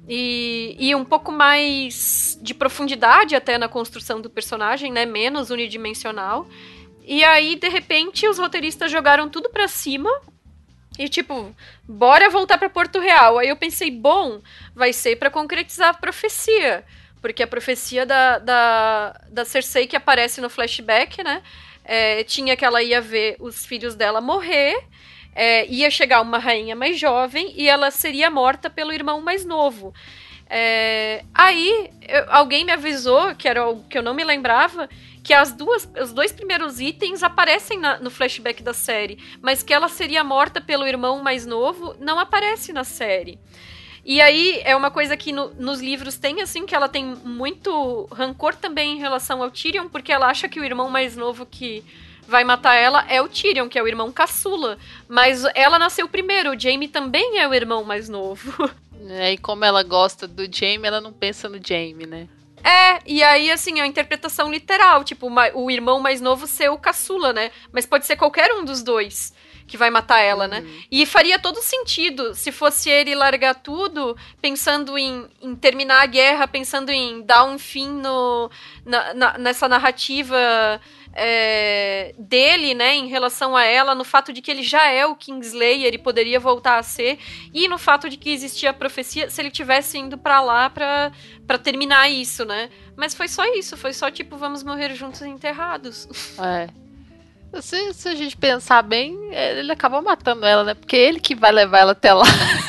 E, 0.09 0.76
e 0.78 0.94
um 0.94 1.05
pouco 1.05 1.32
mais 1.32 2.38
de 2.42 2.52
profundidade 2.52 3.34
até 3.34 3.56
na 3.56 3.68
construção 3.68 4.20
do 4.20 4.28
personagem, 4.28 4.92
né? 4.92 5.06
Menos 5.06 5.51
unidimensional. 5.51 6.46
E 7.02 7.24
aí, 7.24 7.56
de 7.56 7.68
repente, 7.68 8.28
os 8.28 8.38
roteiristas 8.38 8.90
jogaram 8.90 9.28
tudo 9.28 9.48
pra 9.51 9.68
cima. 9.68 10.10
E 10.98 11.09
tipo, 11.09 11.55
bora 11.88 12.30
voltar 12.30 12.59
para 12.59 12.70
Porto 12.70 13.01
Real. 13.01 13.38
Aí 13.38 13.48
eu 13.48 13.56
pensei, 13.56 13.90
bom, 13.90 14.40
vai 14.74 14.92
ser 14.92 15.16
para 15.16 15.30
concretizar 15.30 15.88
a 15.88 15.94
profecia 15.94 16.84
porque 17.24 17.42
a 17.42 17.46
profecia 17.46 18.05
da, 18.05 18.38
da, 18.38 19.18
da 19.30 19.46
Cersei 19.46 19.86
que 19.86 19.96
aparece 19.96 20.42
no 20.42 20.51
flashback, 20.51 21.24
né? 21.24 21.42
É, 21.82 22.22
tinha 22.22 22.55
que 22.55 22.62
ela 22.62 22.82
ia 22.82 23.01
ver 23.01 23.36
os 23.40 23.64
filhos 23.64 23.94
dela 23.94 24.20
morrer, 24.20 24.76
é, 25.35 25.66
ia 25.66 25.90
chegar 25.90 26.20
uma 26.20 26.39
rainha 26.39 26.77
mais 26.77 26.98
jovem 26.98 27.52
e 27.56 27.69
ela 27.69 27.90
seria 27.90 28.31
morta 28.31 28.70
pelo 28.70 28.93
irmão 28.93 29.20
mais 29.20 29.44
novo. 29.44 29.93
É, 30.48 31.24
aí 31.35 31.90
eu, 32.06 32.24
alguém 32.28 32.65
me 32.65 32.73
avisou, 32.73 33.35
que 33.35 33.48
era 33.48 33.69
o 33.69 33.82
que 33.85 33.98
eu 33.98 34.02
não 34.02 34.15
me 34.15 34.23
lembrava, 34.23 34.89
que 35.23 35.32
as 35.32 35.52
duas, 35.52 35.89
os 36.01 36.12
dois 36.12 36.31
primeiros 36.32 36.81
itens 36.81 37.23
aparecem 37.23 37.78
na, 37.78 37.98
no 37.98 38.11
flashback 38.11 38.62
da 38.62 38.74
série, 38.74 39.19
mas 39.40 39.62
que 39.62 39.73
ela 39.73 39.89
seria 39.89 40.23
morta 40.23 40.61
pelo 40.61 40.86
irmão 40.86 41.23
mais 41.23 41.47
novo 41.47 41.97
não 41.98 42.19
aparece 42.19 42.73
na 42.73 42.85
série. 42.85 43.39
E 44.05 44.20
aí 44.20 44.61
é 44.65 44.77
uma 44.77 44.90
coisa 44.90 45.16
que 45.16 45.32
no, 45.32 45.48
nos 45.55 45.81
livros 45.81 46.19
tem, 46.19 46.43
assim, 46.43 46.66
que 46.66 46.74
ela 46.74 46.90
tem 46.90 47.16
muito 47.24 48.06
rancor 48.12 48.55
também 48.55 48.93
em 48.93 48.98
relação 48.98 49.43
ao 49.43 49.51
Tyrion, 49.51 49.89
porque 49.89 50.12
ela 50.12 50.27
acha 50.27 50.47
que 50.47 50.61
o 50.61 50.65
irmão 50.65 50.90
mais 50.90 51.16
novo 51.16 51.47
que 51.47 51.82
vai 52.26 52.44
matar 52.44 52.74
ela 52.74 53.05
é 53.09 53.20
o 53.20 53.28
Tyrion, 53.28 53.68
que 53.68 53.78
é 53.78 53.82
o 53.82 53.88
irmão 53.88 54.12
caçula. 54.12 54.78
Mas 55.09 55.44
ela 55.55 55.78
nasceu 55.78 56.09
primeiro, 56.09 56.52
o 56.52 56.60
Jaime 56.60 56.88
também 56.88 57.38
é 57.38 57.48
o 57.48 57.55
irmão 57.55 57.84
mais 57.84 58.09
novo. 58.09 58.70
É, 59.06 59.32
e 59.32 59.36
como 59.36 59.66
ela 59.66 59.82
gosta 59.82 60.26
do 60.26 60.51
Jaime, 60.51 60.88
ela 60.88 60.98
não 60.98 61.12
pensa 61.12 61.46
no 61.46 61.60
Jaime, 61.62 62.06
né? 62.06 62.26
É, 62.62 62.98
e 63.05 63.22
aí, 63.22 63.51
assim, 63.51 63.78
a 63.78 63.86
interpretação 63.86 64.51
literal, 64.51 65.05
tipo, 65.05 65.28
o 65.52 65.70
irmão 65.70 66.01
mais 66.01 66.22
novo 66.22 66.46
ser 66.46 66.70
o 66.70 66.78
caçula, 66.78 67.30
né? 67.30 67.51
Mas 67.70 67.84
pode 67.84 68.06
ser 68.06 68.16
qualquer 68.16 68.51
um 68.55 68.64
dos 68.64 68.82
dois 68.82 69.34
que 69.66 69.76
vai 69.76 69.90
matar 69.90 70.20
ela, 70.20 70.46
né? 70.46 70.60
uhum. 70.60 70.64
né? 70.64 70.82
E 70.90 71.06
faria 71.06 71.38
todo 71.38 71.60
sentido 71.62 72.34
se 72.34 72.52
fosse 72.52 72.88
ele 72.90 73.14
largar 73.14 73.55
tudo, 73.55 74.16
pensando 74.40 74.96
em, 74.96 75.26
em 75.40 75.55
terminar 75.55 76.02
a 76.02 76.06
guerra, 76.06 76.48
pensando 76.48 76.90
em 76.90 77.22
dar 77.22 77.44
um 77.44 77.59
fim 77.59 77.88
no, 77.88 78.51
na, 78.84 79.14
na, 79.14 79.38
nessa 79.38 79.68
narrativa 79.68 80.80
é, 81.15 82.15
dele, 82.19 82.74
né, 82.74 82.95
em 82.95 83.07
relação 83.07 83.57
a 83.57 83.65
ela, 83.65 83.95
no 83.95 84.05
fato 84.05 84.32
de 84.32 84.43
que 84.43 84.51
ele 84.51 84.62
já 84.62 84.89
é 84.89 85.07
o 85.07 85.15
Kingslayer 85.15 85.95
e 85.95 85.99
poderia 85.99 86.41
voltar 86.41 86.78
a 86.78 86.82
ser, 86.82 87.19
e 87.53 87.69
no 87.69 87.78
fato 87.78 88.09
de 88.09 88.16
que 88.16 88.31
existia 88.31 88.70
a 88.70 88.74
profecia, 88.74 89.31
se 89.31 89.41
ele 89.41 89.51
tivesse 89.51 89.97
indo 89.97 90.19
para 90.19 90.41
lá 90.41 90.69
para 90.69 91.59
terminar 91.62 92.11
isso, 92.11 92.45
né? 92.45 92.69
Mas 92.97 93.15
foi 93.15 93.28
só 93.28 93.45
isso, 93.55 93.77
foi 93.77 93.93
só 93.93 94.11
tipo, 94.11 94.36
vamos 94.36 94.62
morrer 94.62 94.95
juntos 94.95 95.23
enterrados. 95.23 96.09
É. 96.45 96.69
Se, 97.62 97.95
se, 97.95 98.09
a 98.09 98.15
gente 98.16 98.36
pensar 98.36 98.82
bem, 98.82 99.16
ele 99.32 99.70
acabou 99.70 100.03
matando 100.03 100.45
ela, 100.45 100.65
né? 100.65 100.74
Porque 100.74 100.97
ele 100.97 101.20
que 101.20 101.36
vai 101.36 101.53
levar 101.53 101.78
ela 101.78 101.93
até 101.93 102.12
lá. 102.12 102.24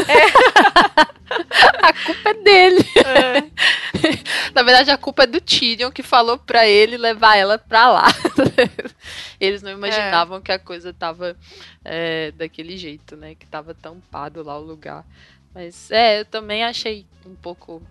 É. 0.08 1.16
a 1.82 1.94
culpa 1.94 2.30
é 2.30 2.34
dele. 2.34 2.86
É. 2.96 4.52
Na 4.54 4.64
verdade, 4.64 4.92
a 4.92 4.98
culpa 4.98 5.24
é 5.24 5.28
do 5.28 5.42
Tyrion 5.42 5.92
que 5.92 6.04
falou 6.04 6.38
pra 6.38 6.68
ele 6.68 6.98
levar 6.98 7.36
ela 7.36 7.58
pra 7.58 7.90
lá. 7.90 8.06
Eles 9.40 9.62
não 9.62 9.72
imaginavam 9.72 10.38
é. 10.38 10.42
que 10.42 10.52
a 10.52 10.60
coisa 10.60 10.94
tava 10.94 11.38
é, 11.84 12.32
daquele 12.32 12.78
jeito, 12.78 13.16
né? 13.16 13.36
Que 13.36 13.46
tava 13.46 13.74
tampado 13.74 14.44
lá 14.44 14.58
o 14.58 14.64
lugar. 14.64 15.06
Mas 15.54 15.90
é, 15.92 16.20
eu 16.20 16.26
também 16.26 16.64
achei 16.64 17.06
um 17.26 17.36
pouco, 17.36 17.82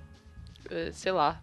é, 0.70 0.90
sei 0.92 1.12
lá, 1.12 1.40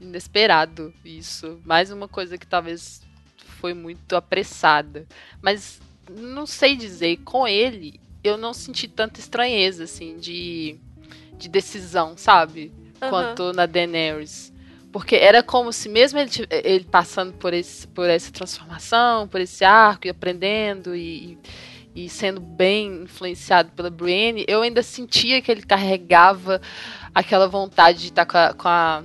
inesperado 0.00 0.92
isso. 1.04 1.60
Mais 1.64 1.90
uma 1.90 2.08
coisa 2.08 2.36
que 2.36 2.46
talvez 2.46 3.02
foi 3.36 3.74
muito 3.74 4.16
apressada. 4.16 5.06
Mas 5.40 5.80
não 6.10 6.46
sei 6.46 6.76
dizer, 6.76 7.18
com 7.18 7.46
ele 7.46 8.00
eu 8.24 8.36
não 8.36 8.54
senti 8.54 8.86
tanta 8.86 9.18
estranheza, 9.18 9.84
assim, 9.84 10.16
de, 10.16 10.78
de 11.42 11.48
decisão, 11.48 12.16
sabe? 12.16 12.72
Uhum. 13.02 13.10
Quanto 13.10 13.52
na 13.52 13.66
Daenerys. 13.66 14.52
Porque 14.92 15.16
era 15.16 15.42
como 15.42 15.72
se 15.72 15.88
mesmo 15.88 16.18
ele, 16.18 16.30
ele 16.50 16.84
passando 16.84 17.32
por, 17.32 17.52
esse, 17.54 17.86
por 17.88 18.08
essa 18.08 18.30
transformação, 18.30 19.26
por 19.26 19.40
esse 19.40 19.64
arco, 19.64 20.06
e 20.06 20.10
aprendendo 20.10 20.94
e, 20.94 21.38
e 21.94 22.08
sendo 22.08 22.40
bem 22.40 23.04
influenciado 23.04 23.70
pela 23.72 23.88
Brienne, 23.88 24.44
eu 24.46 24.62
ainda 24.62 24.82
sentia 24.82 25.40
que 25.40 25.50
ele 25.50 25.62
carregava 25.62 26.60
aquela 27.14 27.48
vontade 27.48 28.00
de 28.00 28.08
estar 28.08 28.26
com 28.26 28.36
a, 28.36 28.52
com 28.52 28.68
a, 28.68 29.02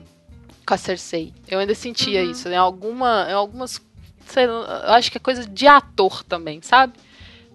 com 0.66 0.74
a 0.74 0.78
Cersei. 0.78 1.34
Eu 1.48 1.60
ainda 1.60 1.74
sentia 1.74 2.22
uhum. 2.24 2.32
isso. 2.32 2.50
Em, 2.50 2.56
alguma, 2.56 3.26
em 3.30 3.34
algumas. 3.34 3.82
Sei, 4.26 4.46
eu 4.46 4.94
acho 4.94 5.10
que 5.10 5.18
é 5.18 5.22
coisa 5.22 5.46
de 5.46 5.68
ator 5.68 6.22
também, 6.24 6.62
sabe? 6.62 6.94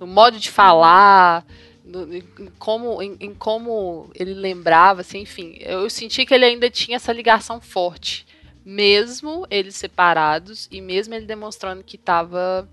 No 0.01 0.07
modo 0.07 0.39
de 0.39 0.51
falar. 0.51 1.45
Em, 1.85 2.47
como, 2.59 3.03
em, 3.03 3.17
em, 3.19 3.35
como 3.35 4.11
ele 4.15 4.35
lembrava, 4.35 5.01
assim, 5.01 5.21
enfim, 5.21 5.57
eu 5.61 5.91
senti 5.91 6.25
que 6.25 6.33
ele 6.33 6.45
ainda 6.45 6.71
tinha 6.71 6.97
essa 6.97 7.13
ligação 7.13 7.61
forte, 7.61 8.27
mesmo 8.65 9.47
eles 9.51 9.75
separados 9.75 10.69
e 10.71 10.81
mesmo 10.81 11.15
ele 11.15 11.27
demonstrando 11.27 11.83
que 11.83 11.97
estava 11.97 12.69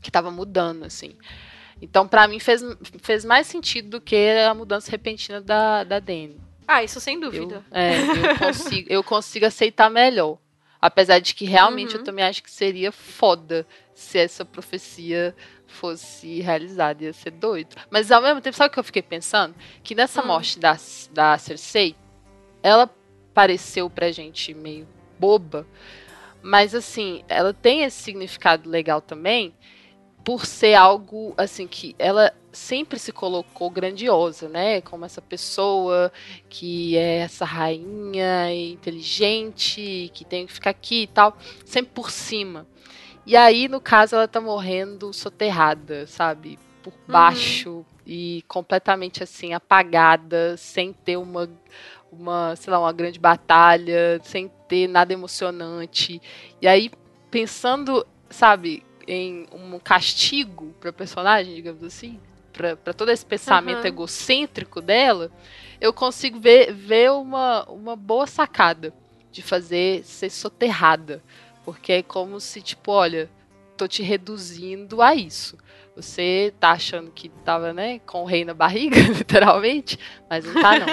que 0.00 0.10
tava 0.10 0.30
mudando, 0.30 0.84
assim. 0.84 1.14
Então, 1.80 2.06
para 2.06 2.28
mim, 2.28 2.38
fez, 2.38 2.62
fez 3.02 3.24
mais 3.24 3.46
sentido 3.46 3.90
do 3.90 4.00
que 4.00 4.30
a 4.48 4.54
mudança 4.54 4.90
repentina 4.90 5.40
da, 5.40 5.82
da 5.84 5.98
Dani. 5.98 6.36
Ah, 6.66 6.82
isso 6.82 7.00
sem 7.00 7.18
dúvida. 7.18 7.64
Eu, 7.70 7.78
é, 7.78 8.00
eu 8.00 8.38
consigo, 8.38 8.92
eu 8.92 9.04
consigo 9.04 9.46
aceitar 9.46 9.90
melhor. 9.90 10.38
Apesar 10.84 11.18
de 11.18 11.34
que 11.34 11.46
realmente 11.46 11.94
uhum. 11.94 12.00
eu 12.02 12.04
também 12.04 12.26
acho 12.26 12.42
que 12.42 12.50
seria 12.50 12.92
foda 12.92 13.66
se 13.94 14.18
essa 14.18 14.44
profecia 14.44 15.34
fosse 15.66 16.42
realizada. 16.42 17.04
Ia 17.04 17.12
ser 17.14 17.30
doido. 17.30 17.74
Mas 17.88 18.12
ao 18.12 18.20
mesmo 18.20 18.42
tempo, 18.42 18.54
sabe 18.54 18.68
o 18.68 18.70
que 18.74 18.78
eu 18.78 18.84
fiquei 18.84 19.00
pensando? 19.00 19.54
Que 19.82 19.94
nessa 19.94 20.20
uhum. 20.20 20.26
morte 20.26 20.58
da, 20.58 20.76
da 21.10 21.38
Cersei, 21.38 21.96
ela 22.62 22.90
pareceu 23.32 23.88
pra 23.88 24.12
gente 24.12 24.52
meio 24.52 24.86
boba. 25.18 25.66
Mas 26.42 26.74
assim, 26.74 27.24
ela 27.30 27.54
tem 27.54 27.84
esse 27.84 28.02
significado 28.02 28.68
legal 28.68 29.00
também 29.00 29.54
por 30.24 30.46
ser 30.46 30.74
algo 30.74 31.34
assim 31.36 31.66
que 31.66 31.94
ela 31.98 32.32
sempre 32.50 32.98
se 32.98 33.12
colocou 33.12 33.68
grandiosa, 33.68 34.48
né? 34.48 34.80
Como 34.80 35.04
essa 35.04 35.20
pessoa 35.20 36.10
que 36.48 36.96
é 36.96 37.18
essa 37.18 37.44
rainha 37.44 38.54
inteligente, 38.54 40.10
que 40.14 40.24
tem 40.24 40.46
que 40.46 40.52
ficar 40.52 40.70
aqui 40.70 41.02
e 41.02 41.06
tal, 41.06 41.36
sempre 41.64 41.92
por 41.92 42.10
cima. 42.10 42.66
E 43.26 43.36
aí, 43.36 43.68
no 43.68 43.80
caso, 43.80 44.16
ela 44.16 44.28
tá 44.28 44.40
morrendo 44.40 45.12
soterrada, 45.12 46.06
sabe? 46.06 46.58
Por 46.82 46.92
uhum. 46.92 47.00
baixo 47.08 47.70
uhum. 47.70 47.84
e 48.06 48.44
completamente 48.46 49.22
assim 49.22 49.52
apagada, 49.52 50.56
sem 50.56 50.92
ter 50.92 51.16
uma 51.16 51.48
uma, 52.14 52.54
sei 52.54 52.72
lá, 52.72 52.78
uma 52.78 52.92
grande 52.92 53.18
batalha, 53.18 54.20
sem 54.22 54.48
ter 54.68 54.86
nada 54.86 55.12
emocionante. 55.12 56.22
E 56.62 56.68
aí, 56.68 56.90
pensando, 57.28 58.06
sabe, 58.30 58.84
em 59.06 59.46
um 59.52 59.78
castigo 59.78 60.74
para 60.80 60.92
personagem, 60.92 61.54
digamos 61.54 61.82
assim, 61.82 62.18
para 62.52 62.94
todo 62.94 63.10
esse 63.10 63.26
pensamento 63.26 63.80
uhum. 63.80 63.86
egocêntrico 63.86 64.80
dela, 64.80 65.30
eu 65.80 65.92
consigo 65.92 66.38
ver, 66.38 66.72
ver 66.72 67.10
uma, 67.10 67.64
uma 67.64 67.96
boa 67.96 68.26
sacada 68.26 68.94
de 69.30 69.42
fazer 69.42 70.04
ser 70.04 70.30
soterrada. 70.30 71.22
Porque 71.64 71.92
é 71.92 72.02
como 72.02 72.40
se, 72.40 72.60
tipo, 72.60 72.92
olha, 72.92 73.28
tô 73.76 73.88
te 73.88 74.02
reduzindo 74.02 75.02
a 75.02 75.14
isso. 75.14 75.58
Você 75.96 76.52
tá 76.58 76.72
achando 76.72 77.12
que 77.12 77.28
tava, 77.44 77.72
né, 77.72 78.00
com 78.00 78.22
o 78.22 78.24
rei 78.24 78.44
na 78.44 78.52
barriga, 78.52 78.98
literalmente, 79.16 79.98
mas 80.28 80.44
não 80.44 80.60
tá 80.60 80.78
não. 80.78 80.86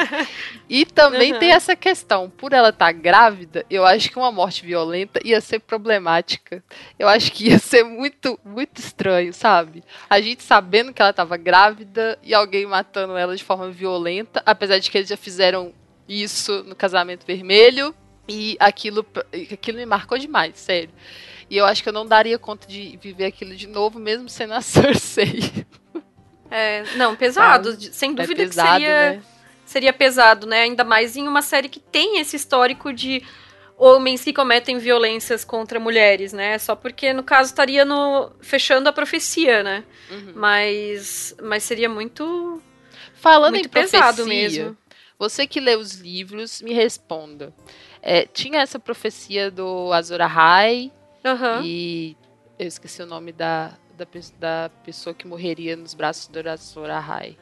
E 0.70 0.86
também 0.86 1.34
uhum. 1.34 1.40
tem 1.40 1.52
essa 1.52 1.76
questão, 1.76 2.30
por 2.30 2.54
ela 2.54 2.70
estar 2.70 2.86
tá 2.86 2.92
grávida, 2.92 3.66
eu 3.70 3.86
acho 3.86 4.12
que 4.12 4.18
uma 4.18 4.32
morte 4.32 4.64
violenta 4.64 5.20
ia 5.26 5.42
ser 5.42 5.60
problemática. 5.60 6.64
Eu 7.00 7.08
acho 7.08 7.32
que 7.32 7.50
ia 7.50 7.58
ser 7.58 7.84
muito, 7.84 8.40
muito 8.46 8.80
estranho, 8.80 9.34
sabe? 9.34 9.84
A 10.10 10.22
gente 10.22 10.44
sabendo 10.44 10.94
que 10.94 11.02
ela 11.02 11.14
tava 11.14 11.36
grávida 11.36 12.20
e 12.22 12.34
alguém 12.34 12.66
matando 12.66 13.18
ela 13.18 13.36
de 13.36 13.44
forma 13.44 13.72
violenta, 13.72 14.44
apesar 14.46 14.78
de 14.78 14.92
que 14.92 14.98
eles 14.98 15.10
já 15.10 15.18
fizeram 15.18 15.74
isso 16.08 16.64
no 16.64 16.76
casamento 16.76 17.26
vermelho, 17.26 17.96
e 18.28 18.56
aquilo, 18.60 19.06
aquilo 19.52 19.78
me 19.78 19.86
marcou 19.86 20.18
demais, 20.18 20.58
sério. 20.58 20.92
E 21.52 21.58
eu 21.58 21.66
acho 21.66 21.84
que 21.84 21.90
eu 21.90 21.94
não 21.94 22.08
daria 22.08 22.40
conta 22.40 22.66
de 22.66 22.98
viver 23.02 23.26
aquilo 23.26 23.54
de 23.54 23.68
novo, 23.68 24.00
mesmo 24.00 24.30
sendo 24.30 24.54
a 24.54 24.62
Cersei. 24.64 25.66
É, 26.50 26.84
não, 26.96 27.14
pesado. 27.14 27.78
Sem 27.92 28.12
é 28.12 28.14
dúvida 28.14 28.44
é 28.44 28.46
pesado, 28.46 28.70
que 28.70 28.86
seria, 28.86 29.12
né? 29.12 29.24
seria 29.66 29.94
pesado, 29.94 30.48
né? 30.48 30.62
Ainda 30.62 30.86
mais 30.86 31.18
em 31.18 31.28
uma 31.28 31.42
série 31.42 31.68
que 31.68 31.82
tem 31.82 32.20
esse 32.20 32.38
histórico 32.38 32.94
de 32.94 33.22
homens 33.78 34.24
que 34.24 34.32
cometem 34.32 34.78
violências 34.78 35.44
contra 35.44 35.78
mulheres, 35.78 36.32
né? 36.32 36.58
Só 36.58 36.74
porque, 36.74 37.12
no 37.12 37.22
caso, 37.22 37.50
estaria 37.50 37.84
no 37.84 38.32
fechando 38.40 38.88
a 38.88 38.94
profecia, 38.94 39.62
né? 39.62 39.84
Uhum. 40.10 40.32
Mas, 40.34 41.36
mas 41.44 41.64
seria 41.64 41.90
muito 41.90 42.62
falando 43.16 43.56
muito 43.56 43.66
em 43.66 43.70
pesado 43.70 44.24
profecia, 44.24 44.64
mesmo. 44.64 44.78
Você 45.20 45.46
que 45.46 45.60
lê 45.60 45.76
os 45.76 45.96
livros, 45.96 46.62
me 46.62 46.72
responda. 46.72 47.54
É, 48.02 48.26
tinha 48.26 48.62
essa 48.62 48.80
profecia 48.80 49.52
do 49.52 49.92
Azor 49.92 50.22
Ahai 50.22 50.90
Uhum. 51.24 51.64
E 51.64 52.18
eu 52.58 52.68
esqueci 52.68 53.02
o 53.02 53.06
nome 53.06 53.32
da, 53.32 53.74
da, 53.98 54.06
da 54.40 54.72
pessoa 54.84 55.14
que 55.14 55.28
morreria 55.28 55.76
nos 55.76 55.94
braços 55.94 56.28
do 56.28 56.50
Azor 56.50 56.90
Ahai. 56.90 57.38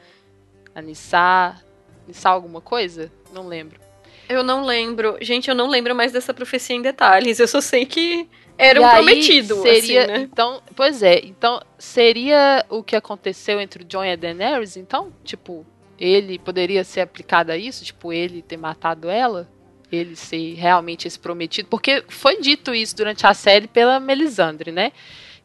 A 0.74 0.80
Nissa. 0.80 1.62
Nissa 2.06 2.28
alguma 2.28 2.60
coisa? 2.60 3.10
Não 3.32 3.46
lembro. 3.46 3.80
Eu 4.28 4.42
não 4.42 4.64
lembro. 4.64 5.16
Gente, 5.20 5.48
eu 5.48 5.54
não 5.54 5.68
lembro 5.68 5.94
mais 5.94 6.12
dessa 6.12 6.32
profecia 6.32 6.76
em 6.76 6.82
detalhes. 6.82 7.40
Eu 7.40 7.48
só 7.48 7.60
sei 7.60 7.84
que 7.84 8.28
era 8.56 8.78
e 8.78 8.84
um 8.84 8.88
prometido. 8.88 9.56
Seria, 9.62 10.04
assim, 10.04 10.12
né? 10.12 10.20
Então, 10.20 10.62
pois 10.76 11.02
é. 11.02 11.18
Então, 11.24 11.60
seria 11.78 12.64
o 12.68 12.82
que 12.82 12.94
aconteceu 12.94 13.60
entre 13.60 13.82
o 13.82 13.86
John 13.86 14.04
e 14.04 14.12
a 14.12 14.16
Daenerys? 14.16 14.76
Então, 14.76 15.12
tipo, 15.24 15.66
ele 15.98 16.38
poderia 16.38 16.84
ser 16.84 17.00
aplicado 17.00 17.50
a 17.50 17.56
isso? 17.56 17.84
Tipo, 17.84 18.12
ele 18.12 18.42
ter 18.42 18.56
matado 18.56 19.08
ela? 19.08 19.48
Ele 19.90 20.16
ser 20.16 20.54
realmente 20.54 21.06
esse 21.06 21.18
prometido, 21.18 21.68
porque 21.68 22.04
foi 22.08 22.40
dito 22.40 22.74
isso 22.74 22.96
durante 22.96 23.26
a 23.26 23.34
série 23.34 23.66
pela 23.66 23.98
Melisandre, 23.98 24.70
né? 24.70 24.92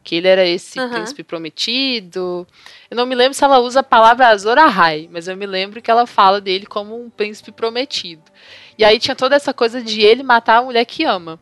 Que 0.04 0.14
ele 0.14 0.28
era 0.28 0.46
esse 0.46 0.78
uhum. 0.78 0.90
príncipe 0.90 1.24
prometido. 1.24 2.46
Eu 2.88 2.96
não 2.96 3.06
me 3.06 3.14
lembro 3.14 3.34
se 3.34 3.42
ela 3.42 3.58
usa 3.58 3.80
a 3.80 3.82
palavra 3.82 4.28
Azor 4.28 4.56
Ahai, 4.56 5.08
mas 5.10 5.26
eu 5.26 5.36
me 5.36 5.46
lembro 5.46 5.82
que 5.82 5.90
ela 5.90 6.06
fala 6.06 6.40
dele 6.40 6.64
como 6.64 7.00
um 7.00 7.10
príncipe 7.10 7.50
prometido. 7.50 8.22
E 8.78 8.84
aí 8.84 9.00
tinha 9.00 9.16
toda 9.16 9.34
essa 9.34 9.52
coisa 9.52 9.82
de 9.82 10.02
ele 10.02 10.22
matar 10.22 10.58
a 10.58 10.62
mulher 10.62 10.84
que 10.84 11.02
ama. 11.04 11.40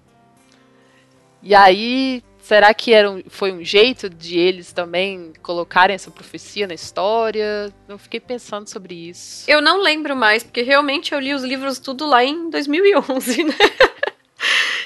E 1.43 1.55
aí 1.55 2.23
Será 2.45 2.75
que 2.75 2.93
era 2.93 3.11
um, 3.11 3.23
foi 3.27 3.51
um 3.53 3.65
jeito 3.65 4.11
de 4.11 4.39
eles 4.39 4.71
também 4.71 5.33
colocarem 5.43 5.95
essa 5.95 6.11
profecia 6.11 6.67
na 6.67 6.75
história? 6.75 7.73
Eu 7.89 7.97
fiquei 7.97 8.21
pensando 8.21 8.69
sobre 8.69 8.95
isso. 8.95 9.51
Eu 9.51 9.63
não 9.63 9.81
lembro 9.81 10.15
mais, 10.15 10.43
porque 10.43 10.61
realmente 10.61 11.15
eu 11.15 11.21
li 11.21 11.33
os 11.33 11.43
livros 11.43 11.79
tudo 11.79 12.05
lá 12.05 12.23
em 12.23 12.51
2011, 12.51 13.45
né? 13.49 13.55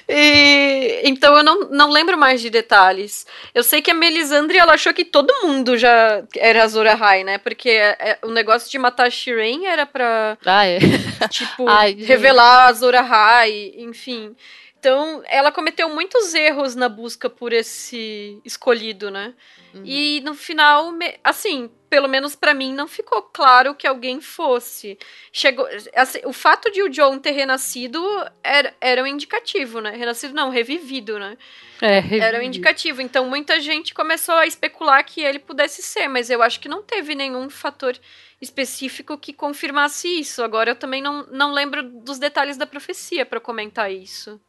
E, 0.09 1.01
então 1.03 1.37
eu 1.37 1.43
não, 1.43 1.69
não 1.71 1.91
lembro 1.91 2.17
mais 2.17 2.41
de 2.41 2.49
detalhes. 2.49 3.27
Eu 3.53 3.65
sei 3.65 3.83
que 3.83 3.91
a 3.91 3.95
Melisandre 3.95 4.57
ela 4.57 4.75
achou 4.75 4.95
que 4.95 5.05
todo 5.05 5.43
mundo 5.43 5.77
já 5.77 6.23
era 6.37 6.63
Azor 6.63 6.87
Ahai, 6.87 7.25
né? 7.25 7.39
Porque 7.39 7.71
é, 7.71 7.97
é, 7.99 8.19
o 8.23 8.31
negócio 8.31 8.71
de 8.71 8.79
matar 8.79 9.11
Shireen 9.11 9.67
era 9.67 9.85
pra 9.85 10.39
ah, 10.47 10.65
é. 10.65 10.79
tipo 11.29 11.67
Ai, 11.69 11.93
revelar 11.95 12.69
Azor 12.69 12.95
Ahai, 12.95 13.73
enfim. 13.79 14.37
Então, 14.79 15.23
ela 15.27 15.51
cometeu 15.51 15.89
muitos 15.89 16.35
erros 16.35 16.77
na 16.77 16.89
busca 16.89 17.29
por 17.29 17.53
esse 17.53 18.41
escolhido, 18.45 19.11
né? 19.11 19.35
Uhum. 19.75 19.83
E 19.85 20.21
no 20.21 20.35
final, 20.35 20.93
assim, 21.25 21.69
pelo 21.91 22.07
menos 22.07 22.37
para 22.37 22.55
mim, 22.55 22.73
não 22.73 22.87
ficou 22.87 23.23
claro 23.23 23.75
que 23.75 23.89
alguém 23.89 24.21
fosse. 24.21 24.97
Chegou, 25.33 25.67
assim, 25.97 26.21
o 26.25 26.33
fato 26.33 26.71
de 26.71 26.81
o 26.81 26.89
John 26.89 27.19
ter 27.19 27.33
renascido 27.33 28.01
era, 28.43 28.73
era 28.81 29.03
um 29.03 29.07
indicativo, 29.07 29.81
né? 29.81 29.91
Renascido 29.91 30.33
não, 30.33 30.49
revivido, 30.49 31.19
né? 31.19 31.37
É, 31.81 31.99
revivido. 31.99 32.25
Era 32.25 32.39
um 32.39 32.43
indicativo. 32.43 33.03
Então, 33.03 33.29
muita 33.29 33.59
gente 33.59 33.93
começou 33.93 34.37
a 34.37 34.47
especular 34.47 35.05
que 35.05 35.23
ele 35.23 35.41
pudesse 35.41 35.83
ser, 35.83 36.07
mas 36.07 36.31
eu 36.31 36.41
acho 36.41 36.61
que 36.61 36.69
não 36.69 36.85
teve 36.85 37.17
nenhum 37.17 37.51
fator 37.51 37.99
específico 38.41 39.19
que 39.19 39.33
confirmasse 39.33 40.07
isso. 40.21 40.41
Agora, 40.43 40.71
eu 40.71 40.77
também 40.77 41.03
não, 41.03 41.27
não 41.27 41.53
lembro 41.53 41.83
dos 41.83 42.21
detalhes 42.21 42.57
da 42.57 42.67
profecia 42.67 43.27
para 43.27 43.41
comentar 43.41 43.93
isso. 43.93 44.41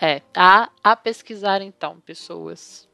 É, 0.00 0.22
a, 0.36 0.70
a 0.82 0.96
pesquisar 0.96 1.60
então, 1.60 2.00
pessoas. 2.00 2.88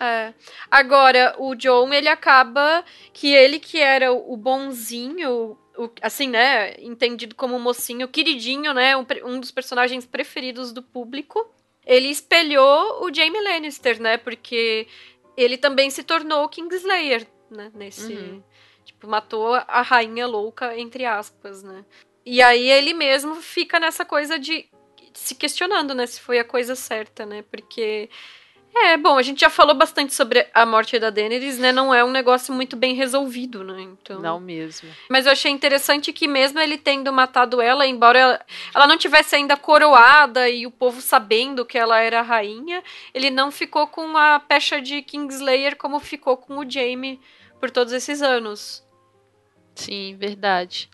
É. 0.00 0.32
Agora, 0.70 1.34
o 1.38 1.54
John, 1.54 1.92
ele 1.92 2.08
acaba 2.08 2.84
que 3.12 3.32
ele 3.32 3.58
que 3.58 3.78
era 3.78 4.12
o 4.12 4.36
bonzinho 4.36 5.58
o, 5.76 5.90
assim, 6.00 6.28
né, 6.28 6.74
entendido 6.78 7.34
como 7.34 7.58
mocinho, 7.58 8.08
queridinho, 8.08 8.72
né, 8.72 8.96
um, 8.96 9.06
um 9.24 9.40
dos 9.40 9.50
personagens 9.50 10.06
preferidos 10.06 10.72
do 10.72 10.82
público, 10.82 11.46
ele 11.84 12.08
espelhou 12.08 13.04
o 13.04 13.14
Jaime 13.14 13.40
Lannister, 13.40 14.00
né, 14.00 14.16
porque 14.16 14.86
ele 15.36 15.58
também 15.58 15.90
se 15.90 16.02
tornou 16.02 16.48
Kingslayer, 16.48 17.26
né, 17.50 17.70
nesse... 17.74 18.12
Uhum. 18.12 18.42
Tipo, 18.84 19.08
matou 19.08 19.54
a 19.54 19.82
rainha 19.82 20.28
louca, 20.28 20.78
entre 20.78 21.04
aspas, 21.04 21.60
né. 21.60 21.84
E 22.24 22.40
aí 22.40 22.70
ele 22.70 22.94
mesmo 22.94 23.34
fica 23.34 23.80
nessa 23.80 24.04
coisa 24.04 24.38
de 24.38 24.68
se 25.18 25.34
questionando, 25.34 25.94
né, 25.94 26.06
se 26.06 26.20
foi 26.20 26.38
a 26.38 26.44
coisa 26.44 26.74
certa, 26.74 27.26
né, 27.26 27.44
porque 27.50 28.08
é, 28.78 28.96
bom, 28.98 29.16
a 29.16 29.22
gente 29.22 29.40
já 29.40 29.48
falou 29.48 29.74
bastante 29.74 30.12
sobre 30.12 30.46
a 30.52 30.66
morte 30.66 30.98
da 30.98 31.08
Daenerys, 31.08 31.58
né? 31.58 31.72
Não 31.72 31.94
é 31.94 32.04
um 32.04 32.10
negócio 32.10 32.52
muito 32.52 32.76
bem 32.76 32.94
resolvido, 32.94 33.64
né? 33.64 33.80
Então... 33.80 34.20
Não 34.20 34.38
mesmo. 34.38 34.90
Mas 35.08 35.24
eu 35.24 35.32
achei 35.32 35.50
interessante 35.50 36.12
que 36.12 36.28
mesmo 36.28 36.60
ele 36.60 36.76
tendo 36.76 37.10
matado 37.10 37.62
ela, 37.62 37.86
embora 37.86 38.18
ela, 38.18 38.46
ela 38.74 38.86
não 38.86 38.98
tivesse 38.98 39.34
ainda 39.34 39.56
coroada 39.56 40.46
e 40.50 40.66
o 40.66 40.70
povo 40.70 41.00
sabendo 41.00 41.64
que 41.64 41.78
ela 41.78 41.98
era 42.00 42.20
a 42.20 42.22
rainha, 42.22 42.82
ele 43.14 43.30
não 43.30 43.50
ficou 43.50 43.86
com 43.86 44.14
a 44.14 44.38
pecha 44.38 44.78
de 44.78 45.00
Kingslayer 45.00 45.76
como 45.76 45.98
ficou 45.98 46.36
com 46.36 46.58
o 46.58 46.70
Jaime 46.70 47.18
por 47.58 47.70
todos 47.70 47.94
esses 47.94 48.20
anos. 48.20 48.84
Sim, 49.74 50.16
verdade. 50.18 50.90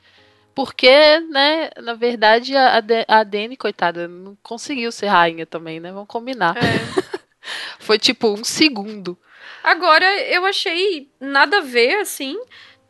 Porque, 0.55 1.21
né, 1.31 1.71
na 1.79 1.95
verdade, 1.95 2.55
a, 2.57 2.83
a 3.09 3.25
Dany, 3.25 3.57
coitada, 3.57 4.07
não 4.07 4.37
conseguiu 4.43 4.93
ser 4.93 5.07
rainha 5.07 5.47
também, 5.47 5.81
né? 5.81 5.91
Vamos 5.91 6.09
combinar. 6.09 6.57
É. 6.57 7.23
Foi 7.81 7.99
tipo 7.99 8.29
um 8.29 8.45
segundo. 8.45 9.19
Agora, 9.65 10.05
eu 10.29 10.45
achei 10.45 11.09
nada 11.21 11.59
a 11.59 11.63
ver, 11.63 12.01
assim, 12.01 12.39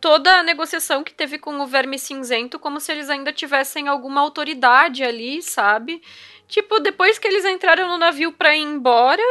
toda 0.00 0.38
a 0.38 0.42
negociação 0.42 1.04
que 1.04 1.14
teve 1.14 1.38
com 1.38 1.60
o 1.60 1.66
Verme 1.66 1.98
Cinzento, 1.98 2.58
como 2.58 2.80
se 2.80 2.90
eles 2.90 3.08
ainda 3.08 3.32
tivessem 3.32 3.86
alguma 3.88 4.20
autoridade 4.20 5.04
ali, 5.04 5.40
sabe? 5.42 6.02
Tipo, 6.48 6.80
depois 6.80 7.18
que 7.18 7.28
eles 7.28 7.44
entraram 7.44 7.88
no 7.88 7.96
navio 7.96 8.32
pra 8.32 8.56
ir 8.56 8.62
embora, 8.62 9.22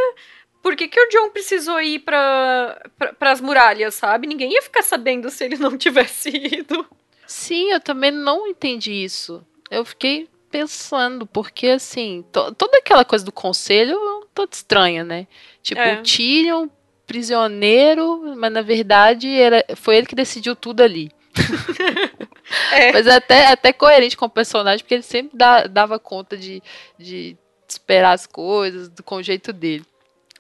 por 0.62 0.76
que, 0.76 0.88
que 0.88 1.00
o 1.00 1.10
John 1.10 1.30
precisou 1.30 1.82
ir 1.82 2.00
para 2.00 2.82
pra, 3.20 3.32
as 3.32 3.42
muralhas, 3.42 3.96
sabe? 3.96 4.28
Ninguém 4.28 4.54
ia 4.54 4.62
ficar 4.62 4.84
sabendo 4.84 5.30
se 5.30 5.44
ele 5.44 5.58
não 5.58 5.78
tivesse 5.78 6.30
ido. 6.34 6.86
Sim, 7.32 7.72
eu 7.72 7.80
também 7.80 8.12
não 8.12 8.46
entendi 8.46 8.92
isso. 8.92 9.42
Eu 9.70 9.86
fiquei 9.86 10.28
pensando, 10.52 11.26
porque 11.26 11.68
assim, 11.68 12.26
to, 12.30 12.54
toda 12.56 12.78
aquela 12.78 13.06
coisa 13.06 13.24
do 13.24 13.32
conselho 13.32 13.98
toda 14.34 14.52
estranha, 14.54 15.06
né? 15.06 15.28
Tipo, 15.64 15.80
é. 15.80 15.94
o 15.94 16.04
Tyrion, 16.04 16.68
prisioneiro, 17.08 18.36
mas 18.36 18.52
na 18.52 18.62
verdade 18.62 19.30
era, 19.30 19.64
foi 19.78 19.96
ele 19.96 20.08
que 20.08 20.14
decidiu 20.14 20.58
tudo 20.58 20.82
ali. 20.82 21.10
é. 22.74 22.92
Mas 22.92 23.08
é 23.08 23.16
até, 23.16 23.46
até 23.48 23.72
coerente 23.72 24.18
com 24.18 24.26
o 24.26 24.30
personagem, 24.30 24.80
porque 24.80 24.96
ele 24.96 25.02
sempre 25.02 25.38
dá, 25.38 25.68
dava 25.68 25.98
conta 25.98 26.36
de, 26.36 26.62
de 27.00 27.38
esperar 27.66 28.12
as 28.12 28.28
coisas 28.28 28.90
do, 28.90 29.02
com 29.04 29.16
o 29.16 29.24
jeito 29.24 29.54
dele. 29.54 29.86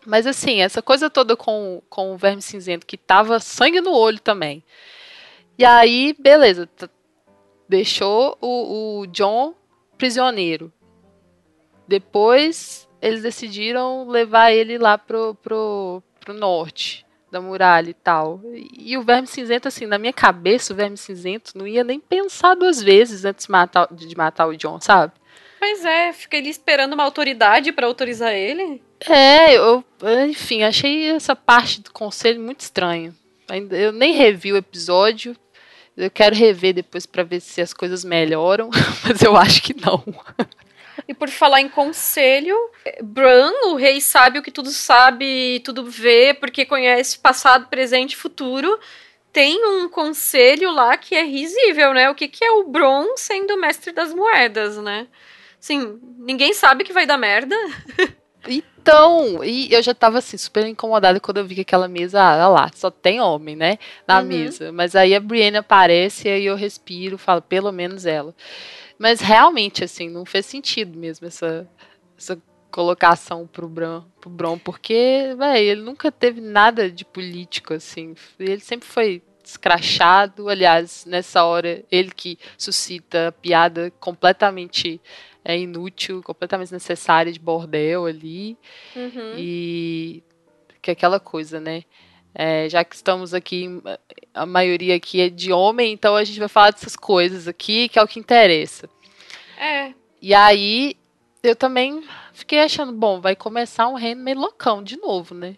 Mas 0.06 0.28
assim, 0.28 0.62
essa 0.62 0.82
coisa 0.82 1.10
toda 1.10 1.38
com, 1.38 1.82
com 1.90 2.14
o 2.14 2.18
Verme 2.18 2.42
Cinzento, 2.42 2.86
que 2.86 2.98
tava 2.98 3.40
sangue 3.40 3.80
no 3.80 3.94
olho 3.94 4.20
também. 4.20 4.62
E 5.62 5.66
aí, 5.66 6.16
beleza, 6.18 6.68
deixou 7.70 8.36
o, 8.42 9.02
o 9.02 9.06
John 9.06 9.54
prisioneiro. 9.96 10.74
Depois 11.88 12.90
eles 13.00 13.22
decidiram 13.22 14.08
levar 14.08 14.52
ele 14.52 14.80
lá 14.80 14.98
pro, 14.98 15.36
pro, 15.36 16.02
pro 16.20 16.34
norte 16.34 17.06
da 17.32 17.40
muralha 17.40 17.92
e 17.92 17.94
tal. 17.94 18.42
E 18.76 18.98
o 18.98 19.04
Verme 19.04 19.28
Cinzento, 19.28 19.68
assim, 19.68 19.86
na 19.86 20.00
minha 20.00 20.12
cabeça, 20.12 20.74
o 20.74 20.76
Verme 20.76 20.98
Cinzento 20.98 21.56
não 21.56 21.68
ia 21.68 21.84
nem 21.84 22.00
pensar 22.00 22.56
duas 22.56 22.82
vezes 22.82 23.24
antes 23.24 23.46
de 23.46 23.52
matar, 23.52 23.88
de 23.94 24.18
matar 24.18 24.48
o 24.48 24.58
John, 24.58 24.82
sabe? 24.82 25.14
Pois 25.60 25.86
é, 25.86 26.12
fica 26.12 26.38
ele 26.38 26.50
esperando 26.50 26.94
uma 26.94 27.04
autoridade 27.04 27.72
para 27.72 27.86
autorizar 27.86 28.34
ele. 28.34 28.82
É, 29.08 29.56
eu, 29.56 29.86
enfim, 30.28 30.64
achei 30.64 31.12
essa 31.12 31.36
parte 31.36 31.82
do 31.82 31.92
conselho 31.92 32.42
muito 32.42 32.62
estranha. 32.62 33.14
Eu 33.70 33.92
nem 33.92 34.14
revi 34.14 34.52
o 34.52 34.58
episódio, 34.58 35.36
eu 35.96 36.10
quero 36.10 36.36
rever 36.36 36.74
depois 36.74 37.06
para 37.06 37.24
ver 37.24 37.40
se 37.40 37.62
as 37.62 37.74
coisas 37.74 38.04
melhoram, 38.04 38.70
mas 39.04 39.22
eu 39.22 39.36
acho 39.36 39.62
que 39.62 39.74
não. 39.74 40.04
E 41.08 41.14
por 41.14 41.30
falar 41.30 41.62
em 41.62 41.70
conselho, 41.70 42.56
Bran, 43.04 43.52
o 43.66 43.76
rei 43.76 44.00
sabe 44.00 44.40
o 44.40 44.44
que 44.44 44.52
tudo 44.52 44.70
sabe 44.70 45.26
e 45.56 45.60
tudo 45.60 45.86
vê, 45.86 46.34
porque 46.34 46.66
conhece 46.66 47.20
passado, 47.20 47.68
presente 47.68 48.14
e 48.14 48.18
futuro. 48.18 48.80
Tem 49.34 49.64
um 49.66 49.90
conselho 49.90 50.72
lá 50.72 50.98
que 50.98 51.16
é 51.16 51.24
risível, 51.24 51.94
né? 51.94 52.10
O 52.10 52.16
que, 52.16 52.28
que 52.28 52.44
é 52.44 52.52
o 52.52 52.66
Bron 52.66 53.16
sendo 53.16 53.58
mestre 53.58 53.92
das 53.92 54.14
moedas, 54.14 54.78
né? 54.78 55.08
Sim, 55.60 56.00
ninguém 56.18 56.54
sabe 56.54 56.84
que 56.84 56.94
vai 56.94 57.06
dar 57.06 57.18
merda. 57.18 57.56
Então, 58.82 59.44
e 59.44 59.72
eu 59.72 59.82
já 59.84 59.94
tava 59.94 60.18
assim, 60.18 60.38
super 60.38 60.66
incomodada 60.66 61.20
quando 61.20 61.38
eu 61.38 61.46
vi 61.46 61.54
que 61.54 61.62
aquela 61.62 61.88
mesa, 61.88 62.20
ah, 62.20 62.48
lá, 62.48 62.72
só 62.74 62.90
tem 62.90 63.22
homem, 63.22 63.56
né? 63.56 63.78
Na 64.08 64.20
uhum. 64.20 64.26
mesa. 64.26 64.72
Mas 64.72 64.96
aí 64.96 65.14
a 65.14 65.20
Brienne 65.20 65.58
aparece 65.58 66.28
e 66.28 66.32
aí 66.32 66.46
eu 66.46 66.56
respiro, 66.56 67.18
falo, 67.18 67.44
pelo 67.44 67.72
menos 67.72 68.08
ela. 68.08 68.34
Mas 68.98 69.22
realmente, 69.22 69.84
assim, 69.84 70.10
não 70.10 70.26
fez 70.26 70.48
sentido 70.48 70.98
mesmo 70.98 71.28
essa, 71.28 71.68
essa 72.18 72.42
colocação 72.72 73.46
pro 73.46 73.70
Bron, 73.70 74.04
pro 74.20 74.30
Bron 74.32 74.58
porque, 74.58 75.36
velho, 75.38 75.64
ele 75.64 75.82
nunca 75.82 76.12
teve 76.12 76.42
nada 76.42 76.90
de 76.90 77.06
político, 77.06 77.76
assim. 77.76 78.16
Ele 78.40 78.62
sempre 78.62 78.88
foi 78.88 79.22
escrachado. 79.44 80.50
Aliás, 80.50 81.06
nessa 81.06 81.44
hora, 81.44 81.84
ele 81.92 82.10
que 82.10 82.40
suscita 82.58 83.28
a 83.28 83.32
piada 83.32 83.92
completamente 84.00 85.00
é 85.44 85.58
inútil, 85.58 86.22
completamente 86.24 86.72
necessária 86.72 87.32
de 87.32 87.40
bordel 87.40 88.06
ali. 88.06 88.58
Uhum. 88.96 89.36
E 89.38 90.24
que 90.82 90.92
é 90.92 90.94
aquela 90.94 91.20
coisa, 91.20 91.60
né? 91.60 91.84
É, 92.34 92.70
já 92.70 92.84
que 92.84 92.96
estamos 92.96 93.34
aqui, 93.34 93.68
a 94.34 94.46
maioria 94.46 94.96
aqui 94.96 95.22
é 95.22 95.30
de 95.30 95.52
homem, 95.52 95.92
então 95.92 96.16
a 96.16 96.24
gente 96.24 96.40
vai 96.40 96.48
falar 96.48 96.72
dessas 96.72 96.96
coisas 96.96 97.48
aqui, 97.48 97.90
que 97.90 98.00
é 98.00 98.04
o 98.04 98.08
que 98.08 98.20
interessa. 98.20 98.90
É. 99.58 99.94
E 100.22 100.34
aí, 100.34 100.96
eu 101.44 101.56
também 101.56 102.04
fiquei 102.34 102.60
achando, 102.60 102.94
bom, 102.94 103.20
vai 103.20 103.36
começar 103.36 103.88
um 103.88 103.96
reino 103.96 104.24
meio 104.24 104.40
loucão 104.40 104.82
de 104.82 104.98
novo, 104.98 105.36
né? 105.36 105.58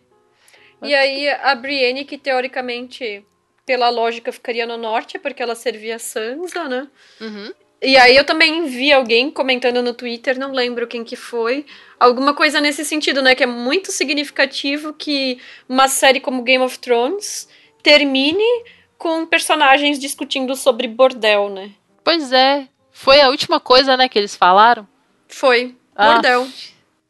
E 0.82 0.94
aí, 0.94 1.30
a 1.30 1.56
Brienne, 1.56 2.04
que 2.04 2.18
teoricamente, 2.18 3.26
pela 3.66 3.90
lógica, 3.90 4.32
ficaria 4.32 4.66
no 4.66 4.76
norte, 4.76 5.18
porque 5.18 5.42
ela 5.42 5.56
servia 5.56 5.98
Sansa, 5.98 6.68
né? 6.68 6.88
Uhum. 7.22 7.54
E 7.84 7.98
aí 7.98 8.16
eu 8.16 8.24
também 8.24 8.66
vi 8.66 8.94
alguém 8.94 9.30
comentando 9.30 9.84
no 9.84 9.94
Twitter, 9.94 10.40
não 10.40 10.54
lembro 10.54 10.88
quem 10.88 11.04
que 11.04 11.18
foi, 11.18 11.66
alguma 12.00 12.34
coisa 12.34 12.62
nesse 12.62 12.86
sentido, 12.86 13.22
né? 13.22 13.36
Que 13.36 13.44
é 13.44 13.48
muito 13.48 13.92
significativo 13.92 14.94
que 14.94 15.38
uma 15.68 15.90
série 15.90 16.22
como 16.22 16.44
Game 16.44 16.64
of 16.64 16.80
Thrones 16.80 17.50
termine 17.84 18.64
com 18.98 19.26
personagens 19.26 20.00
discutindo 20.00 20.56
sobre 20.56 20.88
bordel, 20.88 21.50
né? 21.50 21.72
Pois 22.06 22.32
é. 22.32 22.70
Foi 22.90 23.20
a 23.20 23.28
última 23.28 23.60
coisa, 23.60 23.98
né, 23.98 24.08
que 24.08 24.18
eles 24.18 24.36
falaram? 24.36 24.88
Foi. 25.28 25.76
Ah, 25.94 26.14
bordel. 26.14 26.48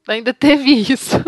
Ainda 0.08 0.34
teve 0.34 0.72
isso. 0.92 1.24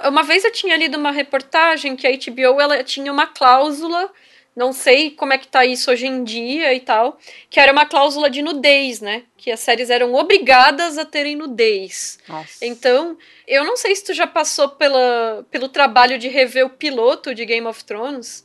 Uma 0.00 0.22
vez 0.22 0.44
eu 0.44 0.52
tinha 0.52 0.76
lido 0.76 0.96
uma 0.96 1.10
reportagem 1.10 1.96
que 1.96 2.06
a 2.06 2.10
HBO 2.12 2.60
ela 2.60 2.84
tinha 2.84 3.10
uma 3.10 3.26
cláusula 3.26 4.10
não 4.56 4.72
sei 4.72 5.10
como 5.10 5.32
é 5.32 5.38
que 5.38 5.48
tá 5.48 5.66
isso 5.66 5.90
hoje 5.90 6.06
em 6.06 6.22
dia 6.22 6.72
e 6.72 6.80
tal, 6.80 7.18
que 7.50 7.58
era 7.58 7.72
uma 7.72 7.86
cláusula 7.86 8.30
de 8.30 8.40
nudez, 8.40 9.00
né? 9.00 9.24
Que 9.36 9.50
as 9.50 9.60
séries 9.60 9.90
eram 9.90 10.14
obrigadas 10.14 10.96
a 10.96 11.04
terem 11.04 11.34
nudez. 11.36 12.18
Nossa. 12.28 12.64
Então, 12.64 13.18
eu 13.46 13.64
não 13.64 13.76
sei 13.76 13.94
se 13.96 14.04
tu 14.04 14.14
já 14.14 14.26
passou 14.26 14.68
pela, 14.68 15.44
pelo 15.50 15.68
trabalho 15.68 16.18
de 16.18 16.28
rever 16.28 16.64
o 16.66 16.70
piloto 16.70 17.34
de 17.34 17.44
Game 17.44 17.66
of 17.66 17.84
Thrones, 17.84 18.44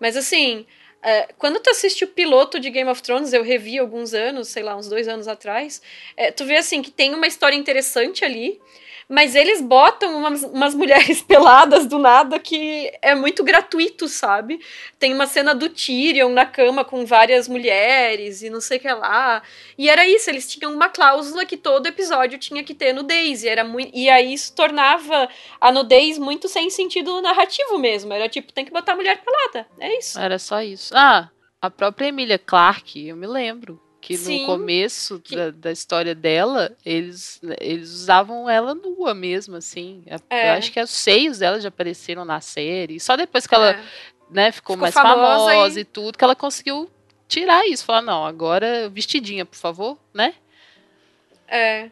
mas 0.00 0.16
assim, 0.16 0.66
é, 1.02 1.28
quando 1.38 1.60
tu 1.60 1.70
assiste 1.70 2.04
o 2.04 2.08
piloto 2.08 2.58
de 2.58 2.70
Game 2.70 2.90
of 2.90 3.02
Thrones, 3.02 3.32
eu 3.32 3.42
revi 3.42 3.78
alguns 3.78 4.14
anos, 4.14 4.48
sei 4.48 4.62
lá, 4.62 4.76
uns 4.76 4.88
dois 4.88 5.08
anos 5.08 5.28
atrás, 5.28 5.80
é, 6.16 6.30
tu 6.30 6.44
vê 6.44 6.56
assim 6.56 6.80
que 6.80 6.90
tem 6.90 7.14
uma 7.14 7.26
história 7.26 7.56
interessante 7.56 8.24
ali, 8.24 8.60
mas 9.10 9.34
eles 9.34 9.60
botam 9.60 10.16
umas, 10.16 10.44
umas, 10.44 10.72
mulheres 10.72 11.20
peladas 11.26 11.84
do 11.84 11.98
nada 11.98 12.38
que 12.38 12.92
é 13.02 13.12
muito 13.12 13.42
gratuito, 13.42 14.06
sabe? 14.06 14.60
Tem 15.00 15.12
uma 15.12 15.26
cena 15.26 15.52
do 15.52 15.68
Tyrion 15.68 16.28
na 16.28 16.46
cama 16.46 16.84
com 16.84 17.04
várias 17.04 17.48
mulheres 17.48 18.40
e 18.40 18.48
não 18.48 18.60
sei 18.60 18.78
o 18.78 18.80
que 18.80 18.92
lá. 18.92 19.42
E 19.76 19.90
era 19.90 20.06
isso, 20.06 20.30
eles 20.30 20.48
tinham 20.48 20.72
uma 20.72 20.88
cláusula 20.88 21.44
que 21.44 21.56
todo 21.56 21.88
episódio 21.88 22.38
tinha 22.38 22.62
que 22.62 22.72
ter 22.72 22.92
nudez. 22.92 23.42
E, 23.42 23.48
era 23.48 23.66
e 23.92 24.08
aí 24.08 24.32
isso 24.32 24.54
tornava 24.54 25.28
a 25.60 25.72
nudez 25.72 26.16
muito 26.16 26.46
sem 26.46 26.70
sentido 26.70 27.20
narrativo 27.20 27.78
mesmo. 27.78 28.12
Era 28.12 28.28
tipo, 28.28 28.52
tem 28.52 28.64
que 28.64 28.70
botar 28.70 28.92
a 28.92 28.96
mulher 28.96 29.20
pelada. 29.24 29.66
É 29.80 29.98
isso. 29.98 30.20
Era 30.20 30.38
só 30.38 30.62
isso. 30.62 30.94
Ah, 30.96 31.28
a 31.60 31.68
própria 31.68 32.06
Emilia 32.06 32.38
Clarke, 32.38 33.08
eu 33.08 33.16
me 33.16 33.26
lembro 33.26 33.89
que 34.00 34.16
Sim, 34.16 34.40
no 34.40 34.46
começo 34.46 35.20
que... 35.20 35.36
Da, 35.36 35.50
da, 35.50 35.72
história 35.72 36.14
dela, 36.14 36.74
eles, 36.84 37.40
eles 37.60 37.90
usavam 37.90 38.48
ela 38.48 38.74
nua 38.74 39.14
mesmo, 39.14 39.56
assim. 39.56 40.02
É. 40.28 40.48
Eu 40.48 40.52
acho 40.54 40.72
que 40.72 40.80
os 40.80 40.90
seios 40.90 41.38
dela 41.38 41.60
já 41.60 41.68
apareceram 41.68 42.24
na 42.24 42.40
série. 42.40 42.98
Só 42.98 43.16
depois 43.16 43.46
que 43.46 43.54
ela 43.54 43.72
é. 43.72 43.84
né, 44.30 44.52
ficou, 44.52 44.74
ficou, 44.74 44.82
mais 44.82 44.94
famosa, 44.94 45.50
famosa 45.50 45.78
e... 45.78 45.82
e... 45.82 45.84
tudo, 45.84 46.16
que 46.16 46.24
ela 46.24 46.34
conseguiu 46.34 46.90
tirar 47.28 47.66
isso, 47.68 47.84
falar, 47.84 48.02
não, 48.02 48.24
agora 48.24 48.88
vestidinha, 48.88 49.44
por 49.44 49.56
favor, 49.56 49.98
né? 50.12 50.34
É. 51.46 51.90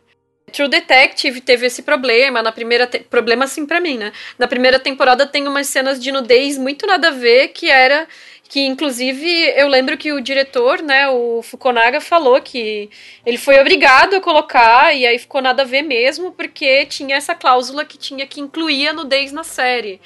True 0.52 0.68
Detective 0.68 1.40
teve 1.40 1.66
esse 1.66 1.82
problema 1.82 2.42
na 2.42 2.50
primeira 2.50 2.86
te... 2.86 3.00
problema 3.00 3.44
assim 3.44 3.66
para 3.66 3.80
mim, 3.80 3.98
né? 3.98 4.12
Na 4.38 4.48
primeira 4.48 4.78
temporada 4.78 5.26
tem 5.26 5.46
umas 5.46 5.66
cenas 5.66 6.00
de 6.00 6.10
nudez 6.10 6.56
muito 6.56 6.86
nada 6.86 7.08
a 7.08 7.12
ver 7.12 7.48
que 7.48 7.70
era 7.70 8.08
que 8.48 8.64
inclusive 8.64 9.28
eu 9.56 9.68
lembro 9.68 9.96
que 9.98 10.10
o 10.10 10.20
diretor, 10.20 10.82
né, 10.82 11.08
o 11.08 11.42
Fukunaga 11.42 12.00
falou 12.00 12.40
que 12.40 12.88
ele 13.24 13.36
foi 13.36 13.60
obrigado 13.60 14.16
a 14.16 14.20
colocar 14.20 14.94
e 14.94 15.06
aí 15.06 15.18
ficou 15.18 15.42
nada 15.42 15.62
a 15.62 15.66
ver 15.66 15.82
mesmo 15.82 16.32
porque 16.32 16.86
tinha 16.86 17.16
essa 17.16 17.34
cláusula 17.34 17.84
que 17.84 17.98
tinha 17.98 18.26
que 18.26 18.40
incluir 18.40 18.88
a 18.88 18.92
nudez 18.94 19.32
na 19.32 19.44
série. 19.44 20.00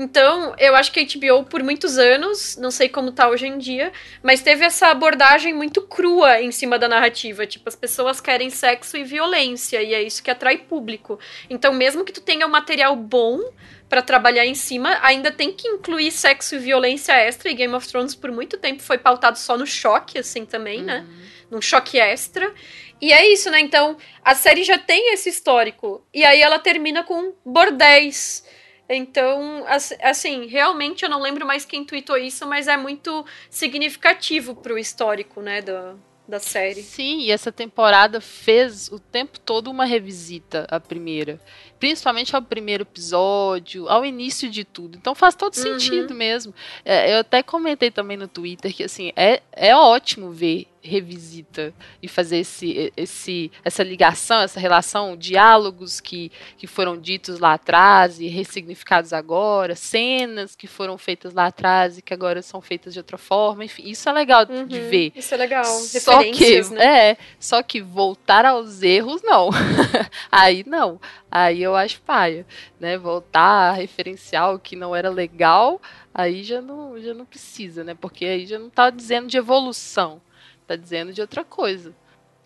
Então, 0.00 0.54
eu 0.58 0.76
acho 0.76 0.92
que 0.92 1.00
a 1.00 1.04
HBO, 1.04 1.44
por 1.44 1.60
muitos 1.60 1.98
anos, 1.98 2.56
não 2.56 2.70
sei 2.70 2.88
como 2.88 3.10
tá 3.10 3.28
hoje 3.28 3.48
em 3.48 3.58
dia, 3.58 3.92
mas 4.22 4.40
teve 4.40 4.64
essa 4.64 4.86
abordagem 4.86 5.52
muito 5.52 5.82
crua 5.82 6.40
em 6.40 6.52
cima 6.52 6.78
da 6.78 6.86
narrativa. 6.86 7.44
Tipo, 7.48 7.68
as 7.68 7.74
pessoas 7.74 8.20
querem 8.20 8.48
sexo 8.48 8.96
e 8.96 9.02
violência, 9.02 9.82
e 9.82 9.92
é 9.92 10.00
isso 10.00 10.22
que 10.22 10.30
atrai 10.30 10.56
público. 10.56 11.18
Então, 11.50 11.72
mesmo 11.72 12.04
que 12.04 12.12
tu 12.12 12.20
tenha 12.20 12.46
um 12.46 12.50
material 12.50 12.94
bom 12.94 13.40
para 13.88 14.02
trabalhar 14.02 14.44
em 14.44 14.54
cima, 14.54 14.98
ainda 15.02 15.30
tem 15.32 15.52
que 15.52 15.66
incluir 15.66 16.10
sexo 16.10 16.56
e 16.56 16.58
violência 16.58 17.12
extra, 17.12 17.50
e 17.50 17.54
Game 17.54 17.74
of 17.74 17.88
Thrones, 17.88 18.14
por 18.14 18.30
muito 18.30 18.58
tempo, 18.58 18.82
foi 18.82 18.98
pautado 18.98 19.38
só 19.38 19.56
no 19.56 19.66
choque, 19.66 20.18
assim, 20.18 20.44
também, 20.44 20.82
né? 20.82 21.00
uhum. 21.00 21.06
né? 21.06 21.28
Num 21.50 21.62
choque 21.62 21.98
extra. 21.98 22.52
E 23.00 23.12
é 23.12 23.26
isso, 23.32 23.50
né? 23.50 23.60
Então, 23.60 23.96
a 24.22 24.34
série 24.34 24.64
já 24.64 24.76
tem 24.76 25.14
esse 25.14 25.30
histórico. 25.30 26.04
E 26.12 26.24
aí 26.24 26.40
ela 26.42 26.58
termina 26.58 27.02
com 27.02 27.32
bordéis 27.44 28.44
então, 28.88 29.64
assim, 30.00 30.46
realmente 30.46 31.02
eu 31.02 31.10
não 31.10 31.20
lembro 31.20 31.46
mais 31.46 31.64
quem 31.64 31.84
tweetou 31.84 32.16
isso, 32.16 32.46
mas 32.46 32.66
é 32.66 32.76
muito 32.76 33.24
significativo 33.50 34.54
pro 34.54 34.78
histórico, 34.78 35.42
né, 35.42 35.60
da, 35.60 35.94
da 36.26 36.40
série. 36.40 36.82
Sim, 36.82 37.20
e 37.20 37.30
essa 37.30 37.52
temporada 37.52 38.18
fez 38.18 38.88
o 38.90 38.98
tempo 38.98 39.38
todo 39.38 39.70
uma 39.70 39.84
revisita 39.84 40.66
à 40.70 40.80
primeira. 40.80 41.38
Principalmente 41.78 42.34
ao 42.34 42.42
primeiro 42.42 42.82
episódio, 42.82 43.88
ao 43.88 44.04
início 44.04 44.50
de 44.50 44.64
tudo. 44.64 44.98
Então 44.98 45.14
faz 45.14 45.34
todo 45.34 45.54
uhum. 45.56 45.62
sentido 45.62 46.14
mesmo. 46.14 46.54
É, 46.84 47.14
eu 47.14 47.20
até 47.20 47.42
comentei 47.42 47.90
também 47.90 48.16
no 48.16 48.28
Twitter 48.28 48.74
que 48.74 48.82
assim, 48.82 49.12
é, 49.14 49.42
é 49.52 49.74
ótimo 49.76 50.30
ver 50.30 50.66
revisita 50.82 51.72
e 52.02 52.08
fazer 52.08 52.38
esse, 52.38 52.92
esse, 52.96 53.50
essa 53.64 53.82
ligação, 53.82 54.40
essa 54.40 54.60
relação, 54.60 55.16
diálogos 55.16 56.00
que, 56.00 56.30
que 56.56 56.66
foram 56.66 56.98
ditos 56.98 57.38
lá 57.38 57.54
atrás 57.54 58.20
e 58.20 58.28
ressignificados 58.28 59.12
agora, 59.12 59.74
cenas 59.74 60.54
que 60.54 60.66
foram 60.66 60.96
feitas 60.96 61.34
lá 61.34 61.46
atrás 61.46 61.98
e 61.98 62.02
que 62.02 62.14
agora 62.14 62.42
são 62.42 62.60
feitas 62.60 62.92
de 62.92 63.00
outra 63.00 63.18
forma, 63.18 63.64
enfim, 63.64 63.82
isso 63.86 64.08
é 64.08 64.12
legal 64.12 64.46
uhum, 64.48 64.66
de 64.66 64.80
ver. 64.80 65.12
Isso 65.14 65.34
é 65.34 65.36
legal, 65.36 65.64
só 65.64 66.22
que, 66.22 66.62
né? 66.70 67.10
É, 67.10 67.16
só 67.38 67.62
que 67.62 67.80
voltar 67.80 68.44
aos 68.46 68.82
erros, 68.82 69.20
não. 69.22 69.50
Aí 70.30 70.64
não. 70.66 71.00
Aí 71.30 71.62
eu 71.62 71.76
acho 71.76 72.00
paia, 72.00 72.46
né? 72.80 72.96
Voltar 72.96 73.70
a 73.70 73.72
referenciar 73.72 74.54
o 74.54 74.58
que 74.58 74.74
não 74.74 74.96
era 74.96 75.10
legal, 75.10 75.80
aí 76.14 76.42
já 76.42 76.62
não, 76.62 76.98
já 77.00 77.12
não 77.12 77.26
precisa, 77.26 77.84
né? 77.84 77.94
Porque 77.94 78.24
aí 78.24 78.46
já 78.46 78.58
não 78.58 78.70
tá 78.70 78.88
dizendo 78.88 79.28
de 79.28 79.36
evolução 79.36 80.22
tá 80.68 80.76
dizendo 80.76 81.12
de 81.12 81.20
outra 81.20 81.42
coisa. 81.42 81.94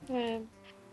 É. 0.09 0.39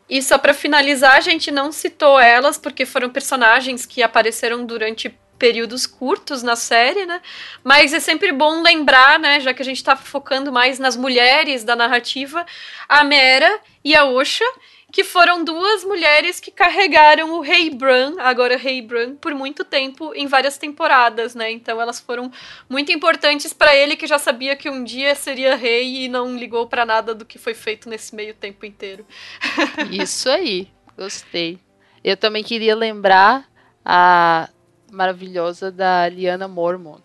E 0.10 0.22
só 0.22 0.38
para 0.38 0.54
finalizar, 0.54 1.16
a 1.16 1.22
gente 1.22 1.52
não 1.52 1.72
citou 1.72 2.20
elas 2.20 2.58
porque 2.58 2.86
foram 2.86 3.10
personagens 3.10 3.86
que 3.86 4.02
apareceram 4.02 4.66
durante 4.66 5.16
períodos 5.38 5.86
curtos 5.86 6.44
na 6.44 6.56
série, 6.56 7.06
né? 7.06 7.22
Mas 7.64 7.94
é 7.94 8.00
sempre 8.00 8.32
bom 8.32 8.62
lembrar, 8.62 9.18
né, 9.18 9.40
já 9.40 9.54
que 9.54 9.62
a 9.62 9.66
gente 9.66 9.82
tá 9.82 9.96
focando 9.96 10.52
mais 10.52 10.80
nas 10.80 10.98
mulheres 10.98 11.64
da 11.64 11.76
narrativa, 11.76 12.46
a 12.90 13.04
Mera 13.06 13.62
e 13.84 13.96
a 13.96 14.04
Osha, 14.06 14.44
que 14.92 15.04
foram 15.04 15.44
duas 15.44 15.84
mulheres 15.84 16.40
que 16.40 16.52
carregaram 16.52 17.34
o 17.34 17.42
Rei 17.42 17.70
Bran, 17.70 18.16
agora 18.20 18.58
Rei 18.58 18.82
Bran, 18.82 19.16
por 19.16 19.34
muito 19.36 19.64
tempo 19.64 20.14
em 20.16 20.26
várias 20.26 20.58
temporadas, 20.58 21.36
né? 21.36 21.52
Então 21.52 21.80
elas 21.80 22.00
foram 22.00 22.32
muito 22.68 22.92
importantes 22.92 23.54
para 23.54 23.76
ele 23.76 23.96
que 23.96 24.08
já 24.08 24.18
sabia 24.18 24.56
que 24.56 24.70
um 24.70 24.84
dia 24.84 25.14
seria 25.14 25.56
rei 25.56 26.06
e 26.06 26.10
não 26.10 26.36
ligou 26.36 26.68
para 26.68 26.86
nada 26.86 27.14
do 27.14 27.26
que 27.26 27.38
foi 27.38 27.54
feito 27.54 27.88
nesse 27.88 28.16
meio 28.16 28.34
tempo 28.34 28.66
inteiro. 28.66 29.06
Isso 29.92 30.30
aí, 30.30 30.68
gostei. 30.98 31.60
Eu 32.04 32.18
também 32.18 32.44
queria 32.44 32.76
lembrar 32.76 33.48
a 33.86 34.50
maravilhosa 34.92 35.72
da 35.72 36.10
Liana 36.10 36.48
Mormont. 36.48 37.04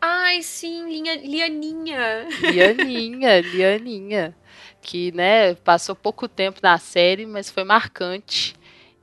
Ai, 0.00 0.42
sim, 0.42 0.88
Linha, 0.88 1.14
Lianinha. 1.16 2.26
Lianinha, 2.40 3.40
Lianinha 3.40 4.34
que 4.82 5.12
né, 5.12 5.54
passou 5.54 5.94
pouco 5.94 6.28
tempo 6.28 6.60
na 6.62 6.78
série, 6.78 7.26
mas 7.26 7.50
foi 7.50 7.64
marcante. 7.64 8.54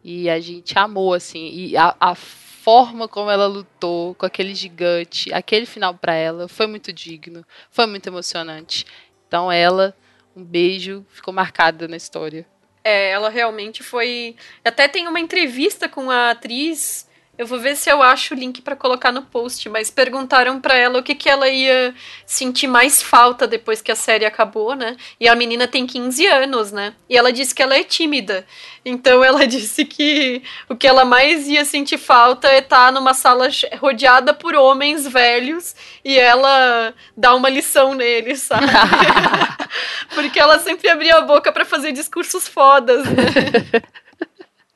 E 0.03 0.29
a 0.29 0.39
gente 0.39 0.77
amou, 0.77 1.13
assim. 1.13 1.49
E 1.53 1.77
a, 1.77 1.95
a 1.99 2.15
forma 2.15 3.07
como 3.07 3.31
ela 3.31 3.47
lutou 3.47 4.13
com 4.15 4.25
aquele 4.25 4.53
gigante, 4.53 5.33
aquele 5.33 5.65
final 5.65 5.93
para 5.93 6.13
ela, 6.13 6.47
foi 6.47 6.67
muito 6.67 6.91
digno, 6.91 7.45
foi 7.71 7.85
muito 7.85 8.07
emocionante. 8.07 8.85
Então 9.27 9.49
ela, 9.49 9.95
um 10.35 10.43
beijo, 10.43 11.05
ficou 11.09 11.33
marcada 11.33 11.87
na 11.87 11.95
história. 11.95 12.45
É, 12.83 13.09
ela 13.11 13.29
realmente 13.29 13.83
foi. 13.83 14.35
Até 14.65 14.87
tem 14.87 15.07
uma 15.07 15.19
entrevista 15.19 15.87
com 15.87 16.11
a 16.11 16.31
atriz 16.31 17.06
eu 17.37 17.45
vou 17.45 17.59
ver 17.59 17.75
se 17.75 17.89
eu 17.89 18.01
acho 18.01 18.33
o 18.33 18.37
link 18.37 18.61
para 18.61 18.75
colocar 18.75 19.11
no 19.11 19.21
post, 19.21 19.69
mas 19.69 19.91
perguntaram 19.91 20.59
para 20.59 20.75
ela 20.75 20.99
o 20.99 21.03
que, 21.03 21.13
que 21.15 21.29
ela 21.29 21.47
ia 21.47 21.93
sentir 22.25 22.67
mais 22.67 23.01
falta 23.01 23.45
depois 23.45 23.81
que 23.81 23.91
a 23.91 23.95
série 23.95 24.25
acabou, 24.25 24.75
né? 24.75 24.97
E 25.19 25.27
a 25.27 25.35
menina 25.35 25.67
tem 25.67 25.85
15 25.85 26.25
anos, 26.27 26.71
né? 26.71 26.93
E 27.09 27.15
ela 27.17 27.31
disse 27.31 27.53
que 27.53 27.61
ela 27.61 27.75
é 27.75 27.83
tímida. 27.83 28.45
Então 28.83 29.23
ela 29.23 29.45
disse 29.47 29.85
que 29.85 30.41
o 30.67 30.75
que 30.75 30.87
ela 30.87 31.05
mais 31.05 31.47
ia 31.47 31.63
sentir 31.63 31.97
falta 31.97 32.47
é 32.47 32.59
estar 32.59 32.87
tá 32.87 32.91
numa 32.91 33.13
sala 33.13 33.47
rodeada 33.79 34.33
por 34.33 34.55
homens 34.55 35.07
velhos 35.07 35.75
e 36.03 36.17
ela 36.17 36.93
dar 37.15 37.35
uma 37.35 37.49
lição 37.49 37.93
neles, 37.93 38.41
sabe? 38.41 38.67
Porque 40.13 40.39
ela 40.39 40.59
sempre 40.59 40.89
abria 40.89 41.17
a 41.17 41.21
boca 41.21 41.51
para 41.51 41.65
fazer 41.65 41.91
discursos 41.91 42.47
fodas, 42.47 43.05
né? 43.05 43.81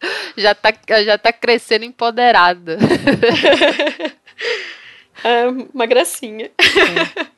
já 0.36 0.56
tá, 0.56 0.74
já 1.04 1.18
tá 1.18 1.32
crescendo 1.32 1.86
empoderada. 1.86 2.78
é 5.24 5.48
uma 5.74 5.86
gracinha. 5.86 6.52
É. 6.60 7.32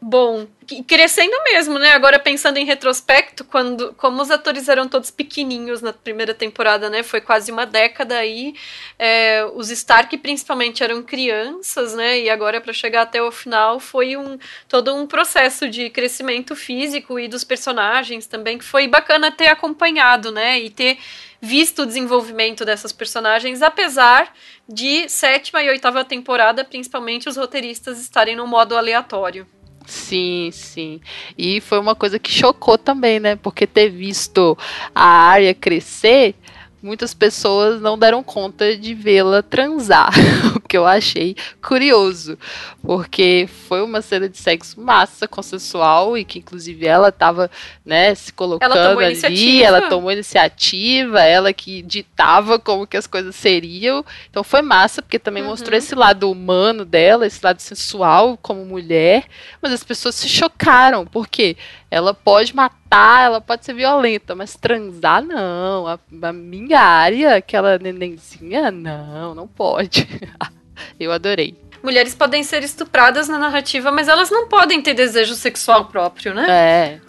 Bom, 0.00 0.46
crescendo 0.86 1.34
mesmo, 1.42 1.78
né? 1.78 1.92
Agora 1.92 2.18
pensando 2.18 2.58
em 2.58 2.66
retrospecto, 2.66 3.44
quando 3.44 3.94
como 3.94 4.20
os 4.20 4.30
atores 4.30 4.68
eram 4.68 4.86
todos 4.86 5.10
pequenininhos 5.10 5.80
na 5.80 5.92
primeira 5.92 6.34
temporada, 6.34 6.90
né? 6.90 7.02
Foi 7.02 7.20
quase 7.20 7.50
uma 7.50 7.64
década 7.64 8.16
aí. 8.16 8.54
É, 8.98 9.44
os 9.54 9.70
Stark 9.70 10.16
principalmente 10.18 10.84
eram 10.84 11.02
crianças, 11.02 11.94
né? 11.94 12.20
E 12.20 12.28
agora 12.28 12.60
para 12.60 12.74
chegar 12.74 13.02
até 13.02 13.22
o 13.22 13.32
final 13.32 13.80
foi 13.80 14.16
um 14.16 14.38
todo 14.68 14.94
um 14.94 15.06
processo 15.06 15.68
de 15.68 15.88
crescimento 15.88 16.54
físico 16.54 17.18
e 17.18 17.26
dos 17.26 17.42
personagens 17.42 18.26
também 18.26 18.58
que 18.58 18.64
foi 18.64 18.86
bacana 18.86 19.32
ter 19.32 19.48
acompanhado, 19.48 20.30
né? 20.30 20.60
E 20.60 20.68
ter 20.70 20.98
visto 21.40 21.82
o 21.82 21.86
desenvolvimento 21.86 22.64
dessas 22.64 22.92
personagens, 22.92 23.62
apesar 23.62 24.32
de 24.68 25.08
sétima 25.08 25.62
e 25.62 25.68
oitava 25.68 26.04
temporada, 26.04 26.64
principalmente 26.64 27.28
os 27.28 27.36
roteiristas 27.36 28.00
estarem 28.00 28.36
no 28.36 28.46
modo 28.46 28.76
aleatório. 28.76 29.46
Sim, 29.86 30.50
sim. 30.52 31.00
E 31.38 31.60
foi 31.60 31.78
uma 31.78 31.94
coisa 31.94 32.18
que 32.18 32.30
chocou 32.30 32.76
também, 32.76 33.20
né? 33.20 33.36
Porque 33.36 33.66
ter 33.66 33.88
visto 33.88 34.58
a 34.92 35.06
área 35.06 35.54
crescer 35.54 36.34
muitas 36.82 37.14
pessoas 37.14 37.80
não 37.80 37.98
deram 37.98 38.22
conta 38.22 38.76
de 38.76 38.94
vê-la 38.94 39.42
transar, 39.42 40.10
o 40.54 40.60
que 40.60 40.76
eu 40.76 40.86
achei 40.86 41.36
curioso, 41.62 42.38
porque 42.82 43.48
foi 43.68 43.82
uma 43.82 44.00
cena 44.02 44.28
de 44.28 44.38
sexo 44.38 44.80
massa, 44.80 45.26
consensual 45.26 46.16
e 46.16 46.24
que 46.24 46.38
inclusive 46.38 46.86
ela 46.86 47.08
estava, 47.08 47.50
né, 47.84 48.14
se 48.14 48.32
colocando 48.32 48.76
ela 48.76 49.04
ali, 49.24 49.62
ela 49.62 49.88
tomou 49.88 50.12
iniciativa, 50.12 51.20
ela 51.20 51.52
que 51.52 51.82
ditava 51.82 52.58
como 52.58 52.86
que 52.86 52.96
as 52.96 53.06
coisas 53.06 53.34
seriam. 53.34 54.04
Então 54.30 54.44
foi 54.44 54.62
massa 54.62 55.02
porque 55.02 55.18
também 55.18 55.42
uhum. 55.42 55.50
mostrou 55.50 55.76
esse 55.76 55.94
lado 55.94 56.30
humano 56.30 56.84
dela, 56.84 57.26
esse 57.26 57.40
lado 57.42 57.60
sensual 57.60 58.38
como 58.40 58.64
mulher, 58.64 59.24
mas 59.60 59.72
as 59.72 59.82
pessoas 59.82 60.14
se 60.14 60.28
chocaram, 60.28 61.06
porque 61.06 61.56
ela 61.90 62.12
pode 62.12 62.54
matar, 62.54 62.76
ela 63.22 63.40
pode 63.40 63.64
ser 63.64 63.74
violenta, 63.74 64.34
mas 64.34 64.56
transar 64.56 65.22
não. 65.22 65.86
A, 65.86 65.98
a 66.22 66.32
minha 66.32 66.80
área, 66.80 67.36
aquela 67.36 67.78
nenenzinha, 67.78 68.70
não, 68.70 69.34
não 69.34 69.46
pode. 69.48 70.08
Eu 70.98 71.12
adorei. 71.12 71.56
Mulheres 71.82 72.14
podem 72.14 72.42
ser 72.42 72.62
estupradas 72.62 73.28
na 73.28 73.38
narrativa, 73.38 73.92
mas 73.92 74.08
elas 74.08 74.30
não 74.30 74.48
podem 74.48 74.82
ter 74.82 74.94
desejo 74.94 75.34
sexual 75.34 75.86
próprio, 75.86 76.34
né? 76.34 76.46
É. 76.48 77.00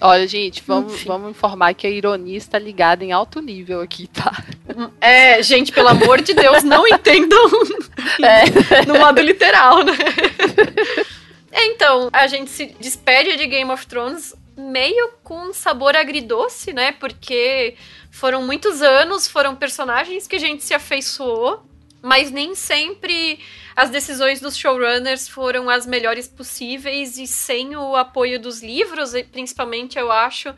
Olha, 0.00 0.26
gente, 0.26 0.62
vamos, 0.66 1.02
vamos 1.04 1.30
informar 1.30 1.72
que 1.74 1.86
a 1.86 1.90
ironia 1.90 2.36
está 2.36 2.58
ligada 2.58 3.02
em 3.02 3.12
alto 3.12 3.40
nível 3.40 3.80
aqui, 3.80 4.06
tá? 4.06 4.44
É, 5.00 5.42
gente, 5.42 5.72
pelo 5.72 5.88
amor 5.88 6.20
de 6.20 6.34
Deus, 6.34 6.62
não 6.62 6.86
entendam 6.88 7.50
é. 8.22 8.84
no 8.84 8.98
modo 8.98 9.20
literal, 9.20 9.82
né? 9.84 9.94
É, 11.56 11.64
então, 11.68 12.10
a 12.12 12.26
gente 12.26 12.50
se 12.50 12.66
despede 12.78 13.34
de 13.38 13.46
Game 13.46 13.70
of 13.70 13.86
Thrones 13.86 14.34
meio 14.56 15.12
com 15.22 15.52
sabor 15.52 15.94
agridoce, 15.94 16.72
né? 16.72 16.92
Porque 16.92 17.76
foram 18.10 18.46
muitos 18.46 18.80
anos, 18.80 19.26
foram 19.26 19.54
personagens 19.54 20.26
que 20.26 20.36
a 20.36 20.40
gente 20.40 20.64
se 20.64 20.72
afeiçoou, 20.72 21.62
mas 22.00 22.30
nem 22.30 22.54
sempre 22.54 23.38
as 23.74 23.90
decisões 23.90 24.40
dos 24.40 24.56
showrunners 24.56 25.28
foram 25.28 25.68
as 25.68 25.84
melhores 25.84 26.26
possíveis 26.26 27.18
e 27.18 27.26
sem 27.26 27.76
o 27.76 27.94
apoio 27.94 28.40
dos 28.40 28.62
livros, 28.62 29.12
principalmente 29.30 29.98
eu 29.98 30.10
acho, 30.10 30.54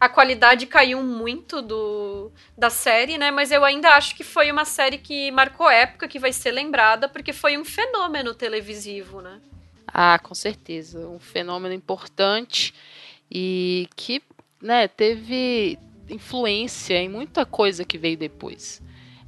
a 0.00 0.08
qualidade 0.08 0.66
caiu 0.66 1.02
muito 1.02 1.60
do, 1.60 2.32
da 2.56 2.70
série, 2.70 3.18
né? 3.18 3.30
Mas 3.30 3.50
eu 3.50 3.64
ainda 3.64 3.90
acho 3.90 4.14
que 4.14 4.24
foi 4.24 4.50
uma 4.50 4.64
série 4.64 4.98
que 4.98 5.30
marcou 5.30 5.68
época, 5.70 6.08
que 6.08 6.18
vai 6.18 6.32
ser 6.32 6.52
lembrada, 6.52 7.08
porque 7.08 7.32
foi 7.32 7.58
um 7.58 7.64
fenômeno 7.64 8.34
televisivo, 8.34 9.20
né? 9.20 9.40
Ah, 9.86 10.18
com 10.18 10.34
certeza. 10.34 10.98
Um 11.06 11.20
fenômeno 11.20 11.74
importante 11.74 12.74
e 13.34 13.88
que 13.96 14.22
né, 14.62 14.86
teve 14.86 15.76
influência 16.08 16.94
em 16.94 17.08
muita 17.08 17.44
coisa 17.44 17.84
que 17.84 17.98
veio 17.98 18.16
depois. 18.16 18.80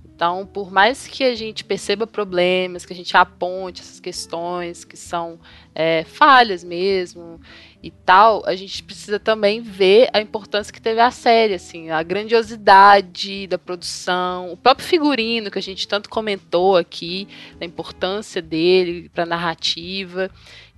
Então, 0.04 0.46
por 0.46 0.72
mais 0.72 1.06
que 1.06 1.24
a 1.24 1.34
gente 1.34 1.62
perceba 1.62 2.06
problemas, 2.06 2.86
que 2.86 2.92
a 2.94 2.96
gente 2.96 3.14
aponte 3.14 3.82
essas 3.82 4.00
questões 4.00 4.82
que 4.82 4.96
são 4.96 5.38
é, 5.74 6.04
falhas 6.04 6.64
mesmo 6.64 7.38
e 7.82 7.90
tal, 7.90 8.42
a 8.46 8.56
gente 8.56 8.82
precisa 8.82 9.20
também 9.20 9.60
ver 9.60 10.08
a 10.14 10.20
importância 10.22 10.72
que 10.72 10.80
teve 10.80 11.00
a 11.00 11.10
série, 11.10 11.52
assim, 11.52 11.90
a 11.90 12.02
grandiosidade 12.02 13.46
da 13.46 13.58
produção, 13.58 14.50
o 14.50 14.56
próprio 14.56 14.88
figurino 14.88 15.50
que 15.50 15.58
a 15.58 15.62
gente 15.62 15.86
tanto 15.86 16.08
comentou 16.08 16.78
aqui, 16.78 17.28
a 17.60 17.64
importância 17.66 18.40
dele 18.40 19.10
para 19.10 19.24
a 19.24 19.26
narrativa. 19.26 20.30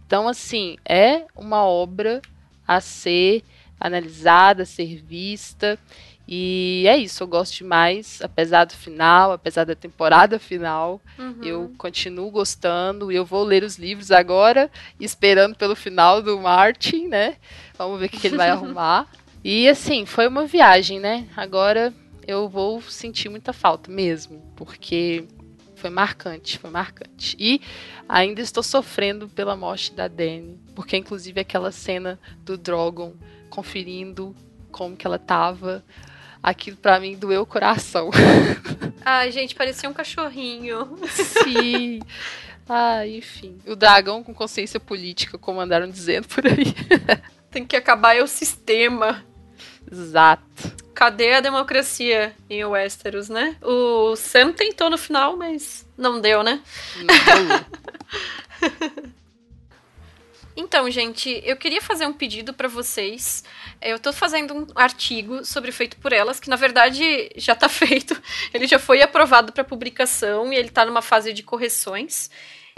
Então, 0.04 0.26
assim, 0.26 0.76
é 0.84 1.26
uma 1.36 1.62
obra 1.62 2.20
a 2.68 2.80
ser 2.80 3.42
analisada, 3.80 4.64
a 4.64 4.66
ser 4.66 5.02
vista. 5.02 5.78
E 6.30 6.84
é 6.86 6.94
isso, 6.98 7.22
eu 7.22 7.26
gosto 7.26 7.56
demais, 7.56 8.20
apesar 8.22 8.66
do 8.66 8.74
final, 8.74 9.32
apesar 9.32 9.64
da 9.64 9.74
temporada 9.74 10.36
final, 10.38 11.00
uhum. 11.18 11.42
eu 11.42 11.72
continuo 11.78 12.30
gostando 12.30 13.10
e 13.10 13.16
eu 13.16 13.24
vou 13.24 13.42
ler 13.42 13.64
os 13.64 13.78
livros 13.78 14.10
agora, 14.10 14.70
esperando 15.00 15.56
pelo 15.56 15.74
final 15.74 16.20
do 16.20 16.38
Martin, 16.38 17.08
né? 17.08 17.36
Vamos 17.78 17.98
ver 17.98 18.06
o 18.06 18.08
que, 18.10 18.20
que 18.20 18.26
ele 18.26 18.36
vai 18.36 18.50
arrumar. 18.50 19.10
E 19.42 19.66
assim, 19.66 20.04
foi 20.04 20.28
uma 20.28 20.44
viagem, 20.44 21.00
né? 21.00 21.26
Agora 21.34 21.94
eu 22.26 22.46
vou 22.46 22.82
sentir 22.82 23.30
muita 23.30 23.54
falta 23.54 23.90
mesmo, 23.90 24.42
porque 24.54 25.24
foi 25.78 25.90
marcante, 25.90 26.58
foi 26.58 26.70
marcante. 26.70 27.36
E 27.38 27.60
ainda 28.08 28.40
estou 28.40 28.62
sofrendo 28.62 29.28
pela 29.28 29.56
morte 29.56 29.94
da 29.94 30.08
Dani, 30.08 30.58
porque 30.74 30.96
inclusive 30.96 31.40
aquela 31.40 31.72
cena 31.72 32.18
do 32.44 32.58
Drogon 32.58 33.14
conferindo 33.48 34.34
como 34.70 34.96
que 34.96 35.06
ela 35.06 35.18
tava, 35.18 35.84
aquilo 36.42 36.76
para 36.76 37.00
mim 37.00 37.16
doeu 37.16 37.42
o 37.42 37.46
coração. 37.46 38.10
Ai, 39.04 39.32
gente, 39.32 39.54
parecia 39.54 39.88
um 39.88 39.94
cachorrinho. 39.94 40.98
Sim. 41.08 42.00
Ah, 42.68 43.06
enfim. 43.06 43.58
O 43.66 43.74
dragão 43.74 44.22
com 44.22 44.34
consciência 44.34 44.78
política, 44.78 45.38
como 45.38 45.60
andaram 45.60 45.88
dizendo 45.88 46.28
por 46.28 46.46
aí. 46.46 46.74
Tem 47.50 47.64
que 47.64 47.76
acabar 47.76 48.14
é 48.16 48.22
o 48.22 48.26
sistema. 48.26 49.24
Exato. 49.90 50.76
Cadê 50.98 51.34
a 51.34 51.40
democracia 51.40 52.34
em 52.50 52.64
Westeros, 52.64 53.28
né? 53.28 53.56
O 53.62 54.16
Sam 54.16 54.52
tentou 54.52 54.90
no 54.90 54.98
final, 54.98 55.36
mas 55.36 55.86
não 55.96 56.20
deu, 56.20 56.42
né? 56.42 56.60
Então, 60.56 60.90
gente, 60.90 61.40
eu 61.44 61.56
queria 61.56 61.80
fazer 61.80 62.04
um 62.04 62.12
pedido 62.12 62.52
para 62.52 62.66
vocês. 62.66 63.44
Eu 63.80 63.96
tô 64.00 64.12
fazendo 64.12 64.52
um 64.52 64.66
artigo 64.74 65.44
sobre 65.44 65.70
Feito 65.70 65.96
por 65.98 66.12
Elas, 66.12 66.40
que 66.40 66.50
na 66.50 66.56
verdade 66.56 67.30
já 67.36 67.54
tá 67.54 67.68
feito. 67.70 68.20
Ele 68.52 68.66
já 68.66 68.80
foi 68.80 69.00
aprovado 69.00 69.52
para 69.52 69.62
publicação 69.62 70.52
e 70.52 70.56
ele 70.56 70.68
tá 70.68 70.84
numa 70.84 71.00
fase 71.00 71.32
de 71.32 71.44
correções. 71.44 72.28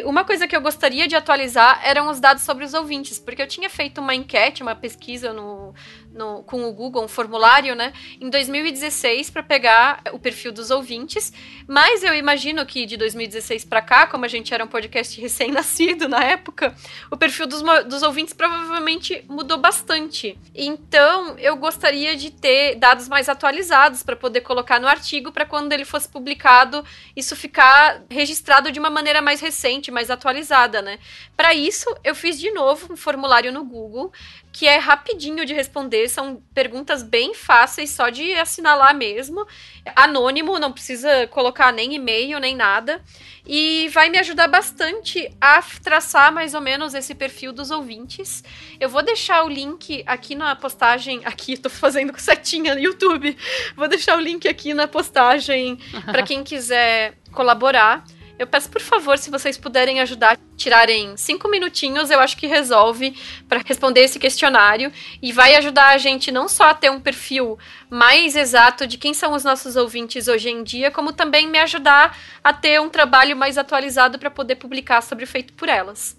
Uma 0.04 0.24
coisa 0.24 0.46
que 0.46 0.54
eu 0.54 0.60
gostaria 0.60 1.08
de 1.08 1.16
atualizar 1.16 1.80
eram 1.82 2.10
os 2.10 2.20
dados 2.20 2.42
sobre 2.42 2.64
os 2.64 2.74
ouvintes, 2.74 3.18
porque 3.18 3.42
eu 3.42 3.46
tinha 3.46 3.68
feito 3.68 4.00
uma 4.00 4.14
enquete, 4.14 4.62
uma 4.62 4.74
pesquisa 4.74 5.32
no, 5.32 5.74
no, 6.12 6.42
com 6.42 6.64
o 6.64 6.72
Google, 6.72 7.04
um 7.04 7.08
formulário, 7.08 7.74
né, 7.74 7.92
em 8.20 8.28
2016 8.28 9.30
para 9.30 9.42
pegar 9.42 10.02
o 10.12 10.18
perfil 10.18 10.52
dos 10.52 10.70
ouvintes, 10.70 11.32
mas 11.66 12.02
eu 12.02 12.14
imagino 12.14 12.64
que 12.66 12.86
de 12.86 12.96
2016 12.96 13.64
para 13.64 13.80
cá, 13.80 14.06
como 14.06 14.24
a 14.24 14.28
gente 14.28 14.52
era 14.52 14.64
um 14.64 14.68
podcast 14.68 15.20
recém-nascido 15.20 16.08
na 16.08 16.22
época, 16.22 16.74
o 17.10 17.16
perfil 17.16 17.46
dos, 17.46 17.62
dos 17.86 18.02
ouvintes 18.02 18.34
provavelmente 18.34 19.24
mudou 19.28 19.58
bastante. 19.58 20.38
Então, 20.54 21.36
eu 21.38 21.56
gostaria 21.56 22.16
de 22.16 22.30
ter 22.30 22.76
dados 22.76 23.08
mais 23.08 23.28
atualizados 23.28 24.02
para 24.02 24.16
poder 24.16 24.40
colocar 24.40 24.80
no 24.80 24.88
artigo 24.88 25.32
para 25.32 25.44
quando 25.44 25.72
ele 25.72 25.84
fosse 25.84 26.08
publicado, 26.08 26.84
isso 27.16 27.36
ficar 27.36 28.02
registrado 28.10 28.72
de 28.72 28.78
uma 28.78 28.90
maneira 28.90 29.22
mais 29.22 29.40
recente, 29.40 29.90
mais 29.90 30.10
atualizada, 30.10 30.82
né? 30.82 30.98
Para 31.36 31.54
isso, 31.54 31.86
eu 32.04 32.14
fiz 32.14 32.38
de 32.38 32.50
novo 32.50 32.92
um 32.92 32.96
formulário 32.96 33.52
no 33.52 33.64
Google 33.64 34.12
que 34.52 34.66
é 34.66 34.78
rapidinho 34.78 35.46
de 35.46 35.54
responder, 35.54 36.08
são 36.08 36.42
perguntas 36.52 37.02
bem 37.02 37.34
fáceis, 37.34 37.90
só 37.90 38.08
de 38.08 38.32
assinalar 38.34 38.94
mesmo. 38.94 39.46
Anônimo, 39.94 40.58
não 40.58 40.72
precisa 40.72 41.26
colocar 41.28 41.72
nem 41.72 41.94
e-mail 41.94 42.38
nem 42.40 42.56
nada. 42.56 43.02
E 43.46 43.88
vai 43.92 44.10
me 44.10 44.18
ajudar 44.18 44.48
bastante 44.48 45.30
a 45.40 45.62
traçar 45.82 46.32
mais 46.32 46.52
ou 46.52 46.60
menos 46.60 46.94
esse 46.94 47.14
perfil 47.14 47.52
dos 47.52 47.70
ouvintes. 47.70 48.42
Eu 48.78 48.88
vou 48.88 49.02
deixar 49.02 49.44
o 49.44 49.48
link 49.48 50.02
aqui 50.06 50.34
na 50.34 50.54
postagem. 50.56 51.20
Aqui, 51.30 51.56
tô 51.56 51.70
fazendo 51.70 52.12
com 52.12 52.18
setinha 52.18 52.74
no 52.74 52.80
YouTube. 52.80 53.36
Vou 53.76 53.86
deixar 53.88 54.16
o 54.16 54.20
link 54.20 54.48
aqui 54.48 54.74
na 54.74 54.88
postagem 54.88 55.78
para 56.04 56.22
quem 56.22 56.42
quiser 56.42 57.14
colaborar. 57.32 58.04
Eu 58.40 58.46
peço, 58.46 58.70
por 58.70 58.80
favor, 58.80 59.18
se 59.18 59.30
vocês 59.30 59.58
puderem 59.58 60.00
ajudar, 60.00 60.40
tirarem 60.56 61.14
cinco 61.14 61.46
minutinhos, 61.46 62.10
eu 62.10 62.18
acho 62.18 62.38
que 62.38 62.46
resolve 62.46 63.14
para 63.46 63.60
responder 63.62 64.00
esse 64.00 64.18
questionário 64.18 64.90
e 65.20 65.30
vai 65.30 65.54
ajudar 65.56 65.88
a 65.88 65.98
gente 65.98 66.32
não 66.32 66.48
só 66.48 66.70
a 66.70 66.74
ter 66.74 66.90
um 66.90 66.98
perfil 66.98 67.58
mais 67.90 68.34
exato 68.34 68.86
de 68.86 68.96
quem 68.96 69.12
são 69.12 69.34
os 69.34 69.44
nossos 69.44 69.76
ouvintes 69.76 70.26
hoje 70.26 70.48
em 70.48 70.62
dia, 70.62 70.90
como 70.90 71.12
também 71.12 71.46
me 71.46 71.58
ajudar 71.58 72.16
a 72.42 72.50
ter 72.50 72.80
um 72.80 72.88
trabalho 72.88 73.36
mais 73.36 73.58
atualizado 73.58 74.18
para 74.18 74.30
poder 74.30 74.56
publicar 74.56 75.02
sobre 75.02 75.26
Feito 75.26 75.52
por 75.52 75.68
Elas. 75.68 76.16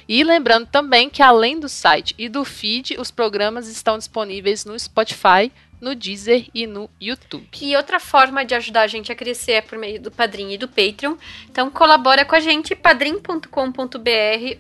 E 0.09 0.25
lembrando 0.25 0.67
também 0.67 1.11
que 1.11 1.23
além 1.23 1.61
do 1.61 1.69
site 1.69 2.15
e 2.17 2.27
do 2.27 2.43
feed, 2.43 2.97
os 2.99 3.11
programas 3.11 3.69
estão 3.69 3.99
disponíveis 3.99 4.65
no 4.65 4.79
Spotify, 4.79 5.53
no 5.81 5.95
Deezer 5.95 6.47
e 6.55 6.67
no 6.67 6.91
YouTube. 7.01 7.49
E 7.61 7.77
outra 7.77 7.99
forma 7.99 8.45
de 8.45 8.55
ajudar 8.55 8.83
a 8.83 8.87
gente 8.87 9.11
a 9.11 9.17
crescer 9.17 9.53
é 9.53 9.61
por 9.61 9.79
meio 9.79 10.01
do 10.01 10.11
Padrim 10.11 10.53
e 10.53 10.59
do 10.59 10.69
Patreon. 10.69 11.17
Então 11.51 11.71
colabora 11.71 12.25
com 12.25 12.35
a 12.35 12.41
gente 12.41 12.75
padrim.com.br 12.75 13.49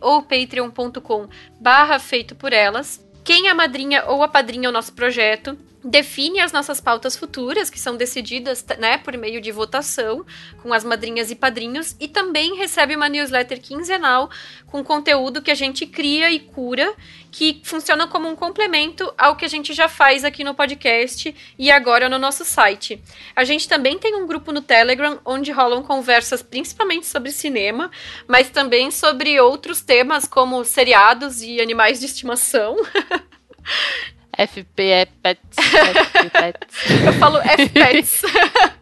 ou 0.00 0.22
patreon.com 0.22 1.28
barra 1.60 1.98
feito 1.98 2.34
por 2.34 2.52
elas. 2.52 3.04
Quem 3.24 3.48
é 3.48 3.50
a 3.50 3.54
madrinha 3.54 4.04
ou 4.06 4.22
a 4.22 4.28
padrinha 4.28 4.68
o 4.68 4.72
nosso 4.72 4.92
projeto 4.92 5.56
define 5.82 6.40
as 6.40 6.52
nossas 6.52 6.80
pautas 6.80 7.16
futuras, 7.16 7.70
que 7.70 7.80
são 7.80 7.96
decididas 7.96 8.64
né, 8.78 8.98
por 8.98 9.16
meio 9.16 9.40
de 9.40 9.50
votação, 9.50 10.24
com 10.62 10.72
as 10.72 10.84
madrinhas 10.84 11.30
e 11.30 11.34
padrinhos, 11.34 11.96
e 11.98 12.06
também 12.06 12.56
recebe 12.56 12.94
uma 12.94 13.08
newsletter 13.08 13.60
quinzenal 13.60 14.30
com 14.66 14.84
conteúdo 14.84 15.42
que 15.42 15.50
a 15.50 15.54
gente 15.54 15.86
cria 15.86 16.30
e 16.30 16.38
cura, 16.38 16.94
que 17.30 17.60
funciona 17.64 18.06
como 18.06 18.28
um 18.28 18.36
complemento 18.36 19.12
ao 19.16 19.36
que 19.36 19.44
a 19.44 19.48
gente 19.48 19.72
já 19.72 19.88
faz 19.88 20.24
aqui 20.24 20.44
no 20.44 20.54
podcast 20.54 21.34
e 21.58 21.70
agora 21.70 22.08
no 22.08 22.18
nosso 22.18 22.44
site. 22.44 23.02
A 23.34 23.44
gente 23.44 23.68
também 23.68 23.98
tem 23.98 24.14
um 24.14 24.26
grupo 24.26 24.52
no 24.52 24.60
Telegram 24.60 25.18
onde 25.24 25.50
rolam 25.50 25.82
conversas 25.82 26.42
principalmente 26.42 27.06
sobre 27.06 27.32
cinema, 27.32 27.90
mas 28.28 28.50
também 28.50 28.90
sobre 28.90 29.40
outros 29.40 29.80
temas 29.80 30.26
como 30.26 30.64
seriados 30.64 31.40
e 31.40 31.60
animais 31.60 32.00
de 32.00 32.06
estimação. 32.06 32.76
FP 34.46 35.08
Pets. 35.22 35.56
FP 35.56 36.30
Pets. 36.30 36.90
Eu 37.04 37.12
falo 37.14 37.38
FPets. 37.40 38.22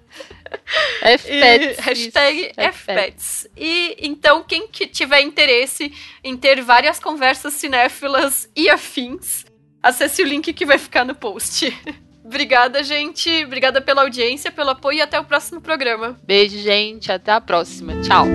FPets. 1.18 1.78
Hashtag 1.78 2.52
FPets. 2.72 3.48
E 3.56 3.96
então, 4.00 4.42
quem 4.42 4.68
que 4.68 4.86
tiver 4.86 5.20
interesse 5.20 5.92
em 6.22 6.36
ter 6.36 6.62
várias 6.62 6.98
conversas 6.98 7.54
cinéfilas 7.54 8.48
e 8.54 8.68
afins, 8.68 9.44
acesse 9.82 10.22
o 10.22 10.26
link 10.26 10.52
que 10.52 10.66
vai 10.66 10.78
ficar 10.78 11.04
no 11.04 11.14
post. 11.14 11.76
Obrigada, 12.24 12.82
gente. 12.82 13.44
Obrigada 13.44 13.80
pela 13.80 14.02
audiência, 14.02 14.52
pelo 14.52 14.70
apoio 14.70 14.98
e 14.98 15.00
até 15.00 15.18
o 15.18 15.24
próximo 15.24 15.62
programa. 15.62 16.18
Beijo, 16.22 16.58
gente. 16.58 17.10
Até 17.10 17.32
a 17.32 17.40
próxima. 17.40 17.94
Tchau. 18.02 18.26